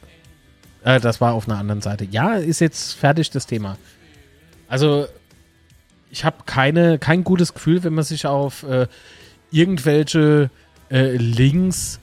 äh, 0.84 1.00
das 1.00 1.20
war 1.20 1.32
auf 1.34 1.48
einer 1.48 1.58
anderen 1.58 1.80
Seite. 1.80 2.04
Ja, 2.04 2.34
ist 2.34 2.60
jetzt 2.60 2.92
fertig 2.92 3.30
das 3.30 3.46
Thema. 3.46 3.76
Also, 4.68 5.06
ich 6.10 6.24
habe 6.24 6.36
keine, 6.46 6.98
kein 6.98 7.24
gutes 7.24 7.54
Gefühl, 7.54 7.82
wenn 7.82 7.94
man 7.94 8.04
sich 8.04 8.26
auf 8.26 8.62
äh, 8.62 8.86
irgendwelche 9.50 10.50
äh, 10.90 11.16
Links 11.16 11.98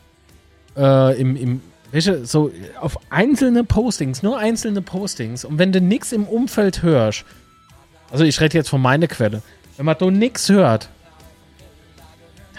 äh, 0.76 1.20
im, 1.20 1.36
im 1.36 1.62
welche, 1.92 2.26
so 2.26 2.52
auf 2.80 2.98
einzelne 3.10 3.64
Postings, 3.64 4.24
nur 4.24 4.38
einzelne 4.38 4.82
Postings. 4.82 5.44
Und 5.46 5.60
wenn 5.60 5.72
du 5.72 5.82
nichts 5.82 6.14
im 6.14 6.26
Umfeld 6.26 6.84
hörst, 6.84 7.26
also 8.10 8.24
ich 8.24 8.40
rede 8.40 8.58
jetzt 8.58 8.70
von 8.70 8.82
meiner 8.82 9.08
Quelle, 9.08 9.42
wenn 9.78 9.86
man 9.86 9.98
da 9.98 10.10
nichts 10.10 10.50
hört, 10.50 10.90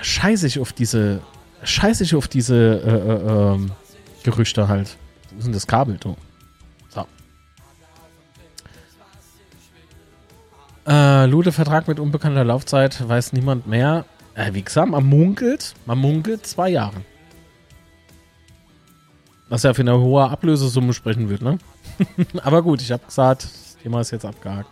scheiße 0.01 0.47
ich 0.47 0.59
auf 0.59 0.73
diese, 0.73 1.20
scheiße 1.62 2.05
ich 2.05 2.15
auf 2.15 2.28
diese 2.28 2.57
äh, 2.57 2.90
äh, 2.90 3.55
ähm, 3.55 3.73
Gerüchte 4.23 4.69
halt. 4.69 4.97
Wo 5.32 5.38
ist 5.38 5.44
denn 5.44 5.52
das 5.52 5.66
Kabel, 5.66 5.96
du? 5.98 6.16
So. 6.90 7.06
Äh, 10.86 11.26
Lude-Vertrag 11.26 11.88
mit 11.88 11.98
unbekannter 11.98 12.44
Laufzeit 12.44 13.06
weiß 13.06 13.32
niemand 13.32 13.66
mehr. 13.66 14.04
Äh, 14.34 14.54
wie 14.54 14.62
gesagt, 14.62 14.90
man 14.90 15.04
munkelt, 15.04 15.74
man 15.86 15.98
munkelt 15.98 16.46
zwei 16.46 16.70
Jahre. 16.70 17.02
Was 19.48 19.64
ja 19.64 19.74
für 19.74 19.82
eine 19.82 19.98
hohe 19.98 20.28
Ablösesumme 20.30 20.94
sprechen 20.94 21.28
wird, 21.28 21.42
ne? 21.42 21.59
Aber 22.42 22.62
gut, 22.62 22.80
ich 22.80 22.90
habe 22.90 23.04
gesagt, 23.04 23.44
das 23.44 23.76
Thema 23.82 24.00
ist 24.00 24.10
jetzt 24.10 24.24
abgehakt. 24.24 24.70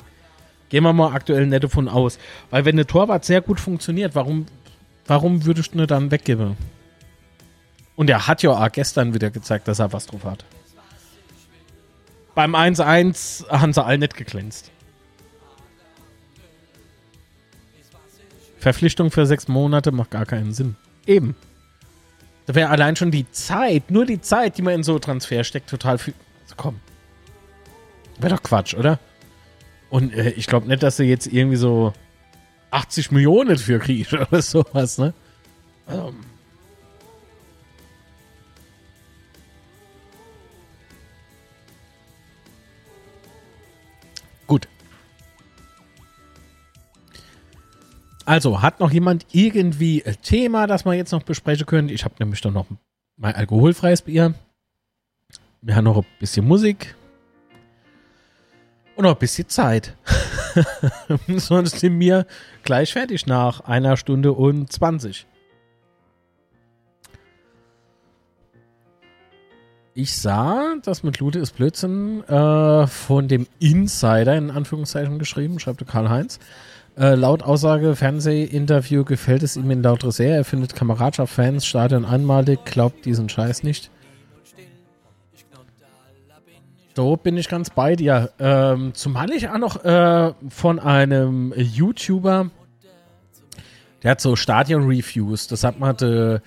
Gehen 0.71 0.85
wir 0.85 0.93
mal 0.93 1.13
aktuell 1.13 1.47
nicht 1.47 1.65
davon 1.65 1.89
aus. 1.89 2.19
Weil 2.51 2.65
wenn 2.65 2.77
eine 2.77 2.87
Torwart 2.87 3.25
sehr 3.25 3.41
gut 3.41 3.61
funktioniert, 3.61 4.15
warum, 4.15 4.47
warum 5.07 5.45
würdest 5.45 5.75
du 5.75 5.87
dann 5.87 6.11
weggeben? 6.11 6.57
Und 8.01 8.09
er 8.09 8.27
hat 8.27 8.43
ja 8.43 8.53
auch 8.53 8.73
gestern 8.73 9.13
wieder 9.13 9.29
gezeigt, 9.29 9.69
dass 9.69 9.79
er 9.79 9.93
was 9.93 10.07
drauf 10.07 10.25
hat. 10.25 10.43
Beim 12.35 12.55
1-1 12.55 13.47
haben 13.51 13.75
sie 13.75 13.85
alle 13.85 13.99
nicht 13.99 14.17
geglänzt. 14.17 14.71
Verpflichtung 18.59 19.11
für 19.11 19.27
sechs 19.27 19.49
Monate 19.49 19.93
macht 19.93 20.13
gar 20.13 20.25
keinen 20.25 20.55
Sinn. 20.55 20.77
Eben. 21.07 21.37
Da 22.47 22.55
wäre 22.55 22.71
allein 22.71 22.97
schon 22.97 23.11
die 23.11 23.31
Zeit, 23.33 23.91
nur 23.91 24.07
die 24.07 24.23
Zeit, 24.23 24.57
die 24.57 24.63
man 24.63 24.77
in 24.77 24.83
so 24.83 24.99
Transfer 24.99 25.45
steckt, 25.45 25.69
total 25.69 25.99
viel. 25.99 26.15
Komm. 26.57 26.81
Wäre 28.19 28.35
doch 28.35 28.43
Quatsch, 28.43 28.73
oder? 28.73 28.99
Und 29.91 30.15
äh, 30.15 30.31
ich 30.31 30.47
glaube 30.47 30.69
nicht, 30.69 30.83
dass 30.83 30.97
sie 30.97 31.05
jetzt 31.05 31.27
irgendwie 31.27 31.57
so 31.57 31.93
80 32.71 33.11
Millionen 33.11 33.59
für 33.59 33.79
kriegt 33.79 34.11
oder 34.15 34.41
sowas, 34.41 34.97
ne? 34.97 35.13
Also, 35.85 36.15
Also, 48.31 48.63
hat 48.63 48.79
noch 48.79 48.93
jemand 48.93 49.27
irgendwie 49.33 50.05
ein 50.07 50.15
Thema, 50.23 50.69
das 50.69 50.85
wir 50.85 50.93
jetzt 50.93 51.11
noch 51.11 51.25
besprechen 51.25 51.67
können? 51.67 51.89
Ich 51.89 52.05
habe 52.05 52.15
nämlich 52.21 52.41
dann 52.41 52.53
noch 52.53 52.67
mein 53.17 53.35
alkoholfreies 53.35 54.03
Bier. 54.03 54.35
Wir 55.63 55.75
haben 55.75 55.83
noch 55.83 55.97
ein 55.97 56.07
bisschen 56.21 56.47
Musik. 56.47 56.95
Und 58.95 59.03
noch 59.03 59.15
ein 59.15 59.19
bisschen 59.19 59.49
Zeit. 59.49 59.97
Sonst 61.27 61.81
sind 61.81 61.99
wir 61.99 62.25
gleich 62.63 62.93
fertig 62.93 63.27
nach 63.27 63.63
einer 63.63 63.97
Stunde 63.97 64.31
und 64.31 64.71
20. 64.71 65.27
Ich 69.95 70.17
sah, 70.17 70.77
das 70.85 71.03
mit 71.03 71.19
Lute 71.19 71.41
ist 71.41 71.57
Blödsinn 71.57 72.23
äh, 72.29 72.87
von 72.87 73.27
dem 73.27 73.49
Insider 73.59 74.37
in 74.37 74.53
Anführungszeichen 74.53 75.19
geschrieben, 75.19 75.59
schreibt 75.59 75.85
Karl-Heinz. 75.85 76.39
Äh, 77.01 77.15
laut 77.15 77.43
Aussage 77.43 77.97
Fernsehinterview 77.97 79.05
gefällt 79.05 79.43
es 79.43 79.57
ihm 79.57 79.71
in 79.71 79.83
lauter 79.83 80.13
sehr. 80.13 80.37
Er 80.37 80.45
findet 80.45 80.75
Kameradschaft, 80.75 81.33
Fans, 81.33 81.65
Stadion 81.65 82.05
einmalig, 82.05 82.67
glaubt 82.67 83.07
diesen 83.07 83.31
Scheiß 83.31 83.63
nicht. 83.63 83.91
So 86.95 87.17
bin 87.17 87.39
ich 87.39 87.49
ganz 87.49 87.71
bei 87.71 87.97
dir. 87.97 88.33
Ähm, 88.39 88.93
zumal 88.93 89.31
ich 89.31 89.49
auch 89.49 89.57
noch 89.57 89.83
äh, 89.83 90.35
von 90.51 90.79
einem 90.79 91.55
YouTuber, 91.57 92.51
der 94.03 94.11
hat 94.11 94.21
so 94.21 94.37
Stadion-Reviews, 94.37 95.47
das 95.47 95.65
hat 95.65 95.79
man 95.81 95.97
de, 95.97 96.41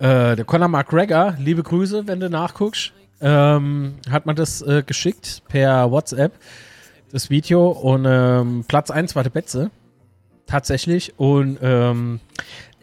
äh, 0.00 0.34
der 0.34 0.44
Conor 0.44 0.66
McGregor, 0.66 1.36
liebe 1.38 1.62
Grüße, 1.62 2.08
wenn 2.08 2.18
du 2.18 2.28
nachguckst, 2.28 2.92
ähm, 3.20 3.94
hat 4.10 4.26
man 4.26 4.34
das 4.34 4.60
äh, 4.60 4.82
geschickt 4.84 5.44
per 5.46 5.92
WhatsApp, 5.92 6.32
das 7.12 7.30
Video 7.30 7.68
und 7.68 8.06
ähm, 8.08 8.64
Platz 8.66 8.90
1 8.90 9.14
war 9.14 9.22
der 9.22 9.30
Betze, 9.30 9.70
tatsächlich 10.46 11.18
und 11.18 11.58
ähm, 11.62 12.20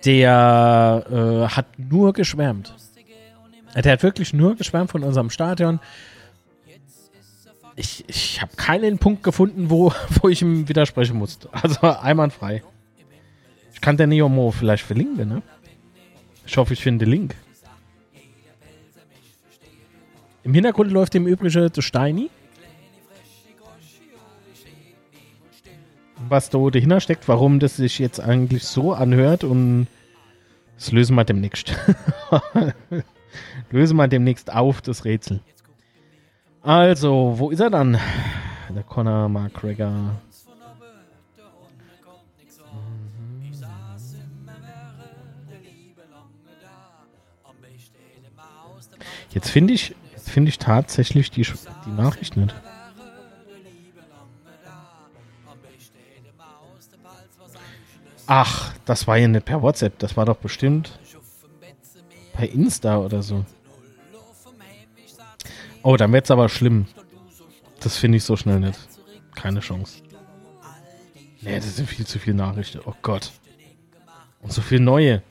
der 0.05 1.05
äh, 1.09 1.55
hat 1.55 1.67
nur 1.77 2.13
geschwärmt. 2.13 2.73
Der 3.75 3.93
hat 3.93 4.03
wirklich 4.03 4.33
nur 4.33 4.55
geschwärmt 4.55 4.91
von 4.91 5.03
unserem 5.03 5.29
Stadion 5.29 5.79
ich, 7.75 8.05
ich 8.07 8.41
habe 8.41 8.55
keinen 8.55 8.97
Punkt 8.97 9.23
gefunden, 9.23 9.69
wo, 9.69 9.91
wo 10.21 10.29
ich 10.29 10.41
ihm 10.41 10.67
widersprechen 10.67 11.17
musste. 11.17 11.49
Also 11.51 11.79
einwandfrei. 11.81 12.63
Ich 13.73 13.81
kann 13.81 13.97
der 13.97 14.07
Neomo 14.07 14.51
vielleicht 14.51 14.85
verlinken, 14.85 15.27
ne? 15.27 15.41
Ich 16.45 16.57
hoffe, 16.57 16.73
ich 16.73 16.81
finde 16.81 17.05
den 17.05 17.11
Link. 17.11 17.35
Im 20.43 20.53
Hintergrund 20.53 20.91
läuft 20.91 21.13
im 21.15 21.27
Übrigen 21.27 21.71
der 21.71 21.81
Steini. 21.81 22.29
Was 26.31 26.49
da 26.49 26.69
dahinter 26.69 27.01
steckt, 27.01 27.27
warum 27.27 27.59
das 27.59 27.75
sich 27.75 27.99
jetzt 27.99 28.21
eigentlich 28.21 28.63
so 28.63 28.93
anhört 28.93 29.43
und 29.43 29.87
das 30.77 30.93
lösen 30.93 31.15
wir 31.15 31.25
demnächst. 31.25 31.75
lösen 33.69 33.97
wir 33.97 34.07
demnächst 34.07 34.49
auf, 34.49 34.81
das 34.81 35.03
Rätsel. 35.03 35.41
Also, 36.61 37.33
wo 37.35 37.49
ist 37.49 37.59
er 37.59 37.69
dann? 37.69 37.99
Der 38.69 38.83
Conor 38.83 39.27
McGregor. 39.27 40.21
Jetzt 49.33 49.49
finde 49.49 49.73
ich, 49.73 49.95
finde 50.15 50.47
ich 50.47 50.59
tatsächlich 50.59 51.29
die, 51.29 51.45
die 51.85 51.91
Nachricht 51.91 52.37
nicht. 52.37 52.55
Ach, 58.33 58.71
das 58.85 59.07
war 59.07 59.17
ja 59.17 59.27
nicht 59.27 59.43
per 59.43 59.61
WhatsApp, 59.61 59.99
das 59.99 60.15
war 60.15 60.23
doch 60.23 60.37
bestimmt 60.37 60.97
per 62.31 62.49
Insta 62.49 62.97
oder 62.97 63.21
so. 63.21 63.43
Oh, 65.83 65.97
dann 65.97 66.13
wird's 66.13 66.31
aber 66.31 66.47
schlimm. 66.47 66.85
Das 67.81 67.97
finde 67.97 68.19
ich 68.19 68.23
so 68.23 68.37
schnell 68.37 68.61
nicht. 68.61 68.79
Keine 69.35 69.59
Chance. 69.59 70.01
Nee, 71.41 71.57
das 71.57 71.75
sind 71.75 71.89
viel 71.89 72.07
zu 72.07 72.19
viele 72.19 72.37
Nachrichten. 72.37 72.79
Oh 72.85 72.93
Gott. 73.01 73.33
Und 74.41 74.53
so 74.53 74.61
viel 74.61 74.79
neue. 74.79 75.21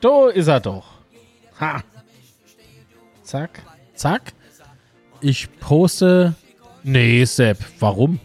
Da 0.00 0.28
ist 0.30 0.48
er 0.48 0.58
doch. 0.58 0.86
Ha. 1.60 1.84
Zack. 3.22 3.62
Zack. 3.94 4.32
Ich 5.20 5.56
poste. 5.60 6.34
Nee, 6.82 7.24
Sepp. 7.26 7.64
Warum? 7.78 8.18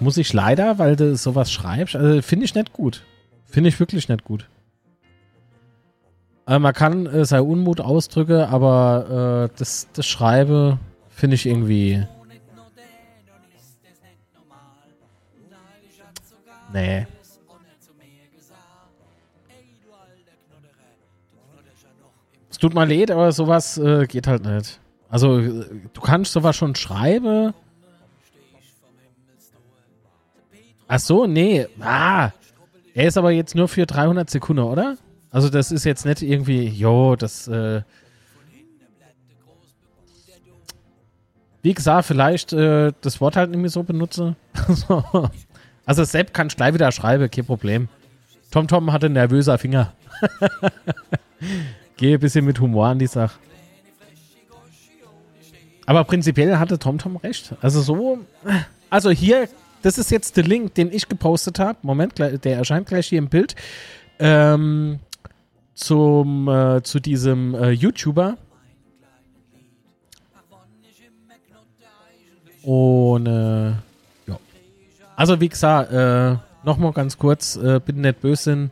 Muss 0.00 0.16
ich 0.16 0.32
leider, 0.32 0.78
weil 0.78 0.96
du 0.96 1.16
sowas 1.16 1.50
schreibst. 1.50 1.96
Also 1.96 2.22
finde 2.22 2.44
ich 2.44 2.54
nicht 2.54 2.72
gut. 2.72 3.04
Finde 3.44 3.68
ich 3.68 3.80
wirklich 3.80 4.08
nicht 4.08 4.24
gut. 4.24 4.48
Äh, 6.46 6.58
man 6.58 6.72
kann 6.72 7.06
äh, 7.06 7.24
sein 7.24 7.42
Unmut 7.42 7.80
ausdrücken, 7.80 8.40
aber 8.42 9.48
äh, 9.50 9.58
das, 9.58 9.88
das 9.92 10.06
Schreibe 10.06 10.78
finde 11.08 11.34
ich 11.34 11.46
irgendwie. 11.46 12.06
Nee. 16.72 17.06
Es 22.50 22.58
tut 22.58 22.74
mir 22.74 22.86
leid, 22.86 23.10
aber 23.10 23.30
sowas 23.30 23.78
äh, 23.78 24.06
geht 24.06 24.26
halt 24.26 24.44
nicht. 24.44 24.80
Also, 25.08 25.38
äh, 25.38 25.64
du 25.92 26.00
kannst 26.00 26.32
sowas 26.32 26.56
schon 26.56 26.74
schreiben. 26.74 27.54
Ach 30.88 30.98
so, 30.98 31.26
nee. 31.26 31.66
Ah. 31.80 32.30
Er 32.94 33.06
ist 33.06 33.18
aber 33.18 33.30
jetzt 33.30 33.54
nur 33.54 33.68
für 33.68 33.86
300 33.86 34.28
Sekunden, 34.28 34.62
oder? 34.62 34.96
Also 35.30 35.50
das 35.50 35.70
ist 35.70 35.84
jetzt 35.84 36.06
nicht 36.06 36.22
irgendwie, 36.22 36.66
jo, 36.66 37.14
das, 37.14 37.46
äh, 37.46 37.82
wie 41.62 41.74
gesagt, 41.74 42.06
vielleicht 42.06 42.52
äh, 42.54 42.92
das 43.02 43.20
Wort 43.20 43.36
halt 43.36 43.50
nicht 43.50 43.60
mehr 43.60 43.68
so 43.68 43.82
benutze. 43.82 44.34
also 45.84 46.04
Sepp 46.04 46.32
kann 46.32 46.46
ich 46.46 46.56
gleich 46.56 46.72
wieder 46.72 46.90
schreiben, 46.90 47.30
kein 47.30 47.44
Problem. 47.44 47.88
Tom 48.50 48.66
Tom 48.66 48.90
hatte 48.90 49.10
nervöser 49.10 49.58
Finger. 49.58 49.92
Gehe 51.98 52.16
ein 52.16 52.20
bisschen 52.20 52.46
mit 52.46 52.58
Humor 52.58 52.86
an 52.86 52.98
die 52.98 53.06
Sache. 53.06 53.38
Aber 55.84 56.04
prinzipiell 56.04 56.58
hatte 56.58 56.78
Tom 56.78 56.98
Tom 56.98 57.16
recht. 57.16 57.54
Also 57.60 57.82
so, 57.82 58.18
also 58.88 59.10
hier, 59.10 59.48
das 59.82 59.98
ist 59.98 60.10
jetzt 60.10 60.36
der 60.36 60.44
Link, 60.44 60.74
den 60.74 60.92
ich 60.92 61.08
gepostet 61.08 61.58
habe. 61.58 61.78
Moment, 61.82 62.18
der 62.18 62.56
erscheint 62.56 62.88
gleich 62.88 63.08
hier 63.08 63.18
im 63.18 63.28
Bild. 63.28 63.54
Ähm, 64.18 64.98
zum, 65.74 66.48
äh, 66.48 66.82
zu 66.82 67.00
diesem 67.00 67.54
äh, 67.54 67.70
YouTuber. 67.70 68.36
Und 72.62 73.26
äh, 73.26 73.68
ja. 73.70 74.38
Also 75.16 75.40
wie 75.40 75.48
gesagt, 75.48 75.92
äh, 75.92 76.36
nochmal 76.64 76.92
ganz 76.92 77.16
kurz, 77.16 77.56
äh, 77.56 77.80
bitte 77.84 78.00
nicht 78.00 78.20
böse 78.20 78.70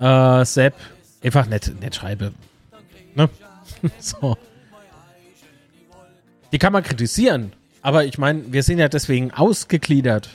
Äh, 0.00 0.44
Sepp, 0.44 0.74
einfach 1.22 1.46
nicht, 1.46 1.80
nicht 1.80 1.94
schreibe. 1.94 2.32
Ne? 3.14 3.28
so. 3.98 4.36
Die 6.52 6.58
kann 6.58 6.72
man 6.72 6.82
kritisieren, 6.82 7.52
aber 7.88 8.04
ich 8.04 8.18
meine, 8.18 8.52
wir 8.52 8.62
sind 8.62 8.78
ja 8.78 8.90
deswegen 8.90 9.30
ausgegliedert. 9.30 10.28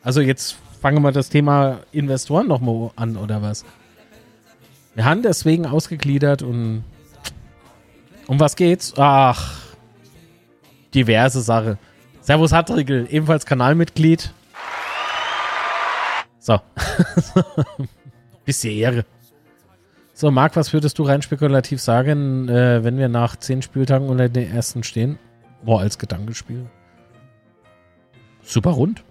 Also 0.00 0.20
jetzt 0.20 0.56
fangen 0.80 1.02
wir 1.02 1.10
das 1.10 1.28
Thema 1.28 1.80
Investoren 1.90 2.46
nochmal 2.46 2.92
an, 2.94 3.16
oder 3.16 3.42
was? 3.42 3.64
Wir 4.94 5.04
haben 5.04 5.20
deswegen 5.20 5.66
ausgegliedert 5.66 6.42
und 6.42 6.84
um 8.28 8.38
was 8.38 8.54
geht's? 8.54 8.94
Ach, 8.96 9.58
diverse 10.94 11.40
Sache. 11.40 11.78
Servus 12.20 12.52
Hartrigel, 12.52 13.08
ebenfalls 13.10 13.44
Kanalmitglied. 13.44 14.32
So. 16.38 16.60
Bisschen 18.44 18.72
Ehre. 18.72 19.04
So, 20.14 20.30
Marc, 20.30 20.54
was 20.54 20.72
würdest 20.72 20.96
du 21.00 21.02
rein 21.02 21.22
spekulativ 21.22 21.80
sagen, 21.80 22.48
äh, 22.48 22.84
wenn 22.84 22.98
wir 22.98 23.08
nach 23.08 23.34
zehn 23.34 23.62
Spieltagen 23.62 24.08
unter 24.08 24.28
den 24.28 24.54
ersten 24.54 24.84
stehen? 24.84 25.18
Boah, 25.64 25.80
als 25.80 25.98
Gedankenspiel. 25.98 26.70
Super 28.50 28.70
rund. 28.70 29.04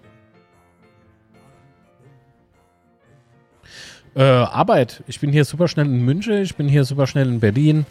Äh, 4.14 4.22
Arbeit. 4.22 5.02
Ich 5.06 5.18
bin 5.18 5.32
hier 5.32 5.46
super 5.46 5.66
schnell 5.66 5.86
in 5.86 6.04
München, 6.04 6.42
ich 6.42 6.56
bin 6.56 6.68
hier 6.68 6.84
super 6.84 7.06
schnell 7.06 7.26
in 7.26 7.40
Berlin. 7.40 7.86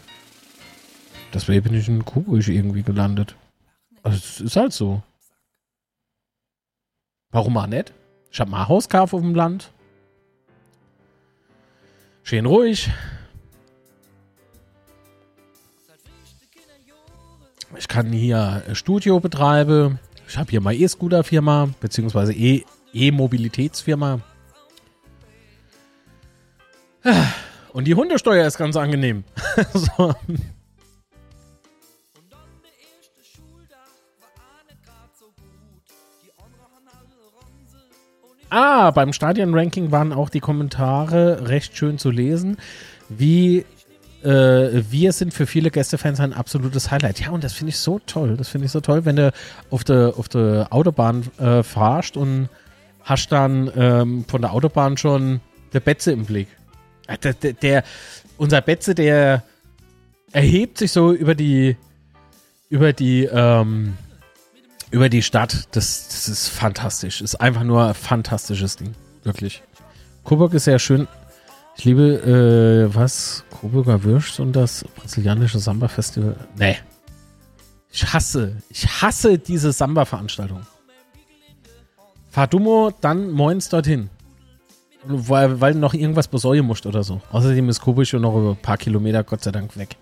Deswegen 1.34 1.64
bin 1.64 1.74
ich 1.74 1.88
in 1.88 2.04
Coburg 2.04 2.46
irgendwie 2.46 2.84
gelandet. 2.84 3.34
Also, 4.04 4.18
es 4.18 4.40
ist 4.40 4.54
halt 4.54 4.72
so. 4.72 5.02
Warum 7.32 7.56
auch 7.56 7.66
nicht? 7.66 7.92
Ich 8.30 8.38
habe 8.38 8.50
mal 8.52 8.68
Hauskauf 8.68 9.12
auf 9.12 9.20
dem 9.20 9.34
Land. 9.34 9.72
Schön 12.22 12.46
ruhig. 12.46 12.90
Ich 17.76 17.88
kann 17.88 18.12
hier 18.12 18.62
Studio 18.74 19.18
betreiben. 19.18 19.98
Ich 20.30 20.38
habe 20.38 20.48
hier 20.48 20.60
mal 20.60 20.72
E-Scooter-Firma, 20.72 21.70
beziehungsweise 21.80 22.32
E-Mobilitätsfirma. 22.32 24.20
Und 27.02 27.12
Und 27.72 27.84
die 27.86 27.96
Hundesteuer 27.96 28.46
ist 28.46 28.56
ganz 28.56 28.76
angenehm. 28.76 29.24
so. 29.74 30.14
Ah, 38.50 38.92
beim 38.92 39.12
Stadion-Ranking 39.12 39.90
waren 39.90 40.12
auch 40.12 40.28
die 40.28 40.38
Kommentare 40.38 41.48
recht 41.48 41.76
schön 41.76 41.98
zu 41.98 42.12
lesen, 42.12 42.56
wie 43.08 43.64
äh, 44.22 44.82
wir 44.90 45.12
sind 45.12 45.32
für 45.32 45.46
viele 45.46 45.70
Gästefans 45.70 46.20
ein 46.20 46.32
absolutes 46.32 46.90
Highlight. 46.90 47.20
Ja, 47.20 47.30
und 47.30 47.44
das 47.44 47.52
finde 47.52 47.70
ich 47.70 47.78
so 47.78 48.00
toll. 48.06 48.36
Das 48.36 48.48
finde 48.48 48.66
ich 48.66 48.72
so 48.72 48.80
toll, 48.80 49.04
wenn 49.04 49.16
du 49.16 49.32
auf 49.70 49.84
der 49.84 50.14
auf 50.16 50.28
der 50.28 50.68
Autobahn 50.70 51.24
äh, 51.38 51.62
fahrst 51.62 52.16
und 52.16 52.48
hast 53.02 53.32
dann 53.32 53.70
ähm, 53.76 54.24
von 54.26 54.42
der 54.42 54.52
Autobahn 54.52 54.96
schon 54.96 55.40
der 55.72 55.80
Betze 55.80 56.12
im 56.12 56.24
Blick. 56.24 56.48
Äh, 57.06 57.18
der, 57.18 57.32
der, 57.34 57.52
der, 57.54 57.84
unser 58.36 58.60
Betze, 58.60 58.94
der 58.94 59.42
erhebt 60.32 60.78
sich 60.78 60.92
so 60.92 61.12
über 61.12 61.34
die 61.34 61.76
über 62.68 62.92
die 62.92 63.24
ähm, 63.24 63.96
über 64.90 65.08
die 65.08 65.22
Stadt. 65.22 65.68
Das, 65.72 66.08
das 66.08 66.28
ist 66.28 66.48
fantastisch. 66.48 67.20
Ist 67.20 67.36
einfach 67.36 67.62
nur 67.62 67.86
ein 67.86 67.94
fantastisches 67.94 68.76
Ding. 68.76 68.94
Wirklich. 69.24 69.62
Coburg 70.24 70.54
ist 70.54 70.64
sehr 70.64 70.78
schön. 70.78 71.08
Ich 71.80 71.86
liebe, 71.86 72.90
äh, 72.90 72.94
was? 72.94 73.42
Coburger 73.58 74.04
Würst 74.04 74.38
und 74.38 74.52
das 74.52 74.84
brasilianische 74.96 75.58
Samba-Festival. 75.58 76.36
Nee. 76.54 76.76
Ich 77.90 78.12
hasse, 78.12 78.56
ich 78.68 78.86
hasse 78.86 79.38
diese 79.38 79.72
Samba-Veranstaltung. 79.72 80.60
Fahr 82.28 82.48
Dummo, 82.48 82.92
dann 83.00 83.30
moins 83.30 83.70
dorthin. 83.70 84.10
Weil, 85.04 85.62
weil 85.62 85.74
noch 85.74 85.94
irgendwas 85.94 86.28
besäuern 86.28 86.66
musst 86.66 86.84
oder 86.84 87.02
so. 87.02 87.22
Außerdem 87.32 87.70
ist 87.70 87.80
Coburg 87.80 88.06
schon 88.06 88.20
noch 88.20 88.36
ein 88.36 88.56
paar 88.56 88.76
Kilometer, 88.76 89.24
Gott 89.24 89.42
sei 89.42 89.50
Dank, 89.50 89.78
weg. 89.78 89.96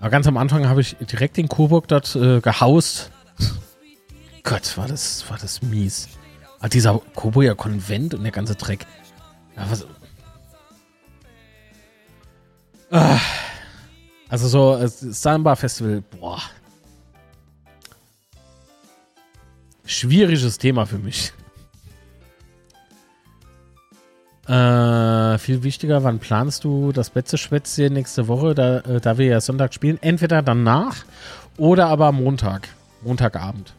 Aber 0.00 0.10
ganz 0.10 0.26
am 0.26 0.36
Anfang 0.36 0.68
habe 0.68 0.82
ich 0.82 0.98
direkt 0.98 1.38
in 1.38 1.48
Coburg 1.48 1.88
dort 1.88 2.14
äh, 2.14 2.42
gehaust. 2.42 3.10
Gott, 4.42 4.76
war 4.76 4.86
das, 4.86 5.24
war 5.30 5.38
das 5.38 5.62
mies. 5.62 6.10
Ah, 6.60 6.68
dieser 6.68 7.00
Coburger 7.14 7.54
Konvent 7.54 8.12
und 8.12 8.22
der 8.22 8.32
ganze 8.32 8.54
Dreck. 8.54 8.84
Ja, 9.56 9.64
was, 9.70 9.86
also 14.28 14.48
so 14.48 14.76
äh, 14.76 14.88
Samba 14.88 15.56
Festival, 15.56 16.02
boah. 16.02 16.42
Schwieriges 19.84 20.58
Thema 20.58 20.86
für 20.86 20.98
mich. 20.98 21.32
Äh, 24.46 25.38
viel 25.38 25.62
wichtiger, 25.62 26.04
wann 26.04 26.18
planst 26.18 26.64
du 26.64 26.92
das 26.92 27.10
Betze-Schwätzchen 27.10 27.92
nächste 27.92 28.28
Woche, 28.28 28.54
da, 28.54 28.78
äh, 28.80 29.00
da 29.00 29.16
wir 29.16 29.26
ja 29.26 29.40
Sonntag 29.40 29.72
spielen? 29.72 29.98
Entweder 30.02 30.42
danach 30.42 31.04
oder 31.56 31.86
aber 31.86 32.12
Montag. 32.12 32.68
Montagabend. 33.02 33.74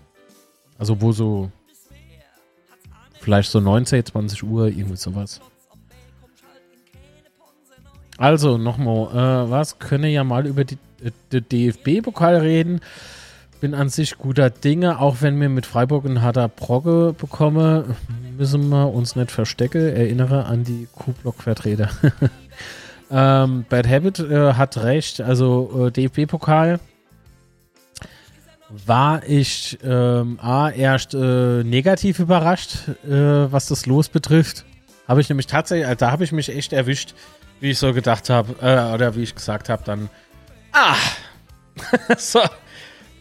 Also 0.78 1.02
wo 1.02 1.12
so 1.12 1.52
vielleicht 3.20 3.52
so 3.52 3.60
19, 3.60 4.06
20 4.06 4.44
Uhr, 4.44 4.68
irgendwie 4.68 4.98
sowas. 4.98 5.40
Also 8.18 8.58
nochmal, 8.58 9.46
äh, 9.48 9.50
was? 9.50 9.80
Könne 9.80 10.10
ja 10.10 10.24
mal 10.24 10.46
über 10.46 10.64
die, 10.64 10.78
äh, 11.04 11.12
den 11.32 11.48
DFB-Pokal 11.50 12.38
reden. 12.38 12.82
Bin 13.60 13.74
an 13.74 13.90
sich 13.90 14.18
guter 14.18 14.50
Dinge, 14.50 15.00
auch 15.00 15.18
wenn 15.22 15.40
wir 15.40 15.50
mit 15.50 15.66
Freiburg 15.66 16.06
einen 16.06 16.22
harter 16.22 16.50
Brocke 16.50 17.16
bekomme, 17.18 17.96
müssen 18.38 18.68
wir 18.70 18.94
uns 18.94 19.16
nicht 19.16 19.32
verstecken. 19.32 19.96
Erinnere 19.96 20.46
an 20.46 20.66
die 20.66 20.88
Q-Block-Vertreter. 20.94 21.90
ähm, 23.12 23.66
Bad 23.70 23.88
Habit 23.88 24.20
äh, 24.20 24.54
hat 24.54 24.78
recht, 24.78 25.22
also 25.22 25.88
äh, 25.88 25.92
DFB-Pokal 25.92 26.80
war 28.86 29.22
ich 29.28 29.78
ähm, 29.84 30.40
A, 30.42 30.70
erst 30.70 31.14
äh, 31.14 31.64
negativ 31.64 32.20
überrascht, 32.20 32.88
äh, 33.06 33.12
was 33.52 33.68
das 33.68 33.86
Los 33.86 34.10
betrifft. 34.10 34.66
Habe 35.08 35.22
ich 35.22 35.30
nämlich 35.30 35.48
tatsächlich, 35.48 35.86
also 35.86 36.00
da 36.00 36.12
habe 36.12 36.24
ich 36.24 36.32
mich 36.32 36.50
echt 36.50 36.74
erwischt, 36.74 37.14
wie 37.64 37.70
ich 37.70 37.80
so 37.80 37.94
gedacht 37.94 38.30
habe, 38.30 38.56
äh, 38.62 38.94
oder 38.94 39.16
wie 39.16 39.24
ich 39.24 39.34
gesagt 39.34 39.70
habe, 39.70 39.82
dann, 39.86 40.10
ah, 40.74 40.98
so, 42.18 42.42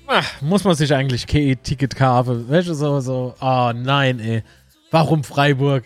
ah, 0.08 0.22
muss 0.40 0.64
man 0.64 0.74
sich 0.74 0.92
eigentlich 0.92 1.28
kein 1.28 1.62
Ticket 1.62 1.94
kaufen, 1.94 2.46
welche 2.48 2.74
so, 2.74 2.98
so, 2.98 3.36
oh 3.40 3.72
nein, 3.72 4.18
ey, 4.18 4.42
warum 4.90 5.22
Freiburg? 5.22 5.84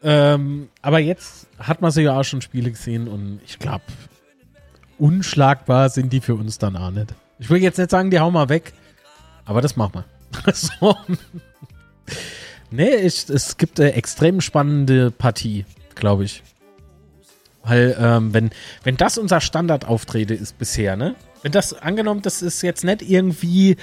Ähm, 0.00 0.68
aber 0.80 1.00
jetzt 1.00 1.48
hat 1.58 1.80
man 1.82 1.90
sie 1.90 2.02
ja 2.02 2.20
auch 2.20 2.22
schon 2.22 2.40
Spiele 2.40 2.70
gesehen 2.70 3.08
und 3.08 3.40
ich 3.44 3.58
glaube, 3.58 3.82
unschlagbar 5.00 5.88
sind 5.88 6.12
die 6.12 6.20
für 6.20 6.36
uns 6.36 6.58
dann 6.58 6.76
auch 6.76 6.92
nicht. 6.92 7.16
Ich 7.40 7.50
will 7.50 7.60
jetzt 7.60 7.78
nicht 7.78 7.90
sagen, 7.90 8.12
die 8.12 8.20
hauen 8.20 8.32
mal 8.32 8.48
weg, 8.48 8.72
aber 9.44 9.60
das 9.60 9.74
machen 9.74 10.04
wir. 10.44 10.54
so. 10.54 10.96
Nee, 12.70 12.94
ich, 12.94 13.28
es 13.28 13.56
gibt 13.56 13.80
eine 13.80 13.94
extrem 13.94 14.40
spannende 14.40 15.10
Partie, 15.10 15.66
glaube 15.96 16.22
ich. 16.22 16.44
Weil, 17.70 17.96
ähm, 18.00 18.34
wenn, 18.34 18.50
wenn 18.82 18.96
das 18.96 19.16
unser 19.16 19.40
Standardauftrete 19.40 20.34
ist 20.34 20.58
bisher, 20.58 20.96
ne? 20.96 21.14
Wenn 21.42 21.52
das 21.52 21.72
angenommen, 21.72 22.20
das 22.20 22.42
ist 22.42 22.62
jetzt 22.62 22.82
nicht 22.82 23.00
irgendwie 23.00 23.76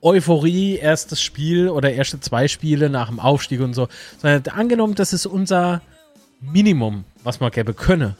Euphorie, 0.00 0.76
erstes 0.76 1.20
Spiel 1.20 1.68
oder 1.68 1.92
erste 1.92 2.20
zwei 2.20 2.46
Spiele 2.46 2.90
nach 2.90 3.08
dem 3.08 3.18
Aufstieg 3.18 3.60
und 3.60 3.74
so, 3.74 3.88
sondern 4.22 4.54
angenommen, 4.54 4.94
das 4.94 5.12
ist 5.12 5.26
unser 5.26 5.82
Minimum, 6.40 7.04
was 7.24 7.40
man 7.40 7.50
gäbe 7.50 7.74
könne. 7.74 8.14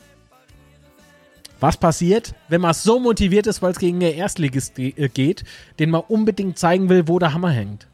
Was 1.60 1.76
passiert, 1.76 2.34
wenn 2.48 2.60
man 2.60 2.74
so 2.74 2.98
motiviert 2.98 3.46
ist, 3.46 3.62
weil 3.62 3.70
es 3.70 3.78
gegen 3.78 4.00
den 4.00 4.14
Erstligist 4.14 4.80
äh, 4.80 5.08
geht, 5.08 5.44
den 5.78 5.90
man 5.90 6.00
unbedingt 6.08 6.58
zeigen 6.58 6.88
will, 6.88 7.06
wo 7.06 7.20
der 7.20 7.32
Hammer 7.32 7.50
hängt? 7.50 7.86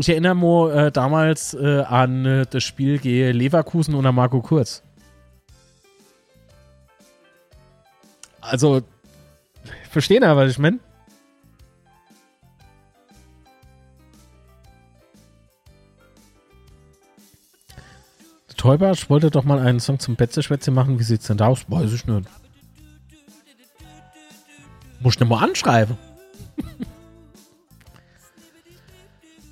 Ich 0.00 0.08
erinnere 0.08 0.36
mich 0.36 0.76
äh, 0.76 0.90
damals 0.92 1.54
äh, 1.54 1.80
an 1.80 2.24
äh, 2.24 2.46
das 2.48 2.62
Spiel 2.62 3.00
gegen 3.00 3.36
Leverkusen 3.36 3.96
unter 3.96 4.12
Marco 4.12 4.40
Kurz. 4.40 4.84
Also, 8.40 8.82
verstehen 9.90 10.22
Sie, 10.22 10.36
was 10.36 10.52
ich 10.52 10.58
meine? 10.60 10.78
Teubersch 18.56 19.10
wollte 19.10 19.32
doch 19.32 19.42
mal 19.42 19.58
einen 19.58 19.80
Song 19.80 19.98
zum 19.98 20.14
Betzeschwätze 20.14 20.70
machen. 20.70 21.00
Wie 21.00 21.04
sieht's 21.04 21.26
denn 21.26 21.38
da 21.38 21.48
aus? 21.48 21.68
Weiß 21.68 21.92
ich 21.92 22.06
nicht. 22.06 22.28
Muss 25.00 25.14
ich 25.14 25.20
nicht 25.20 25.28
mal 25.28 25.42
anschreiben. 25.42 25.98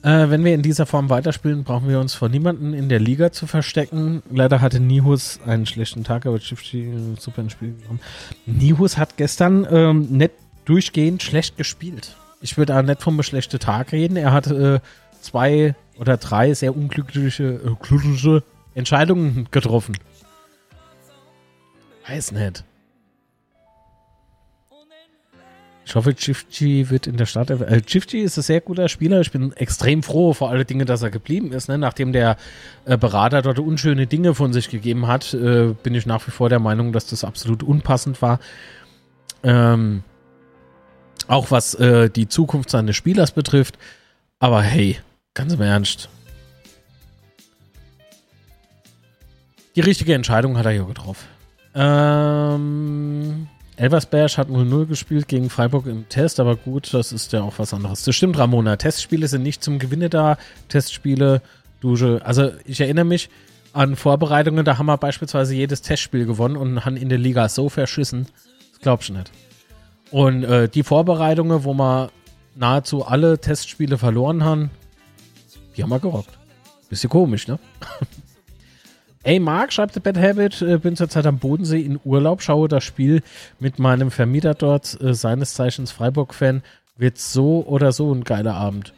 äh, 0.06 0.30
wenn 0.30 0.44
wir 0.44 0.54
in 0.54 0.62
dieser 0.62 0.86
Form 0.86 1.10
weiterspielen, 1.10 1.64
brauchen 1.64 1.88
wir 1.88 1.98
uns 1.98 2.14
vor 2.14 2.28
niemanden 2.28 2.74
in 2.74 2.88
der 2.88 3.00
Liga 3.00 3.32
zu 3.32 3.48
verstecken. 3.48 4.22
Leider 4.30 4.60
hatte 4.60 4.78
Nihus 4.78 5.40
einen 5.44 5.66
schlechten 5.66 6.04
Tag, 6.04 6.26
aber 6.26 6.38
Chifchi 6.38 6.88
super 7.18 7.42
ins 7.42 7.52
Spiel 7.52 7.74
gekommen. 7.74 7.98
Nihus 8.46 8.98
hat 8.98 9.16
gestern 9.16 9.66
ähm, 9.68 10.02
nicht 10.02 10.30
durchgehend 10.64 11.24
schlecht 11.24 11.56
gespielt. 11.56 12.16
Ich 12.40 12.56
würde 12.56 12.72
da 12.72 12.82
nicht 12.82 13.02
vom 13.02 13.20
schlechten 13.24 13.58
Tag 13.58 13.90
reden. 13.90 14.16
Er 14.16 14.32
hatte 14.32 14.80
äh, 14.80 15.20
zwei 15.20 15.74
oder 15.98 16.18
drei 16.18 16.54
sehr 16.54 16.76
unglückliche 16.76 17.60
äh, 17.64 18.40
Entscheidungen 18.74 19.48
getroffen. 19.50 19.98
Weiß 22.06 22.30
nicht. 22.30 22.62
Ich 25.86 25.94
hoffe, 25.94 26.16
Chifchi 26.16 26.90
wird 26.90 27.06
in 27.06 27.16
der 27.16 27.26
Stadt. 27.26 27.48
Äh, 27.48 27.80
Chifchi 27.80 28.18
ist 28.18 28.36
ein 28.36 28.42
sehr 28.42 28.60
guter 28.60 28.88
Spieler. 28.88 29.20
Ich 29.20 29.30
bin 29.30 29.52
extrem 29.52 30.02
froh, 30.02 30.32
vor 30.32 30.50
allen 30.50 30.66
Dingen, 30.66 30.84
dass 30.84 31.02
er 31.02 31.10
geblieben 31.10 31.52
ist. 31.52 31.68
Ne? 31.68 31.78
Nachdem 31.78 32.12
der 32.12 32.36
äh, 32.86 32.98
Berater 32.98 33.40
dort 33.40 33.60
unschöne 33.60 34.08
Dinge 34.08 34.34
von 34.34 34.52
sich 34.52 34.68
gegeben 34.68 35.06
hat, 35.06 35.32
äh, 35.32 35.74
bin 35.84 35.94
ich 35.94 36.04
nach 36.04 36.26
wie 36.26 36.32
vor 36.32 36.48
der 36.48 36.58
Meinung, 36.58 36.92
dass 36.92 37.06
das 37.06 37.22
absolut 37.22 37.62
unpassend 37.62 38.20
war. 38.20 38.40
Ähm, 39.44 40.02
auch 41.28 41.52
was 41.52 41.74
äh, 41.74 42.10
die 42.10 42.26
Zukunft 42.26 42.68
seines 42.68 42.96
Spielers 42.96 43.30
betrifft. 43.30 43.78
Aber 44.40 44.62
hey, 44.62 44.98
ganz 45.34 45.52
im 45.52 45.60
Ernst. 45.60 46.08
Die 49.76 49.82
richtige 49.82 50.14
Entscheidung 50.14 50.58
hat 50.58 50.66
er 50.66 50.72
ja 50.72 50.82
getroffen. 50.82 51.26
Ähm, 51.76 53.46
Elversberg 53.76 54.38
hat 54.38 54.48
0-0 54.48 54.86
gespielt 54.86 55.28
gegen 55.28 55.50
Freiburg 55.50 55.86
im 55.86 56.08
Test, 56.08 56.40
aber 56.40 56.56
gut, 56.56 56.92
das 56.94 57.12
ist 57.12 57.32
ja 57.32 57.42
auch 57.42 57.58
was 57.58 57.74
anderes. 57.74 58.04
Das 58.04 58.16
stimmt, 58.16 58.38
Ramona. 58.38 58.76
Testspiele 58.76 59.28
sind 59.28 59.42
nicht 59.42 59.62
zum 59.62 59.78
Gewinne 59.78 60.08
da. 60.08 60.38
Testspiele, 60.68 61.42
Dusche. 61.80 62.20
Also, 62.24 62.52
ich 62.64 62.80
erinnere 62.80 63.04
mich 63.04 63.28
an 63.74 63.94
Vorbereitungen, 63.94 64.64
da 64.64 64.78
haben 64.78 64.86
wir 64.86 64.96
beispielsweise 64.96 65.54
jedes 65.54 65.82
Testspiel 65.82 66.24
gewonnen 66.24 66.56
und 66.56 66.86
haben 66.86 66.96
in 66.96 67.10
der 67.10 67.18
Liga 67.18 67.50
so 67.50 67.68
verschissen. 67.68 68.26
Das 68.72 68.80
glaubst 68.80 69.10
du 69.10 69.12
nicht. 69.12 69.30
Und 70.10 70.44
äh, 70.44 70.68
die 70.68 70.82
Vorbereitungen, 70.82 71.64
wo 71.64 71.74
wir 71.74 72.10
nahezu 72.54 73.04
alle 73.04 73.38
Testspiele 73.38 73.98
verloren 73.98 74.42
haben, 74.42 74.70
die 75.76 75.82
haben 75.82 75.90
wir 75.90 76.00
gerockt. 76.00 76.38
Bisschen 76.88 77.10
komisch, 77.10 77.46
ne? 77.46 77.58
Ey, 79.26 79.40
Marc, 79.40 79.72
schreibt 79.72 80.00
Bad 80.04 80.16
Habit, 80.18 80.62
äh, 80.62 80.78
bin 80.78 80.94
zurzeit 80.94 81.26
am 81.26 81.40
Bodensee 81.40 81.80
in 81.80 81.98
Urlaub, 82.04 82.42
schaue 82.42 82.68
das 82.68 82.84
Spiel 82.84 83.24
mit 83.58 83.80
meinem 83.80 84.12
Vermieter 84.12 84.54
dort, 84.54 85.00
äh, 85.00 85.14
seines 85.14 85.54
Zeichens 85.54 85.90
Freiburg-Fan. 85.90 86.62
Wird 86.96 87.18
so 87.18 87.66
oder 87.66 87.90
so 87.90 88.14
ein 88.14 88.22
geiler 88.22 88.54
Abend. 88.54 88.94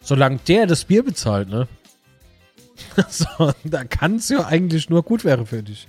Solange 0.00 0.38
der 0.46 0.68
das 0.68 0.84
Bier 0.84 1.02
bezahlt, 1.02 1.48
ne? 1.48 1.66
so, 3.08 3.26
da 3.64 3.82
kann 3.82 4.16
es 4.16 4.28
ja 4.28 4.46
eigentlich 4.46 4.88
nur 4.88 5.02
gut 5.02 5.24
werden 5.24 5.46
für 5.46 5.64
dich. 5.64 5.88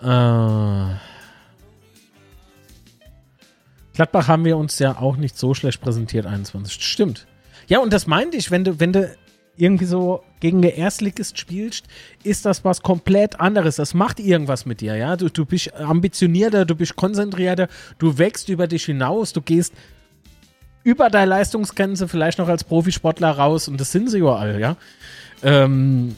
Äh. 0.00 0.96
Gladbach 3.94 4.26
haben 4.26 4.44
wir 4.44 4.56
uns 4.56 4.80
ja 4.80 4.98
auch 4.98 5.16
nicht 5.16 5.38
so 5.38 5.54
schlecht 5.54 5.80
präsentiert, 5.80 6.26
21. 6.26 6.84
Stimmt. 6.84 7.28
Ja, 7.68 7.78
und 7.78 7.92
das 7.92 8.08
meinte 8.08 8.36
ich, 8.36 8.50
wenn 8.50 8.64
du, 8.64 8.80
wenn 8.80 8.92
du 8.92 9.08
irgendwie 9.56 9.84
so 9.84 10.24
gegen 10.42 10.60
der 10.60 10.76
Erstligist 10.76 11.38
spielst, 11.38 11.86
ist 12.24 12.44
das 12.44 12.64
was 12.64 12.82
komplett 12.82 13.38
anderes. 13.38 13.76
Das 13.76 13.94
macht 13.94 14.18
irgendwas 14.18 14.66
mit 14.66 14.80
dir, 14.80 14.96
ja. 14.96 15.16
Du, 15.16 15.28
du 15.28 15.46
bist 15.46 15.72
ambitionierter, 15.72 16.64
du 16.64 16.74
bist 16.74 16.96
konzentrierter, 16.96 17.68
du 18.00 18.18
wächst 18.18 18.48
über 18.48 18.66
dich 18.66 18.84
hinaus, 18.84 19.32
du 19.32 19.40
gehst 19.40 19.72
über 20.82 21.10
deine 21.10 21.26
Leistungsgrenze 21.26 22.08
vielleicht 22.08 22.38
noch 22.38 22.48
als 22.48 22.64
Profisportler 22.64 23.30
raus 23.30 23.68
und 23.68 23.80
das 23.80 23.92
sind 23.92 24.10
sie 24.10 24.20
alle, 24.22 24.58
ja. 24.58 24.76
Ähm, 25.44 26.16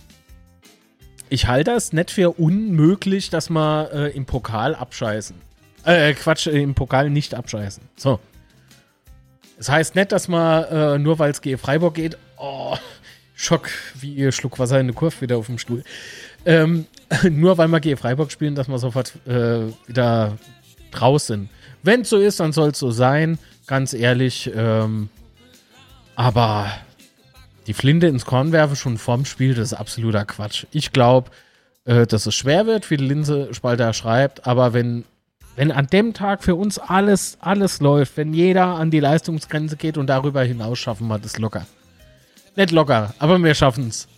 ich 1.28 1.46
halte 1.46 1.72
das 1.72 1.92
nicht 1.92 2.10
für 2.10 2.30
unmöglich, 2.30 3.28
dass 3.28 3.50
wir 3.50 3.90
äh, 3.92 4.16
im 4.16 4.24
Pokal 4.24 4.74
abscheißen. 4.74 5.36
Äh, 5.84 6.14
Quatsch, 6.14 6.46
äh, 6.46 6.62
im 6.62 6.74
Pokal 6.74 7.10
nicht 7.10 7.34
abscheißen. 7.34 7.82
So. 7.96 8.20
Das 9.58 9.68
heißt 9.68 9.94
nicht, 9.96 10.12
dass 10.12 10.28
man 10.28 10.64
äh, 10.64 10.98
nur 10.98 11.18
weil 11.18 11.30
es 11.30 11.42
gegen 11.42 11.58
Freiburg 11.58 11.94
geht, 11.94 12.16
oh, 12.38 12.74
Schock, 13.34 13.68
wie 14.00 14.14
ihr 14.14 14.32
Schluck 14.32 14.58
Wasser 14.58 14.80
in 14.80 14.86
der 14.86 14.94
Kurve 14.94 15.20
wieder 15.20 15.36
auf 15.36 15.46
dem 15.46 15.58
Stuhl. 15.58 15.82
Ähm, 16.46 16.86
nur 17.30 17.58
weil 17.58 17.68
wir 17.68 17.80
gegen 17.80 17.96
Freiburg 17.96 18.30
spielen, 18.30 18.54
dass 18.54 18.68
wir 18.68 18.78
sofort 18.78 19.12
äh, 19.26 19.66
wieder 19.86 20.38
draus 20.90 21.26
sind. 21.26 21.48
Wenn 21.82 22.02
es 22.02 22.10
so 22.10 22.18
ist, 22.18 22.40
dann 22.40 22.52
soll 22.52 22.70
es 22.70 22.78
so 22.78 22.90
sein, 22.90 23.38
ganz 23.66 23.92
ehrlich. 23.92 24.50
Ähm, 24.54 25.08
aber 26.16 26.70
die 27.66 27.74
Flinte 27.74 28.06
ins 28.06 28.24
Korn 28.24 28.52
werfen 28.52 28.76
schon 28.76 28.98
vorm 28.98 29.24
Spiel, 29.24 29.54
das 29.54 29.72
ist 29.72 29.78
absoluter 29.78 30.24
Quatsch. 30.24 30.66
Ich 30.70 30.92
glaube, 30.92 31.30
äh, 31.84 32.06
dass 32.06 32.26
es 32.26 32.34
schwer 32.34 32.66
wird, 32.66 32.90
wie 32.90 32.96
die 32.96 33.06
Linse-Spalter 33.06 33.92
schreibt, 33.92 34.46
aber 34.46 34.72
wenn, 34.72 35.04
wenn 35.56 35.72
an 35.72 35.86
dem 35.88 36.14
Tag 36.14 36.44
für 36.44 36.54
uns 36.54 36.78
alles, 36.78 37.36
alles 37.40 37.80
läuft, 37.80 38.16
wenn 38.16 38.32
jeder 38.32 38.66
an 38.66 38.90
die 38.90 39.00
Leistungsgrenze 39.00 39.76
geht 39.76 39.98
und 39.98 40.06
darüber 40.06 40.42
hinaus 40.42 40.78
schaffen 40.78 41.08
wir 41.08 41.18
das 41.18 41.38
locker. 41.38 41.66
Nicht 42.56 42.70
locker, 42.70 43.14
aber 43.18 43.42
wir 43.42 43.54
schaffen 43.54 43.88
es. 43.88 44.08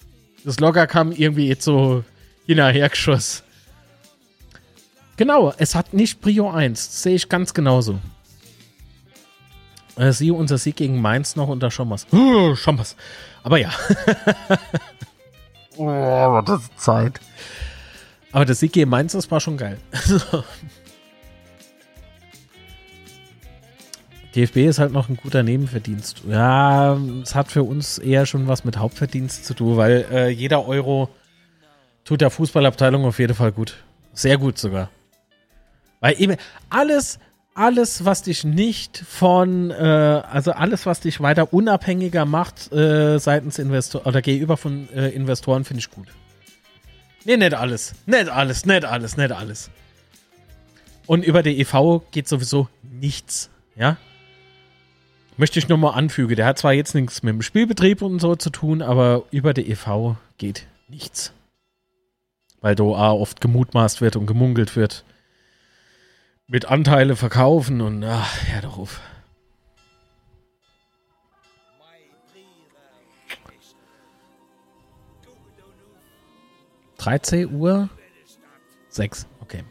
Das 0.44 0.60
locker 0.60 0.86
kam 0.86 1.12
irgendwie 1.12 1.48
jetzt 1.48 1.64
so 1.64 2.04
hinterher 2.46 2.88
geschoss. 2.88 3.42
Genau, 5.16 5.52
es 5.56 5.74
hat 5.74 5.94
nicht 5.94 6.20
Prio 6.20 6.50
1. 6.50 6.86
Das 6.86 7.02
sehe 7.02 7.14
ich 7.14 7.28
ganz 7.28 7.54
genauso. 7.54 7.98
Äh, 9.96 10.12
siehe 10.12 10.34
unser 10.34 10.58
Sieg 10.58 10.76
gegen 10.76 11.00
Mainz 11.00 11.36
noch 11.36 11.48
unter 11.48 11.70
Schommers. 11.70 12.06
Uh, 12.12 12.54
Schommers. 12.54 12.96
Aber 13.42 13.56
ja. 13.56 13.70
oh, 15.76 16.42
das 16.44 16.62
ist 16.62 16.80
Zeit. 16.80 17.20
Aber 18.30 18.44
der 18.44 18.54
Sieg 18.54 18.72
gegen 18.72 18.90
Mainz, 18.90 19.12
das 19.12 19.30
war 19.30 19.40
schon 19.40 19.56
geil. 19.56 19.78
DFB 24.36 24.56
ist 24.58 24.78
halt 24.78 24.92
noch 24.92 25.08
ein 25.08 25.16
guter 25.16 25.42
Nebenverdienst. 25.42 26.22
Ja, 26.28 26.98
es 27.22 27.34
hat 27.34 27.50
für 27.50 27.62
uns 27.62 27.98
eher 27.98 28.26
schon 28.26 28.46
was 28.48 28.64
mit 28.64 28.76
Hauptverdienst 28.76 29.46
zu 29.46 29.54
tun, 29.54 29.78
weil 29.78 30.06
äh, 30.12 30.28
jeder 30.28 30.66
Euro 30.66 31.08
tut 32.04 32.20
der 32.20 32.30
Fußballabteilung 32.30 33.06
auf 33.06 33.18
jeden 33.18 33.34
Fall 33.34 33.50
gut. 33.50 33.76
Sehr 34.12 34.36
gut 34.36 34.58
sogar. 34.58 34.90
Weil 36.00 36.20
eben 36.20 36.36
alles, 36.68 37.18
alles, 37.54 38.04
was 38.04 38.22
dich 38.22 38.44
nicht 38.44 38.98
von, 38.98 39.70
äh, 39.70 39.74
also 39.74 40.52
alles, 40.52 40.84
was 40.84 41.00
dich 41.00 41.20
weiter 41.20 41.54
unabhängiger 41.54 42.26
macht 42.26 42.70
äh, 42.72 43.18
seitens 43.18 43.58
Investor 43.58 44.06
oder 44.06 44.20
gegenüber 44.20 44.58
von 44.58 44.88
äh, 44.90 45.08
Investoren, 45.08 45.64
finde 45.64 45.80
ich 45.80 45.90
gut. 45.90 46.08
Nee, 47.24 47.38
nicht 47.38 47.54
alles. 47.54 47.94
Nicht 48.04 48.28
alles, 48.28 48.66
nicht 48.66 48.84
alles, 48.84 49.16
nicht 49.16 49.32
alles. 49.32 49.70
Und 51.06 51.24
über 51.24 51.42
die 51.42 51.58
EV 51.58 52.02
geht 52.10 52.28
sowieso 52.28 52.68
nichts. 52.82 53.48
Ja? 53.76 53.96
Möchte 55.38 55.58
ich 55.58 55.68
nur 55.68 55.76
mal 55.76 55.90
anfügen. 55.90 56.34
Der 56.36 56.46
hat 56.46 56.58
zwar 56.58 56.72
jetzt 56.72 56.94
nichts 56.94 57.22
mit 57.22 57.34
dem 57.34 57.42
Spielbetrieb 57.42 58.00
und 58.00 58.20
so 58.20 58.36
zu 58.36 58.50
tun, 58.50 58.80
aber 58.80 59.24
über 59.30 59.52
die 59.52 59.70
EV 59.70 60.16
geht 60.38 60.66
nichts. 60.88 61.32
Weil 62.62 62.80
auch 62.80 63.20
oft 63.20 63.40
gemutmaßt 63.40 64.00
wird 64.00 64.16
und 64.16 64.26
gemunkelt 64.26 64.76
wird. 64.76 65.04
Mit 66.46 66.66
Anteile 66.66 67.16
verkaufen 67.16 67.80
und 67.80 68.02
ach, 68.02 68.48
ja 68.48 68.60
doch 68.62 68.78
auf. 68.78 69.00
Dreizehn 76.96 77.52
Uhr? 77.52 77.88
Sechs, 78.88 79.26
okay. 79.40 79.64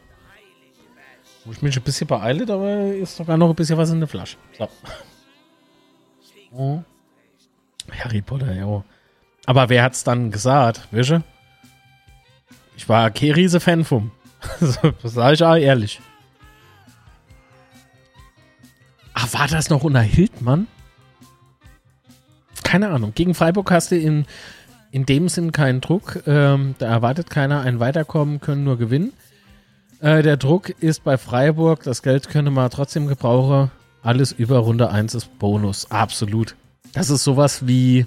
Muss 1.44 1.56
ich 1.56 1.62
mich 1.62 1.76
ein 1.76 1.82
bisschen 1.82 2.06
beeilen, 2.06 2.48
aber 2.50 2.94
ist 2.94 3.16
sogar 3.16 3.36
noch 3.36 3.50
ein 3.50 3.54
bisschen 3.56 3.76
was 3.76 3.90
in 3.90 3.98
der 3.98 4.08
Flasche. 4.08 4.36
So. 4.56 4.68
Oh. 6.56 6.82
Harry 7.90 8.22
Potter, 8.22 8.54
ja. 8.54 8.82
Aber 9.44 9.68
wer 9.68 9.82
hat's 9.82 10.04
dann 10.04 10.30
gesagt, 10.30 10.88
wische? 10.90 11.22
Ich 12.76 12.88
war 12.88 13.10
kein 13.10 13.32
riese 13.32 13.60
Fan 13.60 13.84
vom. 13.84 14.10
das 14.60 14.80
sage 15.02 15.34
ich 15.34 15.44
auch 15.44 15.56
ehrlich. 15.56 16.00
Ah, 19.12 19.26
war 19.32 19.48
das 19.48 19.70
noch 19.70 19.82
unter 19.82 20.00
Hildmann? 20.00 20.66
Keine 22.64 22.88
Ahnung. 22.88 23.12
Gegen 23.14 23.34
Freiburg 23.34 23.70
hast 23.70 23.90
du 23.90 23.96
in, 23.96 24.26
in 24.90 25.06
dem 25.06 25.28
Sinn 25.28 25.52
keinen 25.52 25.80
Druck. 25.80 26.22
Ähm, 26.26 26.74
da 26.78 26.86
erwartet 26.86 27.30
keiner 27.30 27.60
ein 27.60 27.80
Weiterkommen, 27.80 28.40
können 28.40 28.64
nur 28.64 28.78
gewinnen. 28.78 29.12
Äh, 30.00 30.22
der 30.22 30.36
Druck 30.36 30.70
ist 30.70 31.04
bei 31.04 31.16
Freiburg, 31.18 31.82
das 31.82 32.02
Geld 32.02 32.28
könne 32.28 32.50
man 32.50 32.70
trotzdem 32.70 33.06
gebrauchen. 33.06 33.70
Alles 34.02 34.32
über 34.32 34.58
Runde 34.58 34.90
1 34.90 35.14
ist 35.14 35.38
Bonus. 35.38 35.90
Absolut. 35.90 36.54
Das 36.92 37.10
ist 37.10 37.24
sowas 37.24 37.66
wie. 37.66 38.06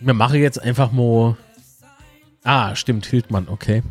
Wir 0.00 0.14
machen 0.14 0.40
jetzt 0.40 0.62
einfach 0.62 0.92
mal. 0.92 1.36
Ah, 2.42 2.74
stimmt, 2.74 3.04
Hildmann, 3.06 3.48
okay. 3.48 3.82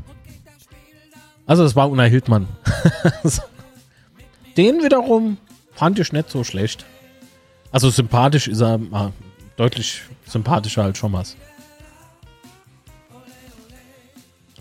Also, 1.45 1.63
es 1.63 1.75
war 1.75 1.89
unter 1.89 2.05
Hildmann. 2.05 2.47
Den 4.57 4.83
wiederum 4.83 5.37
fand 5.73 5.99
ich 5.99 6.11
nicht 6.11 6.29
so 6.29 6.43
schlecht. 6.43 6.85
Also, 7.71 7.89
sympathisch 7.89 8.47
ist 8.47 8.61
er 8.61 8.79
ah, 8.91 9.11
deutlich 9.57 10.01
sympathischer 10.25 10.83
als 10.83 10.97
Schommers. 10.97 11.35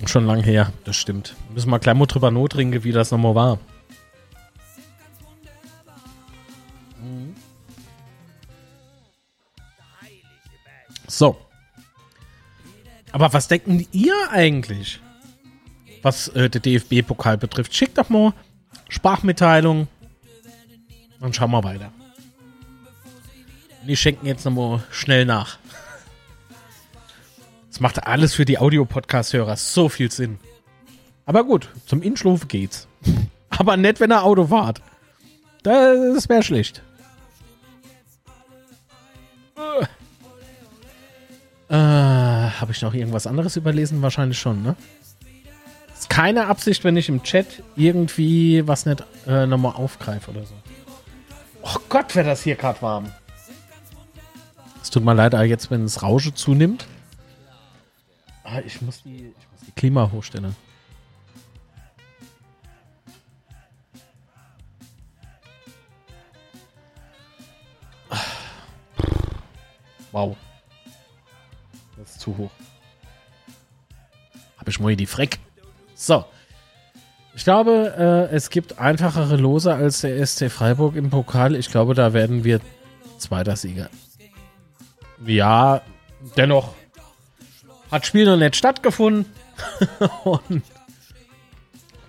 Schon 0.06 0.26
lang 0.26 0.42
her, 0.42 0.72
das 0.84 0.96
stimmt. 0.96 1.34
Müssen 1.52 1.70
wir 1.70 1.78
gleich 1.78 1.94
mal 1.94 2.06
drüber 2.06 2.30
notringen, 2.30 2.84
wie 2.84 2.92
das 2.92 3.10
nochmal 3.10 3.34
war. 3.34 3.58
So. 11.08 11.36
Aber 13.10 13.32
was 13.32 13.48
denken 13.48 13.86
ihr 13.90 14.14
eigentlich, 14.30 15.00
was 16.02 16.28
äh, 16.28 16.48
der 16.50 16.60
DFB-Pokal 16.60 17.38
betrifft? 17.38 17.74
Schickt 17.74 17.98
doch 17.98 18.08
mal 18.10 18.34
Sprachmitteilung. 18.88 19.88
Dann 21.20 21.32
schauen 21.32 21.50
wir 21.50 21.64
weiter. 21.64 21.90
Die 23.86 23.96
schenken 23.96 24.26
jetzt 24.26 24.44
nochmal 24.44 24.82
schnell 24.90 25.24
nach. 25.24 25.58
Das 27.68 27.80
macht 27.80 28.06
alles 28.08 28.34
für 28.34 28.44
die 28.44 28.58
Audio-Podcast-Hörer 28.58 29.56
so 29.56 29.88
viel 29.88 30.10
Sinn. 30.10 30.40
Aber 31.26 31.44
gut, 31.44 31.68
zum 31.86 32.02
Inschlufen 32.02 32.48
geht's. 32.48 32.88
Aber 33.50 33.76
nicht, 33.76 34.00
wenn 34.00 34.10
er 34.10 34.24
Auto 34.24 34.46
fahrt. 34.48 34.82
Das 35.62 36.28
wäre 36.28 36.42
schlecht. 36.42 36.82
Äh, 39.56 39.86
Habe 41.70 42.72
ich 42.72 42.82
noch 42.82 42.94
irgendwas 42.94 43.26
anderes 43.26 43.56
überlesen? 43.56 44.02
Wahrscheinlich 44.02 44.38
schon, 44.38 44.62
ne? 44.62 44.76
Ist 45.92 46.08
keine 46.10 46.46
Absicht, 46.46 46.84
wenn 46.84 46.96
ich 46.96 47.08
im 47.08 47.22
Chat 47.22 47.62
irgendwie 47.76 48.66
was 48.66 48.86
nicht 48.86 49.04
äh, 49.26 49.46
nochmal 49.46 49.74
aufgreife 49.74 50.30
oder 50.30 50.44
so. 50.44 50.54
Oh 51.62 51.76
Gott, 51.88 52.14
wäre 52.14 52.28
das 52.28 52.42
hier 52.42 52.56
gerade 52.56 52.80
warm. 52.82 53.12
Es 54.82 54.90
tut 54.90 55.04
mir 55.04 55.14
leid, 55.14 55.34
aber 55.34 55.44
jetzt, 55.44 55.70
wenn 55.70 55.82
das 55.82 56.02
Rauschen 56.02 56.34
zunimmt. 56.34 56.86
Ah, 58.44 58.60
ich 58.64 58.80
muss 58.80 59.02
die, 59.02 59.34
ich 59.38 59.48
muss 59.52 59.60
die 59.66 59.72
Klima 59.72 60.10
hochstellen. 60.10 60.56
Wow. 70.12 70.36
Zu 72.28 72.36
hoch. 72.36 72.50
Habe 74.58 74.70
ich 74.70 74.80
mal 74.80 74.94
die 74.96 75.06
Freck. 75.06 75.38
So. 75.94 76.26
Ich 77.34 77.44
glaube, 77.44 78.28
äh, 78.30 78.34
es 78.34 78.50
gibt 78.50 78.78
einfachere 78.78 79.36
Lose 79.36 79.72
als 79.72 80.02
der 80.02 80.26
SC 80.26 80.50
Freiburg 80.50 80.96
im 80.96 81.08
Pokal. 81.08 81.54
Ich 81.54 81.70
glaube, 81.70 81.94
da 81.94 82.12
werden 82.12 82.44
wir 82.44 82.60
zweiter 83.16 83.56
Sieger. 83.56 83.88
Ja, 85.24 85.80
dennoch 86.36 86.74
hat 87.90 88.04
Spiel 88.04 88.26
noch 88.26 88.36
nicht 88.36 88.56
stattgefunden. 88.56 89.24
Und 90.24 90.62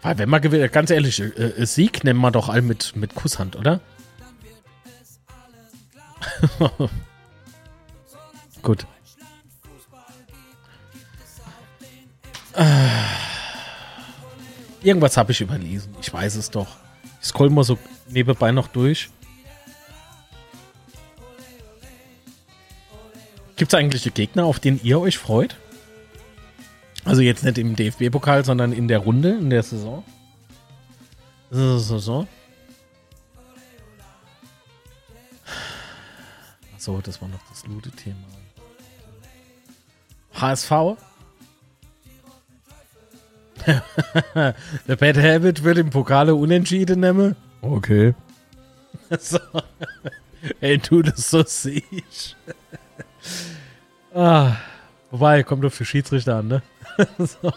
weil 0.02 0.18
wenn 0.18 0.30
man 0.30 0.41
gewinnt, 0.41 0.72
ganz 0.74 0.90
ehrlich, 0.90 1.20
äh, 1.20 1.66
Sieg 1.66 2.04
nennen 2.04 2.20
wir 2.20 2.32
doch 2.32 2.50
all 2.50 2.62
mit, 2.62 2.96
mit 2.96 3.16
Kusshand, 3.16 3.56
oder? 3.56 3.80
Gut. 8.62 8.86
Irgendwas 14.81 15.17
habe 15.17 15.31
ich 15.31 15.41
überlesen. 15.41 15.95
Ich 16.01 16.11
weiß 16.11 16.35
es 16.35 16.49
doch. 16.49 16.67
Ich 17.21 17.27
scroll 17.27 17.49
mal 17.49 17.63
so 17.63 17.77
nebenbei 18.07 18.51
noch 18.51 18.67
durch. 18.67 19.09
Gibt 23.55 23.73
es 23.73 23.77
eigentlich 23.77 24.13
Gegner, 24.13 24.45
auf 24.45 24.59
den 24.59 24.80
ihr 24.84 24.99
euch 25.01 25.17
freut? 25.17 25.57
Also 27.03 27.21
jetzt 27.21 27.43
nicht 27.43 27.57
im 27.57 27.76
DFB-Pokal, 27.76 28.45
sondern 28.45 28.71
in 28.71 28.88
der 28.88 28.99
Runde, 28.99 29.31
in 29.31 29.49
der 29.49 29.63
Saison. 29.63 30.03
Saison. 31.51 32.27
So, 36.77 37.01
das 37.01 37.21
war 37.21 37.27
noch 37.27 37.41
das 37.49 37.65
Lude-Thema. 37.65 38.15
HSV. 40.35 40.71
der 44.88 44.95
Bad 44.95 45.18
Habit 45.18 45.64
wird 45.64 45.77
im 45.77 45.90
Pokale 45.90 46.36
unentschieden 46.36 47.02
nehmen. 47.02 47.36
Okay. 47.61 48.14
so. 49.19 49.40
Ey, 50.61 50.77
du 50.77 51.02
das 51.02 51.30
so 51.30 51.44
siehst. 51.45 52.36
ah. 54.14 54.56
Wobei, 55.11 55.44
kommt 55.44 55.64
doch 55.64 55.73
für 55.73 55.86
Schiedsrichter 55.86 56.38
an, 56.38 56.48
ne? 56.48 56.61
so. 57.18 57.52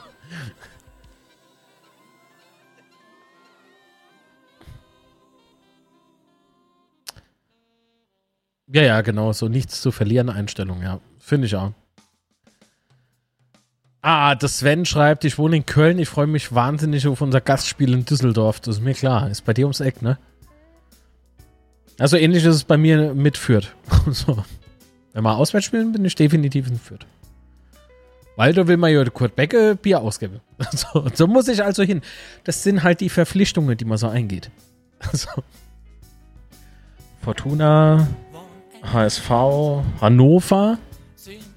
Ja, 8.68 8.82
ja, 8.82 9.00
genau, 9.02 9.32
so 9.34 9.48
nichts 9.48 9.82
zu 9.82 9.92
verlieren 9.92 10.30
Einstellung, 10.30 10.82
ja. 10.82 11.00
Finde 11.18 11.46
ich 11.46 11.54
auch. 11.56 11.72
Ah, 14.04 14.34
das 14.34 14.58
Sven 14.58 14.84
schreibt, 14.84 15.24
ich 15.24 15.38
wohne 15.38 15.56
in 15.56 15.64
Köln, 15.64 16.00
ich 16.00 16.08
freue 16.08 16.26
mich 16.26 16.52
wahnsinnig 16.52 17.06
auf 17.06 17.20
unser 17.20 17.40
Gastspiel 17.40 17.94
in 17.94 18.04
Düsseldorf. 18.04 18.58
Das 18.58 18.76
ist 18.76 18.82
mir 18.82 18.94
klar. 18.94 19.30
Ist 19.30 19.44
bei 19.44 19.54
dir 19.54 19.64
ums 19.64 19.78
Eck, 19.78 20.02
ne? 20.02 20.18
Also 22.00 22.16
ähnlich 22.16 22.44
ist 22.44 22.56
es 22.56 22.64
bei 22.64 22.76
mir 22.76 23.14
mit 23.14 23.38
Fürth. 23.38 23.74
so. 24.10 24.42
Wenn 25.12 25.22
wir 25.22 25.36
auswärts 25.36 25.66
spielen, 25.66 25.92
bin 25.92 26.04
ich 26.04 26.16
definitiv 26.16 26.66
in 26.66 26.80
Fürth. 26.80 27.06
Weil 28.34 28.52
du 28.54 28.66
will 28.66 28.76
mal 28.76 28.90
ja 28.90 29.04
Kurt 29.04 29.36
Becke 29.36 29.76
Bier 29.76 30.00
ausgeben. 30.00 30.40
So, 30.72 31.06
so, 31.14 31.26
muss 31.28 31.46
ich 31.46 31.62
also 31.62 31.84
hin. 31.84 32.02
Das 32.42 32.62
sind 32.64 32.82
halt 32.82 33.00
die 33.00 33.08
Verpflichtungen, 33.08 33.76
die 33.76 33.84
man 33.84 33.98
so 33.98 34.08
eingeht. 34.08 34.50
So. 35.12 35.28
Fortuna, 37.20 38.08
HSV, 38.82 39.30
Hannover. 40.00 40.78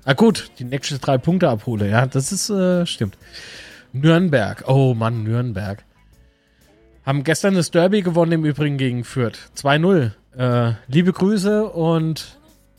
Ah 0.06 0.14
gut, 0.14 0.52
die 0.60 0.66
nächsten 0.66 1.02
drei 1.02 1.18
Punkte 1.18 1.50
abhole. 1.50 1.90
Ja, 1.90 2.06
das 2.06 2.32
ist, 2.32 2.52
äh, 2.52 2.86
stimmt. 2.86 3.18
Nürnberg. 3.92 4.64
Oh 4.68 4.94
Mann, 4.94 5.24
Nürnberg. 5.24 5.84
Haben 7.04 7.24
gestern 7.24 7.56
das 7.56 7.72
Derby 7.72 8.04
gewonnen, 8.04 8.34
im 8.34 8.46
Übrigen 8.46 8.78
gegen 8.78 9.04
Fürth. 9.04 9.50
2-0. 9.56 10.12
Äh, 10.38 10.74
liebe 10.88 11.12
Grüße 11.12 11.70
und 11.70 12.38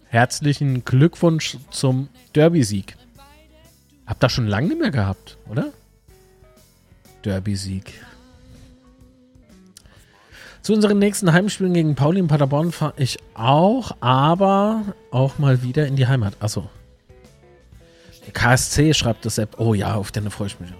herzlichen 0.08 0.84
Glückwunsch 0.84 1.56
zum 1.70 2.08
Derby-Sieg. 2.34 2.96
Habt 4.06 4.22
ihr 4.22 4.28
schon 4.28 4.46
lange 4.46 4.68
nicht 4.68 4.80
mehr 4.80 4.92
gehabt, 4.92 5.36
oder? 5.50 5.72
Derby-Sieg. 7.24 7.92
Zu 10.62 10.74
unseren 10.74 10.98
nächsten 11.00 11.32
Heimspielen 11.32 11.74
gegen 11.74 11.94
Pauli 11.96 12.20
in 12.20 12.28
Paderborn 12.28 12.70
fahre 12.70 12.94
ich 12.96 13.18
auch, 13.34 13.96
aber 14.00 14.82
auch 15.10 15.38
mal 15.38 15.62
wieder 15.62 15.86
in 15.86 15.96
die 15.96 16.06
Heimat. 16.06 16.34
Achso. 16.40 16.68
KSC 18.32 18.94
schreibt 18.94 19.24
das 19.24 19.38
App. 19.38 19.58
Oh 19.58 19.74
ja, 19.74 19.94
auf 19.94 20.12
den 20.12 20.30
freue 20.30 20.48
ich 20.48 20.60
mich. 20.60 20.70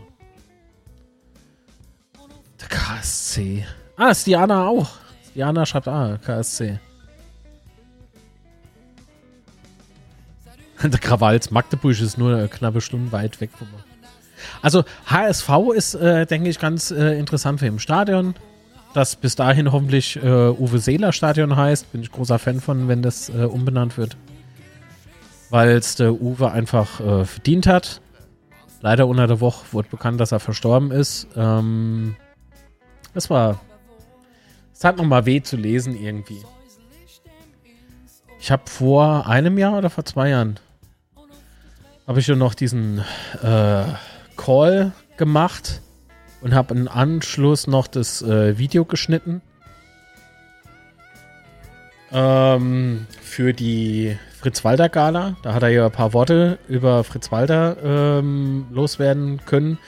Der 2.61 2.69
KSC. 2.69 3.65
Ah, 3.97 4.09
ist 4.11 4.27
Diana 4.27 4.67
auch. 4.67 4.89
Diana 5.35 5.67
schreibt 5.67 5.89
ah, 5.89 6.19
KSC. 6.25 6.79
Der 10.83 11.01
Krawalz 11.01 11.51
Magdeburg 11.51 12.01
ist 12.01 12.19
nur 12.19 12.37
eine 12.37 12.49
knappe 12.49 12.81
Stunde 12.81 13.11
weit 13.13 13.41
weg 13.41 13.51
von 13.57 13.69
mir. 13.71 13.85
Also 14.63 14.85
HSV 15.07 15.49
ist, 15.75 15.95
äh, 15.95 16.27
denke 16.27 16.49
ich, 16.49 16.59
ganz 16.59 16.91
äh, 16.91 17.19
interessant 17.19 17.61
für 17.61 17.67
im 17.67 17.79
Stadion. 17.79 18.35
Das 18.95 19.17
bis 19.17 19.37
dahin 19.37 19.73
hoffentlich 19.73 20.17
äh, 20.17 20.51
Uwe 20.51 20.79
Seeler 20.79 21.13
Stadion 21.13 21.57
heißt. 21.57 21.93
Bin 21.93 22.03
ich 22.03 22.11
großer 22.11 22.39
Fan 22.39 22.61
von, 22.61 22.89
wenn 22.89 23.03
das 23.03 23.29
äh, 23.29 23.45
umbenannt 23.45 23.99
wird. 23.99 24.17
Weil 25.51 25.71
es 25.71 25.95
der 25.97 26.21
Uwe 26.21 26.51
einfach 26.51 27.01
äh, 27.01 27.25
verdient 27.25 27.67
hat. 27.67 28.01
Leider 28.81 29.07
unter 29.07 29.27
der 29.27 29.41
Woche 29.41 29.65
wurde 29.73 29.89
bekannt, 29.89 30.21
dass 30.21 30.33
er 30.33 30.41
verstorben 30.41 30.91
ist. 30.91 31.29
Ähm, 31.37 32.17
das 33.15 33.31
war. 33.31 33.61
Es 34.73 34.85
hat 34.85 34.99
nochmal 34.99 35.25
weh 35.25 35.41
zu 35.41 35.57
lesen 35.57 35.97
irgendwie. 35.97 36.43
Ich 38.39 38.51
habe 38.51 38.63
vor 38.67 39.27
einem 39.27 39.57
Jahr 39.59 39.79
oder 39.79 39.89
vor 39.89 40.05
zwei 40.05 40.29
Jahren 40.29 40.61
habe 42.07 42.21
ich 42.21 42.27
ja 42.27 42.37
noch 42.37 42.55
diesen 42.55 43.01
äh, 43.43 43.85
Call 44.37 44.93
gemacht 45.17 45.81
und 46.41 46.55
habe 46.55 46.75
im 46.75 46.89
Anschluss 46.89 47.67
noch 47.67 47.89
das 47.89 48.23
äh, 48.23 48.59
Video 48.59 48.85
geschnitten. 48.85 49.43
Ähm, 52.13 53.07
für 53.21 53.53
die 53.53 54.17
Fritz 54.39 54.65
Walter 54.65 54.89
Gala. 54.89 55.37
Da 55.43 55.55
hat 55.55 55.63
er 55.63 55.71
ja 55.71 55.87
ein 55.87 55.93
paar 55.93 56.13
Worte 56.13 56.59
über 56.69 57.03
Fritz 57.05 57.33
Walter 57.33 57.77
ähm, 57.83 58.67
loswerden 58.71 59.41
können. 59.45 59.79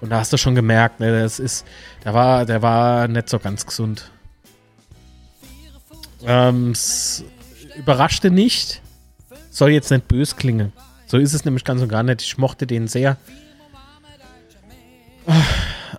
Und 0.00 0.10
da 0.10 0.20
hast 0.20 0.32
du 0.32 0.36
schon 0.36 0.54
gemerkt, 0.54 1.00
ne, 1.00 1.22
das 1.22 1.38
ist, 1.38 1.66
der 2.04 2.14
war, 2.14 2.46
der 2.46 2.62
war 2.62 3.08
nicht 3.08 3.28
so 3.28 3.38
ganz 3.38 3.66
gesund. 3.66 4.10
Ähm, 6.24 6.70
es 6.70 7.24
überraschte 7.76 8.30
nicht. 8.30 8.80
Soll 9.50 9.70
jetzt 9.70 9.90
nicht 9.90 10.08
bös 10.08 10.36
klingen. 10.36 10.72
So 11.06 11.18
ist 11.18 11.34
es 11.34 11.44
nämlich 11.44 11.64
ganz 11.64 11.82
und 11.82 11.88
gar 11.88 12.02
nicht. 12.02 12.22
Ich 12.22 12.38
mochte 12.38 12.66
den 12.66 12.88
sehr. 12.88 13.16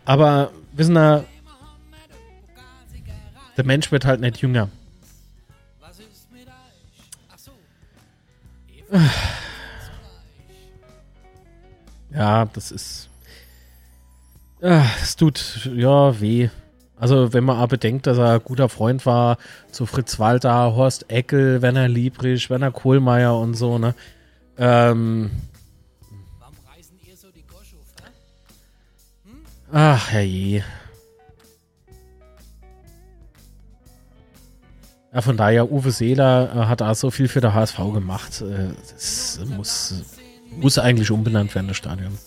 Aber 0.06 0.52
wissen 0.74 0.94
wir, 0.94 1.26
der 3.58 3.66
Mensch 3.66 3.92
wird 3.92 4.06
halt 4.06 4.22
nicht 4.22 4.38
jünger. 4.38 4.70
Ja, 12.14 12.46
das 12.46 12.72
ist. 12.72 13.10
Es 14.62 15.16
tut 15.16 15.70
ja 15.76 16.20
weh. 16.22 16.50
Also, 16.98 17.34
wenn 17.34 17.44
man 17.44 17.58
aber 17.58 17.68
bedenkt, 17.72 18.08
dass 18.08 18.18
er 18.18 18.36
ein 18.36 18.44
guter 18.44 18.70
Freund 18.70 19.06
war 19.06 19.38
zu 19.72 19.86
Fritz 19.86 20.18
Walter, 20.18 20.76
Horst 20.76 21.12
Eckel, 21.12 21.62
Werner 21.62 21.90
Liebrich, 21.90 22.50
Werner 22.50 22.72
Kohlmeier 22.72 23.38
und 23.38 23.56
so, 23.56 23.78
ne? 23.78 23.96
Ähm. 24.58 25.32
Ach, 29.74 30.10
herrje. 30.10 30.64
Ja, 35.16 35.22
von 35.22 35.38
daher, 35.38 35.72
Uwe 35.72 35.92
Seeler 35.92 36.50
äh, 36.54 36.60
hat 36.66 36.82
auch 36.82 36.94
so 36.94 37.10
viel 37.10 37.30
für 37.30 37.40
der 37.40 37.54
HSV 37.54 37.78
gemacht. 37.94 38.42
Äh, 38.42 38.74
das 38.92 39.40
muss, 39.56 40.04
muss 40.60 40.78
eigentlich 40.78 41.10
umbenannt 41.10 41.56
werden, 41.56 41.70
das 41.70 41.78
Stadion. 41.78 42.18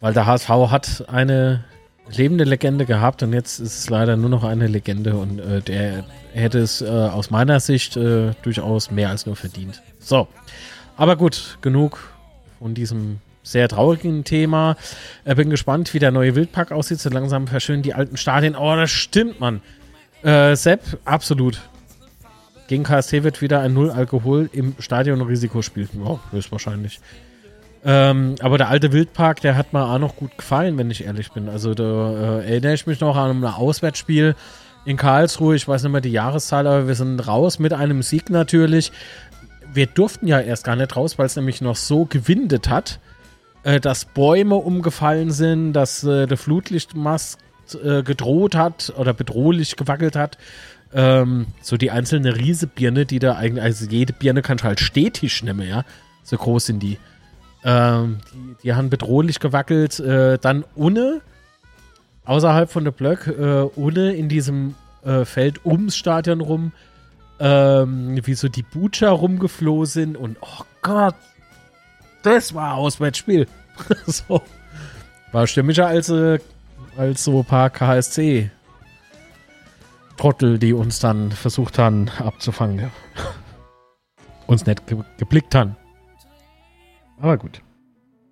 Weil 0.00 0.14
der 0.14 0.24
HSV 0.24 0.48
hat 0.48 1.04
eine 1.08 1.64
lebende 2.08 2.44
Legende 2.44 2.86
gehabt 2.86 3.22
und 3.22 3.34
jetzt 3.34 3.58
ist 3.58 3.80
es 3.80 3.90
leider 3.90 4.16
nur 4.16 4.30
noch 4.30 4.42
eine 4.42 4.66
Legende 4.66 5.14
und 5.18 5.40
äh, 5.40 5.60
der 5.60 6.04
hätte 6.32 6.60
es 6.60 6.80
äh, 6.80 6.88
aus 6.88 7.30
meiner 7.30 7.60
Sicht 7.60 7.98
äh, 7.98 8.32
durchaus 8.40 8.90
mehr 8.90 9.10
als 9.10 9.26
nur 9.26 9.36
verdient. 9.36 9.82
So, 9.98 10.26
aber 10.96 11.16
gut, 11.16 11.58
genug 11.60 12.14
von 12.58 12.72
diesem 12.72 13.18
sehr 13.42 13.68
traurigen 13.68 14.24
Thema. 14.24 14.76
Ich 15.26 15.34
bin 15.34 15.50
gespannt, 15.50 15.92
wie 15.92 15.98
der 15.98 16.12
neue 16.12 16.34
Wildpark 16.34 16.72
aussieht. 16.72 17.00
So 17.00 17.10
langsam 17.10 17.46
verschönen 17.46 17.82
die 17.82 17.92
alten 17.92 18.16
Stadien. 18.16 18.56
Oh, 18.56 18.74
das 18.74 18.90
stimmt, 18.90 19.38
Mann. 19.38 19.60
Äh, 20.22 20.54
Sepp, 20.56 20.82
absolut. 21.04 21.60
Gegen 22.68 22.84
KST 22.84 23.24
wird 23.24 23.42
wieder 23.42 23.60
ein 23.60 23.74
Null 23.74 23.90
Alkohol 23.90 24.48
im 24.52 24.74
Stadion 24.78 25.20
Risikospiel. 25.22 25.88
Ja, 26.04 26.20
höchstwahrscheinlich. 26.30 27.00
Ähm, 27.84 28.34
aber 28.40 28.58
der 28.58 28.68
alte 28.68 28.92
Wildpark, 28.92 29.40
der 29.40 29.56
hat 29.56 29.72
mir 29.72 29.84
auch 29.84 29.98
noch 29.98 30.16
gut 30.16 30.36
gefallen, 30.36 30.76
wenn 30.76 30.90
ich 30.90 31.04
ehrlich 31.04 31.32
bin. 31.32 31.48
Also 31.48 31.74
da 31.74 32.40
äh, 32.42 32.50
erinnere 32.50 32.74
ich 32.74 32.86
mich 32.86 33.00
noch 33.00 33.16
an 33.16 33.42
ein 33.42 33.44
Auswärtsspiel 33.44 34.36
in 34.84 34.96
Karlsruhe. 34.96 35.56
Ich 35.56 35.66
weiß 35.66 35.82
nicht 35.82 35.92
mehr 35.92 36.00
die 36.00 36.12
Jahreszahl, 36.12 36.66
aber 36.66 36.86
wir 36.86 36.94
sind 36.94 37.26
raus 37.26 37.58
mit 37.58 37.72
einem 37.72 38.02
Sieg 38.02 38.28
natürlich. 38.28 38.92
Wir 39.72 39.86
durften 39.86 40.26
ja 40.26 40.40
erst 40.40 40.64
gar 40.64 40.76
nicht 40.76 40.94
raus, 40.94 41.18
weil 41.18 41.26
es 41.26 41.36
nämlich 41.36 41.62
noch 41.62 41.76
so 41.76 42.04
gewindet 42.04 42.68
hat, 42.68 43.00
äh, 43.62 43.80
dass 43.80 44.04
Bäume 44.04 44.56
umgefallen 44.56 45.30
sind, 45.30 45.72
dass 45.72 46.04
äh, 46.04 46.26
der 46.26 46.36
Flutlichtmast 46.36 47.38
äh, 47.74 48.02
gedroht 48.02 48.54
hat 48.54 48.92
oder 48.96 49.12
bedrohlich 49.14 49.76
gewackelt 49.76 50.16
hat. 50.16 50.38
Ähm, 50.92 51.46
so 51.62 51.76
die 51.76 51.90
einzelne 51.90 52.36
Riesebirne, 52.36 53.06
die 53.06 53.18
da 53.18 53.36
eigentlich, 53.36 53.62
also 53.62 53.86
jede 53.86 54.12
Birne 54.12 54.42
kann 54.42 54.58
halt 54.62 54.80
Stehtisch 54.80 55.42
nehmen, 55.42 55.68
ja. 55.68 55.84
So 56.22 56.36
groß 56.36 56.66
sind 56.66 56.82
die. 56.82 56.98
Ähm, 57.64 58.18
die, 58.32 58.56
die 58.62 58.74
haben 58.74 58.90
bedrohlich 58.90 59.38
gewackelt. 59.40 60.00
Äh, 60.00 60.38
dann 60.38 60.64
ohne, 60.74 61.20
außerhalb 62.24 62.70
von 62.70 62.84
der 62.84 62.90
Blöck, 62.90 63.26
äh, 63.26 63.62
ohne 63.76 64.12
in 64.12 64.28
diesem 64.28 64.74
äh, 65.04 65.24
Feld 65.24 65.64
ums 65.64 65.96
Stadion 65.96 66.40
rum, 66.40 66.72
ähm, 67.38 68.18
wie 68.24 68.34
so 68.34 68.48
die 68.48 68.62
Butcher 68.62 69.10
rumgeflohen 69.10 69.86
sind 69.86 70.16
und 70.16 70.36
oh 70.40 70.64
Gott, 70.82 71.14
das 72.22 72.54
war 72.54 72.74
Auswärtsspiel. 72.74 73.46
so. 74.06 74.42
War 75.32 75.46
stimmiger 75.46 75.86
als, 75.86 76.08
äh, 76.08 76.38
als 77.00 77.24
so 77.24 77.38
ein 77.38 77.44
paar 77.46 77.70
KSC 77.70 78.50
Trottel, 80.18 80.58
die 80.58 80.74
uns 80.74 80.98
dann 80.98 81.32
versucht 81.32 81.78
haben 81.78 82.10
abzufangen. 82.18 82.90
uns 84.46 84.66
nicht 84.66 84.86
ge 84.86 84.98
geblickt 85.16 85.54
haben. 85.54 85.76
Aber 87.18 87.38
gut. 87.38 87.62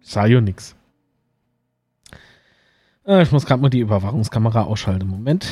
Sah 0.02 0.26
ja 0.26 0.42
nix. 0.42 0.76
Äh, 3.06 3.22
ich 3.22 3.32
muss 3.32 3.46
gerade 3.46 3.62
mal 3.62 3.70
die 3.70 3.80
Überwachungskamera 3.80 4.64
ausschalten. 4.64 5.08
Moment. 5.08 5.48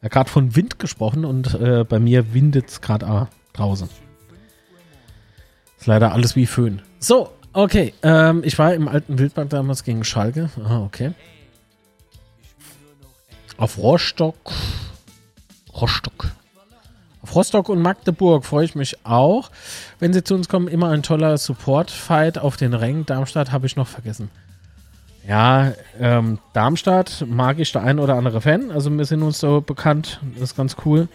Er 0.00 0.04
hat 0.04 0.12
gerade 0.12 0.30
von 0.30 0.54
Wind 0.54 0.78
gesprochen 0.78 1.24
und 1.24 1.54
äh, 1.54 1.82
bei 1.82 1.98
mir 1.98 2.34
windet 2.34 2.68
es 2.68 2.80
gerade 2.80 3.28
draußen. 3.52 3.88
Ist 5.76 5.86
leider 5.86 6.12
alles 6.12 6.36
wie 6.36 6.46
Föhn. 6.46 6.82
So, 7.00 7.32
okay. 7.56 7.94
Ähm, 8.02 8.42
ich 8.44 8.58
war 8.58 8.74
im 8.74 8.88
alten 8.88 9.18
Wildpark 9.18 9.50
damals 9.50 9.84
gegen 9.84 10.04
Schalke. 10.04 10.50
Ah, 10.64 10.80
okay. 10.80 11.12
Auf 13.58 13.78
Rostock. 13.78 14.52
Rostock. 15.74 16.30
Auf 17.22 17.34
Rostock 17.34 17.68
und 17.68 17.80
Magdeburg 17.80 18.44
freue 18.44 18.64
ich 18.64 18.74
mich 18.74 19.04
auch. 19.04 19.50
Wenn 19.98 20.12
sie 20.12 20.22
zu 20.22 20.34
uns 20.34 20.48
kommen, 20.48 20.68
immer 20.68 20.90
ein 20.90 21.02
toller 21.02 21.36
Support-Fight 21.38 22.38
auf 22.38 22.56
den 22.56 22.74
Rängen. 22.74 23.04
Darmstadt 23.04 23.50
habe 23.50 23.66
ich 23.66 23.76
noch 23.76 23.88
vergessen. 23.88 24.30
Ja, 25.26 25.72
ähm, 25.98 26.38
Darmstadt 26.52 27.24
mag 27.26 27.58
ich 27.58 27.72
der 27.72 27.82
ein 27.82 27.98
oder 27.98 28.14
andere 28.14 28.40
Fan. 28.40 28.70
Also 28.70 28.96
wir 28.96 29.04
sind 29.04 29.22
uns 29.22 29.40
so 29.40 29.60
bekannt. 29.60 30.20
Das 30.34 30.50
ist 30.50 30.56
ganz 30.56 30.76
cool. 30.84 31.08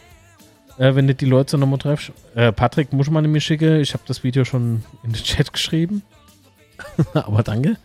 Äh, 0.78 0.96
wenn 0.96 1.08
du 1.08 1.16
die 1.16 1.26
Leute 1.26 1.58
nochmal 1.58 1.80
treffst. 1.80 2.12
Äh, 2.36 2.52
Patrick, 2.52 2.92
muss 2.92 3.10
man 3.10 3.30
mir 3.32 3.40
schicken. 3.40 3.80
Ich 3.80 3.94
habe 3.94 4.04
das 4.06 4.24
Video 4.24 4.44
schon 4.44 4.84
in 5.04 5.14
den 5.14 5.24
Chat 5.24 5.54
geschrieben. 5.54 6.02
Aber 7.14 7.44
danke. 7.44 7.78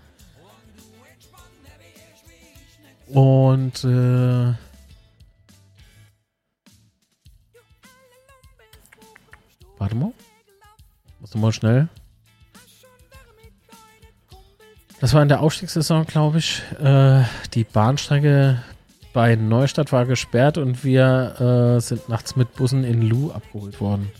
Und 3.09 3.85
äh, 3.85 4.55
warte 9.79 9.95
mal. 9.95 10.13
Muss 11.21 11.35
mal 11.35 11.53
schnell. 11.53 11.89
Das 15.01 15.13
war 15.13 15.23
in 15.23 15.29
der 15.29 15.41
Aufstiegssaison, 15.41 16.07
glaube 16.07 16.39
ich. 16.39 16.63
Äh, 16.81 17.25
die 17.55 17.65
Bahnstrecke 17.65 18.63
bei 19.13 19.35
Neustadt 19.37 19.93
war 19.93 20.05
gesperrt 20.07 20.59
und 20.59 20.85
wir 20.85 21.77
äh, 21.77 21.81
sind 21.81 22.09
nachts 22.09 22.37
mit 22.37 22.55
Bussen 22.55 22.85
in 22.85 23.03
Lu 23.03 23.31
abgeholt 23.31 23.81
worden. 23.81 24.11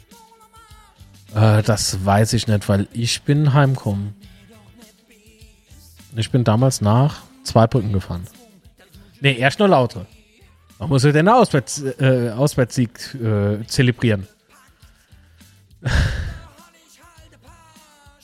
Äh, 1.35 1.63
das 1.63 2.05
weiß 2.05 2.33
ich 2.35 2.47
nicht, 2.47 2.69
weil 2.69 2.89
ich 2.93 3.23
bin 3.23 3.53
heimgekommen. 3.53 4.15
Ich 6.19 6.31
bin 6.31 6.45
damals 6.45 6.81
nach 6.81 7.23
Zweibrücken 7.43 7.93
gefahren. 7.93 8.27
Ne, 9.21 9.37
erst 9.37 9.59
nur 9.59 9.69
Lautre. 9.69 10.07
Man 10.79 10.89
muss 10.89 11.05
ja 11.05 11.13
den 11.13 11.29
Auswärts, 11.29 11.83
äh, 11.83 12.31
Auswärtssieg 12.31 13.15
äh, 13.15 13.67
zelebrieren. 13.67 14.27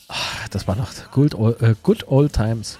Ach, 0.09 0.49
das 0.51 0.67
war 0.67 0.77
noch 0.77 0.91
good, 1.11 1.35
uh, 1.35 1.55
good 1.83 2.07
old 2.09 2.33
times. 2.33 2.79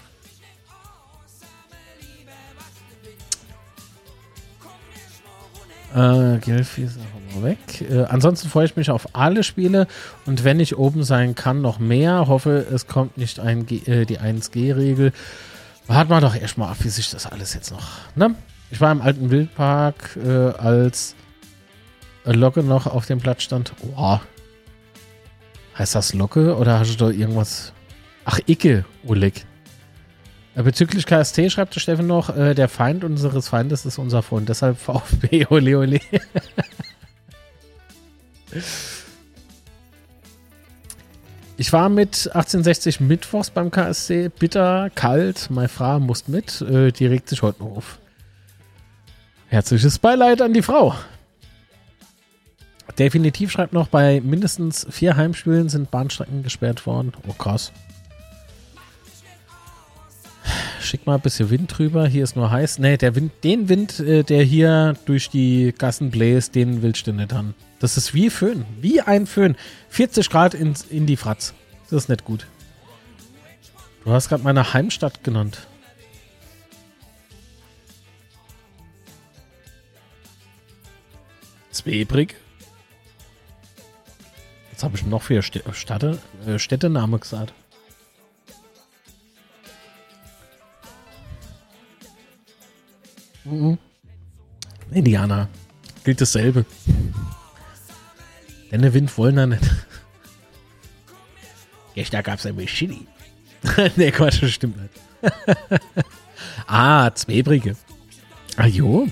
Äh, 5.95 6.39
Gelfi 6.39 6.85
ist 6.85 6.99
auch 6.99 7.12
weg. 7.43 7.59
Äh, 7.81 8.05
ansonsten 8.05 8.49
freue 8.49 8.67
ich 8.67 8.77
mich 8.77 8.91
auf 8.91 9.15
alle 9.15 9.43
Spiele 9.43 9.87
und 10.27 10.45
wenn 10.45 10.61
ich 10.61 10.77
oben 10.77 11.05
sein 11.05 11.35
kann, 11.35 11.63
noch 11.63 11.79
mehr. 11.79 12.27
Hoffe, 12.29 12.67
es 12.73 12.87
kommt 12.87 13.17
nicht 13.17 13.41
ein 13.41 13.67
G 13.67 13.77
äh, 13.87 14.05
die 14.05 14.19
1G-Regel. 14.19 15.13
Warten 15.87 16.11
wir 16.11 16.21
doch 16.21 16.35
erstmal 16.35 16.71
ab, 16.71 16.77
wie 16.81 16.89
sich 16.89 17.11
das 17.11 17.27
alles 17.27 17.55
jetzt 17.55 17.71
noch. 17.71 17.89
Ne? 18.15 18.35
Ich 18.71 18.81
war 18.81 18.93
im 18.93 19.03
alten 19.03 19.31
Wildpark, 19.31 20.19
äh, 20.25 20.29
als 20.29 21.15
Locke 22.25 22.63
noch 22.63 22.87
auf 22.87 23.07
dem 23.07 23.21
Platz 23.21 23.43
stand. 23.43 23.73
Oh. 23.97 24.19
Heißt 25.77 25.95
das 25.95 26.15
Locke 26.15 26.57
oder 26.57 26.79
hast 26.79 26.93
du 26.93 27.07
da 27.07 27.11
irgendwas? 27.11 27.73
Ach, 28.25 28.39
Icke, 28.47 28.85
Oleg. 29.07 29.45
Äh, 30.55 30.63
bezüglich 30.63 31.07
KST 31.07 31.51
schreibt 31.51 31.75
der 31.75 31.81
Steffen 31.81 32.07
noch, 32.07 32.37
äh, 32.37 32.55
der 32.55 32.69
Feind 32.69 33.05
unseres 33.05 33.49
Feindes 33.49 33.87
ist 33.87 33.99
unser 33.99 34.23
Freund, 34.23 34.49
deshalb 34.49 34.79
VfB, 34.81 35.47
ole 35.51 35.79
ole. 35.79 36.01
Ich 41.57 41.73
war 41.73 41.89
mit 41.89 42.27
1860 42.27 43.01
mittwochs 43.01 43.51
beim 43.51 43.71
KSC, 43.71 44.31
bitter, 44.31 44.91
kalt, 44.95 45.49
meine 45.51 45.69
Frau 45.69 46.01
muss 46.01 46.27
mit, 46.29 46.61
äh, 46.63 46.91
die 46.91 47.07
regt 47.07 47.29
sich 47.29 47.43
heute 47.43 47.63
noch 47.63 47.77
auf. 47.77 47.99
Herzliches 49.49 49.99
Beileid 49.99 50.43
an 50.43 50.55
die 50.55 50.63
Frau. 50.63 50.95
Definitiv 52.99 53.51
schreibt 53.51 53.73
noch, 53.73 53.89
bei 53.89 54.21
mindestens 54.21 54.87
vier 54.91 55.17
Heimspielen 55.17 55.69
sind 55.69 55.91
Bahnstrecken 55.91 56.43
gesperrt 56.43 56.87
worden. 56.87 57.13
Oh 57.29 57.33
krass. 57.33 57.73
Schick 60.81 61.07
mal 61.07 61.15
ein 61.15 61.21
bisschen 61.21 61.49
Wind 61.51 61.79
drüber. 61.79 62.07
Hier 62.07 62.25
ist 62.25 62.35
nur 62.35 62.51
heiß. 62.51 62.79
Ne, 62.79 62.99
der 62.99 63.15
Wind, 63.15 63.33
den 63.45 63.69
Wind, 63.69 64.01
äh, 64.01 64.25
der 64.25 64.43
hier 64.43 64.97
durch 65.07 65.31
die 65.31 65.73
Gassen 65.77 66.11
bläst, 66.11 66.55
den 66.55 66.83
willst 66.83 67.07
du 67.07 67.13
nicht 67.13 67.33
haben. 67.33 67.55
Das 67.83 67.97
ist 67.97 68.15
wie 68.15 68.31
Föhn. 68.31 68.65
Wie 68.81 69.01
ein 69.01 69.27
Föhn. 69.27 69.57
40 69.89 70.31
Grad 70.31 70.55
in, 70.55 70.73
in 70.89 71.05
die 71.05 71.17
Fratz. 71.17 71.53
Das 71.91 72.05
ist 72.05 72.09
nicht 72.09 72.25
gut. 72.25 72.47
Du 74.05 74.13
hast 74.13 74.29
gerade 74.29 74.45
meine 74.45 74.73
Heimstadt 74.73 75.25
genannt. 75.25 75.67
Zwebrig. 81.73 82.37
Jetzt 84.71 84.85
habe 84.85 84.97
ich 84.97 85.05
noch 85.05 85.23
vier 85.25 85.43
Städte, 85.43 86.21
äh, 86.47 86.61
Städtename 86.61 87.19
gesagt. 87.19 87.53
Mhm. 93.43 93.77
Indianer. 94.93 95.49
Gilt 96.05 96.21
dasselbe. 96.21 96.65
Denn 98.73 98.95
Wind 98.95 99.17
wollen 99.19 99.37
da 99.37 99.47
nicht. 99.47 99.63
Gestern 101.95 102.23
gab 102.23 102.39
es 102.39 102.47
ein 102.47 102.57
Chili. 102.67 103.07
ne, 103.97 104.11
Quatsch, 104.11 104.43
das 104.43 104.51
stimmt 104.51 104.81
nicht. 104.81 104.95
ah, 106.67 107.11
Zwebrige. 107.15 107.77
Ah 108.57 108.67
jo. 108.67 109.07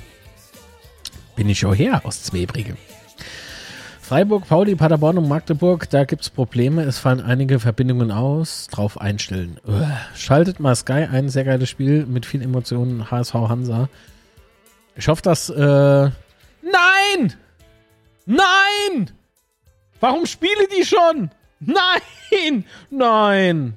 Bin 1.37 1.49
ich 1.49 1.59
schon 1.59 1.75
her 1.75 2.01
aus 2.05 2.23
Zwebrige. 2.23 2.77
Freiburg, 4.01 4.49
Pauli, 4.49 4.75
Paderborn 4.75 5.19
und 5.19 5.29
Magdeburg, 5.29 5.89
da 5.89 6.05
gibt 6.05 6.23
es 6.23 6.31
Probleme. 6.31 6.83
Es 6.83 6.99
fallen 6.99 7.21
einige 7.21 7.61
Verbindungen 7.61 8.11
aus. 8.11 8.67
Drauf 8.69 9.01
einstellen. 9.01 9.59
Uah. 9.65 10.01
Schaltet 10.17 10.59
mal 10.59 10.75
Sky 10.75 11.07
ein. 11.13 11.29
Sehr 11.29 11.45
geiles 11.45 11.69
Spiel 11.69 12.07
mit 12.07 12.27
viel 12.27 12.43
Emotionen. 12.43 13.11
HSV 13.11 13.35
Hansa. 13.35 13.89
Ich 14.97 15.07
hoffe, 15.07 15.23
dass. 15.23 15.49
Äh 15.51 16.11
Nein! 16.63 17.35
Nein! 18.27 19.13
Warum 20.01 20.27
spiele 20.27 20.67
die 20.69 20.85
schon? 20.85 21.31
Nein! 21.61 22.65
Nein! 22.91 23.77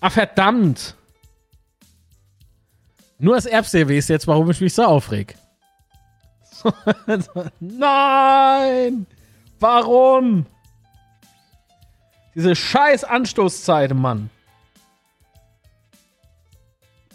Ah, 0.00 0.10
verdammt! 0.10 0.96
Nur 3.18 3.36
das 3.36 3.46
Erbsee 3.46 3.88
weiß 3.88 4.08
jetzt, 4.08 4.26
warum 4.26 4.50
ich 4.50 4.60
mich 4.60 4.74
so 4.74 4.84
aufreg. 4.84 5.36
Nein! 7.60 9.06
Warum? 9.60 10.46
Diese 12.34 12.56
scheiß 12.56 13.04
Anstoßzeit, 13.04 13.94
Mann. 13.94 14.30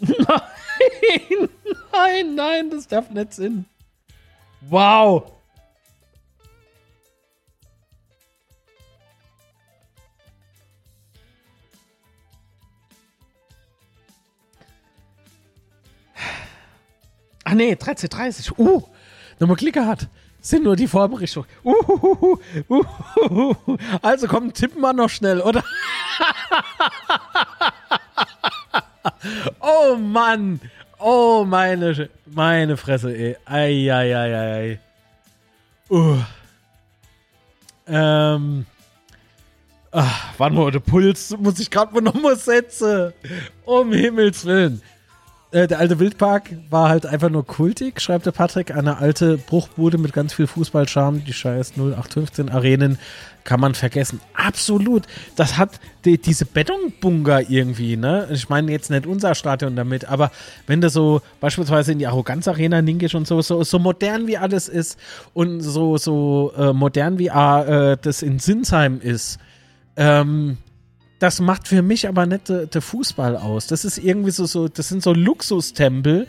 Nein, 0.00 1.48
nein, 1.92 2.34
nein, 2.34 2.70
das 2.70 2.86
darf 2.86 3.10
nicht 3.10 3.34
sein. 3.34 3.66
Wow. 4.62 5.39
Ah 17.50 17.54
nee, 17.56 17.72
13.30. 17.74 18.52
Uh, 18.58 18.80
nochmal 19.40 19.56
Klick 19.56 19.74
gehabt. 19.74 20.06
Sind 20.40 20.62
nur 20.62 20.76
die 20.76 20.86
Vorberichtung. 20.86 21.46
Uh, 21.64 21.74
uh, 21.74 22.38
uh, 22.68 22.84
uh, 23.28 23.76
also 24.00 24.28
komm, 24.28 24.52
tippen 24.52 24.80
wir 24.80 24.92
noch 24.92 25.10
schnell, 25.10 25.40
oder? 25.40 25.64
oh 29.60 29.96
Mann. 29.96 30.60
Oh, 31.00 31.44
meine, 31.44 32.08
meine 32.26 32.76
Fresse, 32.76 33.16
ey. 33.16 33.36
Eieieiei. 33.44 34.78
Uh. 35.88 36.18
Ähm. 37.88 38.64
Ach, 39.90 40.38
warte 40.38 40.54
mal, 40.54 40.70
der 40.70 40.78
Puls 40.78 41.36
muss 41.36 41.58
ich 41.58 41.68
gerade 41.68 41.92
mal 41.92 42.00
nochmal 42.00 42.36
setzen. 42.36 43.12
Um 43.64 43.92
Himmels 43.92 44.44
Willen. 44.44 44.80
Äh, 45.52 45.66
der 45.66 45.80
alte 45.80 45.98
Wildpark 45.98 46.50
war 46.70 46.88
halt 46.88 47.06
einfach 47.06 47.28
nur 47.28 47.44
kultig, 47.44 48.00
schreibt 48.00 48.24
der 48.24 48.30
Patrick. 48.30 48.74
Eine 48.74 48.98
alte 48.98 49.36
Bruchbude 49.36 49.98
mit 49.98 50.12
ganz 50.12 50.32
viel 50.32 50.46
Fußballcharme. 50.46 51.20
Die 51.20 51.32
scheiß 51.32 51.72
0815 51.72 52.50
Arenen 52.50 52.98
kann 53.42 53.58
man 53.58 53.74
vergessen. 53.74 54.20
Absolut. 54.34 55.04
Das 55.34 55.58
hat 55.58 55.80
die, 56.04 56.18
diese 56.18 56.44
Betonbunker 56.44 57.50
irgendwie, 57.50 57.96
ne? 57.96 58.28
Ich 58.30 58.48
meine 58.48 58.70
jetzt 58.70 58.90
nicht 58.90 59.06
unser 59.06 59.34
Stadion 59.34 59.74
damit, 59.74 60.04
aber 60.04 60.30
wenn 60.68 60.80
du 60.80 60.88
so 60.88 61.20
beispielsweise 61.40 61.92
in 61.92 61.98
die 61.98 62.06
Arroganz 62.06 62.46
Arena 62.46 62.80
hingehst 62.80 63.16
und 63.16 63.26
so, 63.26 63.40
so, 63.42 63.64
so 63.64 63.78
modern 63.80 64.28
wie 64.28 64.38
alles 64.38 64.68
ist 64.68 64.98
und 65.34 65.62
so, 65.62 65.96
so 65.96 66.52
äh, 66.56 66.72
modern 66.72 67.18
wie 67.18 67.28
äh, 67.28 67.96
das 68.00 68.22
in 68.22 68.38
Sinsheim 68.38 69.00
ist, 69.00 69.38
ähm, 69.96 70.58
das 71.20 71.38
macht 71.38 71.68
für 71.68 71.82
mich 71.82 72.08
aber 72.08 72.26
nicht 72.26 72.48
der 72.48 72.82
Fußball 72.82 73.36
aus. 73.36 73.66
Das 73.66 73.84
ist 73.84 73.98
irgendwie 73.98 74.30
so, 74.30 74.46
so 74.46 74.68
das 74.68 74.88
sind 74.88 75.02
so 75.02 75.12
Luxustempel. 75.12 76.26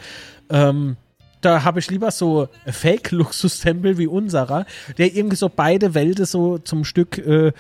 Ähm, 0.50 0.98
da 1.40 1.64
habe 1.64 1.80
ich 1.80 1.90
lieber 1.90 2.12
so 2.12 2.50
Fake-Luxustempel 2.68 3.98
wie 3.98 4.06
unserer, 4.06 4.66
der 4.98 5.16
irgendwie 5.16 5.38
so 5.38 5.50
beide 5.50 5.96
Welten 5.96 6.26
so 6.26 6.60
zum 6.60 6.84
Stück, 6.84 7.18
äh, 7.18 7.54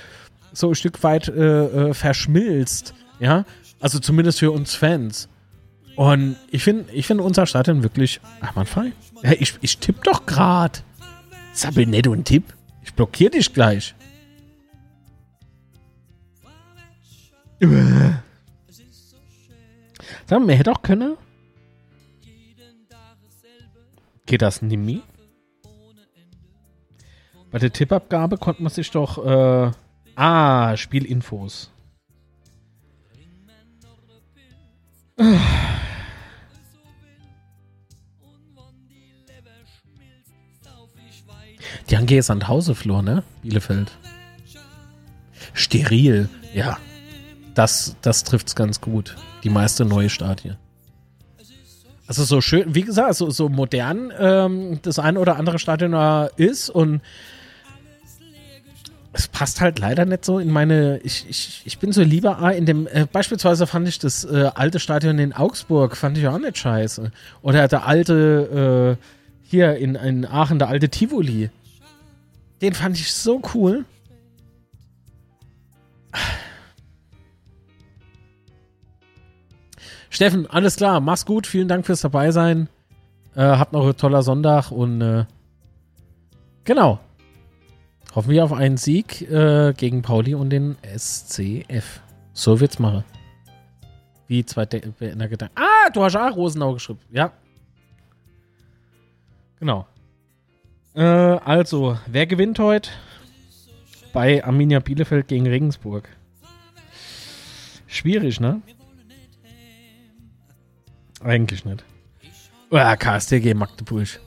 so 0.53 0.69
ein 0.69 0.75
Stück 0.75 1.01
weit 1.03 1.29
äh, 1.29 1.89
äh, 1.89 1.93
verschmilzt. 1.93 2.93
Ja, 3.19 3.45
also 3.79 3.99
zumindest 3.99 4.39
für 4.39 4.51
uns 4.51 4.75
Fans. 4.75 5.29
Und 5.95 6.35
ich 6.51 6.63
finde 6.63 6.91
ich 6.91 7.07
find 7.07 7.21
unser 7.21 7.45
Stadion 7.45 7.81
wirklich, 7.81 8.19
ach 8.41 8.55
man, 8.55 8.65
fein. 8.65 8.91
Ja, 9.23 9.31
ich, 9.39 9.55
ich 9.61 9.77
tippe 9.77 10.01
doch 10.03 10.25
gerade. 10.25 10.79
Nicht 11.75 12.07
und 12.07 12.25
Tipp. 12.25 12.43
Ich 12.83 12.93
blockiere 12.93 13.31
dich 13.31 13.53
gleich. 13.53 13.95
Sag 20.25 20.39
mal, 20.39 20.55
hätte 20.55 20.71
auch 20.71 20.81
können. 20.81 21.15
Geht 24.25 24.41
das 24.41 24.63
nicht 24.63 24.79
Bei 27.51 27.59
der 27.59 27.71
Tippabgabe 27.71 28.37
konnte 28.37 28.63
man 28.63 28.71
sich 28.71 28.89
doch. 28.89 29.23
Äh, 29.23 29.71
ah, 30.15 30.77
Spielinfos. 30.77 31.69
Die 41.89 41.97
haben 41.97 42.07
GS 42.07 42.27
Sandhause-Flur, 42.27 43.03
ne? 43.03 43.23
Bielefeld. 43.43 43.91
Steril, 45.53 46.29
ja 46.53 46.79
das, 47.53 47.95
das 48.01 48.23
trifft 48.23 48.47
es 48.47 48.55
ganz 48.55 48.81
gut. 48.81 49.15
Die 49.43 49.49
meiste 49.49 49.85
neue 49.85 50.09
Stadie. 50.09 50.53
Also 52.07 52.23
so 52.23 52.41
schön, 52.41 52.75
wie 52.75 52.81
gesagt, 52.81 53.15
so, 53.15 53.29
so 53.29 53.47
modern 53.47 54.11
ähm, 54.19 54.79
das 54.81 54.99
ein 54.99 55.17
oder 55.17 55.37
andere 55.37 55.59
Stadion 55.59 55.93
ist 56.35 56.69
und 56.69 57.01
es 59.13 59.27
passt 59.27 59.59
halt 59.59 59.79
leider 59.79 60.05
nicht 60.05 60.23
so 60.23 60.39
in 60.39 60.49
meine. 60.49 60.99
Ich, 61.03 61.25
ich, 61.29 61.61
ich 61.65 61.79
bin 61.79 61.91
so 61.91 62.01
lieber 62.01 62.53
in 62.55 62.65
dem. 62.65 62.87
Äh, 62.87 63.07
beispielsweise 63.11 63.67
fand 63.67 63.87
ich 63.87 63.99
das 63.99 64.23
äh, 64.23 64.51
alte 64.53 64.79
Stadion 64.79 65.19
in 65.19 65.33
Augsburg, 65.33 65.97
fand 65.97 66.17
ich 66.17 66.27
auch 66.27 66.37
nicht 66.37 66.57
scheiße. 66.57 67.11
Oder 67.41 67.67
der 67.67 67.85
alte, 67.85 68.97
äh, 68.97 69.05
hier 69.43 69.75
in, 69.75 69.95
in 69.95 70.25
Aachen, 70.25 70.59
der 70.59 70.69
alte 70.69 70.89
Tivoli. 70.89 71.49
Den 72.61 72.73
fand 72.73 72.97
ich 72.97 73.13
so 73.13 73.41
cool. 73.53 73.85
Steffen, 80.11 80.45
alles 80.45 80.75
klar, 80.75 80.99
mach's 80.99 81.25
gut, 81.25 81.47
vielen 81.47 81.69
Dank 81.69 81.85
fürs 81.85 82.01
dabei 82.01 82.31
sein. 82.31 82.67
Äh, 83.33 83.43
habt 83.43 83.71
noch 83.71 83.83
einen 83.83 83.95
toller 83.95 84.23
Sonntag 84.23 84.69
und 84.69 84.99
äh, 84.99 85.23
genau. 86.65 86.99
Hoffen 88.13 88.29
wir 88.29 88.43
auf 88.43 88.51
einen 88.51 88.75
Sieg 88.75 89.21
äh, 89.31 89.71
gegen 89.71 90.01
Pauli 90.01 90.35
und 90.35 90.49
den 90.49 90.75
SCF. 90.83 92.01
So 92.33 92.59
wird's 92.59 92.77
machen. 92.77 93.05
Wie 94.27 94.45
zwei 94.45 94.65
De 94.65 94.81
in 94.99 95.17
der 95.17 95.29
Gedanken. 95.29 95.55
Ah, 95.57 95.89
du 95.93 96.03
hast 96.03 96.17
auch 96.17 96.35
Rosenau 96.35 96.73
geschrieben. 96.73 96.99
Ja. 97.09 97.31
Genau. 99.59 99.87
Äh, 100.93 101.03
also, 101.03 101.97
wer 102.07 102.27
gewinnt 102.27 102.59
heute? 102.59 102.89
Bei 104.11 104.43
Arminia 104.43 104.81
Bielefeld 104.81 105.29
gegen 105.29 105.47
Regensburg. 105.47 106.09
Schwierig, 107.87 108.41
ne? 108.41 108.61
Eigentlich 111.23 111.65
nicht. 111.65 111.83
Uh, 112.71 112.95
KSTG 112.97 113.53
Magdeburg. 113.53 114.19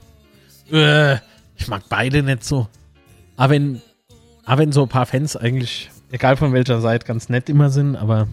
Uh, 0.71 1.15
ich 1.55 1.67
mag 1.67 1.83
beide 1.89 2.23
nicht 2.23 2.43
so. 2.43 2.67
Aber 3.37 3.53
wenn, 3.53 3.81
aber 4.45 4.61
wenn 4.61 4.71
so 4.71 4.83
ein 4.83 4.89
paar 4.89 5.05
Fans 5.05 5.35
eigentlich, 5.35 5.89
egal 6.11 6.37
von 6.37 6.53
welcher 6.53 6.79
Seite, 6.79 7.05
ganz 7.05 7.29
nett 7.29 7.49
immer 7.49 7.69
sind, 7.69 7.95
aber. 7.95 8.27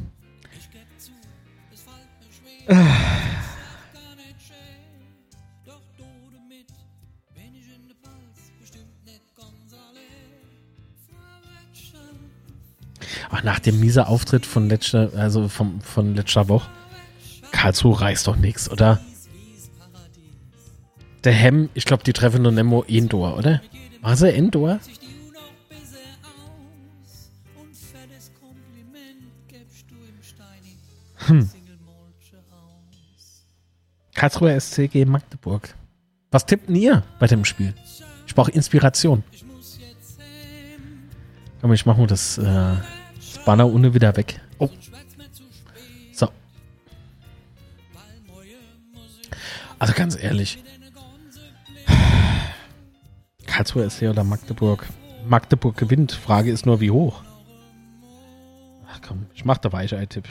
Ach, 13.30 13.43
nach 13.43 13.59
dem 13.59 13.80
miesen 13.80 14.05
Auftritt 14.05 14.47
von 14.47 14.68
letzter, 14.68 15.10
also 15.16 15.48
vom, 15.48 15.80
von 15.80 16.14
letzter 16.14 16.48
Woche 16.48 16.68
Karlsruhe 17.62 18.01
reißt 18.01 18.26
doch 18.26 18.34
nichts, 18.34 18.68
oder? 18.68 18.98
Der 21.22 21.32
Hem, 21.32 21.68
ich 21.74 21.84
glaube, 21.84 22.02
die 22.02 22.12
treffen 22.12 22.43
nur 22.43 22.51
Nemo 22.51 22.82
Endor, 22.89 23.39
oder? 23.39 23.62
War 24.01 24.16
sie 24.16 24.34
Endor? 24.34 24.80
Hm. 31.26 31.48
Karlsruhe 34.16 34.60
SCG 34.60 35.05
Magdeburg. 35.05 35.72
Was 36.32 36.44
tippt 36.44 36.68
ihr 36.68 37.05
bei 37.20 37.28
dem 37.28 37.44
Spiel? 37.44 37.74
Ich 38.26 38.34
brauche 38.34 38.51
Inspiration. 38.51 39.22
Komm, 41.60 41.72
ich 41.72 41.86
mache 41.86 42.01
mal 42.01 42.06
das, 42.09 42.39
äh, 42.39 42.43
das 42.43 43.44
Banner 43.44 43.72
ohne 43.72 43.94
wieder 43.94 44.16
weg. 44.16 44.40
Oh. 44.59 44.68
Also 49.82 49.94
ganz 49.94 50.16
ehrlich. 50.16 50.62
Karlsruhe 53.46 53.90
SC 53.90 54.02
oder 54.02 54.22
Magdeburg? 54.22 54.86
Magdeburg 55.26 55.76
gewinnt. 55.76 56.12
Frage 56.12 56.52
ist 56.52 56.66
nur, 56.66 56.80
wie 56.80 56.92
hoch. 56.92 57.20
Ach 58.88 59.00
komm, 59.04 59.26
ich 59.34 59.44
mach 59.44 59.59
da 59.59 59.72
Weichei-Tipp. 59.72 60.28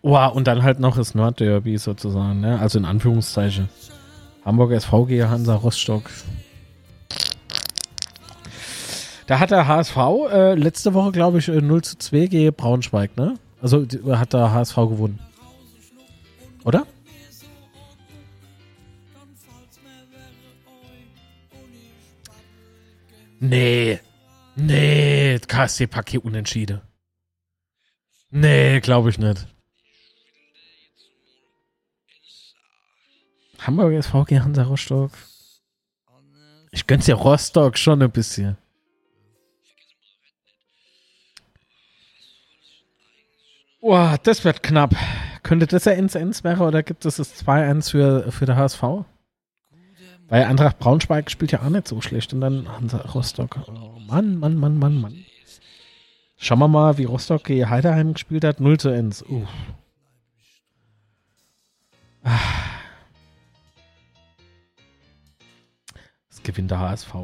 Oh, 0.00 0.16
und 0.16 0.46
dann 0.46 0.62
halt 0.62 0.80
noch 0.80 0.96
das 0.96 1.14
Nordderby 1.14 1.76
sozusagen, 1.76 2.40
ne? 2.40 2.58
Also 2.58 2.78
in 2.78 2.86
Anführungszeichen. 2.86 3.68
Hamburger 4.46 4.80
SVG, 4.80 5.24
Hansa 5.24 5.56
Rostock. 5.56 6.10
Da 9.26 9.40
hat 9.40 9.50
der 9.50 9.66
HSV 9.66 9.96
äh, 10.32 10.54
letzte 10.54 10.94
Woche, 10.94 11.12
glaube 11.12 11.36
ich, 11.36 11.48
0 11.48 11.78
äh, 11.78 11.82
zu 11.82 11.98
2 11.98 12.26
gegen 12.28 12.54
Braunschweig, 12.54 13.14
ne? 13.14 13.34
Also 13.60 13.86
hat 14.12 14.32
der 14.32 14.52
HSV 14.52 14.76
gewonnen. 14.76 15.18
Oder? 16.64 16.86
Nee. 23.42 23.98
Nee, 24.54 25.40
KSC-Paket 25.40 26.22
unentschieden. 26.24 26.80
Nee, 28.30 28.78
glaube 28.80 29.10
ich 29.10 29.18
nicht. 29.18 29.48
Hamburg 33.58 33.94
SV 33.94 34.24
gegen 34.24 34.44
Hansa 34.44 34.62
Rostock. 34.62 35.10
Ich 36.70 36.86
gönn's 36.86 37.08
ja 37.08 37.16
Rostock 37.16 37.76
schon 37.76 38.00
ein 38.02 38.12
bisschen. 38.12 38.56
Boah, 43.80 44.18
das 44.22 44.44
wird 44.44 44.62
knapp. 44.62 44.94
Könnte 45.42 45.66
das 45.66 45.86
ja 45.86 45.92
1-1 45.92 46.44
wäre 46.44 46.62
oder 46.62 46.84
gibt 46.84 47.04
es 47.04 47.16
das 47.16 47.44
2-1 47.44 47.90
für, 47.90 48.30
für 48.30 48.46
der 48.46 48.54
HSV? 48.54 49.04
Weil 50.28 50.44
Eintracht 50.44 50.78
Braunschweig 50.78 51.30
spielt 51.30 51.52
ja 51.52 51.62
auch 51.62 51.68
nicht 51.68 51.88
so 51.88 52.00
schlecht 52.00 52.32
und 52.32 52.40
dann 52.40 52.68
Hansa 52.68 52.98
Rostock. 52.98 53.58
Oh 53.68 53.98
Mann, 54.00 54.38
Mann, 54.38 54.56
Mann, 54.56 54.78
Mann, 54.78 55.00
Mann. 55.00 55.24
Schauen 56.36 56.58
wir 56.58 56.68
mal, 56.68 56.98
wie 56.98 57.04
Rostock 57.04 57.44
gegen 57.44 57.70
Heideheim 57.70 58.14
gespielt 58.14 58.44
hat. 58.44 58.58
0 58.58 58.80
zu 58.80 58.88
1. 58.88 59.24
Uh. 59.28 59.46
Das 66.30 66.42
gewinnt 66.42 66.70
der 66.70 66.80
HSV. 66.80 67.14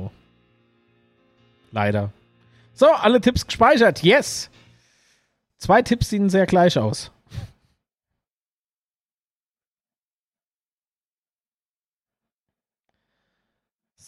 Leider. 1.73 2.13
So, 2.75 2.87
alle 2.93 3.21
Tipps 3.21 3.47
gespeichert. 3.47 4.03
Yes! 4.03 4.51
Zwei 5.57 5.83
Tipps 5.83 6.11
sehen 6.11 6.31
sehr 6.31 6.47
gleich 6.47 6.79
aus. 6.79 7.11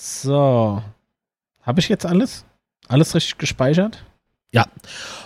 So. 0.02 0.82
Habe 1.60 1.80
ich 1.80 1.90
jetzt 1.90 2.06
alles? 2.06 2.46
Alles 2.88 3.14
richtig 3.14 3.36
gespeichert? 3.36 4.02
Ja. 4.50 4.64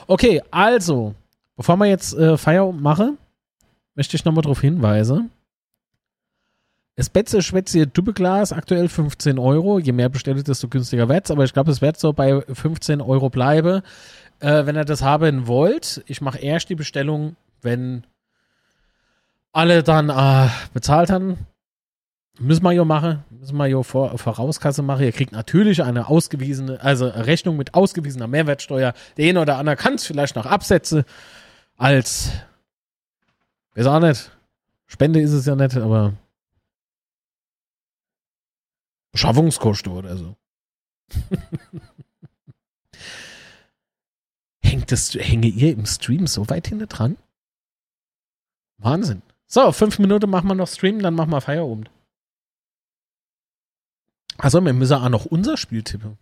Okay, 0.08 0.42
also, 0.50 1.14
bevor 1.54 1.76
wir 1.76 1.86
jetzt 1.86 2.12
äh, 2.14 2.36
Feierabend 2.36 2.82
machen, 2.82 3.16
möchte 3.94 4.16
ich 4.16 4.24
nochmal 4.24 4.42
darauf 4.42 4.60
hinweisen. 4.60 5.30
Das 6.96 7.08
Betze 7.08 7.40
Schwätze 7.40 7.86
Doppelglas, 7.86 8.52
aktuell 8.52 8.88
15 8.88 9.38
Euro. 9.38 9.78
Je 9.78 9.92
mehr 9.92 10.08
bestellt, 10.08 10.48
desto 10.48 10.66
günstiger 10.66 11.08
wird 11.08 11.26
es. 11.26 11.30
Aber 11.30 11.44
ich 11.44 11.52
glaube, 11.52 11.70
es 11.70 11.80
wird 11.80 11.96
so 11.96 12.12
bei 12.12 12.40
15 12.40 13.00
Euro 13.00 13.30
bleiben. 13.30 13.80
Äh, 14.40 14.66
wenn 14.66 14.76
ihr 14.76 14.84
das 14.84 15.02
haben 15.02 15.46
wollt, 15.46 16.02
ich 16.08 16.20
mache 16.20 16.38
erst 16.38 16.68
die 16.68 16.74
Bestellung, 16.74 17.36
wenn 17.62 18.04
alle 19.52 19.84
dann 19.84 20.10
äh, 20.10 20.48
bezahlt 20.72 21.10
haben. 21.10 21.46
Müssen 22.38 22.64
wir 22.64 22.72
ja 22.72 22.84
machen, 22.84 23.22
müssen 23.30 23.56
wir 23.56 23.66
ja 23.66 23.82
vor, 23.84 24.18
Vorauskasse 24.18 24.82
machen. 24.82 25.04
Ihr 25.04 25.12
kriegt 25.12 25.30
natürlich 25.30 25.84
eine 25.84 26.08
ausgewiesene, 26.08 26.80
also 26.80 27.06
Rechnung 27.06 27.56
mit 27.56 27.74
ausgewiesener 27.74 28.26
Mehrwertsteuer. 28.26 28.92
Der 29.16 29.28
eine 29.28 29.40
oder 29.40 29.56
andere 29.58 29.76
kann 29.76 29.94
es 29.94 30.04
vielleicht 30.04 30.34
noch 30.34 30.46
absetzen 30.46 31.04
als, 31.76 32.30
weiß 33.74 33.86
auch 33.86 34.00
nicht, 34.00 34.32
Spende 34.86 35.20
ist 35.20 35.32
es 35.32 35.46
ja 35.46 35.54
nicht, 35.54 35.76
aber 35.76 36.14
Beschaffungskosten 39.12 39.92
oder 39.92 40.16
so. 40.16 40.36
Hängt 44.60 44.90
das, 44.90 45.14
hänge 45.14 45.46
ihr 45.46 45.72
im 45.72 45.86
Stream 45.86 46.26
so 46.26 46.48
weit 46.48 46.66
hinten 46.66 46.88
dran? 46.88 47.16
Wahnsinn. 48.78 49.22
So, 49.46 49.70
fünf 49.70 50.00
Minuten 50.00 50.28
machen 50.30 50.48
wir 50.48 50.54
noch 50.54 50.66
Stream, 50.66 51.00
dann 51.00 51.14
machen 51.14 51.30
wir 51.30 51.40
Feierabend. 51.40 51.90
Also, 54.38 54.64
wir 54.64 54.72
müssen 54.72 54.94
auch 54.94 55.08
noch 55.08 55.26
unser 55.26 55.56
Spiel 55.56 55.82
tippen. 55.82 56.18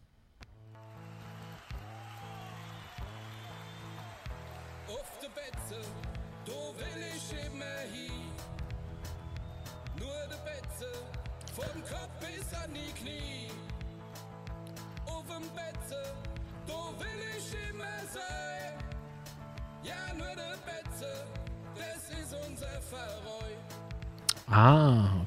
Ah, 24.55 25.22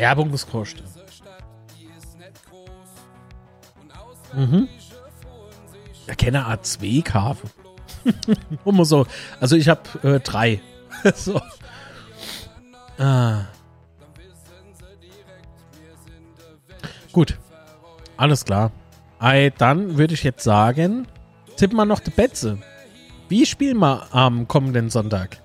die 0.00 0.80
ist. 0.80 0.98
Und 4.32 4.40
Mhm. 4.50 4.68
Ja, 6.06 6.14
keine 6.14 6.46
A2-Kafe. 6.46 7.46
Immer 8.64 8.84
so. 8.84 9.06
Also, 9.40 9.56
ich 9.56 9.68
habe 9.68 9.82
äh, 10.02 10.20
drei. 10.20 10.60
so. 11.14 11.40
Ah. 12.98 13.44
Gut. 17.12 17.38
Alles 18.16 18.44
klar. 18.44 18.70
Ei, 19.18 19.50
dann 19.56 19.98
würde 19.98 20.14
ich 20.14 20.22
jetzt 20.22 20.44
sagen, 20.44 21.06
tippen 21.56 21.76
wir 21.76 21.84
noch 21.84 22.00
die 22.00 22.10
Betze. 22.10 22.58
Wie 23.28 23.46
spielen 23.46 23.78
wir 23.78 24.14
am 24.14 24.48
kommenden 24.48 24.90
Sonntag? 24.90 25.40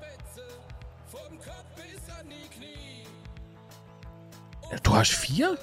Du 4.95 4.99
hast 5.01 5.11
vier? 5.11 5.57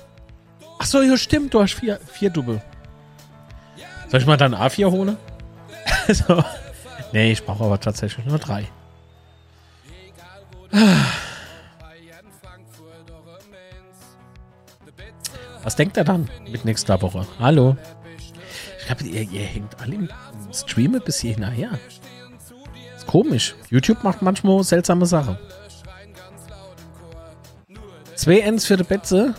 Achso, 0.78 1.00
ja, 1.00 1.16
stimmt, 1.16 1.54
du 1.54 1.62
hast 1.62 1.72
vier, 1.72 1.98
vier 2.12 2.28
Double. 2.28 2.60
Soll 4.10 4.20
ich 4.20 4.26
mal 4.26 4.36
dann 4.36 4.54
A4 4.54 4.90
holen? 4.90 5.16
also, 6.06 6.44
nee, 7.14 7.32
ich 7.32 7.42
brauche 7.42 7.64
aber 7.64 7.80
tatsächlich 7.80 8.26
nur 8.26 8.38
drei. 8.38 8.68
Was 15.62 15.76
denkt 15.76 15.96
er 15.96 16.04
dann 16.04 16.28
mit 16.46 16.66
nächster 16.66 17.00
Woche? 17.00 17.26
Hallo? 17.40 17.78
Ich 18.80 18.84
glaube, 18.84 19.04
ihr, 19.04 19.22
ihr 19.22 19.46
hängt 19.46 19.80
alle 19.80 19.94
im 19.94 20.10
im 20.44 20.52
Stream 20.52 21.00
bis 21.02 21.20
hier 21.20 21.32
hinterher. 21.32 21.78
Ist 22.94 23.06
komisch. 23.06 23.54
YouTube 23.70 24.04
macht 24.04 24.20
manchmal 24.20 24.62
seltsame 24.62 25.06
Sachen. 25.06 25.38
Zwei 28.22 28.38
Ends 28.38 28.66
für 28.66 28.76
die 28.76 28.84
Betze. 28.84 29.34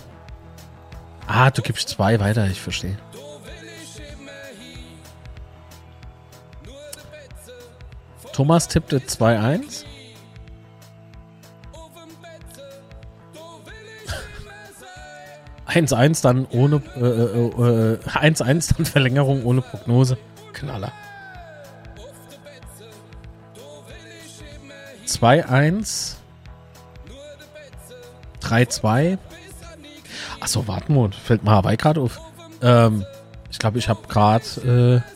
Ah, 1.25 1.49
du 1.49 1.61
gibst 1.61 1.87
zwei 1.87 2.19
weiter, 2.19 2.47
ich 2.47 2.59
verstehe. 2.59 2.97
Thomas 8.33 8.67
tippte 8.67 8.97
2-1. 8.97 9.85
Eins 15.63 15.93
eins 15.93 16.19
dann 16.19 16.45
ohne 16.47 16.81
äh, 16.97 16.99
äh, 16.99 17.93
äh, 17.93 17.99
1-1 18.05 18.75
dann 18.75 18.85
Verlängerung 18.85 19.45
ohne 19.45 19.61
Prognose. 19.61 20.17
Knaller. 20.51 20.91
2-1. 25.07 26.17
3-2. 28.43 29.17
Achso, 30.39 30.67
warten 30.67 30.93
wir. 30.95 31.11
Fällt 31.11 31.43
mir 31.43 31.51
Hawaii 31.51 31.77
gerade 31.77 32.01
auf. 32.01 32.19
Ähm, 32.61 33.05
ich 33.49 33.59
glaube, 33.59 33.79
ich 33.79 33.89
habe 33.89 34.07
gerade 34.07 35.01
äh, 35.05 35.13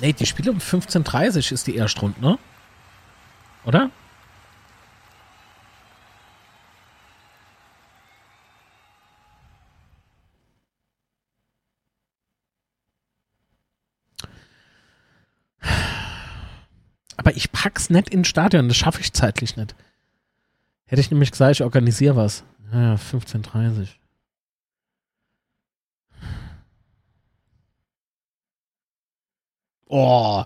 Nee, 0.00 0.12
die 0.12 0.26
Spiele 0.26 0.50
um 0.50 0.58
15.30 0.58 1.52
ist 1.52 1.66
die 1.66 1.76
Erstrunde, 1.76 2.20
ne? 2.20 2.38
Oder? 3.64 3.90
Aber 17.24 17.34
ich 17.34 17.52
pack's 17.52 17.88
nicht 17.88 18.10
ins 18.10 18.28
Stadion, 18.28 18.68
das 18.68 18.76
schaffe 18.76 19.00
ich 19.00 19.14
zeitlich 19.14 19.56
nicht. 19.56 19.74
Hätte 20.84 21.00
ich 21.00 21.10
nämlich 21.10 21.30
gesagt, 21.30 21.52
ich 21.52 21.62
organisiere 21.62 22.16
was. 22.16 22.44
Ja, 22.70 22.96
15.30 22.96 23.88
Oh, 29.86 30.44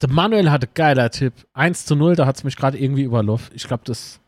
der 0.00 0.10
Manuel 0.10 0.50
hatte 0.50 0.66
geiler 0.66 1.10
Tipp. 1.10 1.46
1 1.52 1.86
zu 1.86 1.94
0, 1.94 2.16
da 2.16 2.26
hat 2.26 2.36
es 2.38 2.44
mich 2.44 2.56
gerade 2.56 2.76
irgendwie 2.78 3.02
überlaufen. 3.04 3.54
Ich 3.54 3.68
glaube, 3.68 3.84
das. 3.84 4.18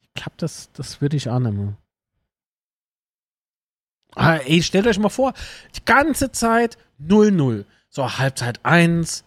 Ich 0.00 0.14
glaube, 0.14 0.34
das, 0.38 0.72
das 0.72 1.00
würde 1.00 1.16
ich 1.16 1.30
annehmen. 1.30 1.76
Ah, 4.16 4.36
ey, 4.36 4.62
stellt 4.62 4.88
euch 4.88 4.98
mal 4.98 5.10
vor, 5.10 5.32
die 5.76 5.84
ganze 5.84 6.32
Zeit 6.32 6.76
0-0. 7.00 7.66
So, 7.88 8.18
Halbzeit 8.18 8.64
1, 8.64 9.24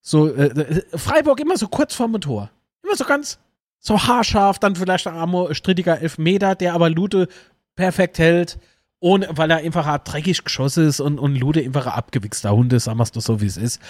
So, 0.00 0.34
äh, 0.34 0.46
äh, 0.46 0.98
Freiburg 0.98 1.40
immer 1.40 1.56
so 1.56 1.68
kurz 1.68 1.94
vorm 1.94 2.20
Tor. 2.20 2.50
Immer 2.82 2.96
so 2.96 3.04
ganz, 3.04 3.38
so 3.78 4.02
haarscharf, 4.02 4.58
dann 4.58 4.76
vielleicht 4.76 5.06
ein 5.06 5.14
armer, 5.14 5.54
strittiger 5.54 6.00
Elfmeter, 6.00 6.54
der 6.54 6.74
aber 6.74 6.90
Lute 6.90 7.28
perfekt 7.74 8.18
hält. 8.18 8.58
Ohne, 9.02 9.28
weil 9.30 9.50
er 9.50 9.56
einfach 9.58 9.86
hart 9.86 10.12
dreckig 10.12 10.44
geschossen 10.44 10.86
ist 10.86 11.00
und, 11.00 11.18
und 11.18 11.34
Lude 11.34 11.60
einfach 11.64 11.86
ein 11.86 11.94
abgewichster 11.94 12.54
Hund 12.54 12.70
ist, 12.74 12.84
sagen 12.84 12.98
wir 12.98 13.04
es 13.04 13.12
doch 13.12 13.22
so, 13.22 13.40
wie 13.40 13.46
es 13.46 13.56
ist. 13.56 13.80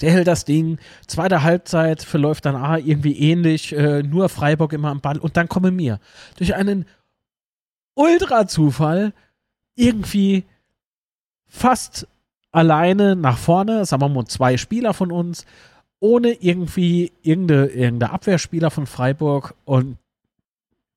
Der 0.00 0.12
hält 0.12 0.28
das 0.28 0.44
Ding. 0.44 0.78
Zweite 1.08 1.42
Halbzeit 1.42 2.04
verläuft 2.04 2.46
dann 2.46 2.54
ah, 2.54 2.78
irgendwie 2.78 3.18
ähnlich, 3.18 3.72
äh, 3.72 4.04
nur 4.04 4.28
Freiburg 4.28 4.72
immer 4.72 4.90
am 4.90 5.00
Ball. 5.00 5.18
Und 5.18 5.36
dann 5.36 5.48
komme 5.48 5.72
mir 5.72 5.98
durch 6.36 6.54
einen 6.54 6.86
Ultra-Zufall 7.94 9.12
irgendwie 9.74 10.44
fast 11.48 12.06
alleine 12.52 13.16
nach 13.16 13.38
vorne, 13.38 13.84
sagen 13.84 14.02
wir 14.02 14.08
mal 14.08 14.26
zwei 14.26 14.56
Spieler 14.56 14.94
von 14.94 15.12
uns, 15.12 15.46
ohne 16.00 16.32
irgendwie 16.32 17.12
irgendeine, 17.22 17.66
irgendeine 17.66 18.12
Abwehrspieler 18.12 18.70
von 18.70 18.86
Freiburg 18.86 19.54
und 19.64 19.98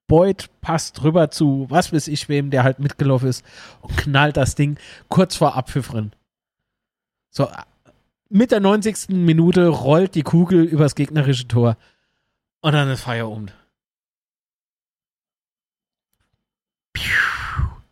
Boyd 0.08 0.50
passt 0.62 1.04
rüber 1.04 1.32
zu 1.32 1.66
was 1.70 1.94
weiß 1.94 2.08
ich 2.08 2.30
wem, 2.30 2.50
der 2.50 2.64
halt 2.64 2.80
mitgelaufen 2.80 3.30
ist 3.30 3.46
und 3.82 3.96
knallt 3.98 4.38
das 4.38 4.56
Ding 4.56 4.78
kurz 5.10 5.36
vor 5.36 5.56
Abpfiff 5.56 5.90
drin. 5.90 6.12
So, 7.30 7.50
mit 8.30 8.52
der 8.52 8.60
90. 8.60 9.10
Minute 9.10 9.68
rollt 9.68 10.16
die 10.16 10.24
Kugel 10.24 10.64
übers 10.64 10.96
gegnerische 10.96 11.48
Tor 11.48 11.78
und 12.62 12.74
dann 12.74 12.90
ist 12.90 13.02
Feierabend. 13.02 13.54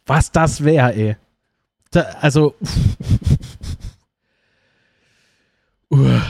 Was 0.05 0.31
das 0.31 0.63
wäre, 0.63 0.93
ey. 0.93 1.17
Da, 1.91 2.01
also, 2.21 2.55
uh, 5.91 6.21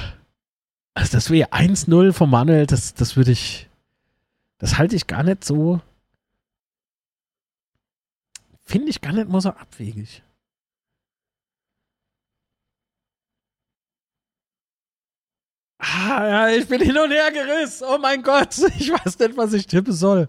also 0.94 1.14
das 1.14 1.30
wäre 1.30 1.54
1-0 1.54 2.14
von 2.14 2.30
Manuel, 2.30 2.66
das, 2.66 2.94
das 2.94 3.16
würde 3.16 3.32
ich, 3.32 3.70
das 4.58 4.78
halte 4.78 4.96
ich 4.96 5.08
gar 5.08 5.24
nicht 5.24 5.44
so, 5.44 5.82
finde 8.62 8.90
ich 8.90 9.02
gar 9.02 9.14
nicht 9.14 9.30
mal 9.30 9.42
so 9.42 9.50
abwegig. 9.50 10.24
Ah, 15.80 16.28
ja, 16.28 16.50
ich 16.50 16.68
bin 16.68 16.80
hin 16.80 16.98
und 16.98 17.12
her 17.12 17.32
gerissen. 17.32 17.88
Oh 17.90 17.98
mein 17.98 18.22
Gott, 18.22 18.56
ich 18.78 18.92
weiß 18.92 19.18
nicht, 19.18 19.36
was 19.36 19.54
ich 19.54 19.66
tippen 19.66 19.94
soll. 19.94 20.28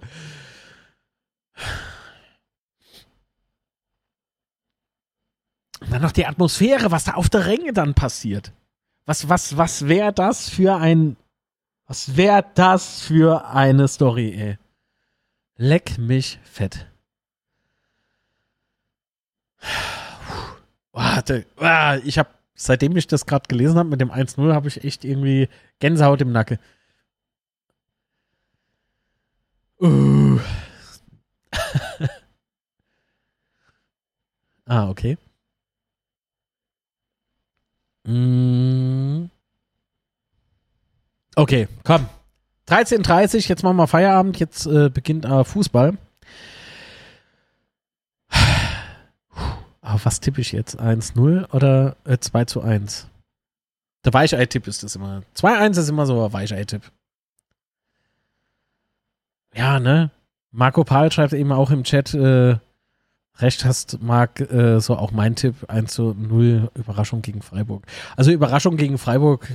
Und 5.81 5.93
dann 5.93 6.03
noch 6.03 6.13
die 6.13 6.27
Atmosphäre, 6.27 6.91
was 6.91 7.05
da 7.05 7.15
auf 7.15 7.29
der 7.29 7.47
Ränge 7.47 7.73
dann 7.73 7.95
passiert. 7.95 8.53
Was, 9.05 9.29
was, 9.29 9.57
was 9.57 9.89
wäre 9.89 10.13
das 10.13 10.49
für 10.49 10.77
ein, 10.77 11.17
was 11.87 12.17
wäre 12.17 12.45
das 12.55 13.03
für 13.03 13.45
eine 13.47 13.89
Story, 13.89 14.33
ey? 14.33 14.59
Leck 15.57 15.99
mich 15.99 16.39
fett. 16.45 16.87
Warte, 20.93 21.47
ah, 21.57 21.99
ich 22.05 22.19
habe, 22.19 22.31
seitdem 22.55 22.97
ich 22.97 23.09
das 23.09 23.27
gerade 23.27 23.49
gelesen 23.49 23.79
habe 23.79 23.89
mit 23.89 24.01
dem 24.01 24.13
1-0, 24.13 24.55
habe 24.55 24.69
ich 24.69 24.85
echt 24.85 25.05
irgendwie 25.05 25.49
Gänsehaut 25.81 26.21
im 26.21 26.31
Nacken. 26.33 26.59
Uh. 29.81 30.39
ah, 34.67 34.89
okay. 34.89 35.19
Mm. 38.05 39.27
Okay, 41.35 41.69
komm. 41.85 42.09
13.30 42.69 43.49
jetzt 43.49 43.63
machen 43.63 43.77
wir 43.77 43.87
Feierabend, 43.87 44.39
jetzt 44.39 44.67
äh, 44.67 44.89
beginnt 44.89 45.25
äh, 45.25 45.45
Fußball. 45.45 45.97
Aber 49.81 50.05
was 50.05 50.21
tippe 50.21 50.41
ich 50.41 50.53
jetzt? 50.53 50.81
1-0 50.81 51.53
oder 51.53 51.97
äh, 52.05 52.19
2 52.19 52.45
zu 52.45 52.63
1? 52.63 53.09
Der 54.05 54.13
Weichei-Tipp 54.13 54.67
ist 54.67 54.83
das 54.83 54.97
immer. 54.97 55.23
2-1 55.37 55.79
ist 55.79 55.89
immer 55.89 56.07
so 56.07 56.25
ein 56.25 56.33
Weichei-Tipp. 56.33 56.83
Ja, 59.55 59.81
ne? 59.81 60.11
Marco 60.51 60.85
Pahl 60.85 61.13
schreibt 61.13 61.33
eben 61.33 61.53
auch 61.53 61.71
im 61.71 61.85
Chat, 61.85 62.15
äh, 62.15 62.57
recht 63.39 63.65
hast, 63.65 64.03
Marc, 64.03 64.41
äh, 64.41 64.81
so 64.81 64.97
auch 64.97 65.11
mein 65.11 65.37
Tipp, 65.37 65.55
1 65.69 65.93
zu 65.93 66.15
0 66.15 66.71
Überraschung 66.75 67.23
gegen 67.23 67.43
Freiburg. 67.43 67.85
Also 68.17 68.31
Überraschung 68.31 68.77
gegen 68.77 68.99
Freiburg 68.99 69.49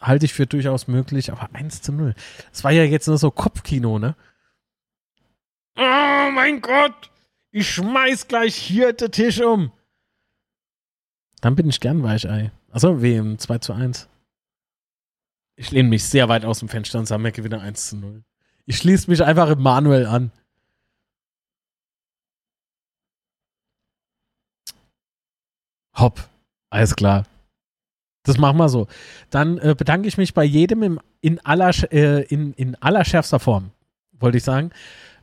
halte 0.00 0.24
ich 0.26 0.32
für 0.32 0.46
durchaus 0.46 0.88
möglich, 0.88 1.30
aber 1.30 1.48
1 1.54 1.82
zu 1.82 1.92
0. 1.92 2.14
Das 2.50 2.64
war 2.64 2.72
ja 2.72 2.84
jetzt 2.84 3.06
nur 3.06 3.18
so 3.18 3.30
Kopfkino, 3.30 3.98
ne? 3.98 4.16
Oh 5.76 6.30
mein 6.32 6.60
Gott! 6.60 7.10
Ich 7.52 7.70
schmeiß 7.70 8.28
gleich 8.28 8.54
hier 8.54 8.92
den 8.92 9.10
Tisch 9.10 9.40
um. 9.40 9.72
Dann 11.40 11.56
bin 11.56 11.68
ich 11.68 11.80
gern 11.80 12.02
Weichei. 12.02 12.52
Achso, 12.70 13.02
wem? 13.02 13.38
2 13.38 13.58
zu 13.58 13.72
1. 13.72 14.08
Ich 15.56 15.70
lehne 15.70 15.88
mich 15.88 16.04
sehr 16.04 16.28
weit 16.28 16.44
aus 16.44 16.60
dem 16.60 16.68
Fenster 16.68 16.98
und 16.98 17.06
sage, 17.06 17.22
mir 17.22 17.32
gewinne 17.32 17.60
1 17.60 17.88
zu 17.88 17.96
0. 17.96 18.22
Ich 18.66 18.78
schließe 18.78 19.10
mich 19.10 19.24
einfach 19.24 19.50
im 19.50 19.60
Manuel 19.62 20.06
an. 20.06 20.30
Hopp. 25.96 26.28
Alles 26.70 26.94
klar. 26.94 27.24
Das 28.22 28.38
machen 28.38 28.58
wir 28.58 28.68
so. 28.68 28.86
Dann 29.30 29.58
äh, 29.58 29.74
bedanke 29.76 30.06
ich 30.06 30.18
mich 30.18 30.34
bei 30.34 30.44
jedem 30.44 30.82
im, 30.82 31.00
in, 31.20 31.44
aller, 31.44 31.70
äh, 31.92 32.22
in, 32.24 32.52
in 32.54 32.74
allerschärfster 32.76 33.40
Form, 33.40 33.70
wollte 34.12 34.38
ich 34.38 34.44
sagen, 34.44 34.70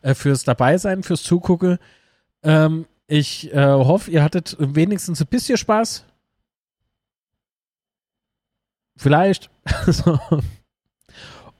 äh, 0.01 0.13
fürs 0.13 0.43
Dabeisein, 0.43 1.03
fürs 1.03 1.23
Zugucken. 1.23 1.77
Ähm, 2.43 2.85
ich 3.07 3.53
äh, 3.53 3.65
hoffe, 3.65 4.11
ihr 4.11 4.23
hattet 4.23 4.57
wenigstens 4.59 5.21
ein 5.21 5.27
bisschen 5.27 5.57
Spaß. 5.57 6.05
Vielleicht. 8.97 9.49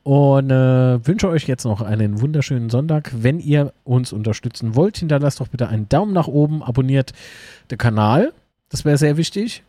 Und 0.04 0.52
äh, 0.52 1.06
wünsche 1.06 1.28
euch 1.28 1.48
jetzt 1.48 1.66
noch 1.66 1.82
einen 1.82 2.22
wunderschönen 2.22 2.70
Sonntag. 2.70 3.12
Wenn 3.14 3.40
ihr 3.40 3.74
uns 3.84 4.14
unterstützen 4.14 4.76
wollt, 4.76 4.98
hinterlasst 4.98 5.42
doch 5.42 5.50
bitte 5.50 5.68
einen 5.68 5.90
Daumen 5.90 6.14
nach 6.14 6.28
oben, 6.28 6.64
abonniert 6.64 7.12
den 7.70 7.78
Kanal. 7.78 8.34
Das 8.70 8.86
wäre 8.86 8.98
sehr 8.98 9.18
wichtig. 9.18 9.64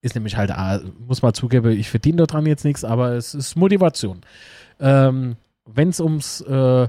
Ist 0.00 0.14
nämlich 0.14 0.36
halt, 0.36 0.50
ah, 0.50 0.80
muss 1.06 1.22
man 1.22 1.34
zugeben, 1.34 1.72
ich 1.72 1.90
verdiene 1.90 2.24
daran 2.26 2.46
jetzt 2.46 2.64
nichts, 2.64 2.84
aber 2.84 3.12
es 3.12 3.34
ist 3.34 3.56
Motivation. 3.56 4.20
Ähm, 4.80 5.36
Wenn 5.64 5.88
es 5.88 6.00
ums 6.00 6.40
äh, 6.40 6.88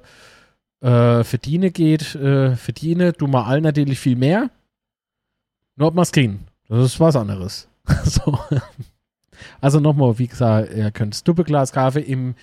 äh, 0.82 1.24
Verdiene 1.24 1.72
geht, 1.72 2.16
äh, 2.16 2.56
verdiene 2.56 3.14
du 3.14 3.28
mal 3.28 3.44
allen 3.46 3.64
natürlich 3.64 4.00
viel 4.00 4.16
mehr. 4.16 4.50
Nur 5.76 5.88
ob 5.90 5.96
man 5.96 6.04
es 6.04 6.12
kriegen. 6.12 6.46
Das 6.68 6.86
ist 6.86 7.00
was 7.00 7.16
anderes. 7.16 7.68
so. 8.04 8.38
Also 9.62 9.80
nochmal, 9.80 10.20
wie 10.20 10.28
gesagt, 10.28 10.74
ihr 10.76 10.92
könnt 10.92 11.28
Doppelglas 11.28 11.72
Kaffee 11.72 12.02
im 12.02 12.36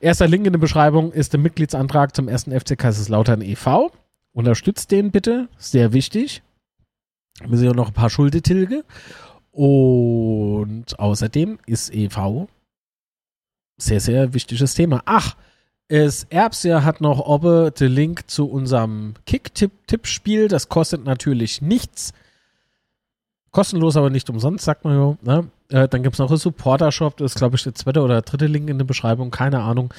erster 0.00 0.28
Link 0.28 0.46
in 0.46 0.52
der 0.52 0.60
Beschreibung 0.60 1.12
ist 1.12 1.32
der 1.32 1.40
Mitgliedsantrag 1.40 2.14
zum 2.14 2.28
ersten 2.28 2.58
FC 2.58 2.78
Kaiserslautern 2.78 3.42
e.V. 3.42 3.90
Unterstützt 4.32 4.90
den 4.90 5.10
bitte, 5.10 5.48
sehr 5.58 5.92
wichtig. 5.92 6.42
Müssen 7.46 7.64
ja 7.64 7.72
noch 7.72 7.88
ein 7.88 7.94
paar 7.94 8.10
Schulde 8.10 8.42
tilge. 8.42 8.84
Und 9.52 10.98
außerdem 10.98 11.58
ist 11.66 11.94
e.V. 11.94 12.48
sehr, 13.76 14.00
sehr 14.00 14.34
wichtiges 14.34 14.74
Thema. 14.74 15.02
Ach, 15.06 15.36
es 15.88 16.24
Erbsia 16.30 16.84
hat 16.84 17.00
noch 17.00 17.18
oben 17.18 17.74
den 17.74 17.92
Link 17.92 18.30
zu 18.30 18.48
unserem 18.48 19.14
Kick-Tipp-Tippspiel. 19.26 20.46
Das 20.46 20.68
kostet 20.68 21.04
natürlich 21.04 21.62
nichts. 21.62 22.12
Kostenlos, 23.50 23.96
aber 23.96 24.10
nicht 24.10 24.30
umsonst, 24.30 24.64
sagt 24.64 24.84
man 24.84 24.96
ja. 24.96 25.16
Ne? 25.22 25.50
Äh, 25.68 25.88
dann 25.88 26.04
gibt 26.04 26.14
es 26.14 26.20
noch 26.20 26.28
einen 26.28 26.38
Supporter-Shop. 26.38 27.16
Das 27.16 27.32
ist, 27.32 27.38
glaube 27.38 27.56
ich, 27.56 27.64
der 27.64 27.74
zweite 27.74 28.02
oder 28.02 28.22
dritte 28.22 28.46
Link 28.46 28.70
in 28.70 28.78
der 28.78 28.84
Beschreibung. 28.84 29.32
Keine 29.32 29.62
Ahnung. 29.62 29.92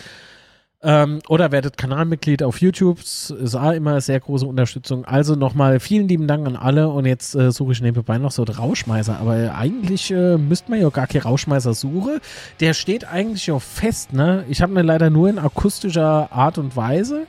Ähm, 0.84 1.20
oder 1.28 1.52
werdet 1.52 1.78
Kanalmitglied 1.78 2.42
auf 2.42 2.60
YouTube. 2.60 2.98
Das 2.98 3.30
ist 3.30 3.54
immer 3.54 4.02
sehr 4.02 4.20
große 4.20 4.46
Unterstützung. 4.46 5.06
Also 5.06 5.36
nochmal 5.36 5.80
vielen 5.80 6.08
lieben 6.08 6.28
Dank 6.28 6.48
an 6.48 6.56
alle. 6.56 6.90
Und 6.90 7.06
jetzt 7.06 7.36
äh, 7.36 7.52
suche 7.52 7.74
ich 7.74 7.82
nebenbei 7.82 8.18
noch 8.18 8.32
so 8.32 8.46
den 8.46 8.56
Rauschmeißer. 8.56 9.20
Aber 9.20 9.56
eigentlich 9.56 10.10
äh, 10.12 10.38
müsste 10.38 10.72
man 10.72 10.82
ja 10.82 10.90
gar 10.90 11.06
keinen 11.06 11.22
Rauschmeißer 11.22 11.76
suchen. 11.76 12.20
Der 12.60 12.74
steht 12.74 13.06
eigentlich 13.06 13.52
auch 13.52 13.62
fest. 13.62 14.14
Ne? 14.14 14.44
Ich 14.50 14.62
habe 14.64 14.74
ihn 14.74 14.86
leider 14.86 15.12
nur 15.12 15.30
in 15.30 15.38
akustischer 15.38 16.32
Art 16.32 16.58
und 16.58 16.76
Weise. 16.76 17.28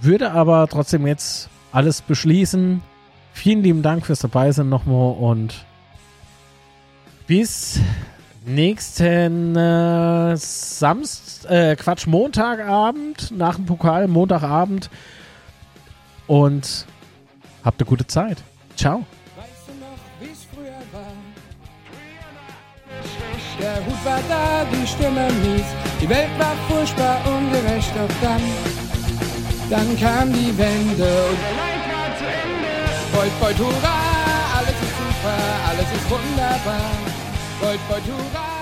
Würde 0.00 0.30
aber 0.30 0.68
trotzdem 0.68 1.06
jetzt 1.08 1.48
alles 1.72 2.02
beschließen. 2.02 2.82
Vielen 3.32 3.64
lieben 3.64 3.82
Dank 3.82 4.06
fürs 4.06 4.20
Dabeisein 4.20 4.68
nochmal 4.68 5.16
und 5.16 5.64
bis 7.26 7.80
nächsten 8.46 9.56
äh, 9.56 10.36
Samst, 10.36 11.46
äh, 11.46 11.76
Quatsch, 11.76 12.06
Montagabend 12.06 13.30
nach 13.30 13.56
dem 13.56 13.66
Pokal, 13.66 14.08
Montagabend. 14.08 14.90
Und 16.26 16.86
habt 17.64 17.80
eine 17.80 17.88
gute 17.88 18.06
Zeit. 18.06 18.38
Ciao. 18.76 19.04
Weißt 19.36 19.68
du 19.68 19.72
noch, 19.80 19.98
wie's 20.20 20.46
früher 20.52 20.72
war? 20.92 21.12
Der 23.60 23.76
Hut 23.86 24.04
war 24.04 24.20
da, 24.28 24.64
die 24.64 24.86
Stimme 24.86 25.28
mies. 25.42 25.66
Die 26.00 26.08
Welt 26.08 26.30
war 26.38 26.54
furchtbar 26.68 27.18
ungerecht, 27.26 27.92
doch 27.94 28.14
dann, 28.20 28.40
dann 29.70 30.00
kam 30.00 30.32
die 30.32 30.56
Wende 30.58 31.04
und 31.04 31.38
der 31.40 31.54
Leid 31.56 31.84
war 31.92 32.18
zu 32.18 32.24
Ende. 32.24 32.64
Beut, 33.12 33.40
beut, 33.40 33.58
hurra, 33.58 33.98
alles 34.58 34.70
ist 34.70 34.96
super, 34.98 35.38
alles 35.68 35.86
ist 35.96 36.10
wunderbar. 36.10 37.03
Beut, 37.64 37.80
beut, 37.88 38.04
hurra. 38.04 38.53